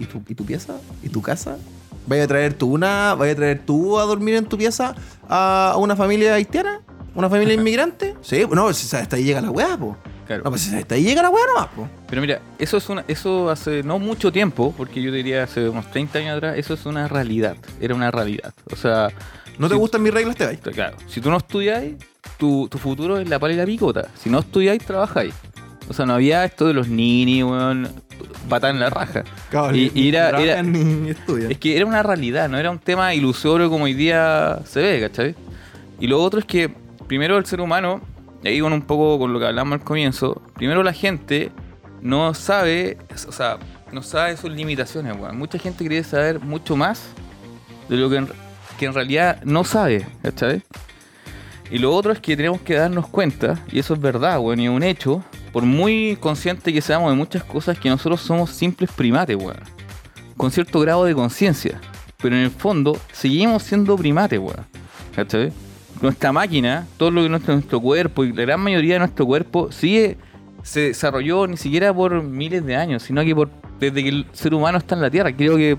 ¿y, 0.00 0.04
tu, 0.06 0.22
¿Y 0.28 0.34
tu 0.34 0.44
pieza? 0.44 0.74
¿Y 1.02 1.08
tu 1.08 1.22
casa? 1.22 1.56
¿Vaya 2.06 2.24
a 2.24 2.26
traer 2.26 2.54
tú 2.54 2.72
una, 2.72 3.14
vaya 3.14 3.32
a 3.32 3.36
traer 3.36 3.62
tú 3.64 3.98
a 4.00 4.04
dormir 4.04 4.34
en 4.34 4.44
tu 4.46 4.58
pieza 4.58 4.96
a 5.28 5.76
una 5.78 5.94
familia 5.94 6.34
haitiana? 6.34 6.80
¿Una 7.14 7.28
familia 7.28 7.54
inmigrante? 7.60 8.14
Sí, 8.22 8.44
no, 8.52 8.72
si 8.72 8.94
hasta 8.96 9.16
ahí 9.16 9.24
llega 9.24 9.40
la 9.40 9.50
weá, 9.50 9.76
po. 9.76 9.96
Claro. 10.26 10.44
No, 10.44 10.50
pues 10.50 10.62
si 10.62 10.74
hasta 10.76 10.94
ahí 10.94 11.02
llega 11.02 11.22
la 11.22 11.30
weá 11.30 11.44
nomás, 11.46 11.68
po. 11.74 11.88
Pero 12.08 12.20
mira, 12.22 12.40
eso 12.58 12.76
es 12.76 12.88
una, 12.88 13.04
eso 13.08 13.50
hace 13.50 13.82
no 13.82 13.98
mucho 13.98 14.30
tiempo, 14.30 14.72
porque 14.76 15.02
yo 15.02 15.10
diría 15.10 15.42
hace 15.44 15.68
unos 15.68 15.90
30 15.90 16.18
años 16.20 16.36
atrás, 16.36 16.56
eso 16.56 16.74
es 16.74 16.86
una 16.86 17.08
realidad. 17.08 17.56
Era 17.80 17.94
una 17.94 18.10
realidad. 18.10 18.52
O 18.72 18.76
sea, 18.76 19.08
¿No 19.58 19.68
te 19.68 19.74
gustan 19.74 20.02
mis 20.02 20.14
reglas? 20.14 20.36
Te 20.36 20.46
vais. 20.46 20.58
claro, 20.60 20.96
si 21.08 21.20
tú 21.20 21.30
no 21.30 21.36
estudiáis, 21.36 21.94
tu, 22.38 22.66
tu 22.68 22.78
futuro 22.78 23.18
es 23.18 23.28
la 23.28 23.38
pala 23.38 23.52
y 23.54 23.56
la 23.56 23.66
picota. 23.66 24.08
Si 24.22 24.30
no 24.30 24.38
estudiáis, 24.38 24.82
trabajáis. 24.84 25.34
O 25.88 25.92
sea, 25.92 26.06
no 26.06 26.14
había 26.14 26.44
esto 26.44 26.66
de 26.68 26.72
los 26.74 26.86
nini, 26.88 27.42
weón, 27.42 27.88
patada 28.48 28.72
en 28.72 28.78
la 28.80 28.88
raja. 28.90 29.24
Y, 29.74 29.90
y 30.00 30.08
era, 30.08 30.30
era- 30.40 30.62
ni 30.62 31.10
es 31.10 31.58
que 31.58 31.76
era 31.76 31.84
una 31.84 32.02
realidad, 32.04 32.48
no 32.48 32.56
era 32.56 32.70
un 32.70 32.78
tema 32.78 33.12
ilusorio 33.12 33.68
como 33.68 33.84
hoy 33.84 33.94
día 33.94 34.60
se 34.64 34.80
ve, 34.80 35.00
¿cachai? 35.00 35.34
Y 35.98 36.06
lo 36.06 36.22
otro 36.22 36.38
es 36.40 36.46
que, 36.46 36.70
primero 37.10 37.36
el 37.38 37.44
ser 37.44 37.60
humano, 37.60 38.00
y 38.40 38.46
ahí 38.46 38.60
con 38.60 38.72
un 38.72 38.82
poco 38.82 39.18
con 39.18 39.32
lo 39.32 39.40
que 39.40 39.46
hablamos 39.46 39.72
al 39.72 39.84
comienzo, 39.84 40.40
primero 40.54 40.84
la 40.84 40.92
gente 40.92 41.50
no 42.00 42.34
sabe, 42.34 42.98
o 43.26 43.32
sea, 43.32 43.58
no 43.90 44.00
sabe 44.00 44.36
sus 44.36 44.52
limitaciones, 44.52 45.16
weón. 45.18 45.36
Mucha 45.36 45.58
gente 45.58 45.84
quiere 45.84 46.04
saber 46.04 46.38
mucho 46.38 46.76
más 46.76 47.08
de 47.88 47.96
lo 47.96 48.08
que 48.10 48.16
en, 48.18 48.28
que 48.78 48.86
en 48.86 48.94
realidad 48.94 49.42
no 49.42 49.64
sabe, 49.64 50.06
¿cachai? 50.22 50.62
Y 51.68 51.78
lo 51.78 51.92
otro 51.92 52.12
es 52.12 52.20
que 52.20 52.36
tenemos 52.36 52.60
que 52.60 52.74
darnos 52.74 53.08
cuenta, 53.08 53.58
y 53.72 53.80
eso 53.80 53.94
es 53.94 54.00
verdad, 54.00 54.38
weón, 54.38 54.60
y 54.60 54.66
es 54.66 54.70
un 54.70 54.84
hecho, 54.84 55.24
por 55.52 55.64
muy 55.64 56.16
consciente 56.20 56.72
que 56.72 56.80
seamos 56.80 57.10
de 57.10 57.16
muchas 57.16 57.42
cosas, 57.42 57.76
que 57.76 57.88
nosotros 57.88 58.20
somos 58.20 58.50
simples 58.50 58.88
primates, 58.92 59.34
weón. 59.34 59.58
Con 60.36 60.52
cierto 60.52 60.78
grado 60.78 61.04
de 61.04 61.16
conciencia. 61.16 61.80
Pero 62.22 62.36
en 62.36 62.42
el 62.42 62.52
fondo, 62.52 62.96
seguimos 63.10 63.64
siendo 63.64 63.96
primates, 63.96 64.38
weón. 64.38 64.64
¿Cachai? 65.16 65.52
Nuestra 66.00 66.32
máquina, 66.32 66.86
todo 66.96 67.10
lo 67.10 67.22
que 67.22 67.28
nuestro, 67.28 67.54
nuestro 67.54 67.80
cuerpo, 67.80 68.24
y 68.24 68.32
la 68.32 68.42
gran 68.42 68.60
mayoría 68.60 68.94
de 68.94 68.98
nuestro 69.00 69.26
cuerpo, 69.26 69.70
sigue, 69.70 70.16
se 70.62 70.80
desarrolló 70.80 71.46
ni 71.46 71.56
siquiera 71.58 71.92
por 71.92 72.22
miles 72.22 72.64
de 72.64 72.74
años, 72.76 73.02
sino 73.02 73.22
que 73.22 73.34
por 73.34 73.50
desde 73.78 74.02
que 74.02 74.08
el 74.08 74.26
ser 74.32 74.54
humano 74.54 74.78
está 74.78 74.94
en 74.94 75.00
la 75.02 75.10
Tierra. 75.10 75.32
Creo 75.34 75.56
que. 75.56 75.76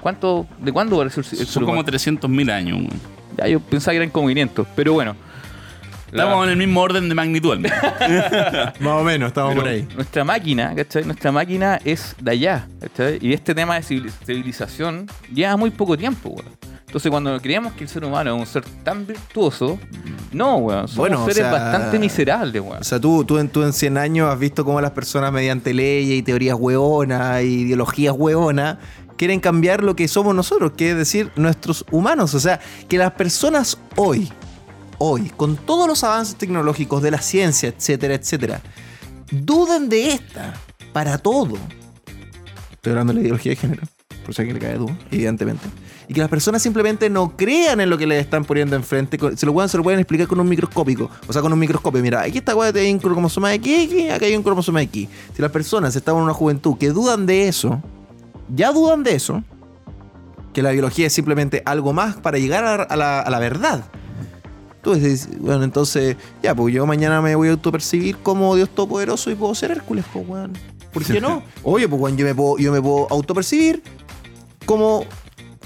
¿Cuánto, 0.00 0.46
¿De 0.60 0.70
cuándo 0.72 0.94
apareció 0.96 1.20
el, 1.22 1.26
el 1.28 1.36
ser 1.38 1.46
Son 1.46 1.64
como 1.64 1.80
humano? 1.80 1.88
300.000 1.92 2.50
años. 2.52 2.78
weón. 2.78 3.00
Ya, 3.36 3.48
yo 3.48 3.58
pensaba 3.60 3.92
que 3.92 3.96
eran 3.98 4.10
como 4.10 4.28
500, 4.28 4.66
pero 4.76 4.92
bueno. 4.92 5.16
La- 6.12 6.22
Estamos 6.22 6.44
en 6.46 6.50
el 6.52 6.56
mismo 6.56 6.80
orden 6.80 7.08
de 7.08 7.14
magnitud. 7.14 7.58
menos. 7.58 7.76
Más 8.80 8.92
o 8.94 9.04
menos, 9.04 9.28
estamos 9.28 9.50
Pero 9.54 9.62
por 9.62 9.70
ahí. 9.70 9.86
Nuestra 9.94 10.24
máquina, 10.24 10.74
¿cachai? 10.74 11.04
Nuestra 11.04 11.32
máquina 11.32 11.78
es 11.84 12.14
de 12.20 12.30
allá, 12.30 12.66
¿cachai? 12.80 13.18
Y 13.20 13.32
este 13.34 13.54
tema 13.54 13.74
de 13.74 13.82
civil- 13.82 14.10
civilización 14.24 15.06
lleva 15.34 15.56
muy 15.56 15.70
poco 15.70 15.98
tiempo, 15.98 16.30
weón. 16.30 16.46
Entonces, 16.88 17.10
cuando 17.10 17.38
creemos 17.38 17.74
que 17.74 17.84
el 17.84 17.90
ser 17.90 18.02
humano 18.02 18.34
es 18.34 18.40
un 18.40 18.46
ser 18.46 18.64
tan 18.82 19.06
virtuoso, 19.06 19.78
no, 20.32 20.56
weón. 20.56 20.88
Somos 20.88 20.96
Bueno, 20.96 21.22
o 21.22 21.26
seres 21.26 21.42
sea, 21.42 21.52
bastante 21.52 21.98
miserables, 21.98 22.62
weón. 22.62 22.78
O 22.80 22.84
sea, 22.84 22.98
tú, 22.98 23.24
tú, 23.24 23.36
en, 23.36 23.50
tú 23.50 23.62
en 23.62 23.74
100 23.74 23.98
años 23.98 24.32
has 24.32 24.38
visto 24.38 24.64
cómo 24.64 24.80
las 24.80 24.92
personas 24.92 25.30
mediante 25.30 25.74
leyes 25.74 26.18
y 26.18 26.22
teorías 26.22 26.56
hueonas 26.58 27.42
y 27.42 27.60
ideologías 27.60 28.14
hueonas 28.16 28.78
quieren 29.18 29.38
cambiar 29.38 29.84
lo 29.84 29.94
que 29.94 30.08
somos 30.08 30.34
nosotros, 30.34 30.72
que 30.78 30.92
es 30.92 30.96
decir, 30.96 31.30
nuestros 31.36 31.84
humanos. 31.90 32.34
O 32.34 32.40
sea, 32.40 32.58
que 32.88 32.96
las 32.96 33.12
personas 33.12 33.76
hoy, 33.96 34.32
hoy, 34.96 35.30
con 35.36 35.56
todos 35.56 35.86
los 35.86 36.02
avances 36.04 36.36
tecnológicos 36.36 37.02
de 37.02 37.10
la 37.10 37.20
ciencia, 37.20 37.68
etcétera, 37.68 38.14
etcétera, 38.14 38.62
duden 39.30 39.90
de 39.90 40.12
esta 40.12 40.54
para 40.94 41.18
todo. 41.18 41.58
Estoy 42.72 42.92
hablando 42.92 43.12
de 43.12 43.18
la 43.18 43.20
ideología 43.24 43.50
de 43.50 43.56
género, 43.56 43.82
por 44.28 44.34
si 44.34 44.42
a 44.42 44.44
alguien 44.44 44.58
le 44.58 44.60
cae 44.60 44.76
duda, 44.76 44.94
evidentemente. 45.10 45.66
Y 46.06 46.12
que 46.12 46.20
las 46.20 46.28
personas 46.28 46.60
simplemente 46.60 47.08
no 47.08 47.34
crean 47.34 47.80
en 47.80 47.88
lo 47.88 47.96
que 47.96 48.06
les 48.06 48.20
están 48.20 48.44
poniendo 48.44 48.76
enfrente. 48.76 49.18
Se 49.34 49.46
lo, 49.46 49.54
pueden, 49.54 49.70
se 49.70 49.78
lo 49.78 49.82
pueden 49.82 50.00
explicar 50.00 50.26
con 50.26 50.38
un 50.38 50.46
microscópico. 50.46 51.08
O 51.26 51.32
sea, 51.32 51.40
con 51.40 51.50
un 51.50 51.58
microscopio. 51.58 52.02
Mira, 52.02 52.20
aquí 52.20 52.36
está 52.36 52.54
weá, 52.54 52.70
hay 52.74 52.92
un 52.92 52.98
cromosoma 52.98 53.54
X, 53.54 54.10
acá 54.10 54.26
hay 54.26 54.36
un 54.36 54.42
cromosoma 54.42 54.82
X. 54.82 55.08
Si 55.34 55.40
las 55.40 55.50
personas 55.50 55.96
están 55.96 56.16
en 56.16 56.24
una 56.24 56.34
juventud 56.34 56.76
que 56.76 56.90
dudan 56.90 57.24
de 57.24 57.48
eso, 57.48 57.82
ya 58.54 58.70
dudan 58.70 59.02
de 59.02 59.14
eso, 59.14 59.42
que 60.52 60.60
la 60.62 60.72
biología 60.72 61.06
es 61.06 61.14
simplemente 61.14 61.62
algo 61.64 61.94
más 61.94 62.16
para 62.16 62.36
llegar 62.36 62.64
a, 62.64 62.82
a 62.82 62.96
la, 62.96 63.20
a 63.20 63.30
la 63.30 63.38
verdad. 63.38 63.82
Tú 64.82 64.92
dices, 64.92 65.26
bueno, 65.40 65.64
entonces, 65.64 66.18
ya, 66.42 66.54
pues 66.54 66.74
yo 66.74 66.84
mañana 66.84 67.22
me 67.22 67.34
voy 67.34 67.48
a 67.48 67.52
autopercibir 67.52 68.18
como 68.18 68.54
Dios 68.56 68.68
Todopoderoso 68.68 69.30
y 69.30 69.36
puedo 69.36 69.54
ser 69.54 69.70
Hércules, 69.70 70.04
pues, 70.12 70.28
weón. 70.28 70.52
¿Por 70.92 71.02
qué 71.02 71.18
no? 71.22 71.42
Oye, 71.62 71.88
pues, 71.88 72.02
weón, 72.02 72.18
yo 72.18 72.26
me 72.26 72.34
puedo, 72.34 72.58
yo 72.58 72.72
me 72.72 72.82
puedo 72.82 73.06
autopercibir 73.10 73.82
como, 74.68 75.06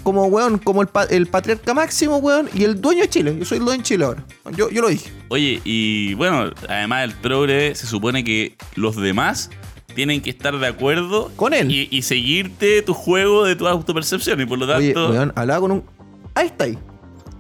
como, 0.04 0.26
weón, 0.26 0.58
como 0.58 0.80
el, 0.80 0.88
el 1.10 1.26
patriarca 1.26 1.74
máximo, 1.74 2.18
weón, 2.18 2.48
y 2.54 2.62
el 2.62 2.80
dueño 2.80 3.02
de 3.02 3.08
Chile. 3.08 3.36
Yo 3.36 3.44
soy 3.44 3.58
el 3.58 3.64
dueño 3.64 3.78
de 3.78 3.84
Chile 3.84 4.04
ahora. 4.04 4.24
Yo, 4.56 4.70
yo 4.70 4.80
lo 4.80 4.88
dije. 4.88 5.10
Oye, 5.28 5.60
y 5.64 6.14
bueno, 6.14 6.52
además 6.68 7.00
del 7.00 7.12
progre, 7.16 7.74
se 7.74 7.88
supone 7.88 8.22
que 8.22 8.56
los 8.76 8.94
demás 8.94 9.50
tienen 9.96 10.22
que 10.22 10.30
estar 10.30 10.56
de 10.56 10.66
acuerdo 10.68 11.32
Con 11.34 11.52
él. 11.52 11.68
y, 11.68 11.88
y 11.90 12.02
seguirte 12.02 12.80
tu 12.82 12.94
juego 12.94 13.44
de 13.44 13.56
tu 13.56 13.66
autopercepción. 13.66 14.40
Y 14.40 14.46
por 14.46 14.58
lo 14.60 14.72
Oye, 14.72 14.92
tanto, 14.94 15.10
weón, 15.10 15.32
hablaba 15.34 15.60
con 15.60 15.72
un. 15.72 15.84
Ahí 16.34 16.46
está 16.46 16.64
ahí. 16.64 16.78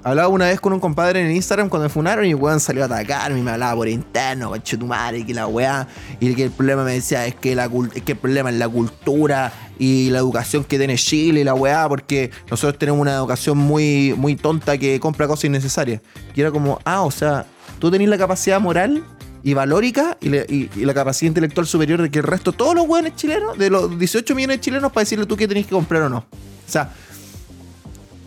Hablaba 0.04 0.28
una 0.28 0.46
vez 0.46 0.60
con 0.60 0.72
un 0.72 0.80
compadre 0.80 1.20
en 1.20 1.30
Instagram 1.30 1.68
cuando 1.68 1.88
me 1.88 1.88
funaron 1.88 2.24
y 2.24 2.34
weón 2.34 2.58
salió 2.58 2.82
a 2.82 2.86
atacarme 2.86 3.38
y 3.38 3.42
me 3.42 3.52
hablaba 3.52 3.76
por 3.76 3.88
interno, 3.88 4.50
conche 4.50 4.76
tu 4.76 4.86
madre, 4.86 5.18
y 5.18 5.24
que 5.24 5.32
la 5.32 5.46
weá. 5.46 5.86
Y 6.18 6.34
que 6.34 6.42
el 6.42 6.50
problema 6.50 6.82
me 6.82 6.92
decía 6.94 7.24
es 7.24 7.36
que, 7.36 7.54
la, 7.54 7.70
es 7.94 8.02
el 8.04 8.16
problema 8.16 8.50
es 8.50 8.56
la 8.56 8.68
cultura 8.68 9.52
y 9.78 10.10
la 10.10 10.18
educación 10.18 10.64
que 10.64 10.76
tiene 10.76 10.96
Chile 10.96 11.40
y 11.40 11.44
la 11.44 11.54
weá, 11.54 11.88
porque 11.88 12.32
nosotros 12.50 12.78
tenemos 12.78 13.00
una 13.00 13.14
educación 13.14 13.58
muy, 13.58 14.12
muy 14.16 14.34
tonta 14.34 14.76
que 14.76 14.98
compra 14.98 15.28
cosas 15.28 15.44
innecesarias. 15.44 16.00
Y 16.34 16.40
era 16.40 16.50
como, 16.50 16.80
ah, 16.84 17.02
o 17.02 17.12
sea, 17.12 17.46
tú 17.78 17.88
tenés 17.88 18.08
la 18.08 18.18
capacidad 18.18 18.60
moral 18.60 19.04
y 19.44 19.54
valórica 19.54 20.18
y 20.20 20.84
la 20.84 20.94
capacidad 20.94 21.28
intelectual 21.28 21.66
superior 21.66 22.02
de 22.02 22.10
que 22.10 22.18
el 22.18 22.24
resto, 22.24 22.50
todos 22.52 22.74
los 22.74 22.88
weones 22.88 23.14
chilenos, 23.14 23.56
de 23.56 23.70
los 23.70 23.96
18 23.96 24.34
millones 24.34 24.56
de 24.56 24.60
chilenos, 24.62 24.90
para 24.90 25.02
decirle 25.02 25.26
tú 25.26 25.36
qué 25.36 25.46
tenés 25.46 25.66
que 25.66 25.72
comprar 25.72 26.02
o 26.02 26.08
no. 26.08 26.18
O 26.18 26.70
sea, 26.72 26.92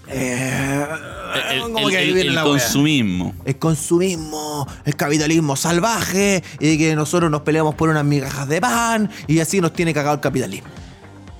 eh, 0.08 0.86
el, 1.53 1.62
como 1.62 1.80
el- 1.80 1.89
que 1.89 1.97
ahí 1.97 2.08
el- 2.10 2.14
viene 2.14 2.30
el 2.30 2.36
la 2.36 2.43
weá. 2.43 2.51
consumismo. 2.51 3.34
El 3.45 3.56
consumismo, 3.58 4.68
el 4.86 4.95
capitalismo 4.95 5.56
salvaje 5.56 6.43
y 6.60 6.78
que 6.78 6.95
nosotros 6.95 7.30
nos 7.32 7.41
peleamos 7.41 7.76
por 7.76 7.89
unas 7.89 8.06
migajas 8.06 8.47
de 8.47 8.62
pan 8.62 9.10
y 9.28 9.39
así 9.39 9.62
nos 9.62 9.74
tiene 9.74 9.93
cagado 9.93 10.16
el 10.16 10.22
capitalismo. 10.22 10.68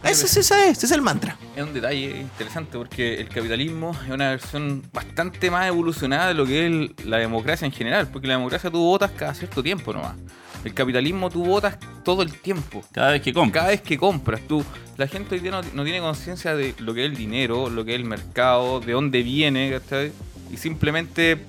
Ese 0.06 0.26
es, 0.39 0.51
ese 0.51 0.86
es 0.86 0.91
el 0.91 1.01
mantra. 1.01 1.38
Es 1.56 1.64
un 1.64 1.74
detalle 1.74 2.22
interesante 2.22 2.78
porque 2.78 3.16
el 3.20 3.28
capitalismo 3.28 3.91
es 4.06 4.12
una 4.12 4.30
versión 4.32 4.84
bastante 4.93 5.49
más 5.49 5.68
evolucionada 5.68 6.28
de 6.30 6.34
lo 6.36 6.45
que 6.45 6.60
es 6.66 6.72
el- 6.72 6.95
la 7.10 7.18
democracia 7.18 7.66
en 7.66 7.72
general, 7.72 8.08
porque 8.12 8.28
la 8.28 8.36
democracia 8.36 8.70
tú 8.70 8.80
votas 8.84 9.12
cada 9.12 9.34
cierto 9.34 9.64
tiempo 9.64 9.93
nomás. 9.93 10.16
El 10.64 10.74
capitalismo 10.74 11.30
tú 11.30 11.43
votas 11.45 11.78
todo 12.03 12.22
el 12.22 12.32
tiempo. 12.39 12.84
Cada 12.91 13.12
vez 13.12 13.22
que 13.22 13.34
compras. 13.34 13.53
Cada 13.64 13.70
vez 13.72 13.82
que 13.82 13.97
compras, 13.97 14.41
tú, 14.47 14.64
la 14.97 15.08
gente 15.08 15.36
hoy 15.36 15.41
día 15.41 15.51
no, 15.51 15.62
no 15.74 15.84
tiene 15.84 15.99
conciencia 15.99 16.56
de 16.56 16.74
lo 16.80 16.93
que 16.93 17.06
es 17.06 17.12
el 17.12 17.18
dinero, 17.18 17.70
lo 17.70 17.84
que 17.86 17.93
es 17.93 17.99
el 17.99 18.06
mercado, 18.06 18.80
de 18.80 18.93
dónde 18.93 19.22
viene, 19.24 19.72
¿cachai? 19.72 20.12
Y 20.51 20.58
simplemente 20.58 21.39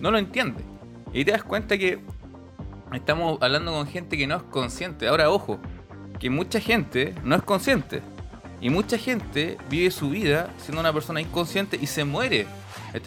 no 0.00 0.10
lo 0.10 0.18
entiende. 0.18 0.62
Y 1.12 1.24
te 1.24 1.32
das 1.32 1.42
cuenta 1.44 1.78
que 1.78 1.98
estamos 2.92 3.38
hablando 3.40 3.72
con 3.72 3.86
gente 3.86 4.16
que 4.16 4.26
no 4.26 4.36
es 4.36 4.42
consciente. 4.44 5.08
Ahora, 5.08 5.30
ojo, 5.30 5.58
que 6.18 6.30
mucha 6.30 6.60
gente 6.60 7.14
no 7.22 7.36
es 7.36 7.42
consciente. 7.42 8.02
Y 8.60 8.70
mucha 8.70 8.96
gente 8.98 9.58
vive 9.68 9.90
su 9.90 10.10
vida 10.10 10.54
siendo 10.58 10.80
una 10.80 10.92
persona 10.92 11.20
inconsciente 11.20 11.78
y 11.80 11.86
se 11.86 12.04
muere 12.04 12.46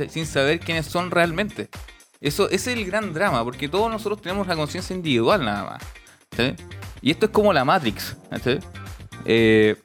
sin 0.10 0.26
saber 0.26 0.60
quiénes 0.60 0.86
son 0.86 1.10
realmente. 1.12 1.70
Eso 2.22 2.50
es 2.50 2.68
el 2.68 2.86
gran 2.86 3.14
drama, 3.14 3.44
porque 3.44 3.70
todos 3.70 3.90
nosotros 3.90 4.22
tenemos 4.22 4.46
la 4.48 4.56
conciencia 4.56 4.96
individual 4.96 5.44
nada 5.44 5.64
más. 5.72 5.84
Y 7.02 7.12
esto 7.12 7.28
es 7.28 7.32
como 7.32 7.52
la 7.54 7.66
Matrix. 7.66 8.18
Eh, 9.26 9.76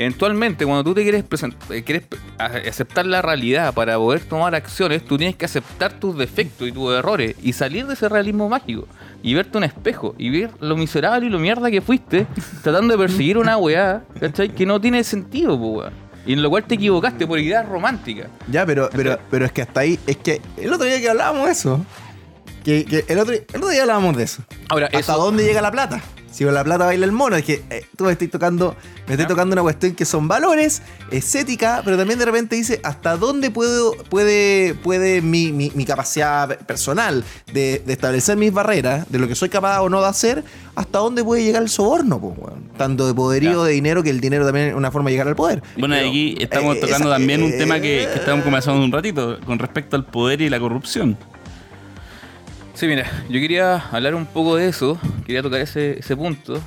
eventualmente, 0.00 0.64
cuando 0.64 0.84
tú 0.84 0.94
te 0.94 1.02
quieres, 1.02 1.24
present- 1.28 1.54
eh, 1.70 1.82
quieres 1.82 2.04
aceptar 2.38 3.06
la 3.06 3.22
realidad 3.22 3.72
para 3.74 3.96
poder 3.96 4.20
tomar 4.20 4.54
acciones, 4.54 5.04
tú 5.04 5.16
tienes 5.18 5.36
que 5.36 5.44
aceptar 5.44 5.92
tus 5.94 6.16
defectos 6.16 6.68
y 6.68 6.72
tus 6.72 6.92
errores 6.94 7.36
y 7.42 7.52
salir 7.52 7.86
de 7.86 7.94
ese 7.94 8.08
realismo 8.08 8.48
mágico 8.48 8.86
y 9.22 9.34
verte 9.34 9.58
un 9.58 9.64
espejo 9.64 10.14
y 10.18 10.30
ver 10.30 10.50
lo 10.60 10.76
miserable 10.76 11.26
y 11.26 11.30
lo 11.30 11.38
mierda 11.38 11.70
que 11.70 11.80
fuiste 11.80 12.26
tratando 12.62 12.96
de 12.96 12.98
perseguir 13.06 13.38
una 13.38 13.56
weá 13.56 14.02
¿cachai? 14.18 14.48
que 14.54 14.64
no 14.66 14.80
tiene 14.80 15.04
sentido, 15.04 15.54
weón. 15.56 15.92
Y 16.26 16.34
en 16.34 16.42
lo 16.42 16.50
cual 16.50 16.64
te 16.64 16.74
equivocaste 16.74 17.26
por 17.26 17.38
ideas 17.38 17.66
románticas. 17.66 18.28
Ya, 18.50 18.66
pero, 18.66 18.90
pero, 18.92 19.18
pero 19.30 19.46
es 19.46 19.52
que 19.52 19.62
hasta 19.62 19.80
ahí, 19.80 19.98
es 20.06 20.18
que 20.18 20.40
el 20.58 20.70
otro 20.72 20.84
día 20.86 21.00
que 21.00 21.08
hablábamos 21.08 21.46
de 21.46 21.52
eso, 21.52 21.84
Que, 22.62 22.84
que 22.84 23.04
el, 23.08 23.18
otro, 23.18 23.32
el 23.32 23.42
otro 23.56 23.68
día 23.70 23.80
hablábamos 23.82 24.14
de 24.18 24.24
eso. 24.24 24.42
Ahora, 24.68 24.86
¿Hasta 24.86 24.98
eso- 24.98 25.16
dónde 25.16 25.44
llega 25.44 25.62
la 25.62 25.70
plata? 25.70 26.02
Si 26.30 26.44
con 26.44 26.54
la 26.54 26.62
plata 26.64 26.84
baila 26.86 27.04
el 27.04 27.12
mono, 27.12 27.34
es 27.36 27.44
que 27.44 27.62
eh, 27.70 27.84
tú 27.96 28.04
me 28.04 28.12
estás 28.12 28.30
tocando, 28.30 28.76
me 29.08 29.14
estás 29.14 29.26
tocando 29.26 29.52
una 29.52 29.62
cuestión 29.62 29.94
que 29.94 30.04
son 30.04 30.28
valores, 30.28 30.80
estética, 31.10 31.82
pero 31.84 31.96
también 31.96 32.18
de 32.18 32.24
repente 32.24 32.54
dice 32.56 32.80
hasta 32.84 33.16
dónde 33.16 33.50
puedo, 33.50 33.92
puede, 34.08 34.74
puede 34.74 35.22
mi, 35.22 35.50
mi- 35.52 35.72
mi 35.74 35.84
capacidad 35.84 36.56
personal 36.60 37.24
de, 37.52 37.82
de 37.84 37.92
establecer 37.92 38.36
mis 38.36 38.52
barreras, 38.52 39.10
de 39.10 39.18
lo 39.18 39.26
que 39.26 39.34
soy 39.34 39.48
capaz 39.48 39.80
o 39.80 39.88
no 39.88 40.00
de 40.00 40.06
hacer, 40.08 40.44
hasta 40.76 40.98
dónde 41.00 41.24
puede 41.24 41.42
llegar 41.42 41.62
el 41.62 41.68
soborno, 41.68 42.20
pues. 42.20 42.34
Tanto 42.78 43.06
de 43.08 43.12
poderío, 43.12 43.62
Ya. 43.62 43.66
de 43.66 43.72
dinero, 43.72 44.02
que 44.02 44.10
el 44.10 44.20
dinero 44.20 44.46
también 44.46 44.68
es 44.68 44.74
una 44.74 44.90
forma 44.92 45.10
de 45.10 45.14
llegar 45.14 45.28
al 45.28 45.36
poder. 45.36 45.62
Bueno, 45.76 45.94
Pero, 45.96 46.08
aquí 46.08 46.36
estamos 46.40 46.76
eh, 46.76 46.80
tocando 46.80 47.08
esa- 47.08 47.16
también 47.18 47.42
un 47.42 47.52
eh, 47.52 47.58
tema 47.58 47.74
que, 47.80 48.08
que 48.10 48.18
estábamos 48.20 48.44
conversando 48.44 48.82
un 48.84 48.92
ratito 48.92 49.38
con 49.44 49.58
respecto 49.58 49.96
al 49.96 50.04
poder 50.06 50.40
y 50.40 50.48
la 50.48 50.60
corrupción. 50.60 51.18
Sí, 52.80 52.86
mira, 52.86 53.04
yo 53.28 53.38
quería 53.40 53.76
hablar 53.92 54.14
un 54.14 54.24
poco 54.24 54.56
de 54.56 54.66
eso, 54.66 54.98
quería 55.26 55.42
tocar 55.42 55.60
ese, 55.60 55.98
ese 55.98 56.16
punto. 56.16 56.58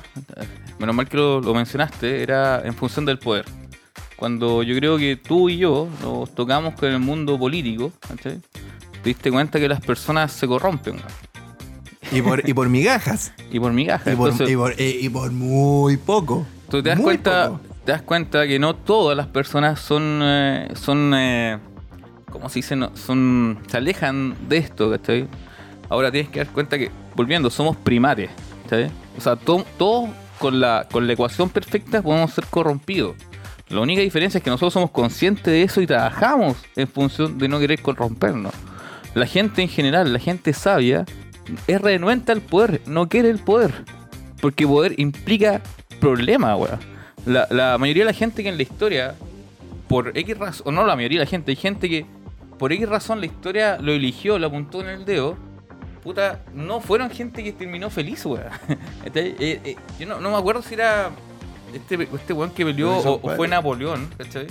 Menos 0.78 0.94
mal 0.94 1.08
que 1.08 1.16
lo, 1.16 1.40
lo 1.40 1.52
mencionaste, 1.54 2.22
era 2.22 2.62
en 2.64 2.72
función 2.72 3.04
del 3.04 3.18
poder. 3.18 3.44
Cuando 4.14 4.62
yo 4.62 4.76
creo 4.76 4.96
que 4.96 5.16
tú 5.16 5.48
y 5.48 5.56
yo 5.58 5.88
nos 6.02 6.32
tocamos 6.32 6.74
con 6.74 6.88
el 6.92 7.00
mundo 7.00 7.36
político, 7.36 7.90
¿cachai? 8.06 8.38
te 9.02 9.10
diste 9.10 9.32
cuenta 9.32 9.58
que 9.58 9.66
las 9.68 9.80
personas 9.80 10.30
se 10.30 10.46
corrompen. 10.46 10.98
Y 12.12 12.22
por, 12.22 12.48
y 12.48 12.54
por 12.54 12.68
migajas. 12.68 13.32
y 13.50 13.58
por 13.58 13.72
migajas. 13.72 14.12
Y 14.12 14.16
por, 14.16 14.30
Entonces, 14.30 14.50
y 14.54 14.56
por- 14.56 14.74
eh, 14.78 14.96
y 15.00 15.08
por 15.08 15.32
muy 15.32 15.96
poco. 15.96 16.46
tú 16.70 16.80
te 16.80 16.90
das 16.90 16.98
Muy 16.98 17.04
cuenta, 17.06 17.48
poco. 17.48 17.60
te 17.84 17.90
das 17.90 18.02
cuenta 18.02 18.46
que 18.46 18.60
no 18.60 18.76
todas 18.76 19.16
las 19.16 19.26
personas 19.26 19.80
son, 19.80 20.20
eh, 20.22 20.68
son, 20.76 21.12
eh, 21.16 21.58
¿cómo 22.30 22.48
se 22.48 22.60
dice? 22.60 22.76
No, 22.76 22.96
son, 22.96 23.58
se 23.66 23.78
alejan 23.78 24.36
de 24.48 24.58
esto, 24.58 24.92
¿cachai? 24.92 25.26
Ahora 25.88 26.10
tienes 26.10 26.30
que 26.30 26.38
dar 26.40 26.48
cuenta 26.52 26.78
que, 26.78 26.90
volviendo, 27.14 27.50
somos 27.50 27.76
primates, 27.76 28.30
¿cachai? 28.64 28.90
O 29.16 29.20
sea, 29.20 29.36
to- 29.36 29.64
todos 29.78 30.10
con 30.38 30.60
la, 30.60 30.86
con 30.90 31.06
la 31.06 31.12
ecuación 31.12 31.48
perfecta 31.50 32.02
podemos 32.02 32.32
ser 32.32 32.46
corrompidos. 32.46 33.16
La 33.68 33.80
única 33.80 34.02
diferencia 34.02 34.38
es 34.38 34.44
que 34.44 34.50
nosotros 34.50 34.72
somos 34.74 34.90
conscientes 34.90 35.44
de 35.44 35.62
eso 35.62 35.80
y 35.80 35.86
trabajamos 35.86 36.56
en 36.76 36.86
función 36.88 37.38
de 37.38 37.48
no 37.48 37.58
querer 37.58 37.80
corrompernos. 37.80 38.52
La 39.14 39.26
gente 39.26 39.62
en 39.62 39.68
general, 39.68 40.12
la 40.12 40.18
gente 40.18 40.52
sabia, 40.52 41.04
es 41.66 41.80
renuente 41.80 42.32
al 42.32 42.40
poder, 42.40 42.80
no 42.86 43.08
quiere 43.08 43.30
el 43.30 43.38
poder. 43.38 43.84
Porque 44.40 44.66
poder 44.66 44.98
implica 44.98 45.62
problemas, 46.00 46.58
weón. 46.58 46.78
La, 47.26 47.78
mayoría 47.78 48.02
de 48.04 48.10
la 48.10 48.16
gente 48.16 48.42
que 48.42 48.50
en 48.50 48.56
la 48.58 48.62
historia, 48.62 49.14
por 49.88 50.16
X 50.16 50.36
razón, 50.36 50.74
no 50.74 50.84
la 50.84 50.94
mayoría 50.96 51.20
de 51.20 51.24
la 51.24 51.30
gente, 51.30 51.52
hay 51.52 51.56
gente 51.56 51.88
que 51.88 52.04
por 52.58 52.72
X 52.72 52.86
razón 52.88 53.20
la 53.20 53.26
historia 53.26 53.78
lo 53.80 53.92
eligió, 53.92 54.38
lo 54.38 54.48
apuntó 54.48 54.82
en 54.82 54.88
el 54.88 55.04
dedo. 55.06 55.36
Puta, 56.04 56.42
no 56.52 56.80
fueron 56.82 57.08
gente 57.08 57.42
que 57.42 57.52
terminó 57.52 57.88
feliz, 57.88 58.24
weón. 58.26 58.44
¿Cachai? 59.02 59.34
Eh, 59.40 59.60
eh, 59.64 59.76
yo 59.98 60.06
no, 60.06 60.20
no 60.20 60.30
me 60.30 60.36
acuerdo 60.36 60.60
si 60.62 60.74
era 60.74 61.10
este, 61.72 62.08
este 62.14 62.32
weón 62.32 62.50
que 62.50 62.64
peleó 62.64 62.98
o, 62.98 63.36
fue. 63.36 63.48
Napoleón, 63.48 64.08
¿cachai? 64.16 64.46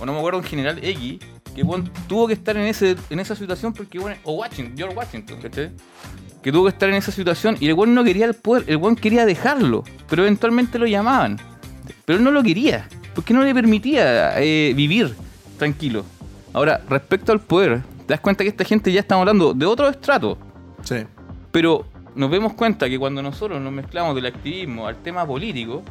O 0.00 0.06
no 0.06 0.12
me 0.12 0.18
acuerdo 0.18 0.40
un 0.40 0.44
general 0.44 0.78
X, 0.82 1.18
que 1.54 1.62
weón 1.62 1.90
tuvo 2.08 2.26
que 2.26 2.34
estar 2.34 2.56
en, 2.56 2.64
ese, 2.64 2.96
en 3.10 3.20
esa 3.20 3.36
situación 3.36 3.72
porque, 3.72 3.98
weón, 3.98 4.16
o 4.24 4.32
Washington, 4.32 4.74
George 4.76 4.96
Washington, 4.96 5.40
¿cachai? 5.40 5.70
Que 6.42 6.52
tuvo 6.52 6.64
que 6.64 6.70
estar 6.70 6.88
en 6.88 6.96
esa 6.96 7.12
situación 7.12 7.56
y 7.60 7.68
el 7.68 7.74
weón 7.74 7.94
no 7.94 8.02
quería 8.02 8.26
el 8.26 8.34
poder, 8.34 8.64
el 8.66 8.76
weón 8.76 8.96
quería 8.96 9.24
dejarlo, 9.24 9.84
pero 10.08 10.22
eventualmente 10.22 10.78
lo 10.78 10.86
llamaban. 10.86 11.38
Pero 12.04 12.18
él 12.18 12.24
no 12.24 12.30
lo 12.32 12.42
quería, 12.42 12.88
porque 13.14 13.32
no 13.32 13.42
le 13.42 13.54
permitía 13.54 14.40
eh, 14.40 14.72
vivir 14.74 15.14
tranquilo. 15.58 16.04
Ahora, 16.52 16.80
respecto 16.88 17.32
al 17.32 17.40
poder, 17.40 17.82
te 18.06 18.14
das 18.14 18.20
cuenta 18.20 18.44
que 18.44 18.50
esta 18.50 18.64
gente 18.64 18.92
ya 18.92 19.00
estamos 19.00 19.22
hablando 19.22 19.54
de 19.54 19.66
otro 19.66 19.88
estrato, 19.88 20.38
Sí. 20.82 21.04
pero 21.50 21.84
nos 22.14 22.30
vemos 22.30 22.54
cuenta 22.54 22.88
que 22.88 22.98
cuando 22.98 23.22
nosotros 23.22 23.60
nos 23.60 23.72
mezclamos 23.72 24.14
del 24.14 24.26
activismo 24.26 24.86
al 24.86 24.96
tema 25.02 25.26
político, 25.26 25.82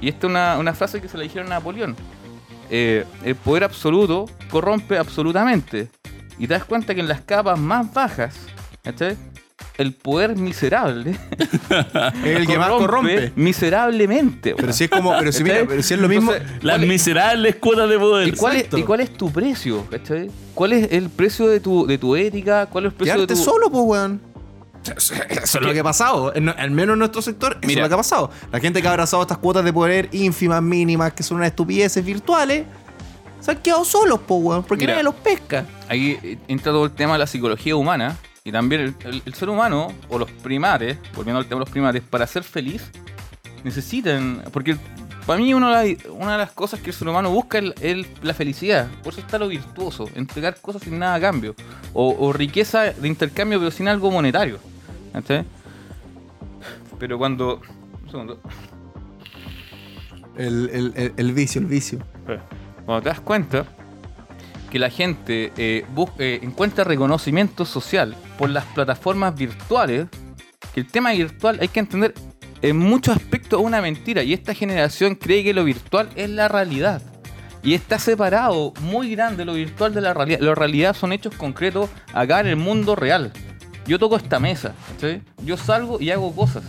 y 0.00 0.08
esta 0.08 0.26
es 0.26 0.58
una, 0.60 0.74
frase 0.74 1.00
que 1.00 1.08
se 1.08 1.16
le 1.16 1.24
dijeron 1.24 1.46
a 1.46 1.56
Napoleón, 1.56 1.96
eh, 2.70 3.04
el 3.24 3.34
poder 3.36 3.64
absoluto 3.64 4.26
corrompe 4.50 4.98
absolutamente. 4.98 5.90
Y 6.38 6.46
te 6.46 6.54
das 6.54 6.64
cuenta 6.64 6.94
que 6.94 7.00
en 7.00 7.08
las 7.08 7.22
capas 7.22 7.58
más 7.58 7.92
bajas, 7.94 8.36
¿cachai? 8.82 9.16
El 9.76 9.92
poder 9.92 10.36
miserable 10.36 11.16
Es 12.24 12.24
el 12.36 12.46
que 12.46 12.58
más 12.58 12.68
corrompe. 12.70 13.32
miserablemente. 13.36 14.54
Pero 14.56 14.72
si 14.72 14.84
es 14.84 14.90
como, 14.90 15.16
pero 15.18 15.32
si 15.32 15.42
mira, 15.42 15.64
pero 15.66 15.82
si 15.82 15.94
es 15.94 16.00
lo 16.00 16.08
mismo. 16.08 16.32
Entonces, 16.32 16.62
Las 16.62 16.74
¿cuál 16.76 16.82
es- 16.84 16.88
miserables 16.88 17.56
cuotas 17.56 17.88
de 17.90 17.98
poder. 17.98 18.28
¿Y 18.28 18.32
cuál, 18.32 18.56
es. 18.56 18.66
¿Y 18.72 18.82
cuál 18.82 19.00
es 19.00 19.12
tu 19.16 19.30
precio? 19.32 19.86
¿cachai? 19.90 20.30
¿Cuál 20.54 20.72
es 20.74 20.92
el 20.92 21.10
precio 21.10 21.48
de 21.48 21.60
tu, 21.60 21.86
de 21.86 21.98
tu 21.98 22.14
ética? 22.16 22.66
¿Cuál 22.66 22.86
es 22.86 22.92
el 22.92 22.96
precio 22.96 23.20
de 23.20 23.26
tu... 23.26 23.36
solo, 23.36 23.70
pues, 23.70 23.82
weón. 23.84 24.20
Eso 24.96 25.14
es 25.58 25.64
lo 25.64 25.72
que 25.72 25.80
ha 25.80 25.84
pasado. 25.84 26.32
Al 26.34 26.70
menos 26.70 26.92
en 26.92 26.98
nuestro 26.98 27.22
sector, 27.22 27.52
eso 27.52 27.66
Mira. 27.66 27.80
es 27.80 27.84
lo 27.84 27.88
que 27.88 27.94
ha 27.94 27.98
pasado. 27.98 28.30
La 28.52 28.60
gente 28.60 28.82
que 28.82 28.86
ha 28.88 28.90
abrazado 28.90 29.22
estas 29.22 29.38
cuotas 29.38 29.64
de 29.64 29.72
poder 29.72 30.08
ínfimas, 30.12 30.62
mínimas, 30.62 31.12
que 31.14 31.22
son 31.22 31.38
unas 31.38 31.48
estupideces 31.48 32.04
virtuales, 32.04 32.64
se 33.40 33.50
han 33.50 33.56
quedado 33.58 33.84
solos, 33.84 34.20
pues, 34.26 34.40
weón. 34.42 34.62
Porque 34.64 34.82
Mira. 34.82 34.92
nadie 34.94 35.04
los 35.04 35.14
pesca. 35.14 35.64
Ahí 35.88 36.38
entra 36.48 36.70
todo 36.72 36.84
el 36.84 36.90
tema 36.92 37.14
de 37.14 37.18
la 37.20 37.26
psicología 37.26 37.74
humana 37.76 38.16
y 38.46 38.52
también 38.52 38.82
el, 38.82 38.94
el- 39.06 39.22
el 39.24 39.34
ser 39.34 39.48
humano 39.48 39.90
o 40.10 40.18
los 40.18 40.30
primates, 40.30 40.98
volviendo 41.14 41.38
al 41.38 41.46
tema 41.46 41.60
de 41.60 41.64
los 41.64 41.70
primates, 41.70 42.02
para 42.02 42.26
ser 42.26 42.42
feliz 42.44 42.90
necesitan, 43.64 44.42
porque 44.52 44.76
para 45.26 45.40
mí 45.40 45.54
una 45.54 45.80
de, 45.80 45.94
las, 45.96 46.04
una 46.12 46.32
de 46.32 46.38
las 46.38 46.52
cosas 46.52 46.80
que 46.80 46.90
el 46.90 46.94
ser 46.94 47.08
humano 47.08 47.30
busca 47.30 47.58
es 47.80 48.06
la 48.22 48.34
felicidad, 48.34 48.86
por 49.02 49.14
eso 49.14 49.22
está 49.22 49.38
lo 49.38 49.48
virtuoso, 49.48 50.10
entregar 50.14 50.60
cosas 50.60 50.82
sin 50.82 50.98
nada 50.98 51.14
a 51.14 51.20
cambio, 51.20 51.54
o, 51.94 52.14
o 52.18 52.32
riqueza 52.34 52.82
de 52.92 53.08
intercambio 53.08 53.58
pero 53.58 53.70
sin 53.70 53.88
algo 53.88 54.10
monetario. 54.10 54.58
¿cachai? 55.14 55.44
Pero 56.98 57.16
cuando... 57.16 57.62
Un 58.04 58.10
segundo. 58.10 58.40
El, 60.36 60.68
el- 60.70 60.92
el- 60.96 61.12
el 61.16 61.32
vicio, 61.32 61.62
el 61.62 61.66
vicio. 61.66 61.98
Cuando 62.84 63.02
te 63.04 63.08
das 63.08 63.20
cuenta 63.20 63.64
que 64.74 64.80
la 64.80 64.90
gente 64.90 65.52
eh, 65.56 65.84
eh, 66.18 66.40
encuentra 66.42 66.82
reconocimiento 66.82 67.64
social 67.64 68.16
por 68.36 68.50
las 68.50 68.64
plataformas 68.64 69.32
virtuales, 69.36 70.08
que 70.74 70.80
el 70.80 70.88
tema 70.88 71.12
virtual 71.12 71.58
hay 71.60 71.68
que 71.68 71.78
entender 71.78 72.12
en 72.60 72.78
muchos 72.78 73.14
aspectos 73.14 73.60
es 73.60 73.64
una 73.64 73.80
mentira 73.80 74.24
y 74.24 74.32
esta 74.32 74.52
generación 74.52 75.14
cree 75.14 75.44
que 75.44 75.54
lo 75.54 75.62
virtual 75.62 76.08
es 76.16 76.28
la 76.28 76.48
realidad. 76.48 77.02
Y 77.62 77.74
está 77.74 78.00
separado 78.00 78.72
muy 78.80 79.14
grande 79.14 79.44
lo 79.44 79.54
virtual 79.54 79.94
de 79.94 80.00
la 80.00 80.12
realidad. 80.12 80.40
La 80.40 80.56
realidad 80.56 80.96
son 80.96 81.12
hechos 81.12 81.36
concretos 81.36 81.88
acá 82.12 82.40
en 82.40 82.48
el 82.48 82.56
mundo 82.56 82.96
real. 82.96 83.30
Yo 83.86 84.00
toco 84.00 84.16
esta 84.16 84.40
mesa. 84.40 84.74
Yo 85.44 85.56
salgo 85.56 86.00
y 86.00 86.10
hago 86.10 86.34
cosas. 86.34 86.64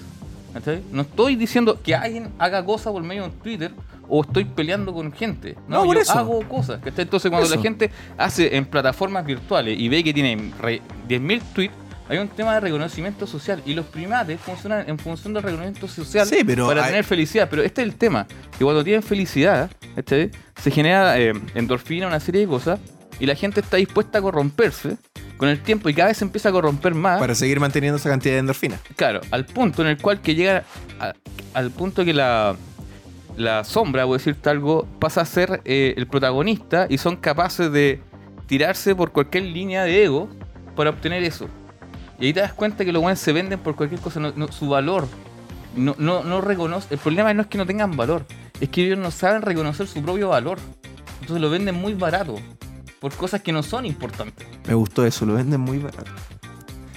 No 0.91 1.01
estoy 1.01 1.35
diciendo 1.37 1.81
que 1.81 1.95
alguien 1.95 2.29
haga 2.37 2.63
cosas 2.63 2.93
por 2.93 3.01
medio 3.01 3.23
de 3.23 3.29
un 3.29 3.39
Twitter 3.39 3.71
o 4.07 4.21
estoy 4.23 4.45
peleando 4.45 4.93
con 4.93 5.11
gente. 5.11 5.55
No, 5.67 5.77
No, 5.79 5.83
por 5.85 5.95
yo 5.95 6.01
eso. 6.01 6.13
hago 6.13 6.39
cosas. 6.47 6.79
¿cachai? 6.83 7.03
Entonces 7.03 7.29
cuando 7.29 7.47
Eso. 7.47 7.55
la 7.55 7.61
gente 7.61 7.91
hace 8.17 8.55
en 8.55 8.65
plataformas 8.65 9.25
virtuales 9.25 9.79
y 9.79 9.87
ve 9.89 10.03
que 10.03 10.13
tiene 10.13 10.51
re- 10.61 10.81
10.000 11.07 11.41
tweets, 11.53 11.73
hay 12.07 12.19
un 12.19 12.27
tema 12.27 12.53
de 12.53 12.59
reconocimiento 12.59 13.25
social 13.25 13.63
y 13.65 13.73
los 13.73 13.85
primates 13.87 14.39
funcionan 14.39 14.87
en 14.87 14.99
función 14.99 15.33
del 15.33 15.41
reconocimiento 15.41 15.87
social 15.87 16.27
Sí, 16.27 16.43
pero 16.45 16.67
para 16.67 16.83
hay- 16.83 16.89
tener 16.89 17.03
felicidad. 17.03 17.47
Pero 17.49 17.63
este 17.63 17.81
es 17.81 17.87
el 17.87 17.95
tema, 17.95 18.27
que 18.57 18.63
cuando 18.63 18.83
tienen 18.83 19.01
felicidad, 19.01 19.71
¿cachai? 19.95 20.29
se 20.61 20.69
genera 20.71 21.17
eh, 21.19 21.33
endorfina, 21.55 22.05
una 22.07 22.19
serie 22.19 22.41
de 22.41 22.47
cosas, 22.47 22.79
y 23.19 23.25
la 23.25 23.33
gente 23.35 23.61
está 23.61 23.77
dispuesta 23.77 24.19
a 24.19 24.21
corromperse 24.21 24.97
con 25.37 25.49
el 25.49 25.59
tiempo 25.61 25.89
y 25.89 25.93
cada 25.95 26.09
vez 26.09 26.17
se 26.17 26.25
empieza 26.25 26.49
a 26.49 26.51
corromper 26.51 26.93
más. 26.93 27.19
Para 27.19 27.33
seguir 27.33 27.59
manteniendo 27.59 27.97
esa 27.97 28.09
cantidad 28.09 28.35
de 28.35 28.39
endorfina. 28.39 28.77
Claro, 28.95 29.21
al 29.31 29.45
punto 29.45 29.81
en 29.81 29.87
el 29.87 29.97
cual 29.97 30.21
que 30.21 30.35
llega 30.35 30.63
a- 30.99 31.13
al 31.55 31.71
punto 31.71 32.05
que 32.05 32.13
la, 32.13 32.55
la 33.37 33.63
sombra, 33.63 34.05
por 34.05 34.17
decirte 34.17 34.49
algo, 34.49 34.87
pasa 34.99 35.21
a 35.21 35.25
ser 35.25 35.61
eh, 35.65 35.93
el 35.97 36.07
protagonista 36.07 36.87
y 36.89 36.97
son 36.97 37.17
capaces 37.17 37.71
de 37.71 38.01
tirarse 38.47 38.95
por 38.95 39.11
cualquier 39.11 39.43
línea 39.45 39.83
de 39.83 40.03
ego 40.05 40.29
para 40.75 40.91
obtener 40.91 41.23
eso. 41.23 41.47
Y 42.19 42.27
ahí 42.27 42.33
te 42.33 42.39
das 42.39 42.53
cuenta 42.53 42.85
que 42.85 42.91
los 42.91 43.01
buenos 43.01 43.19
se 43.19 43.33
venden 43.33 43.59
por 43.59 43.75
cualquier 43.75 43.99
cosa, 43.99 44.21
su 44.51 44.69
valor. 44.69 45.07
No, 45.75 45.95
no, 45.97 46.23
no 46.23 46.39
reconoce. 46.39 46.93
El 46.93 46.99
problema 46.99 47.33
no 47.33 47.41
es 47.41 47.47
que 47.47 47.57
no 47.57 47.65
tengan 47.65 47.97
valor, 47.97 48.25
es 48.61 48.69
que 48.69 48.85
ellos 48.85 48.97
no 48.97 49.11
saben 49.11 49.41
reconocer 49.41 49.87
su 49.87 50.01
propio 50.01 50.29
valor. 50.29 50.57
Entonces 51.21 51.41
lo 51.41 51.49
venden 51.49 51.75
muy 51.75 51.93
barato, 51.93 52.35
por 52.99 53.13
cosas 53.13 53.41
que 53.41 53.51
no 53.51 53.63
son 53.63 53.85
importantes. 53.85 54.47
Me 54.67 54.73
gustó 54.73 55.05
eso, 55.05 55.25
lo 55.25 55.33
venden 55.33 55.59
muy 55.59 55.79
barato. 55.79 56.11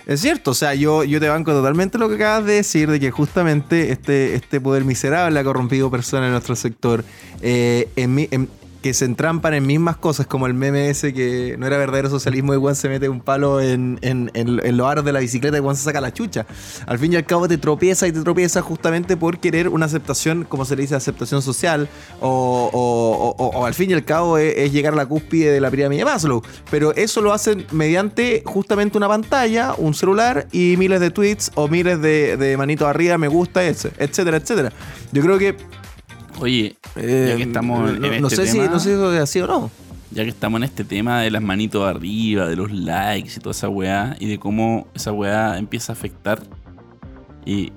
Es 0.09 0.21
cierto, 0.23 0.53
o 0.53 0.55
sea, 0.55 0.75
yo, 0.75 1.05
yo 1.05 1.21
te 1.21 1.29
banco 1.29 1.53
totalmente 1.53 1.99
lo 1.99 2.09
que 2.09 2.15
acabas 2.15 2.47
de 2.47 2.55
decir, 2.55 2.91
de 2.91 2.99
que 2.99 3.11
justamente 3.11 3.93
este, 3.93 4.35
este 4.35 4.59
poder 4.59 4.85
miserable 4.85 5.39
ha 5.39 5.45
corrompido 5.45 5.91
personas 5.91 6.27
en 6.29 6.33
nuestro 6.33 6.57
sector. 6.57 7.05
Eh, 7.43 7.91
en 7.95 8.15
mi- 8.15 8.27
en- 8.31 8.49
que 8.83 8.95
se 8.95 9.05
entrampan 9.05 9.55
en 9.55 9.67
mismas 9.67 9.97
cosas, 9.97 10.27
como 10.27 10.47
el 10.47 10.55
meme 10.55 10.89
ese 10.89 11.13
que 11.13 11.57
no 11.59 11.67
era 11.67 11.77
verdadero 11.79 12.09
socialismo 12.11 12.55
y 12.55 12.59
Juan 12.59 12.77
se 12.77 12.89
mete 12.89 13.09
un 13.09 13.21
palo 13.21 13.61
en, 13.61 13.99
en, 14.03 14.31
en- 14.35 14.77
los 14.77 14.87
aros 14.87 15.05
de 15.05 15.13
la 15.13 15.19
bicicleta 15.19 15.59
y 15.59 15.61
Juan 15.61 15.75
se 15.75 15.83
saca 15.83 16.01
la 16.01 16.13
chucha. 16.13 16.47
Al 16.87 16.99
fin 16.99 17.13
y 17.13 17.17
al 17.17 17.27
cabo 17.27 17.49
te 17.49 17.59
tropieza 17.59 18.07
y 18.07 18.13
te 18.13 18.21
tropieza 18.23 18.63
justamente 18.63 19.17
por 19.17 19.39
querer 19.41 19.69
una 19.69 19.87
aceptación, 19.87 20.45
como 20.45 20.65
se 20.65 20.77
le 20.77 20.83
dice, 20.83 20.95
aceptación 20.95 21.43
social, 21.43 21.89
o, 22.21 22.71
o- 22.73 23.45
o- 23.45 23.67
al 23.67 23.75
fin 23.75 23.91
y 23.91 23.95
al 23.95 24.05
cabo 24.05 24.39
es, 24.39 24.73
llegar 24.73 24.93
a 24.93 24.97
la 24.97 25.07
cúspide 25.07 25.51
de 25.51 25.61
la 25.61 25.71
pirámide 25.71 25.99
de 26.01 26.05
Maslow. 26.05 26.43
Pero 26.71 26.95
eso 26.95 27.21
lo 27.21 27.33
hacen 27.33 27.67
mediante 27.73 28.43
justamente 28.47 28.97
una 28.97 29.09
pantalla, 29.09 29.75
un 29.77 29.93
celular 29.95 30.47
y 30.53 30.77
miles 30.77 31.01
de 31.01 31.11
tweets 31.11 31.51
o 31.57 31.67
miles 31.67 32.01
de, 32.01 32.37
de 32.37 32.57
manitos 32.57 32.87
arriba, 32.87 33.19
me 33.19 33.29
gusta, 33.29 33.65
etcétera, 33.67 34.37
etcétera. 34.37 34.73
Yo 35.13 35.21
creo 35.23 35.39
que 35.39 35.57
Oye, 36.41 36.77
eh, 36.97 37.27
ya 37.31 37.37
que 37.37 37.43
estamos 37.43 37.91
en, 37.91 38.01
no, 38.01 38.07
en 38.13 38.21
no 38.23 38.29
este 38.29 38.45
sé 38.45 38.47
si, 38.53 38.59
tema, 38.59 38.71
no 38.71 38.79
sé 38.79 38.89
si 38.91 38.95
eso 38.95 39.13
es 39.15 39.21
así 39.21 39.41
o 39.41 39.47
no. 39.47 39.71
ya 40.11 40.23
que 40.25 40.31
estamos 40.31 40.59
en 40.59 40.65
este 40.65 40.85
tema 40.85 41.21
de 41.23 41.31
las 41.31 41.43
manitos 41.43 41.87
arriba, 41.89 42.47
de 42.49 42.57
los 42.57 42.71
likes 42.73 43.33
y 43.37 43.41
toda 43.41 43.51
esa 43.53 43.69
weá, 43.69 44.17
y 44.21 44.27
de 44.27 44.39
cómo 44.39 44.87
esa 44.95 45.13
weá 45.13 45.59
empieza 45.59 45.93
a 45.93 45.95
afectar. 45.95 46.41
Y 47.45 47.73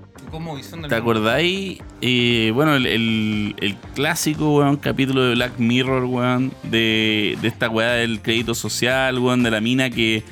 del 0.79 0.89
¿Te 0.89 0.95
acordáis? 0.95 1.79
Eh, 2.01 2.51
bueno, 2.53 2.75
el, 2.75 2.85
el- 2.85 3.55
el 3.59 3.75
clásico, 3.95 4.57
weón, 4.59 4.77
capítulo 4.77 5.23
de 5.23 5.33
Black 5.35 5.57
Mirror, 5.59 6.05
weón, 6.05 6.51
de, 6.63 7.38
de 7.41 7.47
esta 7.47 7.69
weá 7.69 7.91
del 7.93 8.21
crédito 8.21 8.53
social, 8.55 9.17
weón, 9.19 9.43
de 9.43 9.51
la 9.51 9.59
mina 9.61 9.89
que, 9.89 10.23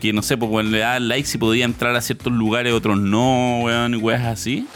que 0.00 0.12
no 0.12 0.22
sé, 0.22 0.36
pues 0.36 0.50
cuando 0.50 0.70
le 0.72 0.78
daban 0.78 1.08
like 1.08 1.26
si 1.26 1.38
podía 1.38 1.64
entrar 1.64 1.94
a 1.96 2.00
ciertos 2.00 2.32
lugares, 2.32 2.72
otros 2.72 2.98
no, 2.98 3.60
weón, 3.62 3.94
y 3.94 3.96
weas 3.98 4.22
así. 4.24 4.66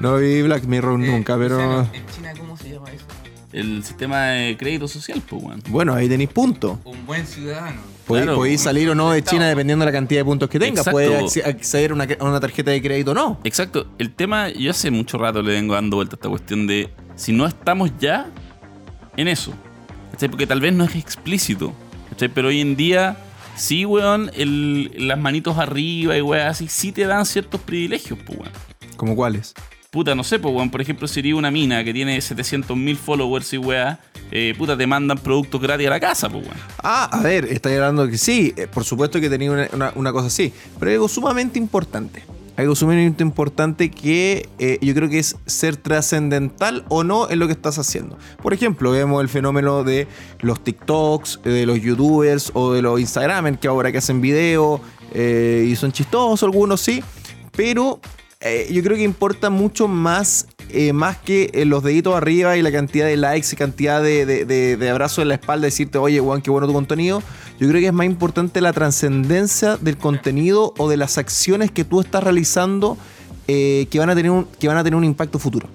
No 0.00 0.16
vi 0.16 0.42
Black 0.42 0.64
Mirror 0.64 1.02
Eh, 1.02 1.06
nunca, 1.10 1.36
pero 1.38 1.80
En 1.92 2.06
China, 2.14 2.32
¿cómo 2.38 2.56
se 2.56 2.70
llama 2.70 2.90
eso? 2.90 3.04
El 3.52 3.84
sistema 3.84 4.22
de 4.26 4.56
crédito 4.56 4.88
social, 4.88 5.22
pues, 5.28 5.42
weón. 5.42 5.62
bueno, 5.68 5.94
ahí 5.94 6.08
tenéis 6.08 6.30
puntos. 6.30 6.78
Un 6.84 7.06
buen 7.06 7.24
ciudadano. 7.26 7.80
Podéis, 8.04 8.24
Claro, 8.26 8.36
podéis 8.38 8.60
salir 8.60 8.90
o 8.90 8.94
no 8.94 9.12
de 9.12 9.22
China 9.22 9.48
dependiendo 9.48 9.84
de 9.84 9.90
la 9.92 9.96
cantidad 9.96 10.20
de 10.20 10.24
puntos 10.24 10.50
que 10.50 10.58
tengas. 10.58 10.86
Puedes 10.88 11.22
acce- 11.22 11.46
acceder 11.46 11.92
a 11.92 11.94
una, 11.94 12.06
a 12.18 12.24
una 12.24 12.40
tarjeta 12.40 12.70
de 12.72 12.82
crédito 12.82 13.12
o 13.12 13.14
no. 13.14 13.38
Exacto. 13.44 13.86
El 13.98 14.12
tema, 14.12 14.50
yo 14.50 14.72
hace 14.72 14.90
mucho 14.90 15.16
rato 15.18 15.40
le 15.40 15.52
vengo 15.52 15.74
dando 15.74 15.96
vuelta 15.96 16.16
a 16.16 16.18
esta 16.18 16.28
cuestión 16.28 16.66
de 16.66 16.90
si 17.14 17.32
no 17.32 17.46
estamos 17.46 17.92
ya 18.00 18.26
en 19.16 19.28
eso. 19.28 19.54
¿cachai? 20.10 20.28
Porque 20.28 20.46
tal 20.46 20.60
vez 20.60 20.72
no 20.74 20.84
es 20.84 20.94
explícito. 20.96 21.72
¿cachai? 22.10 22.28
Pero 22.28 22.48
hoy 22.48 22.60
en 22.60 22.74
día, 22.76 23.16
sí, 23.56 23.86
weón, 23.86 24.30
el- 24.34 24.90
las 25.08 25.18
manitos 25.18 25.56
arriba 25.58 26.16
y 26.18 26.20
weón, 26.20 26.46
así, 26.48 26.66
sí 26.68 26.90
te 26.92 27.06
dan 27.06 27.24
ciertos 27.24 27.60
privilegios, 27.60 28.18
pues, 28.26 28.38
weón. 28.38 28.52
¿Como 28.96 29.14
cuáles? 29.16 29.54
Puta, 29.94 30.12
no 30.16 30.24
sé, 30.24 30.40
pues, 30.40 30.52
weón, 30.52 30.70
por 30.70 30.80
ejemplo, 30.82 31.06
si 31.06 31.20
eres 31.20 31.34
una 31.34 31.52
mina 31.52 31.84
que 31.84 31.94
tiene 31.94 32.18
700.000 32.18 32.96
followers 32.96 33.52
y 33.52 33.58
weá, 33.58 34.00
eh, 34.32 34.52
puta, 34.58 34.76
te 34.76 34.88
mandan 34.88 35.18
productos 35.18 35.60
gratis 35.60 35.86
a 35.86 35.90
la 35.90 36.00
casa, 36.00 36.28
pues, 36.28 36.44
weón. 36.44 36.56
Ah, 36.82 37.08
a 37.12 37.20
ver, 37.22 37.44
estáis 37.44 37.76
hablando 37.76 38.08
que 38.08 38.18
sí, 38.18 38.52
eh, 38.56 38.66
por 38.66 38.82
supuesto 38.82 39.20
que 39.20 39.30
tenía 39.30 39.52
una, 39.52 39.92
una- 39.94 40.12
cosa 40.12 40.26
así, 40.26 40.52
pero 40.80 40.88
hay 40.90 40.94
algo 40.96 41.06
sumamente 41.06 41.60
importante. 41.60 42.24
Algo 42.56 42.74
sumamente 42.74 43.22
importante 43.22 43.88
que 43.92 44.48
eh, 44.58 44.78
yo 44.82 44.94
creo 44.94 45.08
que 45.08 45.20
es 45.20 45.36
ser 45.46 45.76
trascendental 45.76 46.84
o 46.88 47.04
no 47.04 47.30
en 47.30 47.38
lo 47.38 47.46
que 47.46 47.52
estás 47.52 47.78
haciendo. 47.78 48.18
Por 48.42 48.52
ejemplo, 48.52 48.90
vemos 48.90 49.22
el 49.22 49.28
fenómeno 49.28 49.84
de 49.84 50.08
los 50.40 50.62
TikToks, 50.64 51.40
de 51.44 51.66
los 51.66 51.80
YouTubers 51.80 52.50
o 52.54 52.72
de 52.72 52.82
los 52.82 52.98
Instagramers 52.98 53.58
que 53.60 53.68
ahora 53.68 53.92
que 53.92 53.98
hacen 53.98 54.20
video 54.20 54.80
y 55.14 55.76
son 55.76 55.92
chistosos 55.92 56.42
algunos, 56.42 56.80
sí, 56.80 57.00
pero 57.56 58.00
eh, 58.44 58.68
yo 58.70 58.82
creo 58.82 58.96
que 58.96 59.02
importa 59.02 59.50
mucho 59.50 59.88
más, 59.88 60.46
eh, 60.68 60.92
más 60.92 61.16
que 61.16 61.50
eh, 61.54 61.64
los 61.64 61.82
deditos 61.82 62.14
arriba 62.14 62.56
y 62.56 62.62
la 62.62 62.70
cantidad 62.70 63.06
de 63.06 63.16
likes 63.16 63.48
y 63.52 63.56
cantidad 63.56 64.02
de, 64.02 64.26
de, 64.26 64.44
de- 64.44 64.76
de 64.76 64.90
abrazos 64.90 65.22
en 65.22 65.28
la 65.28 65.34
espalda, 65.34 65.64
decirte, 65.64 65.98
oye, 65.98 66.20
Juan, 66.20 66.42
qué 66.42 66.50
bueno 66.50 66.66
tu 66.66 66.72
contenido. 66.74 67.22
Yo 67.58 67.68
creo 67.68 67.80
que 67.80 67.86
es 67.86 67.92
más 67.92 68.06
importante 68.06 68.60
la 68.60 68.72
trascendencia 68.72 69.76
del 69.76 69.96
contenido 69.96 70.74
o 70.78 70.88
de 70.88 70.96
las 70.96 71.18
acciones 71.18 71.70
que 71.70 71.84
tú 71.84 72.00
estás 72.00 72.22
realizando 72.22 72.96
que, 73.46 73.88
van 73.98 74.08
a 74.10 74.14
tener 74.14 74.30
un, 74.30 74.46
que 74.58 74.68
van 74.68 74.76
a 74.78 74.82
tener 74.84 74.96
un 74.96 75.04
impacto 75.04 75.38
futuro. 75.38 75.68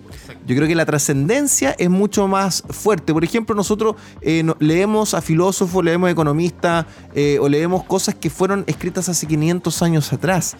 Yo 0.47 0.55
creo 0.55 0.67
que 0.67 0.73
la 0.75 0.85
trascendencia 0.87 1.75
es 1.77 1.89
mucho 1.89 2.27
más 2.27 2.63
fuerte. 2.69 3.13
Por 3.13 3.23
ejemplo, 3.23 3.53
nosotros 3.55 3.95
eh, 4.21 4.41
no- 4.43 4.55
leemos 4.59 5.13
a 5.13 5.21
filósofos, 5.21 5.83
leemos 5.85 6.09
economistas 6.09 6.85
eh, 7.13 7.37
o 7.39 7.47
leemos 7.47 7.83
cosas 7.83 8.15
que 8.15 8.29
fueron 8.31 8.63
escritas 8.67 9.07
hace 9.09 9.27
500 9.27 9.81
años 9.83 10.11
atrás. 10.11 10.55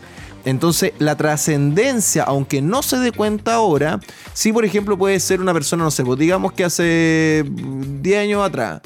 Entonces, 0.45 0.94
la 0.99 1.16
trascendencia, 1.16 2.24
aunque 2.24 2.61
no 2.61 2.82
se 2.84 2.98
dé 2.98 3.11
cuenta 3.11 3.56
ahora, 3.56 3.99
sí, 4.34 4.53
por 4.53 4.66
ejemplo, 4.66 4.98
puede 4.98 5.20
ser 5.20 5.41
una 5.41 5.53
persona, 5.53 5.84
no 5.84 5.91
sé, 5.91 6.03
pues 6.03 6.18
digamos 6.20 6.53
que 6.53 6.64
hace 6.64 7.44
mm, 7.48 8.02
10 8.02 8.20
años 8.20 8.44
atrás. 8.45 8.82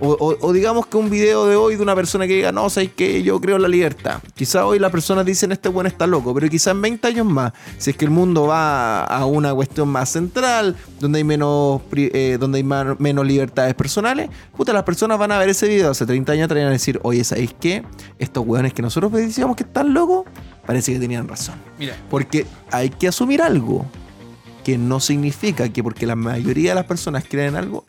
O, 0.00 0.36
o- 0.40 0.52
digamos 0.52 0.86
que 0.86 0.96
un 0.96 1.10
video 1.10 1.46
de 1.46 1.56
hoy 1.56 1.74
de 1.74 1.82
una 1.82 1.96
persona 1.96 2.24
que 2.28 2.34
diga, 2.34 2.52
no, 2.52 2.70
sabes 2.70 2.90
que 2.92 3.20
yo 3.24 3.40
creo 3.40 3.56
en 3.56 3.62
la 3.62 3.68
libertad. 3.68 4.20
Quizá 4.36 4.64
hoy 4.64 4.78
las 4.78 4.92
personas 4.92 5.26
dicen, 5.26 5.50
este 5.50 5.68
bueno 5.68 5.88
está 5.88 6.06
loco, 6.06 6.32
pero 6.32 6.48
quizá 6.48 6.70
en 6.70 6.82
20 6.82 7.08
años 7.08 7.26
más, 7.26 7.52
si 7.78 7.90
es 7.90 7.96
que 7.96 8.04
el 8.04 8.12
mundo 8.12 8.46
va 8.46 9.02
a 9.02 9.26
una 9.26 9.52
cuestión 9.52 9.88
más 9.88 10.08
central, 10.10 10.76
donde 11.00 11.18
hay 11.18 11.24
menos, 11.24 11.80
eh, 11.96 12.36
donde 12.38 12.58
hay 12.58 12.64
menos 12.98 13.26
libertades 13.26 13.74
personales, 13.74 14.30
puta, 14.56 14.72
las 14.72 14.84
personas 14.84 15.18
van 15.18 15.32
a 15.32 15.38
ver 15.38 15.48
ese 15.48 15.66
video 15.66 15.90
hace 15.90 16.06
30 16.06 16.30
años 16.32 16.44
atrás 16.44 16.58
y 16.58 16.62
van 16.62 16.68
a 16.68 16.72
decir, 16.74 17.00
oye, 17.02 17.24
¿sabéis 17.24 17.56
qué? 17.58 17.82
Estos 18.20 18.46
weones 18.46 18.72
que 18.74 18.82
nosotros 18.82 19.10
decíamos 19.12 19.56
que 19.56 19.64
están 19.64 19.92
locos, 19.92 20.26
parece 20.68 20.92
que 20.92 20.98
tenían 20.98 21.26
razón. 21.26 21.54
Mira, 21.78 21.96
Porque 22.10 22.44
hay 22.70 22.90
que 22.90 23.08
asumir 23.08 23.40
algo 23.40 23.86
que 24.64 24.76
no 24.76 25.00
significa 25.00 25.66
que 25.70 25.82
porque 25.82 26.04
la 26.04 26.14
mayoría 26.14 26.72
de 26.72 26.74
las 26.74 26.84
personas 26.84 27.24
creen 27.26 27.48
en 27.48 27.56
algo, 27.56 27.86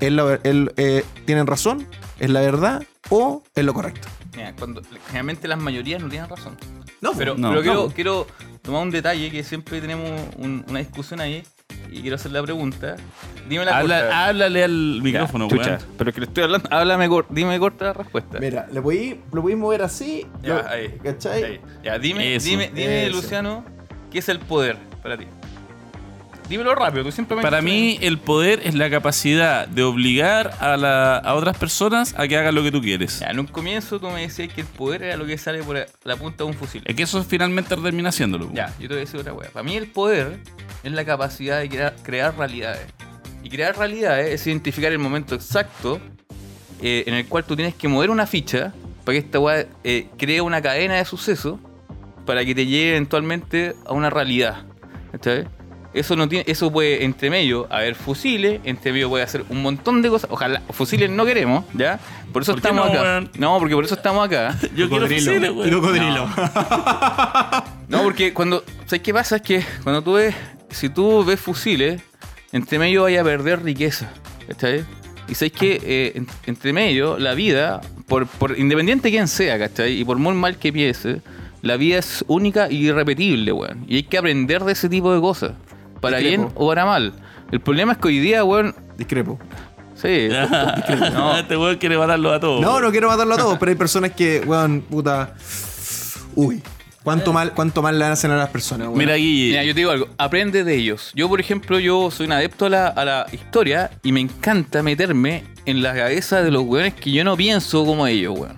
es 0.00 0.10
la 0.12 0.24
ver- 0.24 0.40
el, 0.42 0.72
eh, 0.76 1.04
tienen 1.26 1.46
razón, 1.46 1.86
es 2.18 2.28
la 2.30 2.40
verdad 2.40 2.82
o 3.08 3.44
es 3.54 3.64
lo 3.64 3.72
correcto. 3.72 4.08
mira, 4.36 4.52
cuando, 4.58 4.82
generalmente 5.06 5.46
las 5.46 5.58
mayorías 5.60 6.02
no 6.02 6.08
tienen 6.08 6.28
razón. 6.28 6.56
No, 7.00 7.12
Pero, 7.12 7.36
No, 7.36 7.50
pero 7.50 7.60
no. 7.60 7.62
quiero, 7.62 7.88
quiero 7.94 8.26
tomar 8.62 8.82
un 8.82 8.90
detalle 8.90 9.30
que 9.30 9.44
siempre 9.44 9.80
tenemos 9.80 10.10
un- 10.38 10.64
una 10.68 10.80
discusión 10.80 11.20
ahí 11.20 11.44
y 11.90 12.00
quiero 12.02 12.16
hacer 12.16 12.32
la 12.32 12.42
pregunta. 12.42 12.96
Dime 13.48 13.64
la 13.64 13.78
Habla- 13.78 14.00
corta. 14.00 14.26
háblale 14.28 14.64
al 14.64 14.94
Ya, 14.96 15.02
micrófono, 15.02 15.48
chucha, 15.48 15.66
weón. 15.70 15.78
Pero 15.96 16.12
que 16.12 16.20
le 16.20 16.26
estoy 16.26 16.44
hablando, 16.44 16.68
háblame 16.70 17.08
cor- 17.08 17.26
dime 17.30 17.58
corta 17.58 17.84
la 17.86 17.92
respuesta. 17.94 18.38
Mira, 18.38 18.68
lo 18.72 18.82
podéis, 18.82 19.16
lo 19.32 19.40
podéis 19.42 19.58
mover 19.58 19.82
así, 19.82 20.26
Ya, 20.42 20.54
lo- 20.54 20.68
ahí, 20.68 20.98
¿cachai? 21.02 21.44
ahí. 21.44 21.60
Ya, 21.82 21.98
dime, 21.98 22.34
Eso, 22.36 22.46
dime, 22.48 22.70
dime 22.74 23.06
eso. 23.06 23.16
Luciano, 23.16 23.64
¿qué 24.10 24.18
es 24.18 24.28
el 24.28 24.38
poder 24.38 24.76
para 25.02 25.16
ti? 25.16 25.26
Dímelo 26.48 26.74
rápido, 26.74 27.04
tú 27.04 27.12
siempre 27.12 27.36
me 27.36 27.42
Para 27.42 27.60
mí, 27.60 27.98
el 28.00 28.16
poder 28.16 28.60
es 28.64 28.74
la 28.74 28.88
capacidad 28.88 29.68
de 29.68 29.82
obligar 29.82 30.52
a, 30.60 30.78
la- 30.78 31.18
a 31.18 31.34
otras 31.34 31.58
personas 31.58 32.14
a 32.16 32.26
que 32.26 32.38
hagan 32.38 32.54
lo 32.54 32.62
que 32.62 32.72
tú 32.72 32.80
quieres. 32.80 33.20
Ya, 33.20 33.26
en 33.26 33.40
un 33.40 33.46
comienzo 33.46 34.00
tú 34.00 34.08
me 34.08 34.22
decías 34.22 34.50
que 34.52 34.62
el 34.62 34.66
poder 34.66 35.02
era 35.02 35.16
lo 35.18 35.26
que 35.26 35.36
sale 35.36 35.62
por 35.62 35.76
la 36.04 36.16
punta 36.16 36.44
de 36.44 36.50
un 36.50 36.54
fusil. 36.54 36.82
Es 36.86 36.96
que 36.96 37.02
eso 37.02 37.22
finalmente 37.22 37.76
termina 37.76 38.08
haciéndolo. 38.08 38.50
Ya, 38.54 38.68
yo 38.80 38.88
te 38.88 38.94
voy 38.94 38.96
a 38.96 39.00
decir 39.00 39.20
otra 39.20 39.34
wea. 39.34 39.50
Para 39.50 39.62
mí 39.62 39.76
el 39.76 39.88
poder 39.88 40.40
es 40.82 40.92
la 40.92 41.04
capacidad 41.04 41.60
de 41.60 41.68
crear, 41.68 41.94
crear 42.02 42.34
realidades. 42.38 42.86
Y 43.42 43.50
crear 43.50 43.76
realidades 43.76 44.40
es 44.40 44.46
identificar 44.46 44.90
el 44.90 44.98
momento 44.98 45.34
exacto 45.34 46.00
eh, 46.80 47.04
en 47.06 47.12
el 47.12 47.26
cual 47.26 47.44
tú 47.44 47.56
tienes 47.56 47.74
que 47.74 47.88
mover 47.88 48.08
una 48.08 48.26
ficha 48.26 48.72
para 49.04 49.18
que 49.18 49.24
esta 49.26 49.38
wea 49.38 49.66
eh, 49.84 50.06
cree 50.16 50.40
una 50.40 50.62
cadena 50.62 50.94
de 50.94 51.04
sucesos 51.04 51.58
para 52.24 52.42
que 52.44 52.54
te 52.54 52.64
llegue 52.64 52.90
eventualmente 52.92 53.74
a 53.84 53.92
una 53.92 54.08
realidad. 54.08 54.64
¿Cachai? 55.12 55.46
Eso 55.94 56.16
no 56.16 56.28
tiene, 56.28 56.44
eso 56.46 56.70
puede 56.70 57.02
entre 57.04 57.30
medio 57.30 57.66
haber 57.70 57.94
fusiles, 57.94 58.60
entre 58.64 58.92
medio 58.92 59.08
puede 59.08 59.24
hacer 59.24 59.44
un 59.48 59.62
montón 59.62 60.02
de 60.02 60.10
cosas. 60.10 60.28
Ojalá, 60.30 60.60
fusiles 60.70 61.08
no 61.10 61.24
queremos, 61.24 61.64
¿ya? 61.74 61.98
Por 62.32 62.42
eso 62.42 62.52
¿Por 62.52 62.60
qué 62.62 62.68
estamos 62.68 62.92
no, 62.92 63.00
acá. 63.00 63.24
No, 63.38 63.58
porque 63.58 63.74
por 63.74 63.84
eso 63.84 63.94
estamos 63.94 64.26
acá. 64.26 64.54
Yo 64.76 64.88
quiero 64.88 65.06
fusiles, 65.08 65.50
cocodrilo. 65.50 66.28
No, 67.88 68.02
porque 68.02 68.34
cuando. 68.34 68.62
¿Sabes 68.84 69.00
qué 69.02 69.14
pasa? 69.14 69.36
Es 69.36 69.42
que 69.42 69.64
cuando 69.82 70.02
tú 70.02 70.14
ves. 70.14 70.34
Si 70.70 70.90
tú 70.90 71.24
ves 71.24 71.40
fusiles, 71.40 72.02
entre 72.52 72.78
medio 72.78 73.04
vaya 73.04 73.22
a 73.22 73.24
perder 73.24 73.62
riqueza. 73.62 74.10
¿Cachai? 74.46 74.84
Y 75.26 75.34
sabes 75.34 75.52
que 75.52 75.80
eh, 75.82 76.12
en- 76.14 76.26
entre 76.46 76.72
medio, 76.74 77.18
la 77.18 77.32
vida, 77.34 77.80
por, 78.06 78.26
por 78.26 78.58
independiente 78.58 79.08
de 79.08 79.12
quién 79.12 79.28
sea, 79.28 79.58
¿cachai? 79.58 79.98
Y 80.00 80.04
por 80.04 80.18
muy 80.18 80.34
mal 80.34 80.58
que 80.58 80.70
piense, 80.72 81.22
la 81.62 81.76
vida 81.78 81.98
es 81.98 82.22
única 82.28 82.70
y 82.70 82.86
irrepetible, 82.86 83.52
weón. 83.52 83.84
Y 83.88 83.96
hay 83.96 84.02
que 84.02 84.18
aprender 84.18 84.62
de 84.64 84.72
ese 84.72 84.90
tipo 84.90 85.12
de 85.14 85.20
cosas. 85.22 85.52
Para 86.00 86.18
Discrepo. 86.18 86.42
bien 86.44 86.52
o 86.54 86.68
para 86.68 86.84
mal. 86.84 87.12
El 87.50 87.60
problema 87.60 87.92
es 87.92 87.98
que 87.98 88.08
hoy 88.08 88.18
día, 88.18 88.44
weón. 88.44 88.74
Discrepo. 88.96 89.38
Sí. 89.94 90.28
no. 91.12 91.38
Este 91.38 91.56
weón 91.56 91.76
quiere 91.76 91.98
matarlo 91.98 92.32
a 92.32 92.40
todos. 92.40 92.60
No, 92.60 92.80
no 92.80 92.90
quiero 92.90 93.08
matarlo 93.08 93.34
a 93.34 93.38
todos, 93.38 93.58
pero 93.58 93.70
hay 93.70 93.76
personas 93.76 94.12
que, 94.12 94.42
weón, 94.46 94.82
puta. 94.82 95.34
Uy, 96.34 96.62
cuánto 97.02 97.32
mal, 97.32 97.52
cuánto 97.52 97.82
mal 97.82 97.98
le 97.98 98.04
hacen 98.04 98.30
a 98.30 98.36
las 98.36 98.48
personas, 98.50 98.88
weón. 98.88 98.98
Mira, 98.98 99.14
Guille. 99.16 99.50
Mira, 99.50 99.64
yo 99.64 99.74
te 99.74 99.80
digo 99.80 99.90
algo, 99.90 100.08
aprende 100.18 100.62
de 100.62 100.74
ellos. 100.76 101.10
Yo, 101.14 101.28
por 101.28 101.40
ejemplo, 101.40 101.78
yo 101.80 102.10
soy 102.10 102.26
un 102.26 102.32
adepto 102.32 102.66
a 102.66 102.70
la, 102.70 102.86
a 102.88 103.04
la 103.04 103.26
historia 103.32 103.90
y 104.02 104.12
me 104.12 104.20
encanta 104.20 104.82
meterme 104.82 105.44
en 105.64 105.82
la 105.82 105.94
cabeza 105.94 106.42
de 106.42 106.50
los 106.50 106.62
weones 106.62 106.94
que 106.94 107.10
yo 107.10 107.24
no 107.24 107.36
pienso 107.36 107.84
como 107.84 108.06
ellos, 108.06 108.38
weón. 108.38 108.56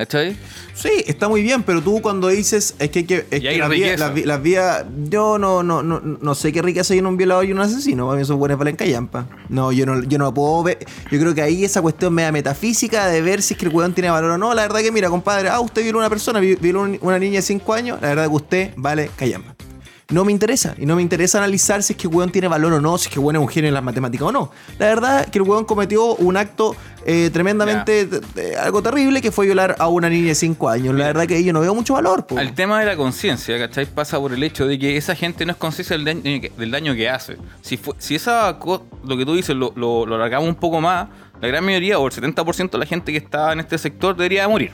¿Cachai? 0.00 0.34
Sí, 0.72 0.88
está 1.06 1.28
muy 1.28 1.42
bien, 1.42 1.62
pero 1.62 1.82
tú 1.82 2.00
cuando 2.00 2.28
dices 2.28 2.74
es 2.78 2.88
que 2.88 3.00
hay 3.00 3.04
que. 3.04 3.26
Es 3.30 3.40
que 3.42 3.48
hay 3.50 3.58
las 3.58 3.68
vías, 3.68 4.00
las 4.24 4.42
vías- 4.42 4.84
Yo 5.10 5.38
no, 5.38 5.62
no, 5.62 5.82
no, 5.82 6.00
no 6.00 6.34
sé 6.34 6.52
qué 6.54 6.62
riqueza 6.62 6.94
hay 6.94 7.00
en 7.00 7.06
un 7.06 7.18
violador 7.18 7.44
y 7.44 7.52
un 7.52 7.60
asesino. 7.60 8.06
Para 8.06 8.18
mí 8.18 8.24
son 8.24 8.38
buenas 8.38 8.56
para 8.56 8.72
callampa. 8.74 9.26
No, 9.50 9.72
yo 9.72 9.84
no, 9.84 10.02
yo 10.04 10.16
no 10.16 10.32
puedo 10.32 10.62
ver. 10.62 10.78
Yo 11.10 11.20
creo 11.20 11.34
que 11.34 11.42
ahí 11.42 11.66
esa 11.66 11.82
cuestión 11.82 12.14
media 12.14 12.32
metafísica 12.32 13.08
de 13.08 13.20
ver 13.20 13.42
si 13.42 13.52
es 13.52 13.60
que 13.60 13.66
el 13.66 13.74
weón 13.74 13.92
tiene 13.92 14.08
valor 14.08 14.30
o 14.30 14.38
no. 14.38 14.54
La 14.54 14.62
verdad 14.62 14.80
que, 14.80 14.90
mira, 14.90 15.10
compadre, 15.10 15.50
ah, 15.50 15.60
usted 15.60 15.82
violó 15.82 15.98
a 15.98 16.02
una 16.04 16.08
persona, 16.08 16.40
vi- 16.40 16.54
violó 16.54 16.80
un- 16.80 16.98
una 17.02 17.18
niña 17.18 17.40
de 17.40 17.42
5 17.42 17.74
años. 17.74 17.98
La 18.00 18.08
verdad 18.08 18.22
que 18.28 18.34
usted 18.34 18.70
vale 18.76 19.10
callampa. 19.16 19.54
No 20.10 20.24
me 20.24 20.32
interesa. 20.32 20.74
Y 20.78 20.86
no 20.86 20.96
me 20.96 21.02
interesa 21.02 21.38
analizar 21.38 21.82
si 21.82 21.92
es 21.92 21.96
que 21.96 22.08
el 22.08 22.14
weón 22.14 22.30
tiene 22.32 22.48
valor 22.48 22.72
o 22.72 22.80
no, 22.80 22.98
si 22.98 23.04
es 23.08 23.14
que 23.14 23.20
el 23.20 23.24
weón 23.24 23.36
es 23.36 23.42
un 23.42 23.48
genio 23.48 23.68
en 23.68 23.74
las 23.74 23.82
matemáticas 23.84 24.26
o 24.28 24.32
no. 24.32 24.50
La 24.78 24.86
verdad 24.86 25.26
que 25.26 25.38
el 25.38 25.42
weón 25.42 25.64
cometió 25.64 26.14
un 26.16 26.36
acto 26.36 26.74
eh, 27.06 27.30
tremendamente 27.32 28.08
algo 28.60 28.82
terrible 28.82 29.22
que 29.22 29.30
fue 29.30 29.46
violar 29.46 29.76
a 29.78 29.88
una 29.88 30.08
niña 30.10 30.28
de 30.28 30.34
5 30.34 30.68
años. 30.68 30.94
La 30.94 31.06
verdad 31.06 31.26
que 31.26 31.42
yo 31.44 31.52
no 31.52 31.60
veo 31.60 31.74
mucho 31.74 31.94
valor. 31.94 32.26
po. 32.26 32.38
El 32.38 32.52
tema 32.54 32.80
de 32.80 32.86
la 32.86 32.96
conciencia, 32.96 33.58
¿cachai? 33.58 33.86
Pasa 33.86 34.18
por 34.18 34.32
el 34.32 34.42
hecho 34.42 34.66
de 34.66 34.78
que 34.78 34.96
esa 34.96 35.14
gente 35.14 35.46
no 35.46 35.52
es 35.52 35.58
consciente 35.58 35.94
del 35.94 36.04
daño, 36.04 36.22
que- 36.22 36.52
del 36.58 36.70
daño 36.70 36.94
que 36.94 37.08
hace. 37.08 37.36
Si, 37.62 37.76
fue- 37.76 37.94
si 37.98 38.14
esa 38.16 38.58
lo 39.04 39.16
que 39.16 39.24
tú 39.24 39.34
dices 39.34 39.54
lo, 39.56 39.72
lo, 39.76 40.06
lo 40.06 40.14
alargamos 40.16 40.48
un 40.48 40.54
poco 40.56 40.80
más, 40.80 41.08
la 41.40 41.48
gran 41.48 41.64
mayoría 41.64 41.98
o 41.98 42.06
el 42.06 42.12
70% 42.12 42.70
de 42.72 42.78
la 42.78 42.86
gente 42.86 43.12
que 43.12 43.18
está 43.18 43.52
en 43.52 43.60
este 43.60 43.78
sector 43.78 44.14
debería 44.16 44.46
morir. 44.48 44.72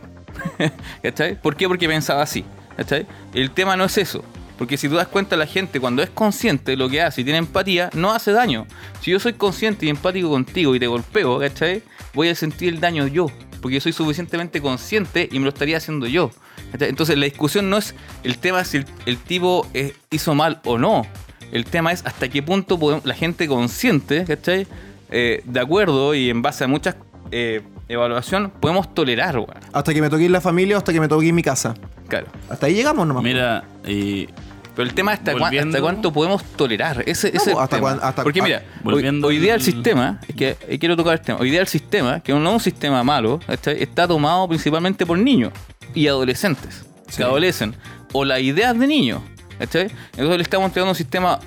¿Cachai? 1.03 1.41
¿Por 1.41 1.57
qué? 1.57 1.69
Porque 1.69 1.87
pensaba 1.89 2.23
así. 2.23 2.45
¿Cachai? 2.77 3.07
El 3.33 3.51
tema 3.53 3.77
no 3.77 3.85
es 3.85 3.97
eso. 3.99 4.25
Porque 4.59 4.77
si 4.77 4.89
tú 4.89 4.95
das 4.95 5.09
cuenta, 5.09 5.37
la 5.37 5.47
gente 5.47 5.81
cuando 5.81 6.03
es 6.03 6.11
consciente 6.11 6.73
de 6.73 6.77
lo 6.77 6.89
que 6.89 7.03
hace 7.03 7.21
y 7.21 7.25
tiene 7.25 7.39
empatía, 7.39 7.91
no 7.95 8.13
hace 8.13 8.33
daño. 8.33 8.67
Si 9.03 9.11
yo 9.11 9.21
soy 9.21 9.35
consciente 9.35 9.87
y 9.87 9.91
empático 9.91 10.31
contigo 10.31 10.75
y 10.75 10.81
te 10.81 10.87
golpeo, 10.87 11.39
¿cachai? 11.39 11.83
Voy 12.15 12.29
a 12.29 12.35
sentir 12.35 12.73
el 12.73 12.81
daño 12.81 13.07
yo. 13.07 13.27
Porque 13.61 13.75
yo 13.75 13.81
soy 13.81 13.93
suficientemente 13.93 14.61
consciente 14.63 15.29
y 15.31 15.39
me 15.39 15.45
lo 15.45 15.49
estaría 15.51 15.77
haciendo 15.77 16.07
yo. 16.07 16.31
¿cachai? 16.73 16.89
Entonces 16.89 17.19
la 17.19 17.25
discusión 17.27 17.69
no 17.69 17.77
es 17.77 17.95
el 18.23 18.39
tema 18.39 18.65
si 18.65 18.79
el, 18.79 18.87
el 19.07 19.19
tipo 19.19 19.67
eh, 19.75 19.95
hizo 20.11 20.35
mal 20.35 20.61
o 20.65 20.79
no. 20.79 21.07
El 21.53 21.65
tema 21.65 21.93
es 21.93 22.05
hasta 22.07 22.29
qué 22.29 22.43
punto 22.43 22.79
podemos- 22.79 23.05
la 23.05 23.15
gente 23.15 23.47
consciente, 23.47 24.25
¿cachai? 24.25 24.67
Eh, 25.11 25.43
de 25.45 25.61
acuerdo 25.61 26.15
y 26.15 26.31
en 26.31 26.43
base 26.43 26.65
a 26.65 26.67
muchas 26.67 26.97
eh, 27.31 27.61
evaluación, 27.89 28.51
podemos 28.61 28.93
tolerar, 28.95 29.37
weón. 29.37 29.51
Hasta 29.73 29.93
que 29.95 30.01
me 30.01 30.09
toque 30.09 30.27
en 30.27 30.33
la 30.33 30.41
familia 30.41 30.77
o 30.77 30.79
hasta 30.79 30.93
que 30.93 31.01
me 31.01 31.09
toque 31.09 31.29
en 31.29 31.35
mi 31.35 31.43
casa. 31.43 31.75
Claro. 32.09 32.27
Hasta 32.49 32.67
ahí 32.67 32.75
llegamos 32.75 33.07
nomás. 33.07 33.23
Mira, 33.23 33.65
eh, 33.85 34.29
Pero 34.77 34.89
el 34.89 34.95
tema 34.95 35.13
es 35.15 35.19
hasta, 35.21 35.33
cuán- 35.33 35.43
Volviendo- 35.45 35.71
hasta 35.71 35.81
cuánto 35.83 36.13
podemos 36.13 36.45
tolerar. 36.45 37.03
Ese, 37.07 37.33
No, 37.33 37.41
ese 37.41 37.51
el 37.53 37.57
hasta 37.59 37.77
tema. 37.77 37.81
cuán- 37.81 38.01
hasta- 38.03 38.23
Porque 38.23 38.41
ah, 38.41 38.45
mira, 38.45 38.63
hoy, 38.85 38.93
volviendo 38.93 39.27
hoy 39.29 39.39
día 39.39 39.55
el 39.55 39.63
sistema, 39.63 40.21
es 40.29 40.35
que 40.37 40.57
eh, 40.69 40.79
quiero 40.79 40.97
tocar 40.97 41.15
el 41.15 41.21
tema, 41.23 41.39
hoy 41.41 41.51
día 41.51 41.61
el 41.63 41.67
sistema, 41.67 42.21
que 42.21 42.33
no 42.33 42.47
es 42.47 42.53
un 42.55 42.61
sistema 42.61 43.03
malo, 43.03 43.41
¿cachai? 43.47 43.83
está 43.83 44.07
tomado 44.07 44.47
principalmente 44.49 45.07
por 45.07 45.19
niños 45.19 45.53
y 45.95 46.07
adolescentes 46.09 46.85
que 47.17 47.23
adolecen, 47.25 47.75
o 48.13 48.25
las 48.25 48.41
ideas 48.41 48.79
de 48.79 48.87
niños. 48.87 49.23
¿cachai? 49.59 49.85
Entonces 50.13 50.37
le 50.37 50.43
estamos 50.43 50.67
entregando 50.67 50.91
un 50.91 50.97
sistema 50.97 51.39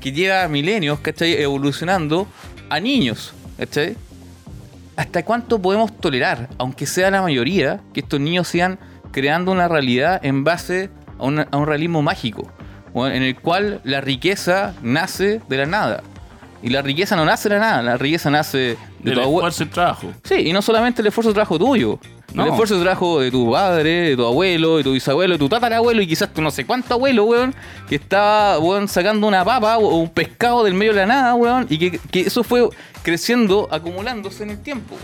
que 0.00 0.10
lleva 0.12 0.48
milenios, 0.48 0.98
¿cachai? 1.00 1.34
Evolucionando 1.42 2.26
a 2.70 2.80
niños, 2.80 3.34
¿cachai? 3.58 3.94
¿Hasta 4.96 5.22
cuánto 5.24 5.60
podemos 5.60 5.94
tolerar, 6.00 6.48
aunque 6.58 6.86
sea 6.86 7.10
la 7.10 7.20
mayoría, 7.20 7.80
que 7.92 8.00
estos 8.00 8.18
niños 8.18 8.48
sigan 8.48 8.78
creando 9.12 9.52
una 9.52 9.68
realidad 9.68 10.20
en 10.24 10.42
base 10.44 10.90
a, 11.18 11.24
una- 11.24 11.48
a 11.50 11.56
un 11.56 11.66
realismo 11.66 12.02
mágico? 12.02 12.50
En 12.94 13.22
el 13.22 13.36
cual 13.36 13.80
la 13.84 14.00
riqueza 14.00 14.74
nace 14.82 15.40
de 15.48 15.56
la 15.58 15.66
nada. 15.66 16.02
Y 16.62 16.70
la 16.70 16.82
riqueza 16.82 17.14
no 17.14 17.24
nace 17.24 17.48
de 17.48 17.54
la 17.56 17.60
nada, 17.60 17.82
la 17.82 17.96
riqueza 17.96 18.28
nace 18.30 18.58
de 18.58 18.76
del 19.00 19.14
tu 19.14 19.20
abuelo. 19.20 19.48
esfuerzo 19.48 19.62
y 19.62 19.66
trabajo. 19.66 20.12
Sí, 20.24 20.34
y 20.48 20.52
no 20.52 20.60
solamente 20.62 21.00
el 21.02 21.06
esfuerzo 21.06 21.28
de 21.30 21.34
trabajo 21.34 21.58
tuyo. 21.58 22.00
No. 22.34 22.42
El 22.44 22.50
esfuerzo 22.50 22.74
de 22.76 22.82
trabajo 22.82 23.20
de 23.20 23.30
tu 23.30 23.52
padre, 23.52 23.90
de 24.10 24.16
tu 24.16 24.26
abuelo, 24.26 24.78
de 24.78 24.82
tu 24.84 24.92
bisabuelo, 24.92 25.34
de 25.34 25.38
tu 25.38 25.48
tatarabuelo 25.48 26.02
y 26.02 26.08
quizás 26.08 26.32
tu 26.34 26.42
no 26.42 26.50
sé 26.50 26.66
cuánto 26.66 26.94
abuelo, 26.94 27.24
weón, 27.24 27.54
que 27.88 27.94
estaba, 27.94 28.58
weón, 28.58 28.88
sacando 28.88 29.26
una 29.28 29.44
papa 29.44 29.78
o 29.78 29.96
un 29.98 30.10
pescado 30.10 30.64
del 30.64 30.74
medio 30.74 30.92
de 30.92 31.00
la 31.02 31.06
nada, 31.06 31.34
weón, 31.36 31.66
y 31.70 31.78
que, 31.78 31.98
que 32.10 32.20
eso 32.22 32.42
fue 32.42 32.68
creciendo, 33.02 33.68
acumulándose 33.70 34.42
en 34.42 34.50
el 34.50 34.60
tiempo. 34.60 34.96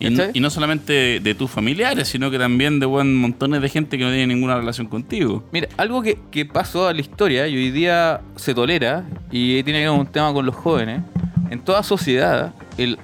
Y, 0.00 0.10
no- 0.10 0.16
¿cachai? 0.16 0.30
y 0.34 0.40
no 0.40 0.50
solamente 0.50 1.20
de 1.20 1.34
tus 1.34 1.50
familiares, 1.50 2.08
sino 2.08 2.30
que 2.30 2.38
también 2.38 2.78
de 2.80 2.86
buen 2.86 3.16
montones 3.16 3.60
de 3.60 3.68
gente 3.68 3.98
que 3.98 4.04
no 4.04 4.10
tiene 4.10 4.26
ninguna 4.28 4.56
relación 4.56 4.86
contigo. 4.86 5.44
Mira, 5.52 5.68
algo 5.76 6.02
que, 6.02 6.18
que 6.30 6.44
pasó 6.44 6.86
a 6.86 6.92
la 6.94 7.00
historia 7.00 7.48
y 7.48 7.56
hoy 7.56 7.70
día 7.70 8.20
se 8.36 8.54
tolera 8.54 9.04
y 9.30 9.62
tiene 9.64 9.80
que 9.80 9.84
ver 9.84 9.90
con 9.90 10.00
un 10.00 10.06
tema 10.06 10.32
con 10.32 10.46
los 10.46 10.54
jóvenes. 10.54 11.02
En 11.50 11.60
toda 11.60 11.82
sociedad, 11.82 12.54
el, 12.76 12.98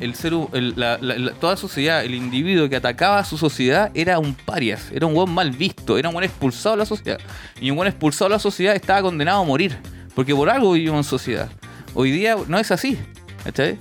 el 0.00 0.14
ser, 0.14 0.34
el- 0.52 0.74
la- 0.76 0.98
la- 1.00 1.16
la- 1.16 1.32
toda 1.32 1.56
sociedad, 1.56 2.04
el 2.04 2.14
individuo 2.14 2.68
que 2.68 2.76
atacaba 2.76 3.18
a 3.20 3.24
su 3.24 3.38
sociedad 3.38 3.90
era 3.94 4.18
un 4.18 4.34
parias, 4.34 4.90
era 4.92 5.06
un 5.06 5.14
buen 5.14 5.30
mal 5.30 5.50
visto, 5.52 5.96
era 5.96 6.08
un 6.08 6.14
buen 6.14 6.24
expulsado 6.24 6.74
de 6.74 6.80
la 6.80 6.86
sociedad. 6.86 7.18
Y 7.60 7.70
un 7.70 7.76
buen 7.76 7.88
expulsado 7.88 8.28
de 8.28 8.34
la 8.34 8.38
sociedad 8.40 8.74
estaba 8.76 9.00
condenado 9.00 9.40
a 9.40 9.44
morir, 9.44 9.76
porque 10.14 10.34
por 10.34 10.50
algo 10.50 10.72
vivimos 10.72 10.98
en 10.98 11.04
sociedad. 11.04 11.48
Hoy 11.94 12.10
día 12.10 12.36
no 12.48 12.58
es 12.58 12.70
así, 12.70 12.98
¿cachai? 13.44 13.78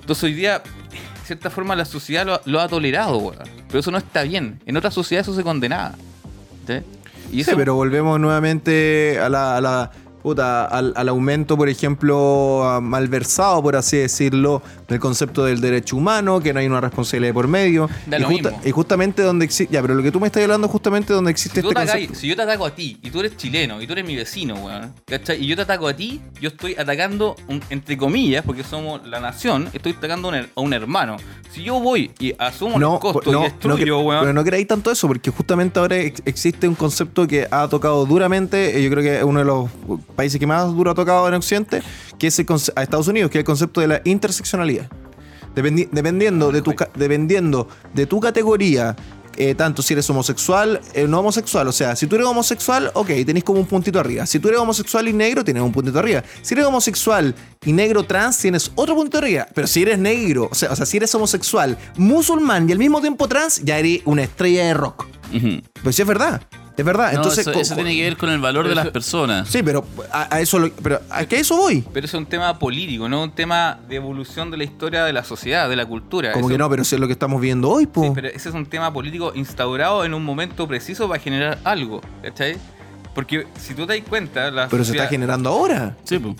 Entonces 0.00 0.22
hoy 0.24 0.34
día, 0.34 0.62
cierta 1.26 1.50
forma, 1.50 1.74
la 1.76 1.84
sociedad 1.84 2.24
lo, 2.26 2.40
lo 2.44 2.60
ha 2.60 2.68
tolerado, 2.68 3.18
weón. 3.18 3.38
Pero 3.68 3.78
eso 3.80 3.90
no 3.90 3.98
está 3.98 4.22
bien. 4.22 4.60
En 4.66 4.76
otras 4.76 4.94
sociedades 4.94 5.26
eso 5.28 5.36
se 5.36 5.42
condenaba. 5.42 5.94
¿cachai? 6.66 6.84
Y 7.32 7.42
Sí, 7.44 7.50
pero 7.56 7.74
volvemos 7.74 8.18
nuevamente 8.20 9.18
a 9.20 9.28
la, 9.28 9.56
a 9.56 9.60
la- 9.60 9.90
puta, 10.26 10.64
al, 10.64 10.92
al 10.96 11.08
aumento, 11.08 11.56
por 11.56 11.68
ejemplo, 11.68 12.64
a- 12.68 12.80
malversado, 12.80 13.62
por 13.62 13.76
así 13.76 13.96
decirlo, 13.98 14.60
del 14.88 14.98
concepto 14.98 15.44
del 15.44 15.60
derecho 15.60 15.96
humano, 15.96 16.40
que 16.40 16.52
no 16.52 16.58
hay 16.58 16.66
una 16.66 16.80
responsabilidad 16.80 17.28
de 17.30 17.34
por 17.34 17.46
medio. 17.46 17.88
Da 18.06 18.18
y, 18.18 18.22
lo 18.22 18.26
justa- 18.28 18.50
mismo. 18.50 18.64
y 18.66 18.70
justamente 18.72 19.22
donde 19.22 19.44
existe. 19.44 19.72
Ya, 19.72 19.82
pero 19.82 19.94
lo 19.94 20.02
que 20.02 20.10
tú 20.10 20.18
me 20.18 20.26
estás 20.26 20.42
hablando, 20.42 20.66
justamente 20.66 21.12
donde 21.12 21.30
existe 21.30 21.60
Si, 21.60 21.66
este 21.68 21.74
concepto. 21.74 22.14
si 22.16 22.26
yo 22.26 22.34
te 22.34 22.42
ataco 22.42 22.66
a 22.66 22.74
ti 22.74 22.98
y 23.04 23.10
tú 23.12 23.20
eres 23.20 23.36
chileno 23.36 23.80
y 23.80 23.86
tú 23.86 23.92
eres 23.92 24.04
mi 24.04 24.16
vecino, 24.16 24.54
weón, 24.56 24.92
¿cachai? 25.06 25.40
Y 25.40 25.46
yo 25.46 25.54
te 25.54 25.62
ataco 25.62 25.86
a 25.86 25.94
ti, 25.94 26.20
yo 26.40 26.48
estoy 26.48 26.74
atacando, 26.74 27.36
un- 27.46 27.62
entre 27.70 27.96
comillas, 27.96 28.42
porque 28.44 28.64
somos 28.64 29.06
la 29.06 29.20
nación, 29.20 29.68
estoy 29.74 29.92
atacando 29.92 30.28
a 30.30 30.32
un, 30.32 30.46
a 30.56 30.60
un 30.60 30.72
hermano. 30.72 31.18
Si 31.52 31.62
yo 31.62 31.78
voy 31.78 32.10
y 32.18 32.34
asumo 32.36 32.80
No, 32.80 32.92
los 32.94 33.00
costos 33.00 33.22
por- 33.22 33.32
no, 33.32 33.38
y 33.38 33.42
no 33.42 33.48
destruyo, 33.48 34.00
cre- 34.00 34.06
weón. 34.06 34.20
pero 34.22 34.32
no 34.32 34.42
creáis 34.44 34.66
tanto 34.66 34.90
eso, 34.90 35.06
porque 35.06 35.30
justamente 35.30 35.78
ahora 35.78 35.96
ex- 35.98 36.20
existe 36.24 36.66
un 36.66 36.74
concepto 36.74 37.28
que 37.28 37.46
ha 37.48 37.68
tocado 37.68 38.04
duramente, 38.06 38.76
eh, 38.76 38.82
yo 38.82 38.90
creo 38.90 39.02
que 39.04 39.18
es 39.18 39.22
uno 39.24 39.38
de 39.38 39.44
los 39.44 39.70
países 40.16 40.40
que 40.40 40.46
más 40.46 40.66
duro 40.74 40.90
ha 40.90 40.94
tocado 40.94 41.28
en 41.28 41.34
Occidente, 41.34 41.82
que 42.18 42.26
es 42.28 42.38
el 42.38 42.46
a 42.74 42.82
Estados 42.82 43.06
Unidos, 43.08 43.30
que 43.30 43.38
es 43.38 43.42
el 43.42 43.46
concepto 43.46 43.80
de 43.80 43.86
la 43.86 44.00
interseccionalidad. 44.04 44.88
Dependi- 45.54 45.88
dependiendo, 45.92 46.50
de 46.52 46.60
tu, 46.62 46.74
dependiendo 46.96 47.68
de 47.94 48.06
tu 48.06 48.20
categoría, 48.20 48.94
eh, 49.38 49.54
tanto 49.54 49.82
si 49.82 49.92
eres 49.92 50.08
homosexual 50.08 50.80
o 50.96 51.06
no 51.06 51.20
homosexual. 51.20 51.68
O 51.68 51.72
sea, 51.72 51.94
si 51.96 52.06
tú 52.06 52.16
eres 52.16 52.26
homosexual, 52.26 52.90
ok, 52.94 53.08
tenés 53.26 53.44
como 53.44 53.60
un 53.60 53.66
puntito 53.66 53.98
arriba. 54.00 54.24
Si 54.26 54.38
tú 54.38 54.48
eres 54.48 54.60
homosexual 54.60 55.08
y 55.08 55.12
negro, 55.12 55.44
tienes 55.44 55.62
un 55.62 55.72
puntito 55.72 55.98
arriba. 55.98 56.22
Si 56.42 56.54
eres 56.54 56.64
homosexual 56.66 57.34
y 57.64 57.72
negro 57.72 58.02
trans, 58.04 58.38
tienes 58.38 58.70
otro 58.74 58.94
puntito 58.94 59.18
arriba. 59.18 59.46
Pero 59.54 59.66
si 59.66 59.82
eres 59.82 59.98
negro, 59.98 60.48
o 60.50 60.54
sea, 60.54 60.72
o 60.72 60.76
sea, 60.76 60.86
si 60.86 60.96
eres 60.96 61.14
homosexual, 61.14 61.76
musulmán 61.96 62.68
y 62.68 62.72
al 62.72 62.78
mismo 62.78 63.00
tiempo 63.00 63.28
trans, 63.28 63.62
ya 63.62 63.78
eres 63.78 64.00
una 64.06 64.22
estrella 64.22 64.64
de 64.66 64.74
rock. 64.74 65.06
Ujú. 65.34 65.60
Pues 65.82 65.96
sí, 65.96 66.02
es 66.02 66.08
verdad. 66.08 66.40
Es 66.76 66.84
verdad. 66.84 67.12
No, 67.12 67.16
Entonces, 67.18 67.46
eso, 67.46 67.52
eso 67.58 67.74
tiene 67.74 67.94
que 67.94 68.02
ver 68.02 68.16
con 68.16 68.28
el 68.30 68.38
valor 68.38 68.68
de 68.68 68.74
las 68.74 68.88
personas. 68.88 69.48
Sí, 69.48 69.62
pero 69.62 69.84
a, 70.12 70.34
a 70.36 70.40
eso 70.40 70.58
lo- 70.58 70.70
pero 70.70 71.00
a 71.10 71.24
que 71.24 71.38
eso 71.40 71.56
voy. 71.56 71.82
Pero 71.92 72.06
eso 72.06 72.16
es 72.18 72.20
un 72.22 72.26
tema 72.28 72.58
político, 72.58 73.08
no 73.08 73.22
un 73.22 73.30
tema 73.32 73.78
de 73.88 73.96
evolución 73.96 74.50
de 74.50 74.58
la 74.58 74.64
historia 74.64 75.04
de 75.04 75.12
la 75.12 75.24
sociedad, 75.24 75.68
de 75.68 75.76
la 75.76 75.86
cultura. 75.86 76.32
Como 76.32 76.46
Eso- 76.46 76.54
que 76.54 76.58
no, 76.58 76.68
pero 76.68 76.82
eso 76.82 76.96
es 76.96 77.00
lo 77.00 77.06
que 77.06 77.14
estamos 77.14 77.40
viendo 77.40 77.70
hoy, 77.70 77.86
po. 77.86 78.02
Sí, 78.04 78.10
pero 78.14 78.28
ese 78.28 78.48
es 78.50 78.54
un 78.54 78.66
tema 78.66 78.92
político 78.92 79.32
instaurado 79.34 80.04
en 80.04 80.12
un 80.14 80.24
momento 80.24 80.68
preciso 80.68 81.08
para 81.08 81.20
generar 81.22 81.58
algo, 81.64 82.00
¿cachai? 82.22 82.56
Porque 83.14 83.46
si 83.58 83.72
tú 83.74 83.86
te 83.86 83.98
das 83.98 84.06
cuenta, 84.08 84.50
la 84.50 84.68
Pero 84.68 84.84
se 84.84 84.92
está 84.92 85.06
generando 85.08 85.48
ahora. 85.48 85.96
Sí, 86.04 86.18
pues. 86.18 86.36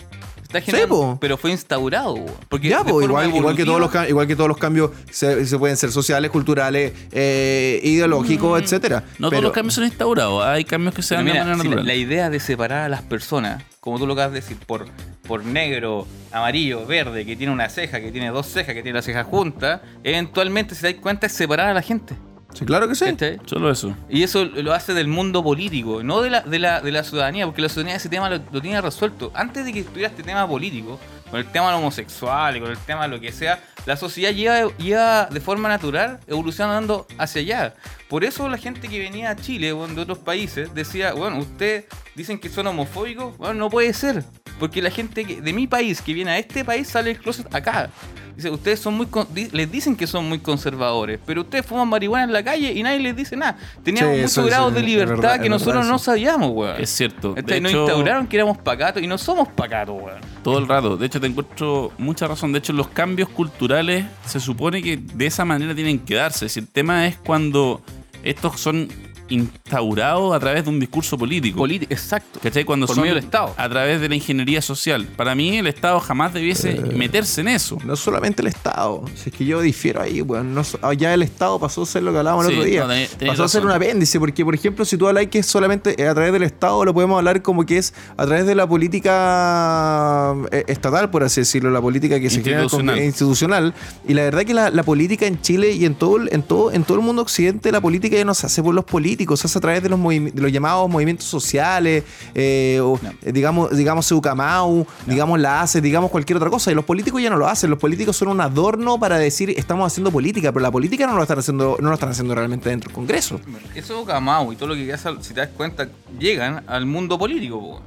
Está 0.47 0.61
generando, 0.61 1.17
pero 1.21 1.37
fue 1.37 1.51
instaurado. 1.51 2.15
Porque 2.49 2.69
Ya, 2.69 2.83
de 2.83 2.89
igual, 2.89 3.29
igual, 3.33 3.55
que 3.55 3.65
todos 3.65 3.79
los, 3.79 3.89
evolutiva- 3.89 4.05
cam- 4.05 4.09
igual 4.09 4.27
que 4.27 4.35
todos 4.35 4.47
los 4.47 4.57
cambios 4.57 4.91
se, 5.11 5.45
se 5.45 5.57
pueden 5.59 5.77
ser 5.77 5.91
sociales, 5.91 6.31
culturales, 6.31 6.93
eh, 7.11 7.79
ideológicos, 7.83 8.61
etcétera. 8.61 9.03
No 9.19 9.29
Pero- 9.29 9.41
todos 9.41 9.43
los 9.43 9.51
cambios 9.53 9.73
son 9.75 9.83
instaurados. 9.85 10.45
Hay 10.45 10.63
cambios 10.65 10.93
que 10.95 11.01
se 11.01 11.15
dan 11.15 11.25
de 11.25 11.31
mira, 11.31 11.43
manera 11.43 11.57
si 11.61 11.63
la, 11.67 11.69
natural. 11.75 11.85
la 11.87 11.95
idea 11.95 12.29
de 12.29 12.39
separar 12.39 12.83
a 12.85 12.89
las 12.89 13.01
personas, 13.01 13.63
como 13.79 13.99
tú 13.99 14.07
lo 14.07 14.13
acabas 14.13 14.31
de 14.33 14.41
decir, 14.41 14.57
por, 14.65 14.85
por 15.27 15.43
negro, 15.45 16.07
amarillo, 16.31 16.85
verde, 16.85 17.25
que 17.25 17.35
tiene 17.35 17.51
una 17.53 17.69
ceja, 17.69 17.99
que 18.01 18.11
tiene 18.11 18.29
dos 18.29 18.47
cejas, 18.47 18.73
que 18.73 18.81
tiene 18.83 18.97
la 18.97 19.01
ceja 19.01 19.23
junta, 19.23 19.81
eventualmente, 20.03 20.75
si 20.75 20.81
te 20.81 20.93
das 20.93 21.01
cuenta, 21.01 21.27
es 21.27 21.33
separar 21.33 21.67
a 21.69 21.73
la 21.73 21.81
gente. 21.81 22.15
Sí, 22.57 22.65
claro 22.65 22.87
que 22.87 22.95
sí. 22.95 23.05
¿cachai? 23.05 23.39
Solo 23.45 23.69
eso. 23.71 23.95
Y 24.09 24.23
eso 24.23 24.45
lo 24.45 24.73
hace 24.73 24.93
del 24.93 25.07
mundo 25.07 25.43
político, 25.43 26.03
no 26.03 26.21
de 26.21 26.29
la, 26.29 26.41
de 26.41 26.59
la, 26.59 26.81
de 26.81 26.91
la 26.91 27.03
ciudadanía, 27.03 27.45
porque 27.45 27.61
la 27.61 27.69
ciudadanía 27.69 27.95
ese 27.97 28.09
tema 28.09 28.29
lo, 28.29 28.39
lo 28.51 28.61
tiene 28.61 28.81
resuelto. 28.81 29.31
Antes 29.33 29.65
de 29.65 29.73
que 29.73 29.79
estuviera 29.81 30.09
este 30.09 30.23
tema 30.23 30.47
político, 30.47 30.99
con 31.29 31.39
el 31.39 31.45
tema 31.51 31.75
homosexual 31.75 32.55
y 32.55 32.61
con 32.61 32.71
el 32.71 32.77
tema 32.77 33.03
de 33.03 33.09
lo 33.09 33.19
que 33.19 33.31
sea, 33.33 33.59
la 33.85 33.97
sociedad 33.97 34.31
lleva, 34.31 34.69
lleva 34.77 35.25
de 35.25 35.39
forma 35.41 35.67
natural 35.67 36.19
evolucionando 36.25 37.05
hacia 37.17 37.41
allá. 37.41 37.75
Por 38.07 38.23
eso 38.23 38.47
la 38.47 38.57
gente 38.57 38.87
que 38.87 38.97
venía 38.99 39.31
a 39.31 39.35
Chile 39.35 39.73
o 39.73 39.85
de 39.87 40.01
otros 40.01 40.19
países 40.19 40.73
decía, 40.73 41.13
bueno, 41.13 41.37
ustedes 41.39 41.85
dicen 42.15 42.39
que 42.39 42.47
son 42.49 42.67
homofóbicos, 42.67 43.37
bueno, 43.37 43.55
no 43.55 43.69
puede 43.69 43.93
ser. 43.93 44.23
Porque 44.59 44.81
la 44.81 44.89
gente 44.89 45.25
que- 45.25 45.41
de 45.41 45.53
mi 45.53 45.67
país 45.67 46.01
que 46.01 46.13
viene 46.13 46.31
a 46.31 46.37
este 46.37 46.63
país 46.65 46.87
sale 46.87 47.13
del 47.13 47.21
closet 47.21 47.53
acá. 47.53 47.89
Dice, 48.37 48.51
ustedes 48.51 48.79
son 48.79 48.93
muy 48.93 49.07
con- 49.07 49.27
di- 49.33 49.49
les 49.51 49.69
dicen 49.71 49.95
que 49.95 50.05
son 50.07 50.29
muy 50.29 50.37
conservadores, 50.39 51.19
pero 51.25 51.41
ustedes 51.41 51.65
fuman 51.65 51.89
marihuana 51.89 52.23
en 52.25 52.31
la 52.33 52.43
calle 52.43 52.71
y 52.71 52.83
nadie 52.83 52.99
les 52.99 53.15
dice 53.15 53.35
nada. 53.35 53.57
Teníamos 53.83 54.15
Sí, 54.15 54.21
muchos 54.21 54.45
grados 54.45 54.73
de 54.75 54.81
libertad 54.83 55.15
verdad, 55.15 55.41
que 55.41 55.49
nosotros 55.49 55.77
verdad 55.77 55.89
no 55.91 55.97
sabíamos, 55.99 56.51
weón. 56.53 56.79
Es 56.79 56.91
cierto. 56.91 57.33
De 57.33 57.39
Este, 57.39 57.59
nos 57.59 57.71
hecho- 57.71 57.81
instauraron 57.85 58.27
que 58.27 58.37
éramos 58.37 58.57
pacatos 58.59 59.01
y 59.01 59.07
no 59.07 59.17
somos 59.17 59.47
pacatos, 59.49 59.95
weón. 59.99 60.19
Todo 60.43 60.59
el 60.59 60.67
rato. 60.67 60.95
De 60.97 61.07
hecho, 61.07 61.19
te 61.19 61.25
encuentro 61.27 61.91
mucha 61.97 62.27
razón. 62.27 62.51
De 62.53 62.59
hecho, 62.59 62.73
los 62.73 62.89
cambios 62.89 63.27
culturales 63.29 64.05
se 64.25 64.39
supone 64.39 64.83
que 64.83 64.97
de 64.97 65.25
esa 65.25 65.43
manera 65.43 65.73
tienen 65.73 65.97
que 65.97 66.13
darse. 66.13 66.47
Si 66.47 66.59
el 66.59 66.67
tema 66.67 67.07
es 67.07 67.17
cuando 67.17 67.81
estos 68.23 68.59
son 68.61 68.87
instaurados 69.29 70.35
a 70.35 70.39
través 70.39 70.63
de 70.63 70.69
un 70.69 70.79
discurso 70.79 71.17
político. 71.17 71.57
Política, 71.57 71.93
exacto. 71.93 72.39
¿Cachai? 72.41 72.63
Cuando 72.65 72.85
Por 72.87 72.95
son 72.95 73.03
medio 73.03 73.15
del 73.15 73.23
Estado. 73.23 73.53
a 73.57 73.69
través 73.69 73.99
de 74.01 74.09
la 74.09 74.15
ingeniería 74.15 74.61
social. 74.61 75.05
Para 75.15 75.35
mí, 75.35 75.57
el 75.57 75.67
Estado 75.67 75.99
jamás 75.99 76.33
debiese 76.33 76.71
Eh, 76.71 76.81
meterse 76.95 77.41
en 77.41 77.49
eso. 77.49 77.77
No 77.85 77.95
solamente 77.95 78.41
el 78.41 78.47
Estado, 78.47 79.03
si 79.15 79.29
es 79.29 79.35
que 79.35 79.45
yo 79.45 79.61
difiero 79.61 80.01
ahí, 80.01 80.21
weón. 80.21 80.53
No 80.53 80.63
so- 80.63 80.79
ya 80.93 81.13
el 81.13 81.21
Estado 81.23 81.59
pasó 81.59 81.83
a 81.83 81.85
ser 81.85 82.03
lo 82.03 82.11
que 82.11 82.17
hablábamos 82.19 82.45
Sí, 82.47 82.51
el 82.53 82.57
otro 82.59 82.69
día. 82.69 82.81
no, 82.83 82.93
tenés- 82.93 83.09
tenés 83.17 83.33
pasó 83.33 83.43
a 83.43 83.47
ser 83.47 83.65
un 83.65 83.71
apéndice, 83.71 84.19
porque 84.19 84.43
por 84.45 84.55
ejemplo, 84.55 84.85
si 84.85 84.97
tú 84.97 85.07
hablas 85.07 85.27
que 85.27 85.39
es 85.39 85.45
solamente 85.45 86.01
eh, 86.01 86.07
a 86.07 86.13
través 86.13 86.33
del 86.33 86.43
Estado, 86.43 86.83
lo 86.85 86.93
podemos 86.93 87.17
hablar 87.17 87.41
como 87.41 87.65
que 87.65 87.77
es 87.77 87.93
a 88.17 88.25
través 88.25 88.45
de 88.45 88.55
la 88.55 88.67
política 88.67 90.35
eh, 90.51 90.63
estatal, 90.67 91.09
por 91.09 91.23
así 91.23 91.41
decirlo, 91.41 91.69
la 91.71 91.81
política 91.81 92.19
que 92.19 92.29
se 92.29 92.41
genera 92.41 92.63
Institucional. 92.63 93.03
institucional. 93.03 93.73
Y 94.07 94.13
la 94.13 94.23
verdad 94.23 94.43
que 94.43 94.53
la, 94.53 94.69
la 94.69 94.83
política 94.83 95.25
en 95.27 95.41
Chile 95.41 95.71
y 95.71 95.85
en 95.85 95.95
todo, 95.95 96.17
el- 96.17 96.29
en 96.31 96.43
todo, 96.43 96.71
en 96.71 96.83
todo 96.83 96.97
el 96.97 97.03
mundo 97.03 97.21
occidente, 97.21 97.71
la 97.71 97.81
política 97.81 98.15
ya 98.17 98.25
no 98.25 98.33
se 98.33 98.45
hace 98.45 98.61
por 98.63 98.73
los 98.73 98.85
políticos, 98.85 99.16
se 99.37 99.47
hace 99.47 99.57
a 99.57 99.61
través 99.61 99.81
de 99.81 99.89
los, 99.89 99.99
movimi- 99.99 100.31
de 100.31 100.41
los 100.41 100.51
llamados 100.51 100.89
movimientos 100.89 101.25
sociales, 101.25 102.03
eh, 102.35 102.79
o, 102.81 102.99
eh, 103.23 103.31
digamos, 103.31 103.75
digamos 103.75 104.11
Eucamau, 104.11 104.85
digamos 105.05 105.39
la 105.39 105.61
ACE, 105.61 105.81
digamos 105.81 106.11
cualquier 106.11 106.37
otra 106.37 106.49
cosa. 106.49 106.71
Y 106.71 106.75
los 106.75 106.85
políticos 106.85 107.21
ya 107.21 107.29
no 107.29 107.37
lo 107.37 107.47
hacen. 107.47 107.69
Los 107.69 107.79
políticos 107.79 108.15
son 108.17 108.27
un 108.27 108.41
adorno 108.41 108.99
para 108.99 109.17
decir 109.17 109.49
estamos 109.51 109.87
haciendo 109.87 110.11
política, 110.11 110.51
pero 110.51 110.61
la 110.63 110.71
política 110.71 111.07
no 111.07 111.15
lo 111.15 111.21
están 111.23 111.39
haciendo, 111.39 111.77
no 111.79 111.87
lo 111.89 111.93
están 111.93 112.09
haciendo 112.09 112.35
realmente 112.35 112.69
dentro 112.69 112.89
del 112.89 112.95
Congreso. 112.95 113.39
Eso 113.73 114.05
Camau 114.05 114.51
y 114.51 114.55
todo 114.55 114.69
lo 114.69 114.75
que 114.75 114.91
hace, 114.93 115.09
si 115.21 115.33
te 115.33 115.39
das 115.39 115.49
cuenta, 115.55 115.87
llegan 116.19 116.63
al 116.67 116.85
mundo 116.85 117.17
político. 117.17 117.81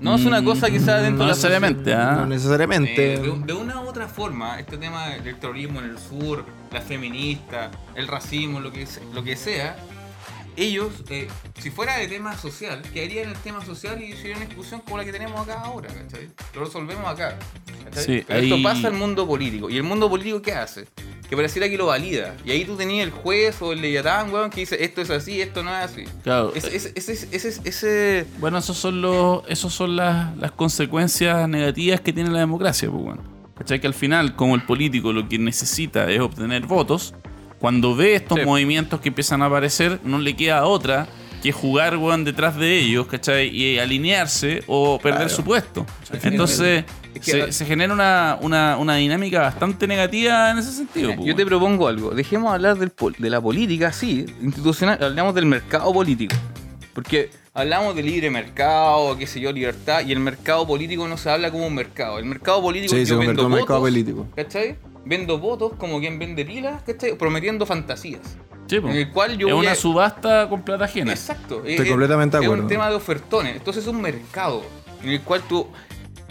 No 0.00 0.16
es 0.16 0.24
una 0.24 0.44
cosa 0.44 0.68
que 0.70 0.80
sea 0.80 0.96
dentro 0.96 1.18
no 1.18 1.24
de 1.24 1.28
la 1.30 1.34
necesariamente. 1.34 1.94
¿ah? 1.94 2.16
No 2.20 2.26
necesariamente. 2.26 3.14
Eh, 3.14 3.18
de, 3.18 3.32
de 3.46 3.52
una 3.52 3.80
u 3.80 3.86
otra 3.88 4.08
forma, 4.08 4.58
este 4.58 4.76
tema 4.76 5.08
del 5.08 5.36
terrorismo 5.36 5.80
en 5.80 5.86
el 5.90 5.98
sur, 5.98 6.44
la 6.72 6.80
feminista, 6.80 7.70
el 7.94 8.08
racismo, 8.08 8.60
lo 8.60 8.72
que, 8.72 8.86
lo 9.14 9.22
que 9.22 9.36
sea, 9.36 9.76
ellos, 10.56 10.92
eh, 11.10 11.28
si 11.60 11.70
fuera 11.70 11.96
de 11.98 12.08
tema 12.08 12.36
social, 12.36 12.82
quedarían 12.92 13.24
en 13.24 13.30
el 13.30 13.36
tema 13.42 13.64
social 13.64 14.02
y 14.02 14.12
sería 14.14 14.36
una 14.36 14.46
discusión 14.46 14.80
como 14.80 14.98
la 14.98 15.04
que 15.04 15.12
tenemos 15.12 15.40
acá 15.40 15.60
ahora, 15.62 15.88
¿cachai? 15.88 16.28
Lo 16.54 16.64
resolvemos 16.64 17.06
acá. 17.06 17.36
Sí, 17.92 18.24
Pero 18.26 18.40
esto 18.40 18.54
ahí- 18.56 18.62
pasa 18.62 18.88
al 18.88 18.94
mundo 18.94 19.26
político. 19.26 19.70
¿Y 19.70 19.76
el 19.76 19.82
mundo 19.82 20.08
político 20.08 20.40
qué 20.42 20.52
hace? 20.52 20.86
Que 21.28 21.36
pareciera 21.36 21.68
que 21.68 21.76
lo 21.78 21.86
valida. 21.86 22.34
Y 22.44 22.50
ahí 22.50 22.64
tú 22.64 22.76
tenías 22.76 23.06
el 23.06 23.10
juez 23.12 23.56
o 23.62 23.72
el 23.72 23.80
leyatán, 23.80 24.32
weón, 24.32 24.50
que 24.50 24.60
dice 24.60 24.82
esto 24.84 25.00
es 25.00 25.10
así, 25.10 25.40
esto 25.40 25.62
no 25.62 25.70
es 25.70 25.84
así. 25.84 26.04
Claro. 26.22 26.52
Ese, 26.54 26.76
ese, 26.76 26.92
ese, 27.32 27.60
ese- 27.64 28.26
Bueno, 28.38 28.58
esos 28.58 28.76
son 28.76 29.00
los, 29.00 29.42
esos 29.48 29.72
son 29.72 29.96
las, 29.96 30.36
las 30.36 30.52
consecuencias 30.52 31.48
negativas 31.48 32.00
que 32.00 32.12
tiene 32.12 32.30
la 32.30 32.40
democracia, 32.40 32.90
pues, 32.90 33.02
bueno. 33.02 33.22
¿Cachai? 33.56 33.80
Que 33.80 33.86
al 33.86 33.94
final, 33.94 34.34
como 34.34 34.54
el 34.56 34.62
político 34.64 35.12
lo 35.12 35.28
que 35.28 35.38
necesita 35.38 36.10
es 36.10 36.20
obtener 36.20 36.66
votos, 36.66 37.14
cuando 37.64 37.96
ve 37.96 38.14
estos 38.14 38.38
Sí. 38.40 38.44
movimientos 38.44 39.00
que 39.00 39.08
empiezan 39.08 39.40
a 39.40 39.46
aparecer, 39.46 39.98
no 40.04 40.18
le 40.18 40.36
queda 40.36 40.66
otra 40.66 41.06
que 41.42 41.50
jugar, 41.50 41.96
weón, 41.96 42.24
detrás 42.24 42.56
de 42.56 42.78
ellos, 42.78 43.06
¿cachai? 43.06 43.48
Y 43.48 43.78
alinearse 43.78 44.62
o 44.66 44.98
perder 44.98 45.30
su 45.30 45.42
puesto. 45.44 45.86
Entonces, 46.22 46.84
Es 47.14 47.20
que- 47.24 47.30
se, 47.30 47.52
se 47.52 47.64
genera 47.64 47.92
una, 47.94 48.36
una, 48.42 48.76
una 48.76 48.96
dinámica 48.96 49.40
bastante 49.40 49.86
negativa 49.86 50.50
en 50.50 50.58
ese 50.58 50.72
sentido. 50.72 51.12
Yo 51.24 51.34
te 51.34 51.46
propongo 51.46 51.88
algo. 51.88 52.10
Dejemos 52.10 52.52
hablar 52.52 52.76
del 52.78 52.90
pol- 52.90 53.14
de 53.18 53.30
la 53.30 53.40
política, 53.40 53.92
sí, 53.92 54.26
institucional. 54.42 55.02
Hablamos 55.02 55.34
del 55.34 55.46
mercado 55.46 55.90
político. 55.92 56.34
Porque 56.92 57.30
hablamos 57.54 57.94
de 57.96 58.02
libre 58.02 58.30
mercado, 58.30 59.16
qué 59.18 59.26
sé 59.26 59.40
yo, 59.40 59.52
libertad. 59.52 60.02
Y 60.06 60.12
el 60.12 60.20
mercado 60.20 60.66
político 60.66 61.08
no 61.08 61.16
se 61.16 61.30
habla 61.30 61.50
como 61.50 61.66
un 61.66 61.74
mercado. 61.74 62.18
El 62.18 62.24
mercado 62.26 62.60
político 62.62 62.94
Sí, 62.94 63.00
es 63.02 63.08
se 63.08 63.14
yo 63.14 63.18
vendo 63.18 63.42
en 63.42 63.48
mercado 63.50 63.80
votos, 63.80 63.90
político. 63.90 64.26
¿Cachai? 64.36 64.76
Vendo 65.04 65.38
votos 65.38 65.72
como 65.78 66.00
quien 66.00 66.18
vende 66.18 66.44
pilas, 66.44 66.82
¿cachai? 66.82 67.16
Prometiendo 67.16 67.66
fantasías. 67.66 68.22
Sí, 68.66 68.76
en 68.76 68.88
el 68.88 69.10
cual 69.10 69.36
yo 69.36 69.48
es 69.48 69.54
una 69.54 69.72
a- 69.72 69.74
subasta 69.74 70.48
con 70.48 70.62
plata 70.62 70.86
ajena. 70.86 71.12
Exacto. 71.12 71.62
Estoy 71.66 71.88
completamente 71.88 72.36
de 72.38 72.42
Es 72.42 72.46
acuerdo. 72.46 72.62
un 72.62 72.68
tema 72.68 72.88
de 72.88 72.94
ofertones. 72.96 73.56
Entonces 73.56 73.82
es 73.84 73.88
un 73.88 74.00
mercado 74.00 74.62
en 75.02 75.10
el 75.10 75.20
cual 75.20 75.42
tú 75.42 75.68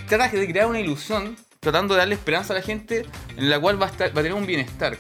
tratas 0.08 0.32
de 0.32 0.48
crear 0.48 0.66
una 0.68 0.80
ilusión 0.80 1.36
tratando 1.60 1.94
de 1.94 2.00
darle 2.00 2.16
esperanza 2.16 2.54
a 2.54 2.58
la 2.58 2.64
gente 2.64 3.06
en 3.38 3.50
la 3.50 3.60
cual 3.60 3.80
va 3.82 3.86
a, 3.86 3.90
estar, 3.90 4.08
va 4.10 4.20
a 4.22 4.24
tener 4.24 4.34
un 4.34 4.46
bienestar. 4.48 4.98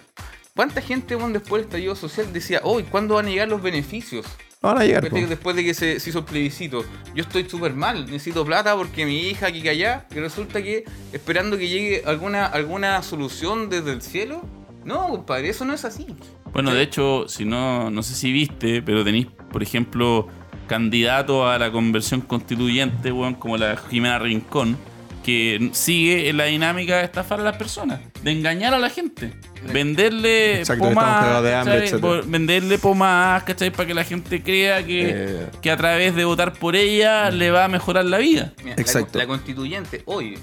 ¿Cuánta 0.55 0.81
gente 0.81 1.15
bueno, 1.15 1.33
después 1.39 1.61
del 1.63 1.67
estallido 1.69 1.95
social 1.95 2.31
decía, 2.31 2.61
hoy, 2.63 2.83
¿cuándo 2.83 3.15
van 3.15 3.25
a 3.25 3.29
llegar 3.29 3.47
los 3.49 3.61
beneficios? 3.63 4.27
No 4.63 4.69
van 4.69 4.77
a 4.81 4.85
llegar. 4.85 5.01
Después 5.03 5.23
de- 5.23 5.29
Después 5.29 5.55
de 5.57 5.63
que 5.65 5.73
se, 5.73 5.99
se 5.99 6.09
hizo 6.09 6.19
el 6.19 6.25
plebiscito. 6.25 6.85
Yo 7.13 7.21
estoy 7.23 7.47
súper 7.49 7.73
mal, 7.73 8.05
necesito 8.05 8.45
plata 8.45 8.75
porque 8.75 9.05
mi 9.05 9.27
hija 9.27 9.47
aquí 9.47 9.61
que 9.61 9.69
allá, 9.69 10.07
y 10.15 10.19
resulta 10.19 10.63
que 10.63 10.85
esperando 11.11 11.57
que 11.57 11.67
llegue 11.67 12.03
alguna, 12.05 12.45
alguna 12.45 13.03
solución 13.03 13.69
desde 13.69 13.91
el 13.91 14.01
cielo. 14.01 14.41
No, 14.85 15.09
compadre, 15.09 15.49
eso 15.49 15.65
no 15.65 15.73
es 15.73 15.83
así. 15.85 16.07
Bueno, 16.53 16.73
de 16.73 16.81
hecho, 16.81 17.25
si 17.27 17.45
no, 17.45 17.89
no 17.89 18.03
sé 18.03 18.15
si 18.15 18.31
viste, 18.31 18.81
pero 18.81 19.03
tenéis, 19.03 19.27
por 19.51 19.63
ejemplo, 19.63 20.27
candidatos 20.67 21.45
a 21.47 21.57
la 21.59 21.71
conversión 21.71 22.21
constituyente, 22.21 23.11
weón, 23.11 23.35
como 23.35 23.57
la 23.57 23.75
Jimena 23.77 24.19
Rincón, 24.19 24.77
que 25.23 25.69
sigue 25.73 26.29
en 26.29 26.37
la 26.37 26.45
dinámica 26.45 26.97
de 26.97 27.05
estafar 27.05 27.39
a 27.39 27.43
las 27.43 27.57
personas, 27.57 27.99
de 28.23 28.31
engañar 28.31 28.73
a 28.73 28.79
la 28.79 28.89
gente, 28.89 29.33
venderle 29.71 30.59
Exacto, 30.59 32.21
venderle 32.25 32.77
pomadas, 32.77 33.43
¿cachai? 33.43 33.71
Para 33.71 33.87
que 33.87 33.93
la 33.93 34.03
gente 34.03 34.41
crea 34.41 34.85
que, 34.85 35.09
Eh. 35.13 35.47
que 35.61 35.71
a 35.71 35.77
través 35.77 36.15
de 36.15 36.25
votar 36.25 36.53
por 36.53 36.75
ella 36.75 37.29
le 37.31 37.51
va 37.51 37.65
a 37.65 37.67
mejorar 37.67 38.05
la 38.05 38.17
vida. 38.17 38.53
Mira, 38.63 38.75
Exacto. 38.77 39.17
La, 39.17 39.27
constituyente 39.27 40.03
hoy, 40.05 40.37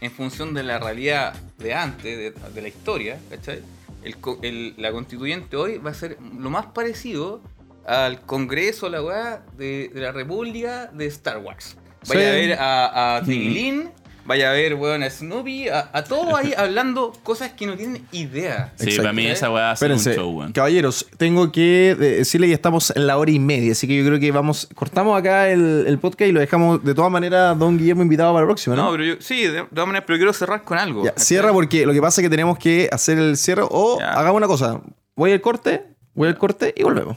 en 0.00 0.10
función 0.10 0.54
de 0.54 0.62
la 0.62 0.78
realidad 0.78 1.34
de 1.58 1.74
antes, 1.74 2.04
de, 2.16 2.32
de 2.54 2.62
la 2.62 2.68
historia, 2.68 3.18
¿cachai? 3.30 3.60
El 4.02 4.16
co- 4.18 4.38
el- 4.42 4.74
la 4.76 4.92
constituyente 4.92 5.56
hoy 5.56 5.78
va 5.78 5.90
a 5.90 5.94
ser 5.94 6.16
lo 6.38 6.50
más 6.50 6.66
parecido 6.66 7.40
al 7.86 8.20
Congreso, 8.20 8.88
la 8.88 9.02
weá, 9.02 9.42
de, 9.56 9.90
de 9.92 10.00
la 10.00 10.12
República 10.12 10.86
de 10.92 11.06
Star 11.06 11.38
Wars. 11.38 11.76
Vaya 12.06 12.20
Sí. 12.20 12.26
a 12.26 12.30
ver 12.32 12.52
a, 12.60 13.16
a 13.16 13.22
Tinglin, 13.22 13.90
vaya 14.28 14.50
a 14.50 14.52
ver, 14.52 14.74
weón, 14.74 15.02
a 15.02 15.10
Snoopy, 15.10 15.68
a, 15.68 15.90
a 15.92 16.04
todos 16.04 16.32
ahí 16.38 16.54
hablando 16.56 17.12
cosas 17.24 17.50
que 17.54 17.66
no 17.66 17.74
tienen 17.76 18.06
idea. 18.12 18.72
Sí, 18.76 18.84
Exacto. 18.84 19.02
para 19.02 19.12
mí 19.12 19.26
esa 19.26 19.50
weá 19.50 19.62
va 19.64 19.70
a 19.72 19.76
ser 19.76 19.90
un 19.90 19.98
show, 19.98 20.30
weón. 20.30 20.52
caballeros, 20.52 21.06
tengo 21.16 21.50
que 21.50 21.96
decirle 21.98 22.46
que 22.46 22.52
estamos 22.52 22.92
en 22.94 23.06
la 23.08 23.16
hora 23.18 23.30
y 23.32 23.40
media, 23.40 23.72
así 23.72 23.88
que 23.88 23.96
yo 23.98 24.04
creo 24.06 24.20
que 24.20 24.30
vamos, 24.30 24.68
cortamos 24.76 25.18
acá 25.18 25.48
el, 25.50 25.84
el 25.88 25.98
podcast 25.98 26.28
y 26.28 26.32
lo 26.32 26.38
dejamos 26.40 26.84
de 26.84 26.94
todas 26.94 27.10
maneras 27.10 27.58
Don 27.58 27.76
Guillermo 27.78 28.02
invitado 28.02 28.32
para 28.32 28.42
la 28.44 28.48
próxima, 28.48 28.76
¿no? 28.76 28.84
No, 28.84 28.90
pero 28.92 29.04
yo, 29.04 29.14
sí, 29.18 29.42
de, 29.44 29.50
de 29.52 29.62
todas 29.64 29.86
maneras, 29.88 30.04
pero 30.06 30.18
quiero 30.18 30.32
cerrar 30.32 30.62
con 30.62 30.78
algo. 30.78 31.02
Cierra 31.16 31.52
porque 31.52 31.84
lo 31.86 31.92
que 31.92 32.00
pasa 32.00 32.20
es 32.20 32.26
que 32.26 32.30
tenemos 32.30 32.58
que 32.58 32.88
hacer 32.92 33.18
el 33.18 33.36
cierre 33.36 33.62
o 33.68 33.98
Ya. 33.98 34.12
hagamos 34.12 34.36
una 34.36 34.46
cosa, 34.46 34.80
voy 35.16 35.32
al 35.32 35.40
corte, 35.40 35.82
voy 36.14 36.28
al 36.28 36.36
corte 36.38 36.74
y 36.76 36.82
volvemos. 36.82 37.16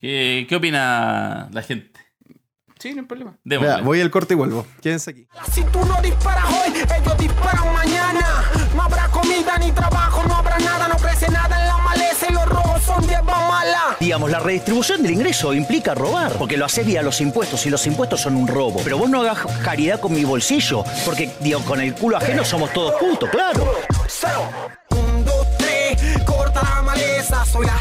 ¿Qué, 0.00 0.46
qué 0.48 0.56
opina 0.56 1.48
la 1.52 1.62
gente? 1.62 1.95
Sí, 2.78 2.92
no 2.92 3.00
hay 3.00 3.06
problema. 3.06 3.36
Vea, 3.42 3.78
voy 3.78 4.00
al 4.00 4.10
corte 4.10 4.34
y 4.34 4.36
vuelvo. 4.36 4.66
Quédense 4.82 5.10
aquí. 5.10 5.26
Si 5.52 5.62
tú 5.64 5.84
no 5.86 6.00
disparas 6.02 6.44
hoy, 6.44 6.74
ellos 6.74 7.18
disparan 7.18 7.72
mañana. 7.72 8.44
No 8.74 8.82
habrá 8.82 9.08
comida 9.08 9.56
ni 9.58 9.72
trabajo, 9.72 10.22
no 10.28 10.36
habrá 10.36 10.58
nada, 10.58 10.88
no 10.88 10.96
crece 10.96 11.28
nada 11.30 11.58
en 11.58 11.66
la 11.68 11.78
maleza 11.78 12.26
y 12.28 12.32
los 12.34 12.46
rojos 12.46 12.82
son 12.82 13.02
hierba 13.08 13.48
mala. 13.48 13.96
Digamos, 13.98 14.30
la 14.30 14.40
redistribución 14.40 15.02
del 15.02 15.12
ingreso 15.12 15.54
implica 15.54 15.94
robar, 15.94 16.32
porque 16.32 16.58
lo 16.58 16.66
haces 16.66 16.84
vía 16.86 17.02
los 17.02 17.20
impuestos 17.22 17.64
y 17.64 17.70
los 17.70 17.86
impuestos 17.86 18.20
son 18.20 18.36
un 18.36 18.46
robo. 18.46 18.80
Pero 18.84 18.98
vos 18.98 19.08
no 19.08 19.22
hagas 19.22 19.38
caridad 19.64 19.98
con 19.98 20.12
mi 20.12 20.24
bolsillo, 20.24 20.84
porque, 21.06 21.30
digo, 21.40 21.60
con 21.62 21.80
el 21.80 21.94
culo 21.94 22.18
ajeno 22.18 22.44
somos 22.44 22.72
todos 22.74 22.94
putos, 23.00 23.30
claro. 23.30 23.74
Cero. 24.06 24.50
Un, 24.90 25.24
dos, 25.24 25.46
tres, 25.56 25.98
corta 26.26 26.62
la 26.62 26.82
maleza. 26.82 27.42
Soy 27.46 27.64
la 27.64 27.78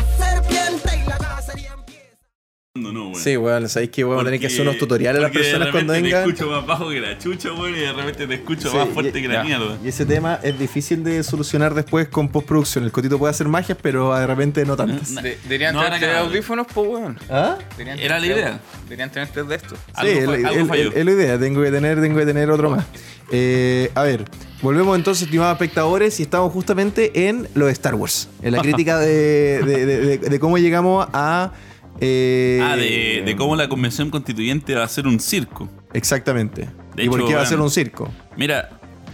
No, 2.77 2.91
no, 2.91 3.03
weón. 3.07 3.15
Sí, 3.15 3.37
weón, 3.37 3.69
sabéis 3.69 3.89
que 3.91 4.03
vamos 4.03 4.21
a 4.21 4.25
tener 4.25 4.37
que 4.37 4.47
hacer 4.47 4.59
unos 4.63 4.77
tutoriales 4.77 5.19
a 5.19 5.23
las 5.23 5.31
personas 5.31 5.69
cuando 5.71 5.93
vengan. 5.93 6.25
Te 6.25 6.29
escucho 6.31 6.49
más 6.51 6.65
bajo 6.65 6.89
que 6.89 6.99
la 6.99 7.17
chucha, 7.17 7.53
weón, 7.53 7.73
y 7.73 7.79
de 7.79 7.93
repente 7.93 8.27
te 8.27 8.33
escucho 8.33 8.69
Sí, 8.69 8.75
más 8.75 8.89
fuerte 8.89 9.17
y- 9.17 9.21
que 9.21 9.27
la 9.29 9.33
ya. 9.35 9.43
mierda. 9.45 9.77
Y 9.81 9.87
ese 9.87 10.05
tema 10.05 10.41
es 10.43 10.59
difícil 10.59 11.01
de 11.01 11.23
solucionar 11.23 11.73
después 11.73 12.09
con 12.09 12.27
postproducción. 12.27 12.83
El 12.83 12.91
cotito 12.91 13.17
puede 13.17 13.31
hacer 13.31 13.47
magias, 13.47 13.77
pero 13.81 14.13
de 14.13 14.27
repente 14.27 14.65
no 14.65 14.75
tantas. 14.75 15.15
De- 15.15 15.37
deberían 15.43 15.73
No 15.73 15.83
tener 15.89 16.17
audífonos, 16.17 16.67
pues, 16.73 16.85
weón. 16.89 17.17
¿Ah? 17.29 17.57
Deberían 17.77 17.97
Era 17.97 18.19
la 18.19 18.25
idea. 18.27 18.59
Deberían 18.83 19.09
tener 19.09 19.29
tres 19.29 19.47
de 19.47 19.55
estos. 19.55 19.79
Sí, 19.79 19.93
Algo 19.93 20.11
es 20.11 20.27
la- 20.41 20.49
algo 20.49 20.61
es- 20.63 20.67
falló. 20.67 20.91
es 20.93 21.05
la 21.05 21.11
idea. 21.11 21.39
Tengo 21.39 21.61
que 21.63 21.71
tener, 21.71 22.01
tengo 22.01 22.19
que 22.19 22.25
tener 22.25 22.51
otro 22.51 22.69
más. 22.71 22.85
Eh, 23.31 23.89
a 23.95 24.03
ver, 24.03 24.25
volvemos 24.61 24.97
entonces, 24.97 25.23
estimados 25.23 25.53
espectadores, 25.53 26.19
y 26.19 26.23
estamos 26.23 26.51
justamente 26.51 27.29
en 27.29 27.47
lo 27.55 27.67
de 27.67 27.71
Star 27.71 27.95
Wars. 27.95 28.27
En 28.41 28.51
la 28.51 28.61
crítica 28.61 28.99
de, 28.99 29.61
de- 29.63 29.85
de- 29.85 29.99
de- 30.17 30.17
de 30.17 30.39
cómo 30.41 30.57
llegamos 30.57 31.07
a. 31.13 31.53
eh, 32.01 32.59
Ah, 32.63 32.75
de, 32.75 33.23
de 33.25 33.35
cómo 33.35 33.55
la 33.55 33.67
convención 33.69 34.09
constituyente 34.09 34.75
va 34.75 34.83
a 34.83 34.87
ser 34.87 35.07
un 35.07 35.19
circo. 35.19 35.69
Exactamente. 35.93 36.69
De 36.95 37.05
¿Y 37.05 37.09
por 37.09 37.25
qué 37.27 37.35
va 37.35 37.41
a 37.41 37.45
ser 37.45 37.59
un 37.59 37.69
circo? 37.69 38.11
Mira, 38.37 38.69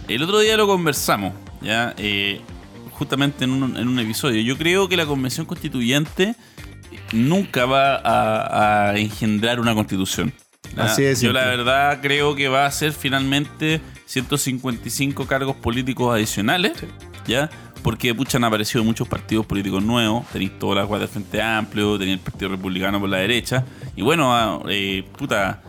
el 0.08 0.22
otro 0.22 0.38
día 0.40 0.56
lo 0.56 0.66
conversamos. 0.66 1.32
ya 1.60 1.94
eh, 1.96 2.40
justamente 2.92 3.44
en 3.44 3.50
un, 3.50 3.76
en 3.76 3.88
un 3.88 3.98
episodio. 3.98 4.40
Yo 4.42 4.56
creo 4.56 4.88
que 4.88 4.96
la 4.96 5.06
convención 5.06 5.46
constituyente 5.46 6.34
nunca 7.12 7.66
va 7.66 7.96
a, 7.96 8.90
a 8.90 8.98
engendrar 8.98 9.58
una 9.60 9.74
constitución. 9.74 10.32
¿ya? 10.76 10.84
Así 10.84 11.04
es, 11.04 11.20
Yo 11.20 11.32
la 11.32 11.46
verdad 11.46 12.00
creo 12.00 12.34
que 12.34 12.48
va 12.48 12.66
a 12.66 12.70
ser 12.70 12.92
finalmente 12.92 13.80
155 14.06 15.26
cargos 15.26 15.56
políticos 15.56 16.14
adicionales, 16.14 16.72
¿ya? 17.26 17.50
Porque 17.82 18.14
pucha, 18.14 18.38
han 18.38 18.44
aparecido 18.44 18.84
muchos 18.84 19.08
partidos 19.08 19.44
políticos 19.44 19.82
nuevos. 19.82 20.26
Tenéis 20.28 20.58
todas 20.58 20.76
las 20.76 20.86
guardias 20.86 21.12
del 21.12 21.22
Frente 21.22 21.42
Amplio, 21.42 21.98
tenéis 21.98 22.18
el 22.18 22.24
Partido 22.24 22.50
Republicano 22.50 23.00
por 23.00 23.08
la 23.08 23.18
derecha. 23.18 23.64
Y 23.96 24.02
bueno, 24.02 24.32
ah, 24.34 24.62
eh, 24.68 25.04
puta, 25.18 25.62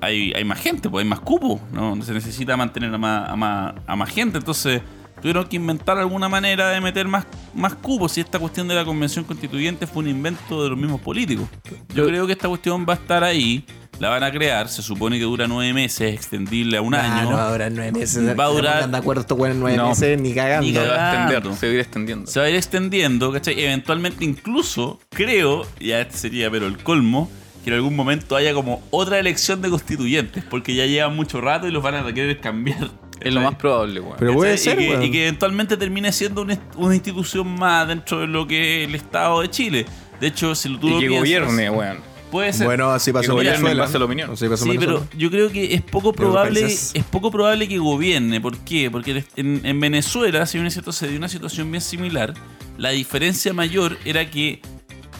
hay, 0.00 0.32
hay 0.34 0.44
más 0.44 0.60
gente, 0.60 0.90
pues 0.90 1.04
hay 1.04 1.08
más 1.08 1.20
cupos, 1.20 1.60
¿no? 1.72 2.00
Se 2.02 2.12
necesita 2.12 2.56
mantener 2.56 2.92
a 2.92 2.98
más, 2.98 3.30
a 3.30 3.36
más, 3.36 3.74
a 3.86 3.96
más 3.96 4.10
gente. 4.10 4.38
Entonces, 4.38 4.82
tuvieron 5.20 5.46
que 5.46 5.54
inventar 5.56 5.96
alguna 5.96 6.28
manera 6.28 6.70
de 6.70 6.80
meter 6.80 7.06
más, 7.06 7.24
más 7.54 7.74
cupos. 7.76 8.18
Y 8.18 8.20
esta 8.20 8.40
cuestión 8.40 8.66
de 8.66 8.74
la 8.74 8.84
convención 8.84 9.24
constituyente 9.24 9.86
fue 9.86 10.02
un 10.02 10.08
invento 10.08 10.64
de 10.64 10.70
los 10.70 10.78
mismos 10.78 11.00
políticos. 11.00 11.48
Yo 11.94 12.06
creo 12.06 12.26
que 12.26 12.32
esta 12.32 12.48
cuestión 12.48 12.84
va 12.86 12.94
a 12.94 12.96
estar 12.96 13.22
ahí. 13.22 13.64
La 14.02 14.08
van 14.08 14.24
a 14.24 14.32
crear, 14.32 14.68
se 14.68 14.82
supone 14.82 15.16
que 15.16 15.22
dura 15.22 15.46
nueve 15.46 15.72
meses, 15.72 16.12
extendible 16.12 16.76
a 16.76 16.82
un 16.82 16.92
Ah, 16.92 17.20
año. 17.20 17.30
no 17.30 17.36
va 17.36 17.46
a 17.46 17.52
durar 17.52 17.70
nueve 17.70 17.92
meses. 17.92 18.18
Va 18.26 18.32
a 18.32 18.48
No 18.48 18.54
durar- 18.54 18.72
pongan 18.74 18.90
de 18.90 18.98
acuerdo 18.98 19.20
estos 19.20 19.38
nueve 19.38 19.76
No. 19.76 19.90
meses 19.90 20.20
ni 20.20 20.34
cagando. 20.34 20.66
Ni 20.66 20.72
Se 20.72 20.78
va 20.80 20.84
a 20.86 20.88
Cagando. 20.88 21.50
extender, 21.50 21.56
se 21.60 21.66
va 21.66 21.70
a 21.70 21.74
ir 21.74 21.80
extendiendo. 21.80 22.26
se 22.26 22.40
va 22.40 22.46
a 22.46 22.50
ir 22.50 22.56
extendiendo, 22.56 23.32
¿cachai? 23.32 23.60
Eventualmente 23.62 24.24
incluso, 24.24 24.98
creo, 25.10 25.64
ya 25.78 26.00
este 26.00 26.16
sería 26.18 26.50
pero 26.50 26.66
el 26.66 26.78
colmo, 26.78 27.30
que 27.62 27.70
en 27.70 27.76
algún 27.76 27.94
momento 27.94 28.34
haya 28.34 28.52
como 28.54 28.82
otra 28.90 29.20
elección 29.20 29.62
de 29.62 29.70
constituyentes, 29.70 30.42
porque 30.50 30.74
ya 30.74 30.84
llevan 30.84 31.14
mucho 31.14 31.40
rato 31.40 31.68
y 31.68 31.70
los 31.70 31.80
van 31.80 31.94
a 31.94 32.12
querer 32.12 32.40
cambiar. 32.40 32.90
Es 33.20 33.32
lo 33.32 33.40
más 33.40 33.54
probable, 33.54 34.00
weón. 34.00 34.16
Pero 34.18 34.34
puede 34.34 34.58
ser, 34.58 34.80
y 34.82 34.88
que, 34.88 35.04
y 35.04 35.10
que 35.12 35.22
eventualmente 35.28 35.76
termine 35.76 36.10
siendo 36.10 36.42
una, 36.42 36.58
una 36.74 36.92
institución 36.96 37.48
más 37.54 37.86
dentro 37.86 38.18
de 38.18 38.26
lo 38.26 38.48
que 38.48 38.82
es 38.82 38.88
el 38.88 38.96
Estado 38.96 39.42
de 39.42 39.48
Chile. 39.48 39.86
De 40.20 40.26
hecho, 40.26 40.56
si 40.56 40.76
tú 40.76 40.88
Y 40.88 40.90
lo 40.90 40.98
que 40.98 41.06
piensas, 41.06 41.20
gobierne, 41.20 41.70
weón. 41.70 42.11
Puede 42.32 42.52
ser. 42.52 42.66
Bueno, 42.66 42.90
así 42.90 43.12
pasó 43.12 43.32
en 43.32 43.44
Venezuela. 43.46 43.82
base 43.84 43.96
a 43.96 43.98
la 44.00 44.04
opinión. 44.06 44.30
Así 44.32 44.48
pasó 44.48 44.64
pero 44.80 45.06
yo 45.16 45.30
creo 45.30 45.52
que 45.52 45.74
es 45.74 45.82
poco 45.82 46.12
probable, 46.12 46.64
es 46.64 46.92
poco 47.10 47.30
probable 47.30 47.68
que 47.68 47.78
gobierne. 47.78 48.40
¿Por 48.40 48.56
qué? 48.58 48.90
Porque 48.90 49.24
en, 49.36 49.60
en 49.64 49.78
Venezuela, 49.78 50.44
si 50.46 50.56
bien 50.58 50.66
es 50.66 50.72
cierto, 50.72 50.90
se 50.92 51.06
dio 51.08 51.18
una 51.18 51.28
situación 51.28 51.70
bien 51.70 51.82
similar. 51.82 52.34
La 52.78 52.88
diferencia 52.90 53.52
mayor 53.52 53.98
era 54.04 54.28
que 54.30 54.60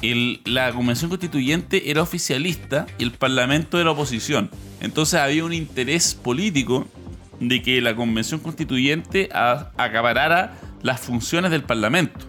el- 0.00 0.40
la 0.46 0.72
convención 0.72 1.10
constituyente 1.10 1.90
era 1.90 2.02
oficialista 2.02 2.86
y 2.98 3.04
el 3.04 3.12
parlamento 3.12 3.78
era 3.78 3.90
oposición. 3.90 4.50
Entonces 4.80 5.20
había 5.20 5.44
un 5.44 5.52
interés 5.52 6.14
político 6.14 6.88
de 7.40 7.62
que 7.62 7.80
la 7.82 7.94
convención 7.94 8.40
constituyente 8.40 9.28
a- 9.34 9.70
acaparara 9.76 10.54
las 10.82 10.98
funciones 11.00 11.50
del 11.50 11.62
parlamento. 11.62 12.26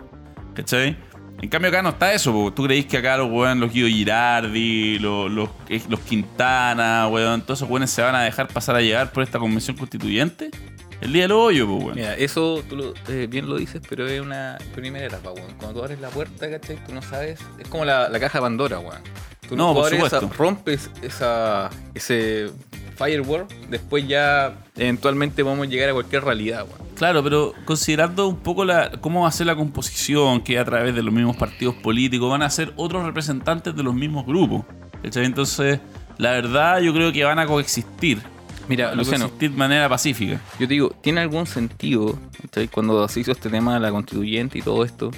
¿Cachai? 0.54 0.98
En 1.44 1.50
cambio 1.50 1.70
acá 1.70 1.82
no 1.82 1.90
está 1.90 2.14
eso. 2.14 2.54
¿tú 2.56 2.64
creéis 2.64 2.86
que 2.86 2.96
acá 2.98 3.18
los 3.18 3.30
weón, 3.30 3.60
los 3.60 3.74
Guido 3.74 3.90
Girardi, 3.90 4.98
los, 5.00 5.30
los, 5.30 5.50
eh, 5.68 5.82
los 5.90 6.00
Quintana, 6.00 7.08
weón, 7.10 7.42
todos 7.42 7.60
esos 7.60 7.70
weones 7.70 7.92
se 7.92 8.02
van 8.02 8.16
a 8.16 8.22
dejar 8.24 8.48
pasar 8.48 8.78
a 8.78 8.82
llegar 8.82 9.12
por 9.12 9.24
esta 9.24 9.40
convención 9.40 9.76
constituyente? 9.76 10.52
El 11.02 11.12
día 11.12 11.24
del 11.24 11.34
hoyo, 11.34 11.68
pues, 11.68 11.84
weón. 11.84 11.96
Mira, 11.96 12.16
eso 12.16 12.64
tú 12.70 12.78
lo- 12.78 12.94
eh, 13.10 13.28
bien 13.30 13.50
lo 13.50 13.58
dices, 13.58 13.82
pero 13.90 14.08
es 14.08 14.22
una 14.22 14.58
primera 14.74 15.06
etapa, 15.06 15.32
weón. 15.34 15.52
Cuando 15.58 15.74
tú 15.74 15.84
abres 15.84 16.00
la 16.00 16.08
puerta, 16.10 16.50
¿cachai? 16.50 16.78
Tú 16.86 16.94
no 16.94 17.02
sabes. 17.02 17.42
Es 17.60 17.68
como 17.68 17.84
la, 17.84 18.08
la 18.08 18.20
caja 18.22 18.38
de 18.38 18.42
Pandora, 18.44 18.80
weón. 18.80 19.02
Tú 19.50 19.58
No, 19.58 19.70
tú 19.74 19.74
por 19.80 19.86
abres 19.88 20.00
esa- 20.02 20.22
supuesto. 20.22 20.42
rompes 20.44 20.90
esa, 21.02 21.70
ese 21.94 22.52
firewall, 22.94 23.46
después 23.70 24.08
ya 24.08 24.56
eventualmente 24.76 25.44
vamos 25.44 25.68
a 25.68 25.70
llegar 25.70 25.90
a 25.90 25.94
cualquier 25.94 26.24
realidad. 26.24 26.66
Claro, 26.96 27.24
pero 27.24 27.54
considerando 27.66 28.28
un 28.28 28.38
poco 28.38 28.66
la, 28.66 28.92
cómo 29.02 29.22
va 29.24 29.28
a 29.28 29.32
ser 29.32 29.48
la 29.48 29.56
composición, 29.56 30.42
que 30.42 30.58
a 30.60 30.66
través 30.66 30.96
de 30.96 31.04
los 31.04 31.14
mismos 31.14 31.36
partidos 31.36 31.76
políticos 31.76 32.30
van 32.30 32.42
a 32.44 32.50
ser 32.50 32.74
otros 32.76 33.04
representantes 33.06 33.76
de 33.76 33.84
los 33.84 33.94
mismos 33.94 34.26
grupos. 34.26 34.64
¿cachai? 35.02 35.26
Entonces, 35.26 35.80
la 36.18 36.32
verdad, 36.32 36.80
yo 36.82 36.94
creo 36.94 37.12
que 37.12 37.24
van 37.24 37.40
a 37.40 37.46
coexistir. 37.48 38.22
Mira, 38.70 38.86
Van 38.86 38.94
a 38.94 38.98
Luciano, 38.98 39.26
coexistir 39.26 39.52
de 39.52 39.58
manera 39.58 39.90
pacífica. 39.90 40.40
yo 40.58 40.68
te 40.68 40.74
digo, 40.74 40.96
¿tiene 41.02 41.20
algún 41.20 41.46
sentido 41.46 42.18
¿cachai? 42.42 42.70
cuando 42.70 43.06
se 43.10 43.20
hizo 43.20 43.34
este 43.34 43.50
tema 43.50 43.74
de 43.74 43.82
la 43.82 43.92
constituyente 43.92 44.60
y 44.60 44.62
todo 44.62 44.86
esto? 44.86 45.12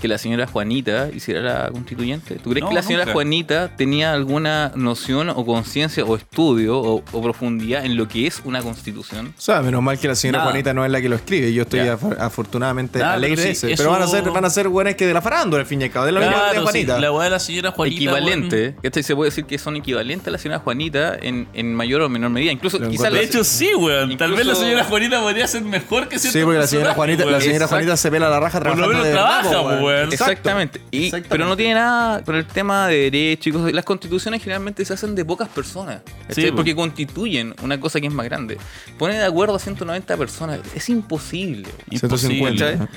Que 0.00 0.08
la 0.08 0.18
señora 0.18 0.46
Juanita 0.46 1.08
hiciera 1.14 1.40
la 1.40 1.70
constituyente. 1.70 2.36
¿Tú 2.36 2.50
crees 2.50 2.62
No, 2.62 2.68
que 2.68 2.74
la 2.74 2.82
señora 2.82 3.04
nunca. 3.04 3.12
Juanita 3.14 3.76
tenía 3.76 4.12
alguna 4.12 4.72
noción 4.74 5.30
o 5.30 5.44
conciencia 5.46 6.04
o 6.04 6.16
estudio 6.16 6.78
o, 6.78 7.02
o 7.12 7.22
profundidad 7.22 7.84
en 7.84 7.96
lo 7.96 8.06
que 8.06 8.26
es 8.26 8.42
una 8.44 8.60
constitución? 8.62 9.28
O 9.36 9.40
sea, 9.40 9.62
menos 9.62 9.82
mal 9.82 9.98
que 9.98 10.06
la 10.08 10.14
señora 10.14 10.38
Nada. 10.40 10.50
Juanita 10.50 10.74
no 10.74 10.84
es 10.84 10.90
la 10.90 11.00
que 11.00 11.08
lo 11.08 11.16
escribe. 11.16 11.52
Yo 11.52 11.62
estoy 11.62 11.80
af- 11.80 12.16
afortunadamente 12.20 12.98
Nada, 12.98 13.14
alegre 13.14 13.36
pero 13.36 13.48
de 13.48 13.54
sí, 13.54 13.66
ese. 13.66 13.72
eso- 13.72 13.82
Pero 13.82 13.90
van 13.92 14.02
a 14.02 14.06
ser, 14.06 14.30
van 14.30 14.44
a 14.44 14.50
ser 14.50 14.68
buenas 14.68 14.94
que 14.96 15.06
de 15.06 15.14
la 15.14 15.22
farándula, 15.22 15.62
al 15.62 15.66
fin 15.66 15.80
y 15.80 15.84
al 15.84 15.90
cabo. 15.90 16.06
De 16.06 16.12
la 16.12 16.20
misma 16.20 16.34
de 16.34 16.40
Claro, 16.42 16.58
sí, 16.58 16.62
Juanita. 16.64 17.00
la 17.00 17.22
de 17.24 17.30
la 17.30 17.38
señora 17.38 17.70
Juanita. 17.72 17.96
equivalente, 17.96 18.74
¿cachai? 18.82 19.02
Se 19.02 19.14
puede 19.16 19.30
decir 19.30 19.44
que 19.46 19.58
son 19.58 19.76
equivalentes 19.76 20.28
a 20.28 20.30
la 20.30 20.38
señora 20.38 20.58
Juanita 20.60 21.16
en, 21.20 21.48
en 21.54 21.74
mayor 21.74 22.02
o 22.02 22.08
menor 22.08 22.30
medida. 22.30 22.52
Incluso 22.52 22.78
quizás 22.78 23.00
weón. 23.00 23.12
la- 23.14 23.18
De 23.20 23.24
hecho, 23.24 23.44
sí, 23.44 23.74
weón. 23.74 24.16
Tal 24.16 24.32
vez 24.32 24.44
la 24.46 24.54
señora 24.54 24.84
Juanita 24.84 25.20
podría 25.20 25.46
ser 25.46 25.62
mejor 25.62 26.08
que 26.08 26.18
Sí, 26.18 26.28
porque 26.42 26.58
la 26.58 26.66
señora 26.66 26.94
Juanita, 26.94 27.24
la 27.24 27.30
weón. 27.30 27.40
señora 27.40 27.56
Exacto. 27.56 27.74
Juanita 27.76 27.96
se 27.96 28.10
pela 28.10 28.28
la 28.28 28.40
raja 28.40 28.58
Por 28.58 28.68
lo 28.68 28.74
trabajando 28.76 28.88
menos 28.88 29.04
de 29.06 29.10
verdad, 29.12 29.40
trabaja, 29.50 29.80
po, 29.80 29.85
weón. 29.86 30.12
Exactamente. 30.12 30.80
Y, 30.90 31.06
Exactamente. 31.06 31.28
Pero 31.28 31.46
no 31.46 31.56
tiene 31.56 31.74
nada 31.74 32.22
con 32.22 32.34
el 32.34 32.46
tema 32.46 32.88
de 32.88 33.10
derecho 33.10 33.48
y 33.48 33.52
cosas. 33.52 33.72
Las 33.72 33.84
constituciones 33.84 34.42
generalmente 34.42 34.84
se 34.84 34.92
hacen 34.92 35.14
de 35.14 35.24
pocas 35.24 35.48
personas. 35.48 36.02
Sí, 36.30 36.50
po. 36.50 36.56
porque 36.56 36.74
constituyen 36.74 37.54
una 37.62 37.80
cosa 37.80 38.00
que 38.00 38.06
es 38.06 38.12
más 38.12 38.26
grande. 38.26 38.58
Pone 38.98 39.14
de 39.14 39.24
acuerdo 39.24 39.56
a 39.56 39.58
190 39.58 40.16
personas. 40.16 40.60
Es 40.74 40.88
imposible. 40.88 41.68
Imposible. 41.90 42.56
150. 42.56 42.88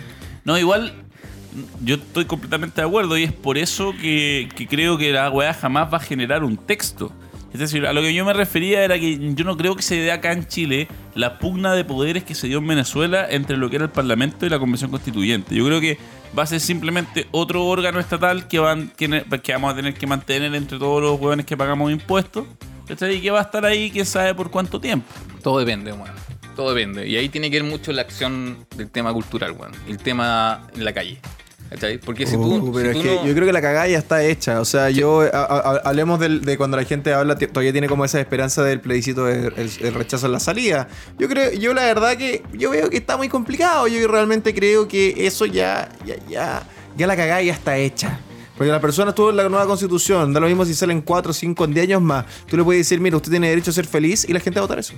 No, 0.44 0.57
igual 0.57 0.94
yo 1.84 1.95
estoy 1.95 2.26
completamente 2.26 2.82
de 2.82 2.88
acuerdo 2.88 3.18
y 3.18 3.24
es 3.24 3.34
por 3.34 3.57
eso 3.57 3.94
que, 3.99 4.49
que 4.56 4.68
creo 4.68 4.98
que 4.98 5.11
la 5.11 5.30
weá 5.30 5.53
jamás 5.53 5.91
va 5.91 5.98
a 5.98 6.02
generar 6.02 6.44
un 6.44 6.57
texto. 6.57 7.11
Es 7.53 7.59
decir, 7.59 7.85
a 7.88 7.93
lo 7.93 8.01
que 8.01 8.13
yo 8.13 8.26
me 8.26 8.34
refería 8.34 8.84
era 8.84 8.99
que 8.99 9.34
yo 9.34 9.43
no 9.43 9.57
creo 9.57 9.76
que 9.76 9.81
se 9.81 9.95
dé 9.95 10.11
acá 10.11 10.31
en 10.31 10.47
Chile 10.47 10.88
la 11.15 11.39
pugna 11.39 11.73
de 11.73 11.84
poderes 11.84 12.23
que 12.23 12.35
se 12.35 12.47
dio 12.47 12.59
en 12.59 12.67
Venezuela 12.67 13.27
entre 13.30 13.57
lo 13.57 13.69
que 13.69 13.77
era 13.77 13.85
el 13.85 13.91
Parlamento 13.91 14.45
y 14.45 14.49
la 14.49 14.59
Convención 14.59 14.91
Constituyente. 14.91 15.55
Yo 15.55 15.65
creo 15.65 15.81
que 15.81 15.97
va 16.38 16.43
a 16.43 16.45
ser 16.45 16.59
simplemente 16.59 17.27
otro 17.31 17.65
órgano 17.65 17.99
estatal 17.99 18.47
que, 18.47 18.59
van, 18.59 18.89
que, 18.95 19.07
vamos 19.53 19.73
a 19.73 19.76
tener 19.76 19.95
que 19.95 20.05
mantener 20.05 20.53
entre 20.53 20.77
todos 20.77 21.01
los 21.01 21.19
hueones 21.19 21.45
que 21.45 21.57
pagamos 21.57 21.91
impuestos. 21.91 22.45
Y 22.89 23.21
que 23.21 23.30
va 23.30 23.39
a 23.39 23.43
estar 23.43 23.63
ahí 23.65 23.91
quién 23.91 24.05
sabe 24.05 24.34
por 24.34 24.49
cuánto 24.49 24.81
tiempo. 24.81 25.05
Todo 25.43 25.59
depende, 25.59 25.93
weón. 25.93 26.09
Todo 26.55 26.73
depende. 26.73 27.07
Y 27.07 27.17
ahí 27.17 27.30
tiene 27.30 27.51
que 27.51 27.61
ver 27.61 27.69
mucho 27.69 27.91
la 27.91 28.01
acción 28.01 28.65
del 28.76 28.89
tema 28.89 29.13
cultural, 29.13 29.51
weón. 29.51 29.73
El 29.88 29.99
tema 29.99 30.67
en 30.73 30.84
la 30.84 30.91
calle. 30.91 31.19
¿Cachai? 31.70 32.00
Porque 32.00 32.26
si 32.26 32.34
tú. 32.34 32.56
Uh, 32.56 32.74
pero 32.74 32.91
si 32.94 32.98
es 32.98 33.04
tú 33.04 33.10
que 33.10 33.16
no- 33.16 33.26
yo 33.28 33.34
creo 33.36 33.46
que 33.46 33.54
la 33.54 33.62
cagada 33.62 33.88
ya 33.88 33.98
está 34.00 34.24
hecha. 34.24 34.60
O 34.60 34.66
sea, 34.66 34.90
yo 34.90 35.22
a- 35.22 35.28
a- 35.28 35.44
a- 35.76 35.82
hablemos 35.86 36.20
del- 36.20 36.41
de 36.41 36.58
cuando 36.58 36.78
la 36.78 36.84
gente 36.84 37.14
habla, 37.14 37.36
todavía 37.38 37.72
tiene 37.72 37.88
como 37.88 38.06
esa 38.06 38.20
esperanza 38.20 38.64
del 38.64 38.82
plebiscito 38.82 39.26
del 39.26 39.54
el- 39.56 39.72
el 39.86 39.94
rechazo 39.94 40.26
en 40.26 40.32
la 40.32 40.40
salida. 40.40 40.88
Yo 41.20 41.30
creo, 41.30 41.52
yo 41.54 41.74
la 41.76 41.84
verdad 41.84 42.18
que 42.18 42.41
yo 42.54 42.72
veo 42.72 42.90
que 42.90 42.98
está 42.98 43.18
muy 43.18 43.30
complicado. 43.30 43.88
Yo 43.88 44.08
realmente 44.08 44.54
creo 44.56 44.88
que 44.88 45.28
eso 45.28 45.46
ya, 45.46 45.90
ya, 46.06 46.16
ya, 46.28 46.64
ya 46.98 47.06
la 47.08 47.16
cagada 47.16 47.41
ya 47.44 47.54
está 47.54 47.78
hecha. 47.78 48.20
Porque 48.60 48.72
la 48.73 48.81
persona 48.81 49.11
estuvo 49.11 49.30
en 49.30 49.38
la 49.38 49.48
nueva 49.48 49.65
constitución, 49.65 50.34
da 50.34 50.41
lo 50.41 50.48
mismo 50.48 50.65
si 50.65 50.73
salen 50.73 51.02
4, 51.02 51.31
5, 51.31 51.65
10 51.68 51.84
años 51.88 52.02
más. 52.02 52.26
Tú 52.45 52.57
le 52.57 52.64
puedes 52.65 52.81
decir, 52.81 52.99
mira, 52.99 53.15
usted 53.15 53.31
tiene 53.31 53.48
derecho 53.48 53.72
a 53.72 53.73
ser 53.73 53.86
feliz 53.88 54.26
y 54.27 54.34
la 54.34 54.41
gente 54.41 54.60
va 54.60 54.65
a 54.65 54.68
votar 54.68 54.80
eso. 54.80 54.94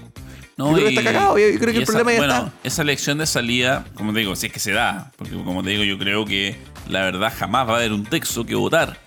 Yo 0.58 0.74
creo 0.74 0.76
que 0.84 0.90
está 0.90 1.04
cagado, 1.04 1.38
yo- 1.38 1.48
yo 1.50 1.60
creo 1.60 1.72
que 1.74 1.80
el 1.80 1.86
problema 1.86 2.12
ya 2.12 2.18
bueno, 2.18 2.34
está. 2.34 2.54
Esa 2.64 2.82
elección 2.82 3.20
de 3.20 3.28
salida, 3.28 3.86
como 3.94 4.14
te 4.14 4.20
digo, 4.22 4.36
si 4.36 4.48
es 4.48 4.52
que 4.54 4.58
se 4.60 4.72
da, 4.72 5.12
porque 5.16 5.36
como 5.44 5.62
te 5.64 5.70
digo, 5.70 5.84
yo 5.84 6.00
creo 6.00 6.26
que 6.26 6.56
la 6.90 7.02
verdad 7.02 7.32
jamás 7.38 7.68
va 7.68 7.74
a 7.74 7.76
haber 7.78 7.94
un 7.94 8.04
texto 8.04 8.46
que 8.48 8.56
votar. 8.56 8.98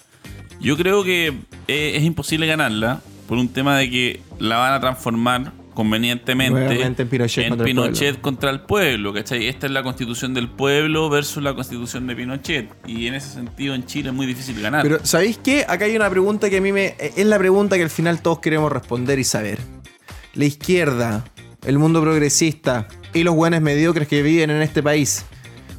Yo 0.61 0.77
creo 0.77 1.03
que 1.03 1.29
eh, 1.67 1.93
es 1.97 2.05
imposible 2.05 2.47
ganarla 2.47 3.01
por 3.29 3.39
un 3.39 3.49
tema 3.49 3.77
de 3.77 3.91
que 3.91 4.21
la 4.39 4.57
van 4.59 4.73
a 4.73 4.81
transformar 4.81 5.53
convenientemente 5.75 6.83
en 6.83 6.95
Pinochet 7.09 7.49
contra 7.49 7.67
el 7.67 7.71
Pinochet 7.75 7.99
pueblo. 8.15 8.23
contra 8.23 8.51
el 8.51 8.61
pueblo, 8.61 9.13
¿cachai? 9.13 9.49
Esta 9.49 9.67
es 9.67 9.73
la 9.73 9.83
constitución 9.83 10.33
del 10.35 10.49
pueblo 10.49 11.11
versus 11.11 11.43
la 11.43 11.55
constitución 11.55 12.07
de 12.07 12.17
Pinochet. 12.17 12.71
Y 12.87 13.07
en 13.07 13.15
ese 13.15 13.31
sentido 13.31 13.75
en 13.75 13.85
Chile 13.85 14.09
es 14.11 14.15
muy 14.15 14.27
difícil 14.27 14.61
ganar. 14.61 14.83
Pero, 14.83 14.99
¿sabéis 15.05 15.39
qué? 15.39 15.65
Acá 15.69 15.85
hay 15.85 15.97
una 15.97 16.09
pregunta 16.09 16.49
que 16.49 16.59
a 16.59 16.61
mí 16.61 16.73
me. 16.73 16.95
Es 16.99 17.27
la 17.27 17.39
pregunta 17.39 17.77
que 17.77 17.83
al 17.83 17.91
final 17.91 18.23
todos 18.23 18.39
queremos 18.39 18.71
responder 18.73 19.19
y 19.19 19.25
saber. 19.25 19.59
La 20.35 20.45
izquierda, 20.45 21.25
el 21.67 21.79
mundo 21.79 22.01
progresista 22.01 22.89
y 23.13 23.23
los 23.23 23.35
buenos 23.35 23.61
mediocres 23.61 24.09
que 24.09 24.23
viven 24.23 24.51
en 24.51 24.63
este 24.63 24.83
país. 24.83 25.25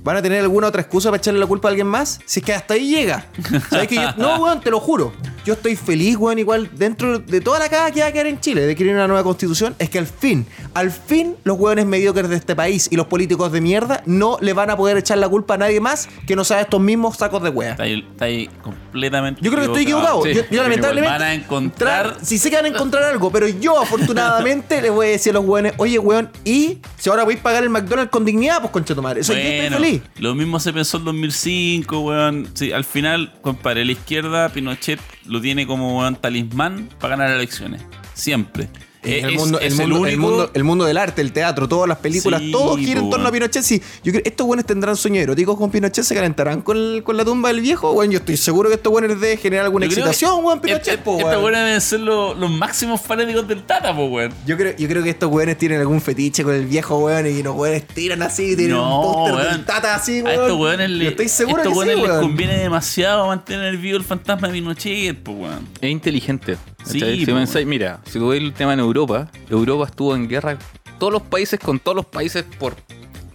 ¿Van 0.04 0.18
a 0.18 0.22
tener 0.22 0.40
alguna 0.42 0.68
otra 0.68 0.82
excusa 0.82 1.10
para 1.10 1.18
echarle 1.20 1.40
la 1.40 1.48
culpa 1.48 1.68
a 1.68 1.72
alguien 1.72 1.88
más? 1.88 2.20
Si 2.26 2.40
es 2.40 2.46
que 2.46 2.54
hasta 2.54 2.76
ahí 2.76 2.90
llega. 2.90 3.26
¿Sabes 3.70 3.88
que 3.88 3.96
yo- 3.96 4.14
No, 4.18 4.38
weón, 4.44 4.62
te 4.62 4.70
lo 4.70 4.80
juro. 4.80 5.12
Yo 5.46 5.54
estoy 5.54 5.76
feliz, 5.76 6.18
weón, 6.18 6.40
igual 6.40 6.70
dentro 6.74 7.20
de 7.20 7.40
toda 7.40 7.60
la 7.60 7.70
caga 7.70 7.92
que 7.92 8.02
va 8.02 8.08
a 8.08 8.12
quedar 8.12 8.28
en 8.28 8.40
Chile, 8.40 8.66
de 8.66 8.76
querer 8.76 8.96
una 8.96 9.08
nueva 9.08 9.24
constitución, 9.24 9.76
es 9.80 9.90
que 9.90 10.00
al 10.00 10.08
fin, 10.08 10.46
al 10.74 10.92
fin, 10.92 11.36
los 11.44 11.58
weones 11.60 11.86
mediocres 11.86 12.30
de 12.30 12.36
este 12.36 12.56
país 12.56 12.88
y 12.92 12.96
los 12.96 13.06
políticos 13.08 13.52
de 13.52 13.62
mierda 13.62 14.02
no 14.06 14.38
le 14.42 14.54
van 14.54 14.70
a 14.72 14.78
poder 14.78 14.98
echar 14.98 15.18
la 15.20 15.30
culpa 15.30 15.54
a 15.54 15.58
nadie 15.58 15.80
más 15.80 16.10
que 16.28 16.36
no 16.36 16.44
sea 16.44 16.62
estos 16.62 16.82
mismos 16.82 17.18
sacos 17.18 17.44
de 17.44 17.50
wea. 17.50 17.72
Está 17.72 17.84
ahí, 17.84 18.06
está 18.12 18.26
ahí 18.26 18.50
completamente 18.64 19.42
Yo 19.44 19.52
creo 19.52 19.62
que 19.64 19.68
estoy 19.68 19.84
equivocado. 19.84 20.24
Sí, 20.24 20.34
yo, 20.34 20.42
yo 20.50 20.64
lamentablemente. 20.64 21.12
Van 21.20 21.22
a 21.22 21.34
encontrar- 21.34 22.18
Si 22.24 22.38
sé 22.38 22.50
que 22.50 22.56
van 22.56 22.66
a 22.66 22.70
encontrar 22.70 23.04
algo, 23.04 23.32
pero 23.32 23.48
yo 23.48 23.80
afortunadamente 23.80 24.82
les 24.82 24.92
voy 24.92 25.08
a 25.08 25.10
decir 25.12 25.32
a 25.32 25.34
los 25.36 25.46
weones, 25.46 25.74
oye 25.78 26.00
weón, 26.00 26.30
y 26.44 26.80
si 26.98 27.10
ahora 27.10 27.24
voy 27.24 27.36
a 27.36 27.44
pagar 27.44 27.64
el 27.64 27.70
McDonald's 27.70 28.12
con 28.12 28.26
dignidad, 28.26 28.60
pues 28.62 28.72
concha 28.72 28.96
tu 28.96 29.02
madre. 29.02 29.22
Eso 29.22 29.34
yo 29.34 29.40
estoy 29.40 29.60
Bueno, 29.60 29.78
feliz. 29.78 30.02
Lo 30.18 30.34
mismo 30.36 30.60
se 30.60 30.74
pensó 30.74 30.98
en 30.98 31.06
2005, 31.06 32.00
weón. 32.00 32.48
Sí, 32.56 32.72
al 32.72 32.84
final, 32.84 33.34
compadre, 33.42 33.86
la 33.86 33.92
izquierda, 33.92 34.50
Pinochet 34.50 35.00
lo 35.28 35.42
tiene 35.42 35.68
como 35.68 36.00
weón, 36.00 36.16
talismán 36.16 36.90
para 37.00 37.16
ganar 37.16 37.36
elecciones. 37.36 37.82
Siempre. 38.14 38.70
Eh, 39.06 39.20
el, 39.24 39.30
es- 39.32 39.36
mundo, 39.40 39.60
el, 39.60 39.74
mundo, 39.76 39.84
el, 39.96 40.02
único- 40.02 40.22
mundo, 40.22 40.52
el 40.54 40.64
mundo 40.64 40.86
del 40.86 40.98
arte, 40.98 41.22
el 41.22 41.32
teatro, 41.32 41.68
todas 41.68 41.88
las 41.88 41.98
películas, 42.00 42.42
Sí, 42.42 42.52
todo 42.52 42.76
gira 42.78 43.00
en 43.00 43.06
po, 43.06 43.12
torno 43.12 43.28
a. 43.28 43.32
Pinochet. 43.32 43.64
Sí, 43.64 43.82
yo 44.04 44.12
creo 44.12 44.24
estos 44.26 44.48
buenos 44.48 44.66
tendrán 44.66 44.96
sueños 44.96 45.24
eróticos 45.24 45.58
con 45.58 45.70
Pinochet, 45.72 46.04
se 46.04 46.16
calentarán 46.16 46.62
con, 46.62 46.78
el- 46.78 47.04
con 47.04 47.18
la 47.18 47.26
tumba 47.26 47.50
del 47.50 47.62
viejo. 47.62 47.94
Bueno, 47.94 48.14
yo 48.14 48.20
estoy 48.20 48.38
seguro 48.38 48.70
que 48.70 48.76
estos 48.76 48.92
buenos 48.92 49.20
de 49.20 49.38
generar 49.38 49.66
alguna 49.66 49.86
Yo 49.86 49.92
excitación, 49.92 50.40
que 50.40 50.46
weón, 50.46 50.62
Pinochet, 50.62 50.88
este- 50.88 50.98
po, 51.04 51.18
Estos 51.20 51.42
weones 51.44 51.60
deben 51.66 51.82
ser 51.82 52.00
los, 52.02 52.38
los 52.38 52.50
máximos 52.52 53.02
fanáticos 53.02 53.48
del 53.48 53.64
Tata, 53.64 53.96
po, 53.96 54.06
weón. 54.06 54.34
Yo 54.46 54.58
creo, 54.58 54.76
yo 54.78 54.88
creo 54.88 55.04
que 55.04 55.10
estos 55.12 55.32
weones 55.32 55.58
tienen 55.58 55.80
algún 55.80 56.02
fetiche 56.02 56.44
con 56.44 56.54
el 56.54 56.66
viejo 56.66 56.98
weón 57.00 57.28
y 57.28 57.44
los 57.44 57.56
weones 57.56 57.86
tiran 57.88 58.22
así, 58.24 58.56
tienen 58.56 58.76
No, 58.78 59.00
un 59.00 59.14
póster 59.16 59.34
weón. 59.36 59.52
del 59.58 59.66
tata 59.66 59.96
así, 59.96 60.20
A 60.20 60.24
weón. 60.24 60.42
estos 60.42 60.60
weones, 60.60 60.90
le, 60.90 61.08
estoy 61.10 61.30
seguro 61.30 61.62
estos 61.64 61.74
que 61.74 61.80
sí, 61.92 61.96
les 61.96 62.00
weón. 62.10 62.22
conviene 62.22 62.58
demasiado 62.58 63.28
mantener 63.28 63.78
vivo 63.78 63.98
el 63.98 64.04
fantasma 64.04 64.48
de 64.48 64.54
Pinochet, 64.54 65.18
po, 65.24 65.32
weón. 65.34 65.68
Es 65.82 65.90
inteligente. 65.92 66.58
Sí, 66.86 67.00
si 67.00 67.26
pensáis, 67.40 67.66
mira, 67.68 68.00
si 68.06 68.20
tú 68.20 68.30
ves 68.30 68.42
el 68.42 68.54
tema 68.54 68.74
en 68.74 68.80
Europa, 68.80 69.30
Europa 69.50 69.86
estuvo 69.86 70.16
en 70.16 70.28
guerra 70.28 70.58
todos 71.00 71.12
los 71.12 71.22
países 71.24 71.60
con 71.60 71.80
todos 71.80 71.96
los 71.96 72.06
países 72.06 72.44
por 72.60 72.76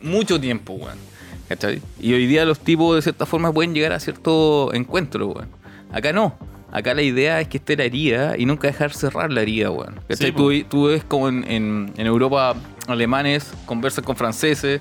mucho 0.03 0.41
tiempo, 0.41 0.75
weón. 0.75 0.99
¿Cachai? 1.49 1.83
Y 2.01 2.13
hoy 2.13 2.27
día 2.27 2.45
los 2.45 2.61
tipos 2.61 2.95
de 2.95 3.03
cierta 3.03 3.27
forma 3.27 3.53
pueden 3.53 3.75
llegar 3.75 3.93
a 3.93 3.99
cierto 4.01 4.73
encuentro, 4.73 5.27
weón. 5.29 5.49
Acá 5.93 6.13
no. 6.13 6.39
Acá 6.73 6.95
la 6.95 7.03
idea 7.03 7.41
es 7.41 7.49
que 7.49 7.57
esté 7.57 7.77
la 7.77 7.83
herida 7.83 8.37
y 8.39 8.47
nunca 8.47 8.69
dejar 8.69 8.93
cerrar 8.93 9.33
la 9.33 9.43
herida, 9.43 9.71
weón. 9.73 9.97
¿Cachai? 10.09 10.29
Sí, 10.29 10.33
tú, 10.33 10.53
tú 10.69 10.85
ves 10.87 11.03
como 11.03 11.29
en, 11.29 11.45
en- 11.51 11.93
en 11.97 12.07
Europa 12.07 12.55
alemanes 12.87 13.53
conversan 13.67 14.05
con 14.05 14.15
franceses. 14.17 14.81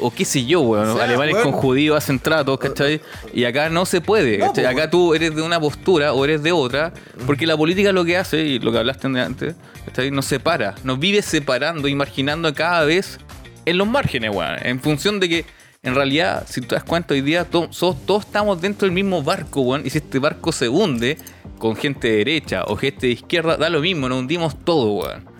O 0.00 0.10
qué 0.12 0.24
sé 0.24 0.44
yo, 0.44 0.60
weón. 0.60 0.88
O 0.90 0.96
sea, 0.96 1.04
alemanes 1.04 1.36
con 1.36 1.52
judíos 1.52 1.96
hacen 1.96 2.18
tratos, 2.18 2.58
¿cachai? 2.58 3.00
Y 3.32 3.44
acá 3.44 3.68
no 3.70 3.86
se 3.86 4.00
puede, 4.00 4.38
No, 4.38 4.46
¿cachai? 4.48 4.64
po, 4.64 4.70
Acá 4.70 4.90
tú 4.90 5.14
eres 5.14 5.34
de 5.34 5.42
una 5.42 5.60
postura 5.60 6.12
o 6.12 6.24
eres 6.24 6.42
de 6.42 6.52
otra, 6.52 6.92
porque 7.26 7.46
la 7.46 7.56
política 7.56 7.92
lo 7.92 8.04
que 8.04 8.16
hace, 8.16 8.42
y 8.42 8.58
lo 8.58 8.72
que 8.72 8.78
hablaste 8.78 9.06
antes, 9.06 9.54
¿cachai? 9.86 10.10
nos 10.10 10.26
separa, 10.26 10.74
nos 10.84 10.98
vive 10.98 11.22
separando 11.22 11.88
y 11.88 11.94
marginando 11.94 12.52
cada 12.54 12.84
vez 12.84 13.18
en 13.64 13.78
los 13.78 13.86
márgenes, 13.88 14.30
weón. 14.34 14.56
En 14.62 14.80
función 14.80 15.20
de 15.20 15.28
que, 15.28 15.44
en 15.82 15.94
realidad, 15.94 16.44
si 16.48 16.60
tú 16.60 16.68
te 16.68 16.74
das 16.74 16.84
cuenta, 16.84 17.14
hoy 17.14 17.20
día 17.20 17.44
to- 17.44 17.68
so- 17.70 17.96
todos 18.06 18.24
estamos 18.24 18.60
dentro 18.60 18.86
del 18.86 18.92
mismo 18.94 19.22
barco, 19.22 19.60
weón. 19.60 19.82
Y 19.86 19.90
si 19.90 19.98
este 19.98 20.18
barco 20.18 20.50
se 20.52 20.68
hunde 20.68 21.18
con 21.58 21.76
gente 21.76 22.08
de 22.08 22.16
derecha 22.18 22.64
o 22.66 22.76
gente 22.76 23.06
de 23.06 23.12
izquierda, 23.12 23.56
da 23.56 23.68
lo 23.70 23.80
mismo, 23.80 24.08
nos 24.08 24.18
hundimos 24.18 24.56
todo, 24.64 24.92
weón. 24.92 25.33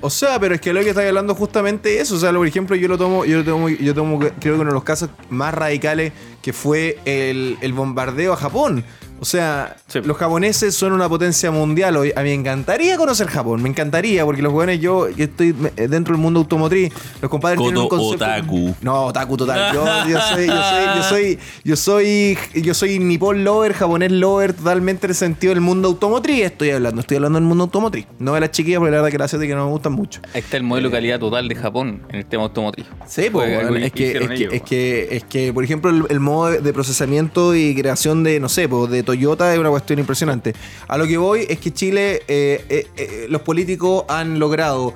O 0.00 0.10
sea, 0.10 0.38
pero 0.38 0.54
es 0.54 0.60
que 0.60 0.72
lo 0.72 0.80
que 0.80 0.90
estáis 0.90 1.08
hablando 1.08 1.34
justamente 1.34 1.96
es 1.96 2.02
eso. 2.02 2.16
O 2.16 2.18
sea, 2.18 2.32
por 2.32 2.46
ejemplo, 2.46 2.76
yo 2.76 2.88
lo 2.88 2.98
tomo, 2.98 3.24
yo 3.24 3.38
lo 3.38 3.44
tomo, 3.44 3.68
yo 3.68 3.94
tomo 3.94 4.18
creo 4.18 4.34
que 4.40 4.52
uno 4.52 4.64
de 4.64 4.72
los 4.72 4.84
casos 4.84 5.10
más 5.30 5.54
radicales 5.54 6.12
que 6.42 6.52
fue 6.52 6.98
el 7.04 7.72
bombardeo 7.72 8.32
a 8.32 8.36
Japón. 8.36 8.84
O 9.20 9.24
sea, 9.24 9.76
Sí. 9.88 10.00
los 10.04 10.16
japoneses 10.16 10.74
son 10.74 10.92
una 10.92 11.08
potencia 11.08 11.50
mundial. 11.50 11.96
Hoy- 11.96 12.12
A 12.16 12.20
mí 12.22 12.28
me 12.28 12.34
encantaría 12.34 12.96
conocer 12.96 13.26
Japón, 13.28 13.62
me 13.62 13.68
encantaría, 13.68 14.24
porque 14.24 14.42
los 14.42 14.52
jóvenes, 14.52 14.80
yo, 14.80 15.08
yo 15.10 15.24
estoy 15.24 15.52
me- 15.52 15.70
dentro 15.88 16.14
del 16.14 16.20
mundo 16.22 16.40
automotriz, 16.40 16.92
los 17.22 17.30
compadres 17.30 17.58
tienen 17.60 17.78
un 17.78 17.88
Koto 17.88 18.02
concepto. 18.02 18.24
otaku. 18.24 18.74
No, 18.82 19.04
otaku 19.06 19.36
total. 19.36 19.74
Yo, 19.74 19.84
yo 20.08 20.18
soy, 20.20 20.46
yo 20.46 20.62
soy, 20.62 20.84
yo 20.96 21.02
soy, 21.02 21.38
yo 21.64 21.76
soy, 21.76 22.38
yo 22.62 22.74
soy 22.74 22.98
nipón 22.98 23.44
lover, 23.44 23.72
japonés 23.72 24.12
lover, 24.12 24.52
totalmente 24.52 25.06
en 25.06 25.10
el 25.10 25.16
sentido 25.16 25.52
del 25.54 25.60
mundo 25.62 25.88
automotriz. 25.88 26.44
Estoy 26.44 26.70
hablando, 26.70 27.00
estoy 27.00 27.16
hablando 27.16 27.38
del 27.38 27.46
mundo 27.48 27.64
automotriz. 27.64 28.06
No 28.18 28.34
de 28.34 28.40
las 28.40 28.50
chiquillas, 28.50 28.78
porque 28.78 28.90
la 28.92 28.98
verdad 28.98 29.10
que 29.12 29.18
las 29.18 29.26
asiáticas 29.32 29.56
no 29.56 29.66
me 29.66 29.70
gustan 29.72 29.92
mucho. 29.92 30.20
Ahí 30.34 30.40
está 30.40 30.56
el 30.56 30.62
modelo 30.62 30.88
de 30.88 30.96
calidad 30.96 31.18
total 31.18 31.48
de 31.48 31.54
Japón 31.54 32.02
en 32.10 32.16
el 32.16 32.26
tema 32.26 32.42
automotriz. 32.44 32.86
Sí, 33.06 33.28
pues, 33.30 33.48
weón, 33.48 33.76
es, 33.82 33.92
que, 33.92 34.12
es, 34.12 34.28
que, 34.28 34.48
es, 34.56 34.62
que, 34.62 35.08
es 35.12 35.24
que, 35.24 35.52
por 35.52 35.64
ejemplo, 35.64 35.90
el, 35.90 36.04
el 36.10 36.20
modo 36.20 36.50
de, 36.50 36.60
de 36.60 36.72
procesamiento 36.72 37.54
y 37.54 37.74
creación 37.74 38.22
de, 38.24 38.40
no 38.40 38.48
sé, 38.48 38.68
pues, 38.68 38.90
de 38.90 39.02
Toyota 39.06 39.54
es 39.54 39.58
una 39.58 39.70
cuestión 39.70 39.98
impresionante. 39.98 40.54
A 40.86 40.98
lo 40.98 41.06
que 41.06 41.16
voy 41.16 41.46
es 41.48 41.58
que 41.58 41.72
Chile, 41.72 42.22
eh, 42.28 42.62
eh, 42.68 42.86
eh, 42.96 43.26
los 43.30 43.40
políticos 43.40 44.04
han 44.08 44.38
logrado 44.38 44.92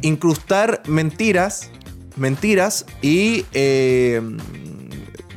incrustar 0.00 0.82
mentiras, 0.86 1.70
mentiras 2.16 2.86
y 3.02 3.44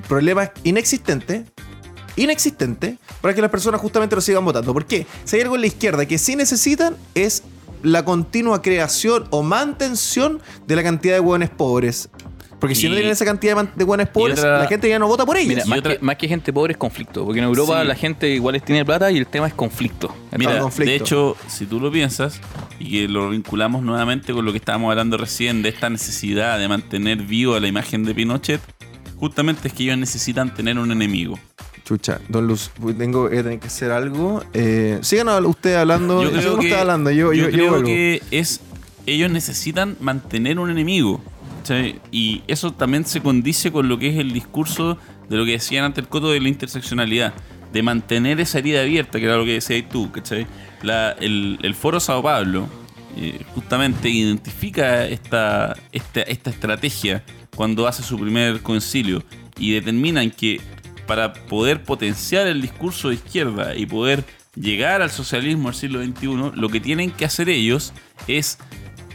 problemas 0.07 0.51
inexistentes 0.63 1.43
inexistentes 2.15 2.97
para 3.21 3.33
que 3.33 3.41
las 3.41 3.49
personas 3.49 3.79
justamente 3.79 4.15
lo 4.15 4.21
sigan 4.21 4.43
votando. 4.43 4.73
¿Por 4.73 4.85
qué? 4.85 5.05
Si 5.23 5.37
hay 5.37 5.43
algo 5.43 5.55
en 5.55 5.61
la 5.61 5.67
izquierda 5.67 6.05
que 6.05 6.17
sí 6.17 6.35
necesitan 6.35 6.97
es 7.15 7.43
la 7.81 8.03
continua 8.03 8.61
creación 8.61 9.25
o 9.29 9.41
mantención 9.41 10.41
de 10.67 10.75
la 10.75 10.83
cantidad 10.83 11.13
de 11.13 11.21
hueones 11.21 11.49
pobres. 11.49 12.09
Porque 12.59 12.75
si 12.75 12.85
Y- 12.87 12.89
no 12.89 12.95
tienen 12.95 13.11
esa 13.13 13.23
cantidad 13.25 13.63
de 13.73 13.83
hueones 13.83 14.07
pobres, 14.09 14.39
otra- 14.39 14.59
la 14.59 14.67
gente 14.67 14.89
ya 14.89 14.99
no 14.99 15.07
vota 15.07 15.25
por 15.25 15.37
ellos. 15.37 15.47
Mira, 15.47 15.65
más, 15.65 15.79
otra- 15.79 15.97
que, 15.97 16.03
más 16.03 16.15
que 16.17 16.27
gente 16.27 16.51
pobre 16.51 16.73
es 16.73 16.77
conflicto, 16.77 17.23
porque 17.25 17.39
en 17.39 17.45
Europa 17.45 17.81
Sí. 17.81 17.87
la 17.87 17.95
gente 17.95 18.29
igual 18.29 18.61
tiene 18.61 18.83
plata 18.83 19.09
y 19.11 19.17
el 19.17 19.27
tema 19.27 19.47
es 19.47 19.53
conflicto. 19.53 20.13
Mira, 20.37 20.59
conflicto. 20.59 20.89
de 20.91 20.95
hecho, 20.97 21.37
si 21.47 21.65
tú 21.65 21.79
lo 21.79 21.89
piensas 21.91 22.41
y 22.79 22.91
que 22.91 23.07
lo 23.07 23.29
vinculamos 23.29 23.81
nuevamente 23.81 24.33
con 24.33 24.43
lo 24.43 24.51
que 24.51 24.57
estábamos 24.57 24.91
hablando 24.91 25.15
recién 25.17 25.61
de 25.61 25.69
esta 25.69 25.89
necesidad 25.89 26.59
de 26.59 26.67
mantener 26.67 27.19
viva 27.23 27.59
la 27.59 27.67
imagen 27.67 28.03
de 28.03 28.13
Pinochet, 28.13 28.59
justamente 29.17 29.69
es 29.69 29.73
que 29.73 29.83
ellos 29.83 29.97
necesitan 29.97 30.53
tener 30.53 30.77
un 30.77 30.91
enemigo. 30.91 31.39
Chucha, 31.85 32.19
Don 32.27 32.45
Luz, 32.45 32.71
tengo 32.97 33.29
que 33.29 33.41
tener 33.41 33.59
que 33.59 33.67
hacer 33.67 33.91
algo. 33.91 34.43
Eh, 34.53 34.99
sigan 35.01 35.27
usted 35.45 35.75
hablando. 35.75 36.21
Yo 36.23 36.29
creo 36.31 36.59
que, 36.59 36.65
usted 36.67 36.79
hablando. 36.79 37.09
Yo, 37.09 37.33
yo 37.33 37.45
yo, 37.49 37.51
creo 37.51 37.83
que 37.83 38.21
es 38.31 38.59
ellos 39.05 39.31
necesitan 39.31 39.95
mantener 39.99 40.59
un 40.59 40.69
enemigo. 40.69 41.19
Y 42.11 42.43
eso 42.47 42.71
también 42.73 43.05
se 43.05 43.21
condice 43.21 43.71
con 43.71 43.87
lo 43.89 43.97
que 43.99 44.09
es 44.09 44.17
el 44.17 44.31
discurso 44.33 44.97
de 45.29 45.37
lo 45.37 45.45
que 45.45 45.51
decían 45.51 45.85
antes 45.85 46.03
el 46.03 46.09
coto 46.09 46.31
de 46.31 46.39
la 46.39 46.49
interseccionalidad, 46.49 47.33
de 47.71 47.83
mantener 47.83 48.39
esa 48.39 48.59
herida 48.59 48.81
abierta, 48.81 49.19
que 49.19 49.25
era 49.25 49.37
lo 49.37 49.45
que 49.45 49.53
decías 49.53 49.87
tú, 49.89 50.11
¿cachai? 50.11 50.47
La- 50.81 51.11
el, 51.11 51.59
el 51.61 51.75
Foro 51.75 51.99
Sao 51.99 52.23
Pablo 52.23 52.67
eh, 53.17 53.43
justamente 53.53 54.09
identifica 54.09 55.05
esta, 55.05 55.75
esta, 55.91 56.21
esta 56.21 56.49
estrategia 56.49 57.23
cuando 57.55 57.87
hace 57.87 58.01
su 58.03 58.17
primer 58.17 58.61
concilio 58.61 59.23
y 59.59 59.73
determinan 59.73 60.31
que 60.31 60.61
para 61.05 61.33
poder 61.33 61.83
potenciar 61.83 62.47
el 62.47 62.61
discurso 62.61 63.09
de 63.09 63.15
izquierda 63.15 63.75
y 63.75 63.85
poder 63.85 64.23
llegar 64.55 65.01
al 65.01 65.09
socialismo 65.11 65.69
del 65.69 65.75
siglo 65.79 66.03
XXI, 66.03 66.59
lo 66.59 66.69
que 66.69 66.79
tienen 66.79 67.11
que 67.11 67.25
hacer 67.25 67.49
ellos 67.49 67.93
es 68.27 68.57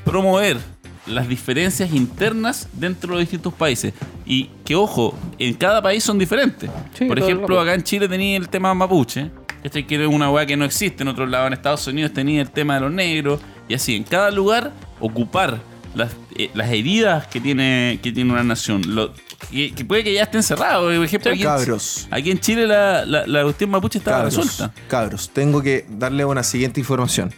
promover 0.05 0.59
las 1.07 1.29
diferencias 1.29 1.93
internas 1.93 2.69
dentro 2.73 3.09
de 3.11 3.15
los 3.17 3.21
distintos 3.21 3.53
países. 3.55 3.93
Y 4.27 4.51
que, 4.65 4.75
ojo, 4.75 5.17
en 5.39 5.55
cada 5.55 5.83
país 5.83 6.03
son 6.03 6.19
diferentes. 6.19 6.71
Sí, 6.99 7.05
Por 7.07 7.19
ejemplo, 7.19 7.61
acá 7.61 7.75
en 7.75 7.83
Chile 7.83 8.09
tenía 8.09 8.37
el 8.37 8.49
tema 8.49 8.73
mapuche, 8.75 9.31
¿cachai? 9.63 9.87
que 9.87 10.03
es 10.03 10.09
una 10.09 10.31
weá 10.31 10.47
que 10.47 10.57
no 10.57 10.65
existe. 10.65 11.03
En 11.03 11.09
otros 11.09 11.29
lados, 11.29 11.49
en 11.49 11.53
Estados 11.53 11.87
Unidos, 11.87 12.13
tenía 12.13 12.41
el 12.43 12.51
tema 12.51 12.75
de 12.77 12.81
los 12.81 12.93
negros. 12.93 13.41
Y 13.69 13.75
así, 13.75 13.95
en 13.97 14.05
cada 14.05 14.31
lugar, 14.31 14.73
ocupar 15.01 15.61
las, 15.95 16.13
eh, 16.37 16.51
las 16.55 16.71
heridas 16.71 17.27
que 17.27 17.41
tiene, 17.41 17.99
que 18.03 18.11
tiene 18.13 18.33
una 18.33 18.43
nación. 18.45 18.83
Lo- 18.95 19.13
que, 19.51 19.73
que 19.75 19.85
puede 19.85 20.03
que 20.05 20.15
ya 20.15 20.23
estén 20.23 20.43
cerrados. 20.43 20.95
Por 20.97 21.05
ejemplo, 21.05 21.31
aquí, 21.31 21.41
en- 21.43 21.47
Cabros. 21.47 22.09
aquí 22.11 22.31
en 22.31 22.41
Chile 22.41 22.67
la, 22.67 23.05
la, 23.05 23.27
la 23.27 23.43
cuestión 23.43 23.69
mapuche 23.71 23.99
estaba 23.99 24.19
Cabros, 24.23 24.37
resuelta. 24.37 24.75
cabros, 24.89 25.29
tengo 25.35 25.61
que 25.63 25.85
darle 25.91 26.25
una 26.25 26.43
siguiente 26.43 26.81
información. 26.81 27.31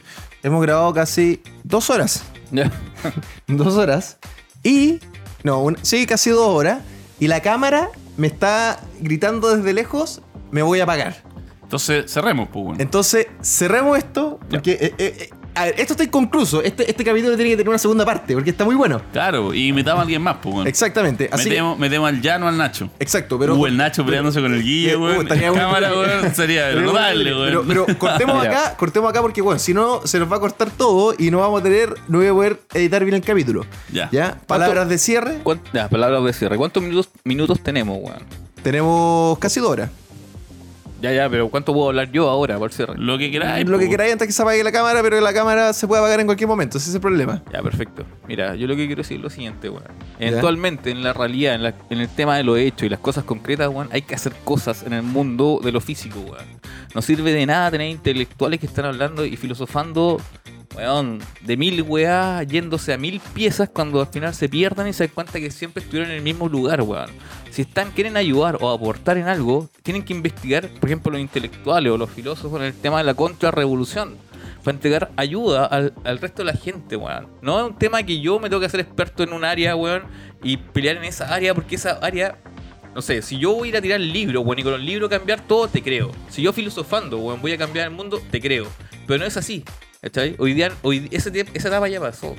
Hemos 0.42 0.62
grabado 0.62 0.94
casi 0.94 1.40
dos 1.64 1.90
horas. 1.90 2.24
dos 3.46 3.74
horas. 3.74 4.18
Y. 4.62 5.00
No, 5.42 5.62
un- 5.62 5.78
sí, 5.82 6.06
casi 6.06 6.30
dos 6.30 6.48
horas. 6.48 6.80
Y 7.20 7.28
la 7.28 7.40
cámara 7.40 7.90
me 8.16 8.26
está 8.26 8.80
gritando 9.00 9.54
desde 9.56 9.72
lejos: 9.72 10.22
me 10.50 10.62
voy 10.62 10.80
a 10.80 10.84
apagar. 10.84 11.22
Entonces, 11.62 12.10
cerremos, 12.12 12.48
pues, 12.52 12.64
bueno. 12.64 12.80
Entonces, 12.80 13.26
cerremos 13.42 13.98
esto. 13.98 14.38
Porque. 14.50 14.72
eh, 14.72 14.94
eh, 14.98 15.16
eh, 15.18 15.30
a 15.56 15.64
ver, 15.64 15.74
esto 15.78 15.94
está 15.94 16.04
inconcluso. 16.04 16.62
Este, 16.62 16.88
este 16.90 17.02
capítulo 17.04 17.34
tiene 17.36 17.50
que 17.50 17.56
tener 17.56 17.68
una 17.68 17.78
segunda 17.78 18.04
parte. 18.04 18.34
Porque 18.34 18.50
está 18.50 18.64
muy 18.64 18.74
bueno. 18.74 19.00
Claro, 19.12 19.52
y 19.54 19.72
metamos 19.72 20.00
a 20.00 20.02
alguien 20.02 20.22
más, 20.22 20.36
pues, 20.42 20.54
bueno. 20.54 20.68
Exactamente. 20.68 21.28
Así 21.32 21.44
que- 21.44 21.50
metemos, 21.50 21.78
metemos 21.78 22.08
al 22.08 22.20
llano 22.20 22.46
al 22.48 22.56
Nacho. 22.56 22.90
exacto, 22.98 23.38
pero. 23.38 23.54
Uh, 23.56 23.66
el 23.66 23.76
Nacho 23.76 24.04
peleándose 24.04 24.40
con 24.40 24.52
el 24.54 24.62
Guille, 24.62 24.92
Eh, 24.92 24.96
weón. 24.96 25.18
uh, 25.18 25.22
estaría 25.22 25.46
en 25.48 25.52
bueno. 25.54 25.66
cámara, 25.68 25.92
weón. 25.92 26.34
Sería 26.34 26.72
notable, 26.72 27.34
weón. 27.34 27.66
pero, 27.66 27.84
pero 27.86 27.98
cortemos 27.98 28.36
acá, 28.46 28.76
cortemos 28.76 29.10
acá 29.10 29.22
porque 29.22 29.40
bueno, 29.42 29.58
si 29.58 29.74
no 29.74 30.00
se 30.06 30.18
nos 30.18 30.30
va 30.30 30.36
a 30.36 30.40
cortar 30.40 30.70
todo 30.70 31.14
y 31.18 31.30
no 31.30 31.38
vamos 31.38 31.60
a 31.60 31.62
tener, 31.64 31.94
no 32.08 32.18
voy 32.18 32.26
a 32.28 32.32
poder 32.32 32.60
editar 32.74 33.02
bien 33.04 33.14
el 33.16 33.22
capítulo. 33.22 33.64
Ya. 33.92 34.08
¿Ya? 34.12 34.38
Palabras 34.46 34.88
de 34.88 34.98
cierre. 34.98 35.38
¿Cuán- 35.42 35.60
ya, 35.72 35.88
palabras 35.88 36.22
de 36.24 36.32
cierre. 36.32 36.56
¿Cuántos 36.56 36.82
minutos, 36.82 37.08
minutos 37.24 37.60
tenemos, 37.60 37.98
weón? 38.00 38.22
Tenemos 38.62 39.38
casi 39.38 39.60
dos 39.60 39.70
horas. 39.70 39.90
Ya, 41.02 41.12
ya, 41.12 41.28
pero 41.28 41.48
¿cuánto 41.50 41.74
puedo 41.74 41.88
hablar 41.88 42.10
yo 42.10 42.28
ahora 42.30 42.58
por 42.58 42.72
cierre? 42.72 42.94
Lo 42.96 43.18
que 43.18 43.30
queráis. 43.30 43.68
Lo 43.68 43.78
que 43.78 43.88
queráis 43.88 44.12
antes 44.12 44.26
que 44.28 44.32
se 44.32 44.40
apague 44.42 44.64
la 44.64 44.72
cámara, 44.72 45.02
pero 45.02 45.20
la 45.20 45.32
cámara 45.34 45.72
se 45.74 45.86
puede 45.86 46.00
apagar 46.00 46.20
en 46.20 46.26
cualquier 46.26 46.48
momento. 46.48 46.78
Ese 46.78 46.88
es 46.88 46.94
el 46.94 47.00
problema. 47.02 47.42
Ya, 47.52 47.62
perfecto. 47.62 48.04
Mira, 48.26 48.54
yo 48.54 48.66
lo 48.66 48.74
que 48.76 48.86
quiero 48.86 49.02
decir 49.02 49.18
es 49.18 49.22
lo 49.22 49.28
siguiente, 49.30 49.68
weón. 49.68 49.84
Eventualmente, 50.18 50.90
en 50.90 51.02
la 51.02 51.12
realidad, 51.12 51.54
en, 51.54 51.62
la- 51.64 51.74
en 51.90 52.00
el 52.00 52.08
tema 52.08 52.36
de 52.38 52.44
lo 52.44 52.56
hecho 52.56 52.86
y 52.86 52.88
las 52.88 53.00
cosas 53.00 53.24
concretas, 53.24 53.68
weón, 53.68 53.88
hay 53.92 54.02
que 54.02 54.14
hacer 54.14 54.32
cosas 54.44 54.84
en 54.84 54.94
el 54.94 55.02
mundo 55.02 55.60
de 55.62 55.70
lo 55.72 55.80
físico, 55.82 56.18
weón. 56.20 56.46
No 56.94 57.02
sirve 57.02 57.32
de 57.32 57.44
nada 57.44 57.70
tener 57.70 57.90
intelectuales 57.90 58.58
que 58.58 58.66
están 58.66 58.86
hablando 58.86 59.24
y 59.26 59.36
filosofando, 59.36 60.18
weón, 60.76 61.20
de 61.40 61.56
mil 61.56 61.82
weas, 61.82 62.46
yéndose 62.46 62.92
a 62.92 62.98
mil 62.98 63.20
piezas 63.34 63.68
cuando 63.70 64.00
al 64.00 64.08
final 64.08 64.34
se 64.34 64.48
pierdan 64.48 64.86
y 64.86 64.92
se 64.92 65.06
dan 65.06 65.14
cuenta 65.14 65.40
que 65.40 65.50
siempre 65.50 65.82
estuvieron 65.82 66.10
en 66.10 66.18
el 66.18 66.22
mismo 66.22 66.48
lugar, 66.48 66.82
weón. 66.82 67.10
Si 67.50 67.62
están, 67.62 67.90
quieren 67.92 68.16
ayudar 68.16 68.58
o 68.60 68.70
aportar 68.70 69.16
en 69.16 69.28
algo, 69.28 69.70
tienen 69.82 70.04
que 70.04 70.12
investigar, 70.12 70.68
por 70.68 70.88
ejemplo, 70.88 71.12
los 71.12 71.20
intelectuales 71.20 71.90
o 71.90 71.96
los 71.96 72.10
filósofos 72.10 72.60
en 72.60 72.66
el 72.66 72.74
tema 72.74 72.98
de 72.98 73.04
la 73.04 73.14
contrarrevolución 73.14 74.16
para 74.62 74.74
entregar 74.74 75.10
ayuda 75.16 75.64
al, 75.64 76.18
resto 76.18 76.42
de 76.44 76.52
la 76.52 76.58
gente, 76.58 76.96
weón. 76.96 77.28
No 77.40 77.58
es 77.60 77.66
un 77.66 77.78
tema 77.78 78.02
que 78.02 78.20
yo 78.20 78.38
me 78.38 78.48
tengo 78.50 78.60
que 78.60 78.66
hacer 78.66 78.80
experto 78.80 79.22
en 79.22 79.32
un 79.32 79.44
área, 79.44 79.74
weón, 79.76 80.02
y 80.42 80.56
pelear 80.56 80.96
en 80.96 81.04
esa 81.04 81.32
área, 81.32 81.54
porque 81.54 81.76
esa 81.76 81.92
área, 82.02 82.36
no 82.94 83.00
sé, 83.00 83.22
si 83.22 83.38
yo 83.38 83.54
voy 83.54 83.68
a 83.68 83.70
ir 83.70 83.76
a 83.76 83.80
tirar 83.80 84.00
el 84.00 84.12
libro, 84.12 84.44
y 84.56 84.62
con 84.62 84.74
el 84.74 84.84
libro 84.84 85.08
cambiar 85.08 85.40
todo, 85.40 85.68
te 85.68 85.82
creo. 85.82 86.10
Si 86.28 86.42
yo 86.42 86.52
filosofando, 86.52 87.18
weón, 87.18 87.40
voy 87.40 87.52
a 87.52 87.58
cambiar 87.58 87.86
el 87.86 87.94
mundo, 87.94 88.20
te 88.30 88.40
creo. 88.40 88.66
Pero 89.06 89.20
no 89.20 89.24
es 89.24 89.36
así, 89.36 89.64
¿cachai? 90.00 90.36
Hoy 90.38 90.54
día, 90.54 90.72
hoy, 90.82 91.08
ese 91.10 91.30
esa 91.54 91.68
etapa 91.68 91.88
ya 91.88 92.00
pasó. 92.00 92.34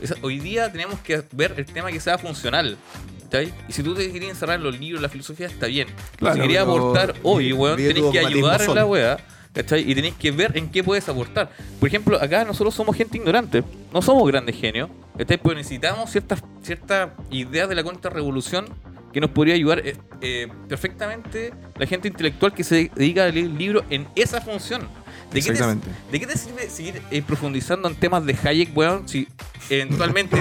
Esa- 0.00 0.16
hoy 0.22 0.38
día 0.38 0.70
tenemos 0.72 0.98
que 1.00 1.22
ver 1.32 1.54
el 1.56 1.66
tema 1.66 1.90
que 1.90 2.00
sea 2.00 2.18
funcional. 2.18 2.76
¿cachai? 3.24 3.52
Y 3.68 3.72
si 3.72 3.82
tú 3.82 3.94
te 3.94 4.10
querías 4.12 4.32
encerrar 4.32 4.56
en 4.56 4.64
los 4.64 4.78
libros, 4.78 5.00
la 5.00 5.08
filosofía 5.08 5.46
está 5.46 5.66
bien. 5.66 5.88
Claro, 6.16 6.34
si 6.36 6.40
querías 6.42 6.62
aportar 6.64 7.14
hoy, 7.22 7.52
weón, 7.52 7.76
tenés 7.76 8.02
que 8.12 8.18
ayudar 8.18 8.62
en 8.62 8.74
la 8.74 8.86
weá. 8.86 9.18
¿Cachai? 9.54 9.90
Y 9.90 9.94
tenéis 9.94 10.14
que 10.14 10.30
ver 10.30 10.56
en 10.56 10.70
qué 10.70 10.82
puedes 10.82 11.06
aportar. 11.10 11.50
Por 11.78 11.86
ejemplo, 11.86 12.16
acá 12.22 12.42
nosotros 12.42 12.74
somos 12.74 12.96
gente 12.96 13.18
ignorante. 13.18 13.62
No 13.92 14.00
somos 14.00 14.26
grandes 14.26 14.56
genios. 14.56 14.88
¿cachai? 15.18 15.36
Pero 15.38 15.54
necesitamos 15.56 16.10
ciertas 16.10 16.42
ciertas 16.62 17.10
ideas 17.30 17.68
de 17.68 17.74
la 17.74 17.84
contrarrevolución 17.84 18.64
que 19.12 19.20
nos 19.20 19.28
podría 19.30 19.54
ayudar 19.54 19.86
eh, 19.86 19.94
eh, 20.22 20.48
perfectamente 20.70 21.52
la 21.78 21.86
gente 21.86 22.08
intelectual 22.08 22.54
que 22.54 22.64
se 22.64 22.90
dedica 22.94 23.24
a 23.24 23.28
leer 23.28 23.50
libros 23.50 23.84
en 23.90 24.08
esa 24.16 24.40
función. 24.40 24.88
¿De 25.32 25.40
qué, 25.40 25.46
te, 25.46 25.52
Exactamente. 25.52 25.88
¿De 26.10 26.20
qué 26.20 26.26
te 26.26 26.36
sirve 26.38 26.68
seguir 26.68 27.02
eh, 27.10 27.22
profundizando 27.22 27.88
en 27.88 27.94
temas 27.94 28.24
de 28.26 28.36
Hayek, 28.42 28.76
weón? 28.76 29.08
Si 29.08 29.26
eventualmente 29.70 30.36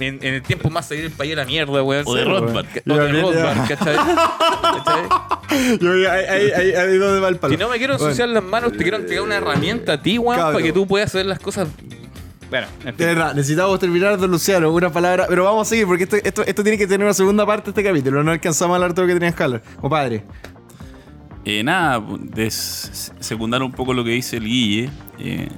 en, 0.00 0.18
en 0.22 0.34
el 0.34 0.42
tiempo 0.42 0.70
más 0.70 0.88
salir 0.88 1.04
el 1.04 1.12
país 1.12 1.32
a 1.34 1.36
la 1.36 1.44
mierda, 1.44 1.82
weón. 1.82 2.02
O 2.06 2.14
de 2.14 2.24
Rothbard. 2.24 2.66
O 2.88 2.94
de 2.94 3.12
Rothbard, 3.22 3.68
¿cachai? 3.68 3.96
¿Cachai? 3.96 5.78
Yo, 5.80 5.92
ahí, 6.10 6.24
ahí, 6.24 6.50
ahí, 6.50 6.72
ahí 6.72 6.96
donde 6.98 7.20
va 7.20 7.28
el 7.28 7.36
palo. 7.36 7.52
Si 7.54 7.58
no 7.60 7.68
me 7.68 7.78
quiero 7.78 7.94
Bueno. 7.94 8.06
ensuciar 8.08 8.28
las 8.28 8.42
manos, 8.42 8.72
te 8.72 8.78
quiero 8.78 8.96
entregar 8.96 9.22
una 9.24 9.36
herramienta 9.36 9.92
a 9.94 10.02
ti, 10.02 10.18
weón, 10.18 10.40
para 10.40 10.58
que 10.62 10.72
tú 10.72 10.86
puedas 10.86 11.10
hacer 11.10 11.26
las 11.26 11.38
cosas. 11.38 11.68
Bueno, 12.50 12.66
en 12.80 12.82
fin. 12.82 12.96
De 12.96 13.06
verdad, 13.06 13.34
necesitamos 13.34 13.78
terminar, 13.80 14.18
don 14.18 14.30
Luciano, 14.30 14.70
una 14.72 14.90
palabra. 14.92 15.26
Pero 15.28 15.44
vamos 15.44 15.66
a 15.66 15.70
seguir, 15.70 15.86
porque 15.86 16.04
esto, 16.04 16.16
esto, 16.16 16.42
esto 16.44 16.62
tiene 16.62 16.76
que 16.78 16.86
tener 16.86 17.04
una 17.04 17.14
segunda 17.14 17.44
parte 17.46 17.66
de 17.66 17.70
este 17.70 17.82
capítulo. 17.84 18.22
No 18.22 18.30
alcanzamos 18.32 18.74
a 18.74 18.76
hablar 18.76 18.94
todo 18.94 19.06
lo 19.06 19.08
que 19.08 19.14
tenías 19.14 19.34
que 19.34 19.42
hablar. 19.42 19.62
Compadre. 19.80 20.24
Eh, 21.44 21.62
nada, 21.62 22.02
secundar 23.20 23.62
un 23.62 23.72
poco 23.72 23.92
lo 23.92 24.02
que 24.04 24.10
dice 24.10 24.38
el 24.38 24.44
Guille. 24.44 24.90
eh, 25.18 25.48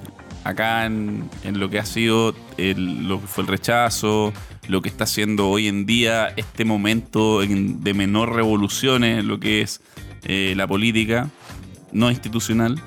acá 0.44 0.86
en, 0.86 1.28
lo 1.54 1.68
que 1.70 1.78
ha 1.80 1.84
sido 1.84 2.32
el- 2.56 3.08
lo 3.08 3.20
que 3.20 3.26
fue 3.26 3.42
el 3.42 3.48
rechazo, 3.48 4.32
lo 4.68 4.80
que 4.80 4.88
está 4.88 5.02
haciendo 5.04 5.48
hoy 5.48 5.66
en 5.66 5.86
día 5.86 6.28
este 6.36 6.64
momento 6.64 7.42
en- 7.42 7.82
de 7.82 7.94
menor 7.94 8.32
revoluciones, 8.34 9.24
lo 9.24 9.40
que 9.40 9.62
es 9.62 9.80
eh, 10.24 10.54
la 10.56 10.66
política 10.66 11.28
no 11.92 12.10
institucional. 12.10 12.80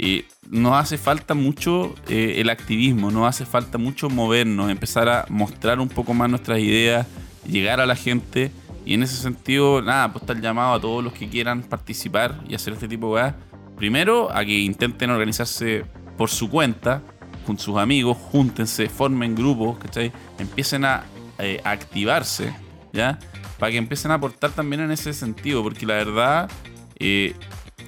eh, 0.00 0.24
nos 0.48 0.74
hace 0.74 0.96
falta 0.96 1.34
mucho 1.34 1.94
el 2.08 2.48
activismo, 2.50 3.10
nos 3.10 3.28
hace 3.28 3.44
falta 3.44 3.78
mucho 3.78 4.08
movernos, 4.08 4.70
empezar 4.70 5.08
a 5.08 5.26
mostrar 5.28 5.80
un 5.80 5.88
poco 5.88 6.14
más 6.14 6.30
nuestras 6.30 6.60
ideas, 6.60 7.04
llegar 7.46 7.80
a 7.80 7.86
la 7.86 7.96
gente. 7.96 8.50
Y 8.88 8.94
en 8.94 9.02
ese 9.02 9.16
sentido, 9.16 9.82
nada, 9.82 10.10
pues 10.10 10.22
está 10.22 10.32
el 10.32 10.40
llamado 10.40 10.72
a 10.72 10.80
todos 10.80 11.04
los 11.04 11.12
que 11.12 11.28
quieran 11.28 11.62
participar 11.62 12.40
y 12.48 12.54
hacer 12.54 12.72
este 12.72 12.88
tipo 12.88 13.14
de 13.14 13.20
cosas. 13.22 13.34
Primero, 13.76 14.34
a 14.34 14.42
que 14.46 14.60
intenten 14.60 15.10
organizarse 15.10 15.84
por 16.16 16.30
su 16.30 16.48
cuenta, 16.48 17.02
con 17.44 17.58
sus 17.58 17.76
amigos, 17.76 18.16
júntense, 18.16 18.88
formen 18.88 19.34
grupos, 19.34 19.76
¿cachai? 19.76 20.10
Empiecen 20.38 20.86
a, 20.86 21.04
eh, 21.38 21.60
activarse, 21.64 22.54
¿ya? 22.94 23.18
Para 23.58 23.72
que 23.72 23.76
empiecen 23.76 24.10
a 24.10 24.14
aportar 24.14 24.52
también 24.52 24.80
en 24.80 24.90
ese 24.90 25.12
sentido, 25.12 25.62
porque 25.62 25.84
la 25.84 25.94
verdad, 25.96 26.50
eh, 26.98 27.34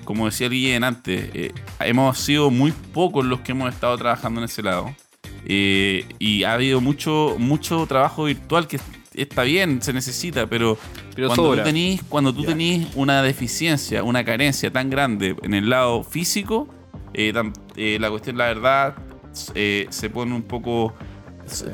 como 0.05 0.27
decía 0.27 0.51
Guillén 0.51 0.85
antes, 0.85 1.31
eh, 1.33 1.55
hemos 1.81 2.19
sido 2.19 2.51
muy 2.51 2.73
pocos 2.73 3.25
los 3.25 3.41
que 3.41 3.53
hemos 3.53 3.73
estado 3.73 3.97
trabajando 3.97 4.43
en 4.43 4.45
ese 4.45 4.63
lado. 4.63 4.95
Y 5.47 6.45
ha 6.45 6.53
habido 6.53 6.83
mucho, 6.83 7.37
mucho 7.39 7.87
trabajo 7.87 8.25
virtual 8.25 8.69
que 8.69 8.79
está 9.23 9.43
bien, 9.43 9.83
se 9.83 9.93
necesita, 9.93 10.47
pero, 10.47 10.79
Pero 11.15 11.29
cuando 11.29 11.45
sobra. 11.45 11.63
tú 11.63 11.69
tenís, 11.69 12.03
cuando 12.09 12.35
tú 12.35 12.45
tenís 12.45 12.89
una 12.95 13.23
deficiencia, 13.23 14.03
una 14.03 14.25
carencia 14.25 14.71
tan 14.73 14.91
grande 14.91 15.37
en 15.43 15.55
el 15.55 15.69
lado 15.71 16.03
físico, 16.03 16.69
eh, 17.15 17.33
eh, 17.77 17.99
la 18.01 18.11
cuestión, 18.11 18.39
la 18.39 18.47
verdad, 18.47 18.95
eh, 19.55 19.87
se 19.91 20.11
pone 20.11 20.35
un 20.35 20.43
poco. 20.43 20.95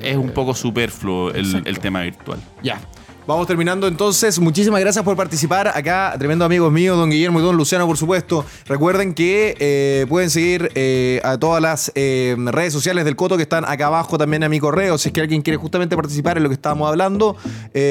Es 0.00 0.16
un 0.16 0.30
poco 0.30 0.54
superfluo 0.54 1.32
el, 1.32 1.62
el 1.66 1.78
tema 1.80 2.00
virtual. 2.00 2.38
Ya. 2.62 2.80
Vamos 3.26 3.48
terminando 3.48 3.88
entonces. 3.88 4.38
Muchísimas 4.38 4.80
gracias 4.80 5.04
por 5.04 5.16
participar. 5.16 5.66
Acá, 5.66 6.14
tremendo 6.16 6.44
amigos 6.44 6.70
míos, 6.72 6.96
don 6.96 7.10
Guillermo 7.10 7.40
y 7.40 7.42
don 7.42 7.56
Luciano, 7.56 7.84
por 7.84 7.96
supuesto. 7.96 8.44
Recuerden 8.66 9.14
que 9.14 9.56
eh, 9.58 10.06
pueden 10.08 10.30
seguir 10.30 10.70
eh, 10.76 11.20
a 11.24 11.36
todas 11.36 11.60
las 11.60 11.90
eh, 11.96 12.36
redes 12.38 12.72
sociales 12.72 13.04
del 13.04 13.16
Coto 13.16 13.36
que 13.36 13.42
están 13.42 13.64
acá 13.64 13.88
abajo 13.88 14.16
también 14.16 14.44
a 14.44 14.48
mi 14.48 14.60
correo. 14.60 14.96
Si 14.96 15.08
es 15.08 15.12
que 15.12 15.22
alguien 15.22 15.42
quiere 15.42 15.56
justamente 15.56 15.96
participar 15.96 16.36
en 16.36 16.44
lo 16.44 16.50
que 16.50 16.54
estábamos 16.54 16.88
hablando, 16.88 17.36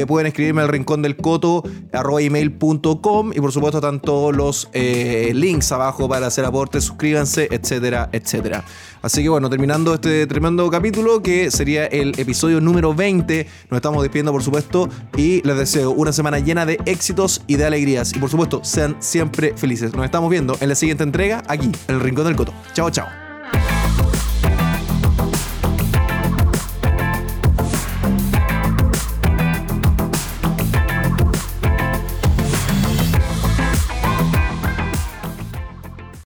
pueden 0.08 0.28
escribirme 0.28 0.62
al 0.62 0.70
rincón 0.70 1.02
del 1.02 1.18
coto 1.18 1.64
arroba 1.92 2.22
email.com 2.22 3.34
y 3.34 3.40
por 3.42 3.52
supuesto 3.52 3.80
están 3.80 4.00
todos 4.00 4.34
los 4.34 4.70
links 4.74 5.72
abajo 5.74 6.08
para 6.08 6.28
hacer 6.28 6.46
aportes, 6.46 6.86
suscríbanse, 6.86 7.50
etcétera, 7.52 8.10
etcétera. 8.14 8.64
Así 9.06 9.22
que 9.22 9.30
bueno, 9.30 9.52
terminando 9.52 9.94
este 9.94 10.26
tremendo 10.26 10.68
capítulo 10.72 11.22
que 11.22 11.52
sería 11.52 11.86
el 11.86 12.20
episodio 12.20 12.60
número 12.60 12.96
20, 12.96 13.46
nos 13.70 13.78
estamos 13.78 14.02
despidiendo 14.02 14.32
por 14.32 14.42
supuesto 14.42 14.90
y 15.16 15.44
les 15.48 15.58
deseo 15.58 15.92
una 15.92 16.12
semana 16.12 16.40
llena 16.40 16.66
de 16.66 16.80
éxitos 16.88 17.44
y 17.46 17.58
de 17.58 17.66
alegrías 17.66 18.16
y 18.16 18.18
por 18.18 18.32
supuesto 18.32 18.62
sean 18.64 18.98
siempre 19.02 19.54
felices. 19.56 19.94
Nos 19.94 20.06
estamos 20.06 20.32
viendo 20.32 20.58
en 20.60 20.70
la 20.70 20.76
siguiente 20.76 21.04
entrega 21.04 21.44
aquí, 21.48 21.70
en 21.88 21.96
el 21.96 22.02
Rincón 22.02 22.26
del 22.26 22.36
Coto. 22.36 22.52
Chao, 22.74 22.90
chao. 22.90 23.25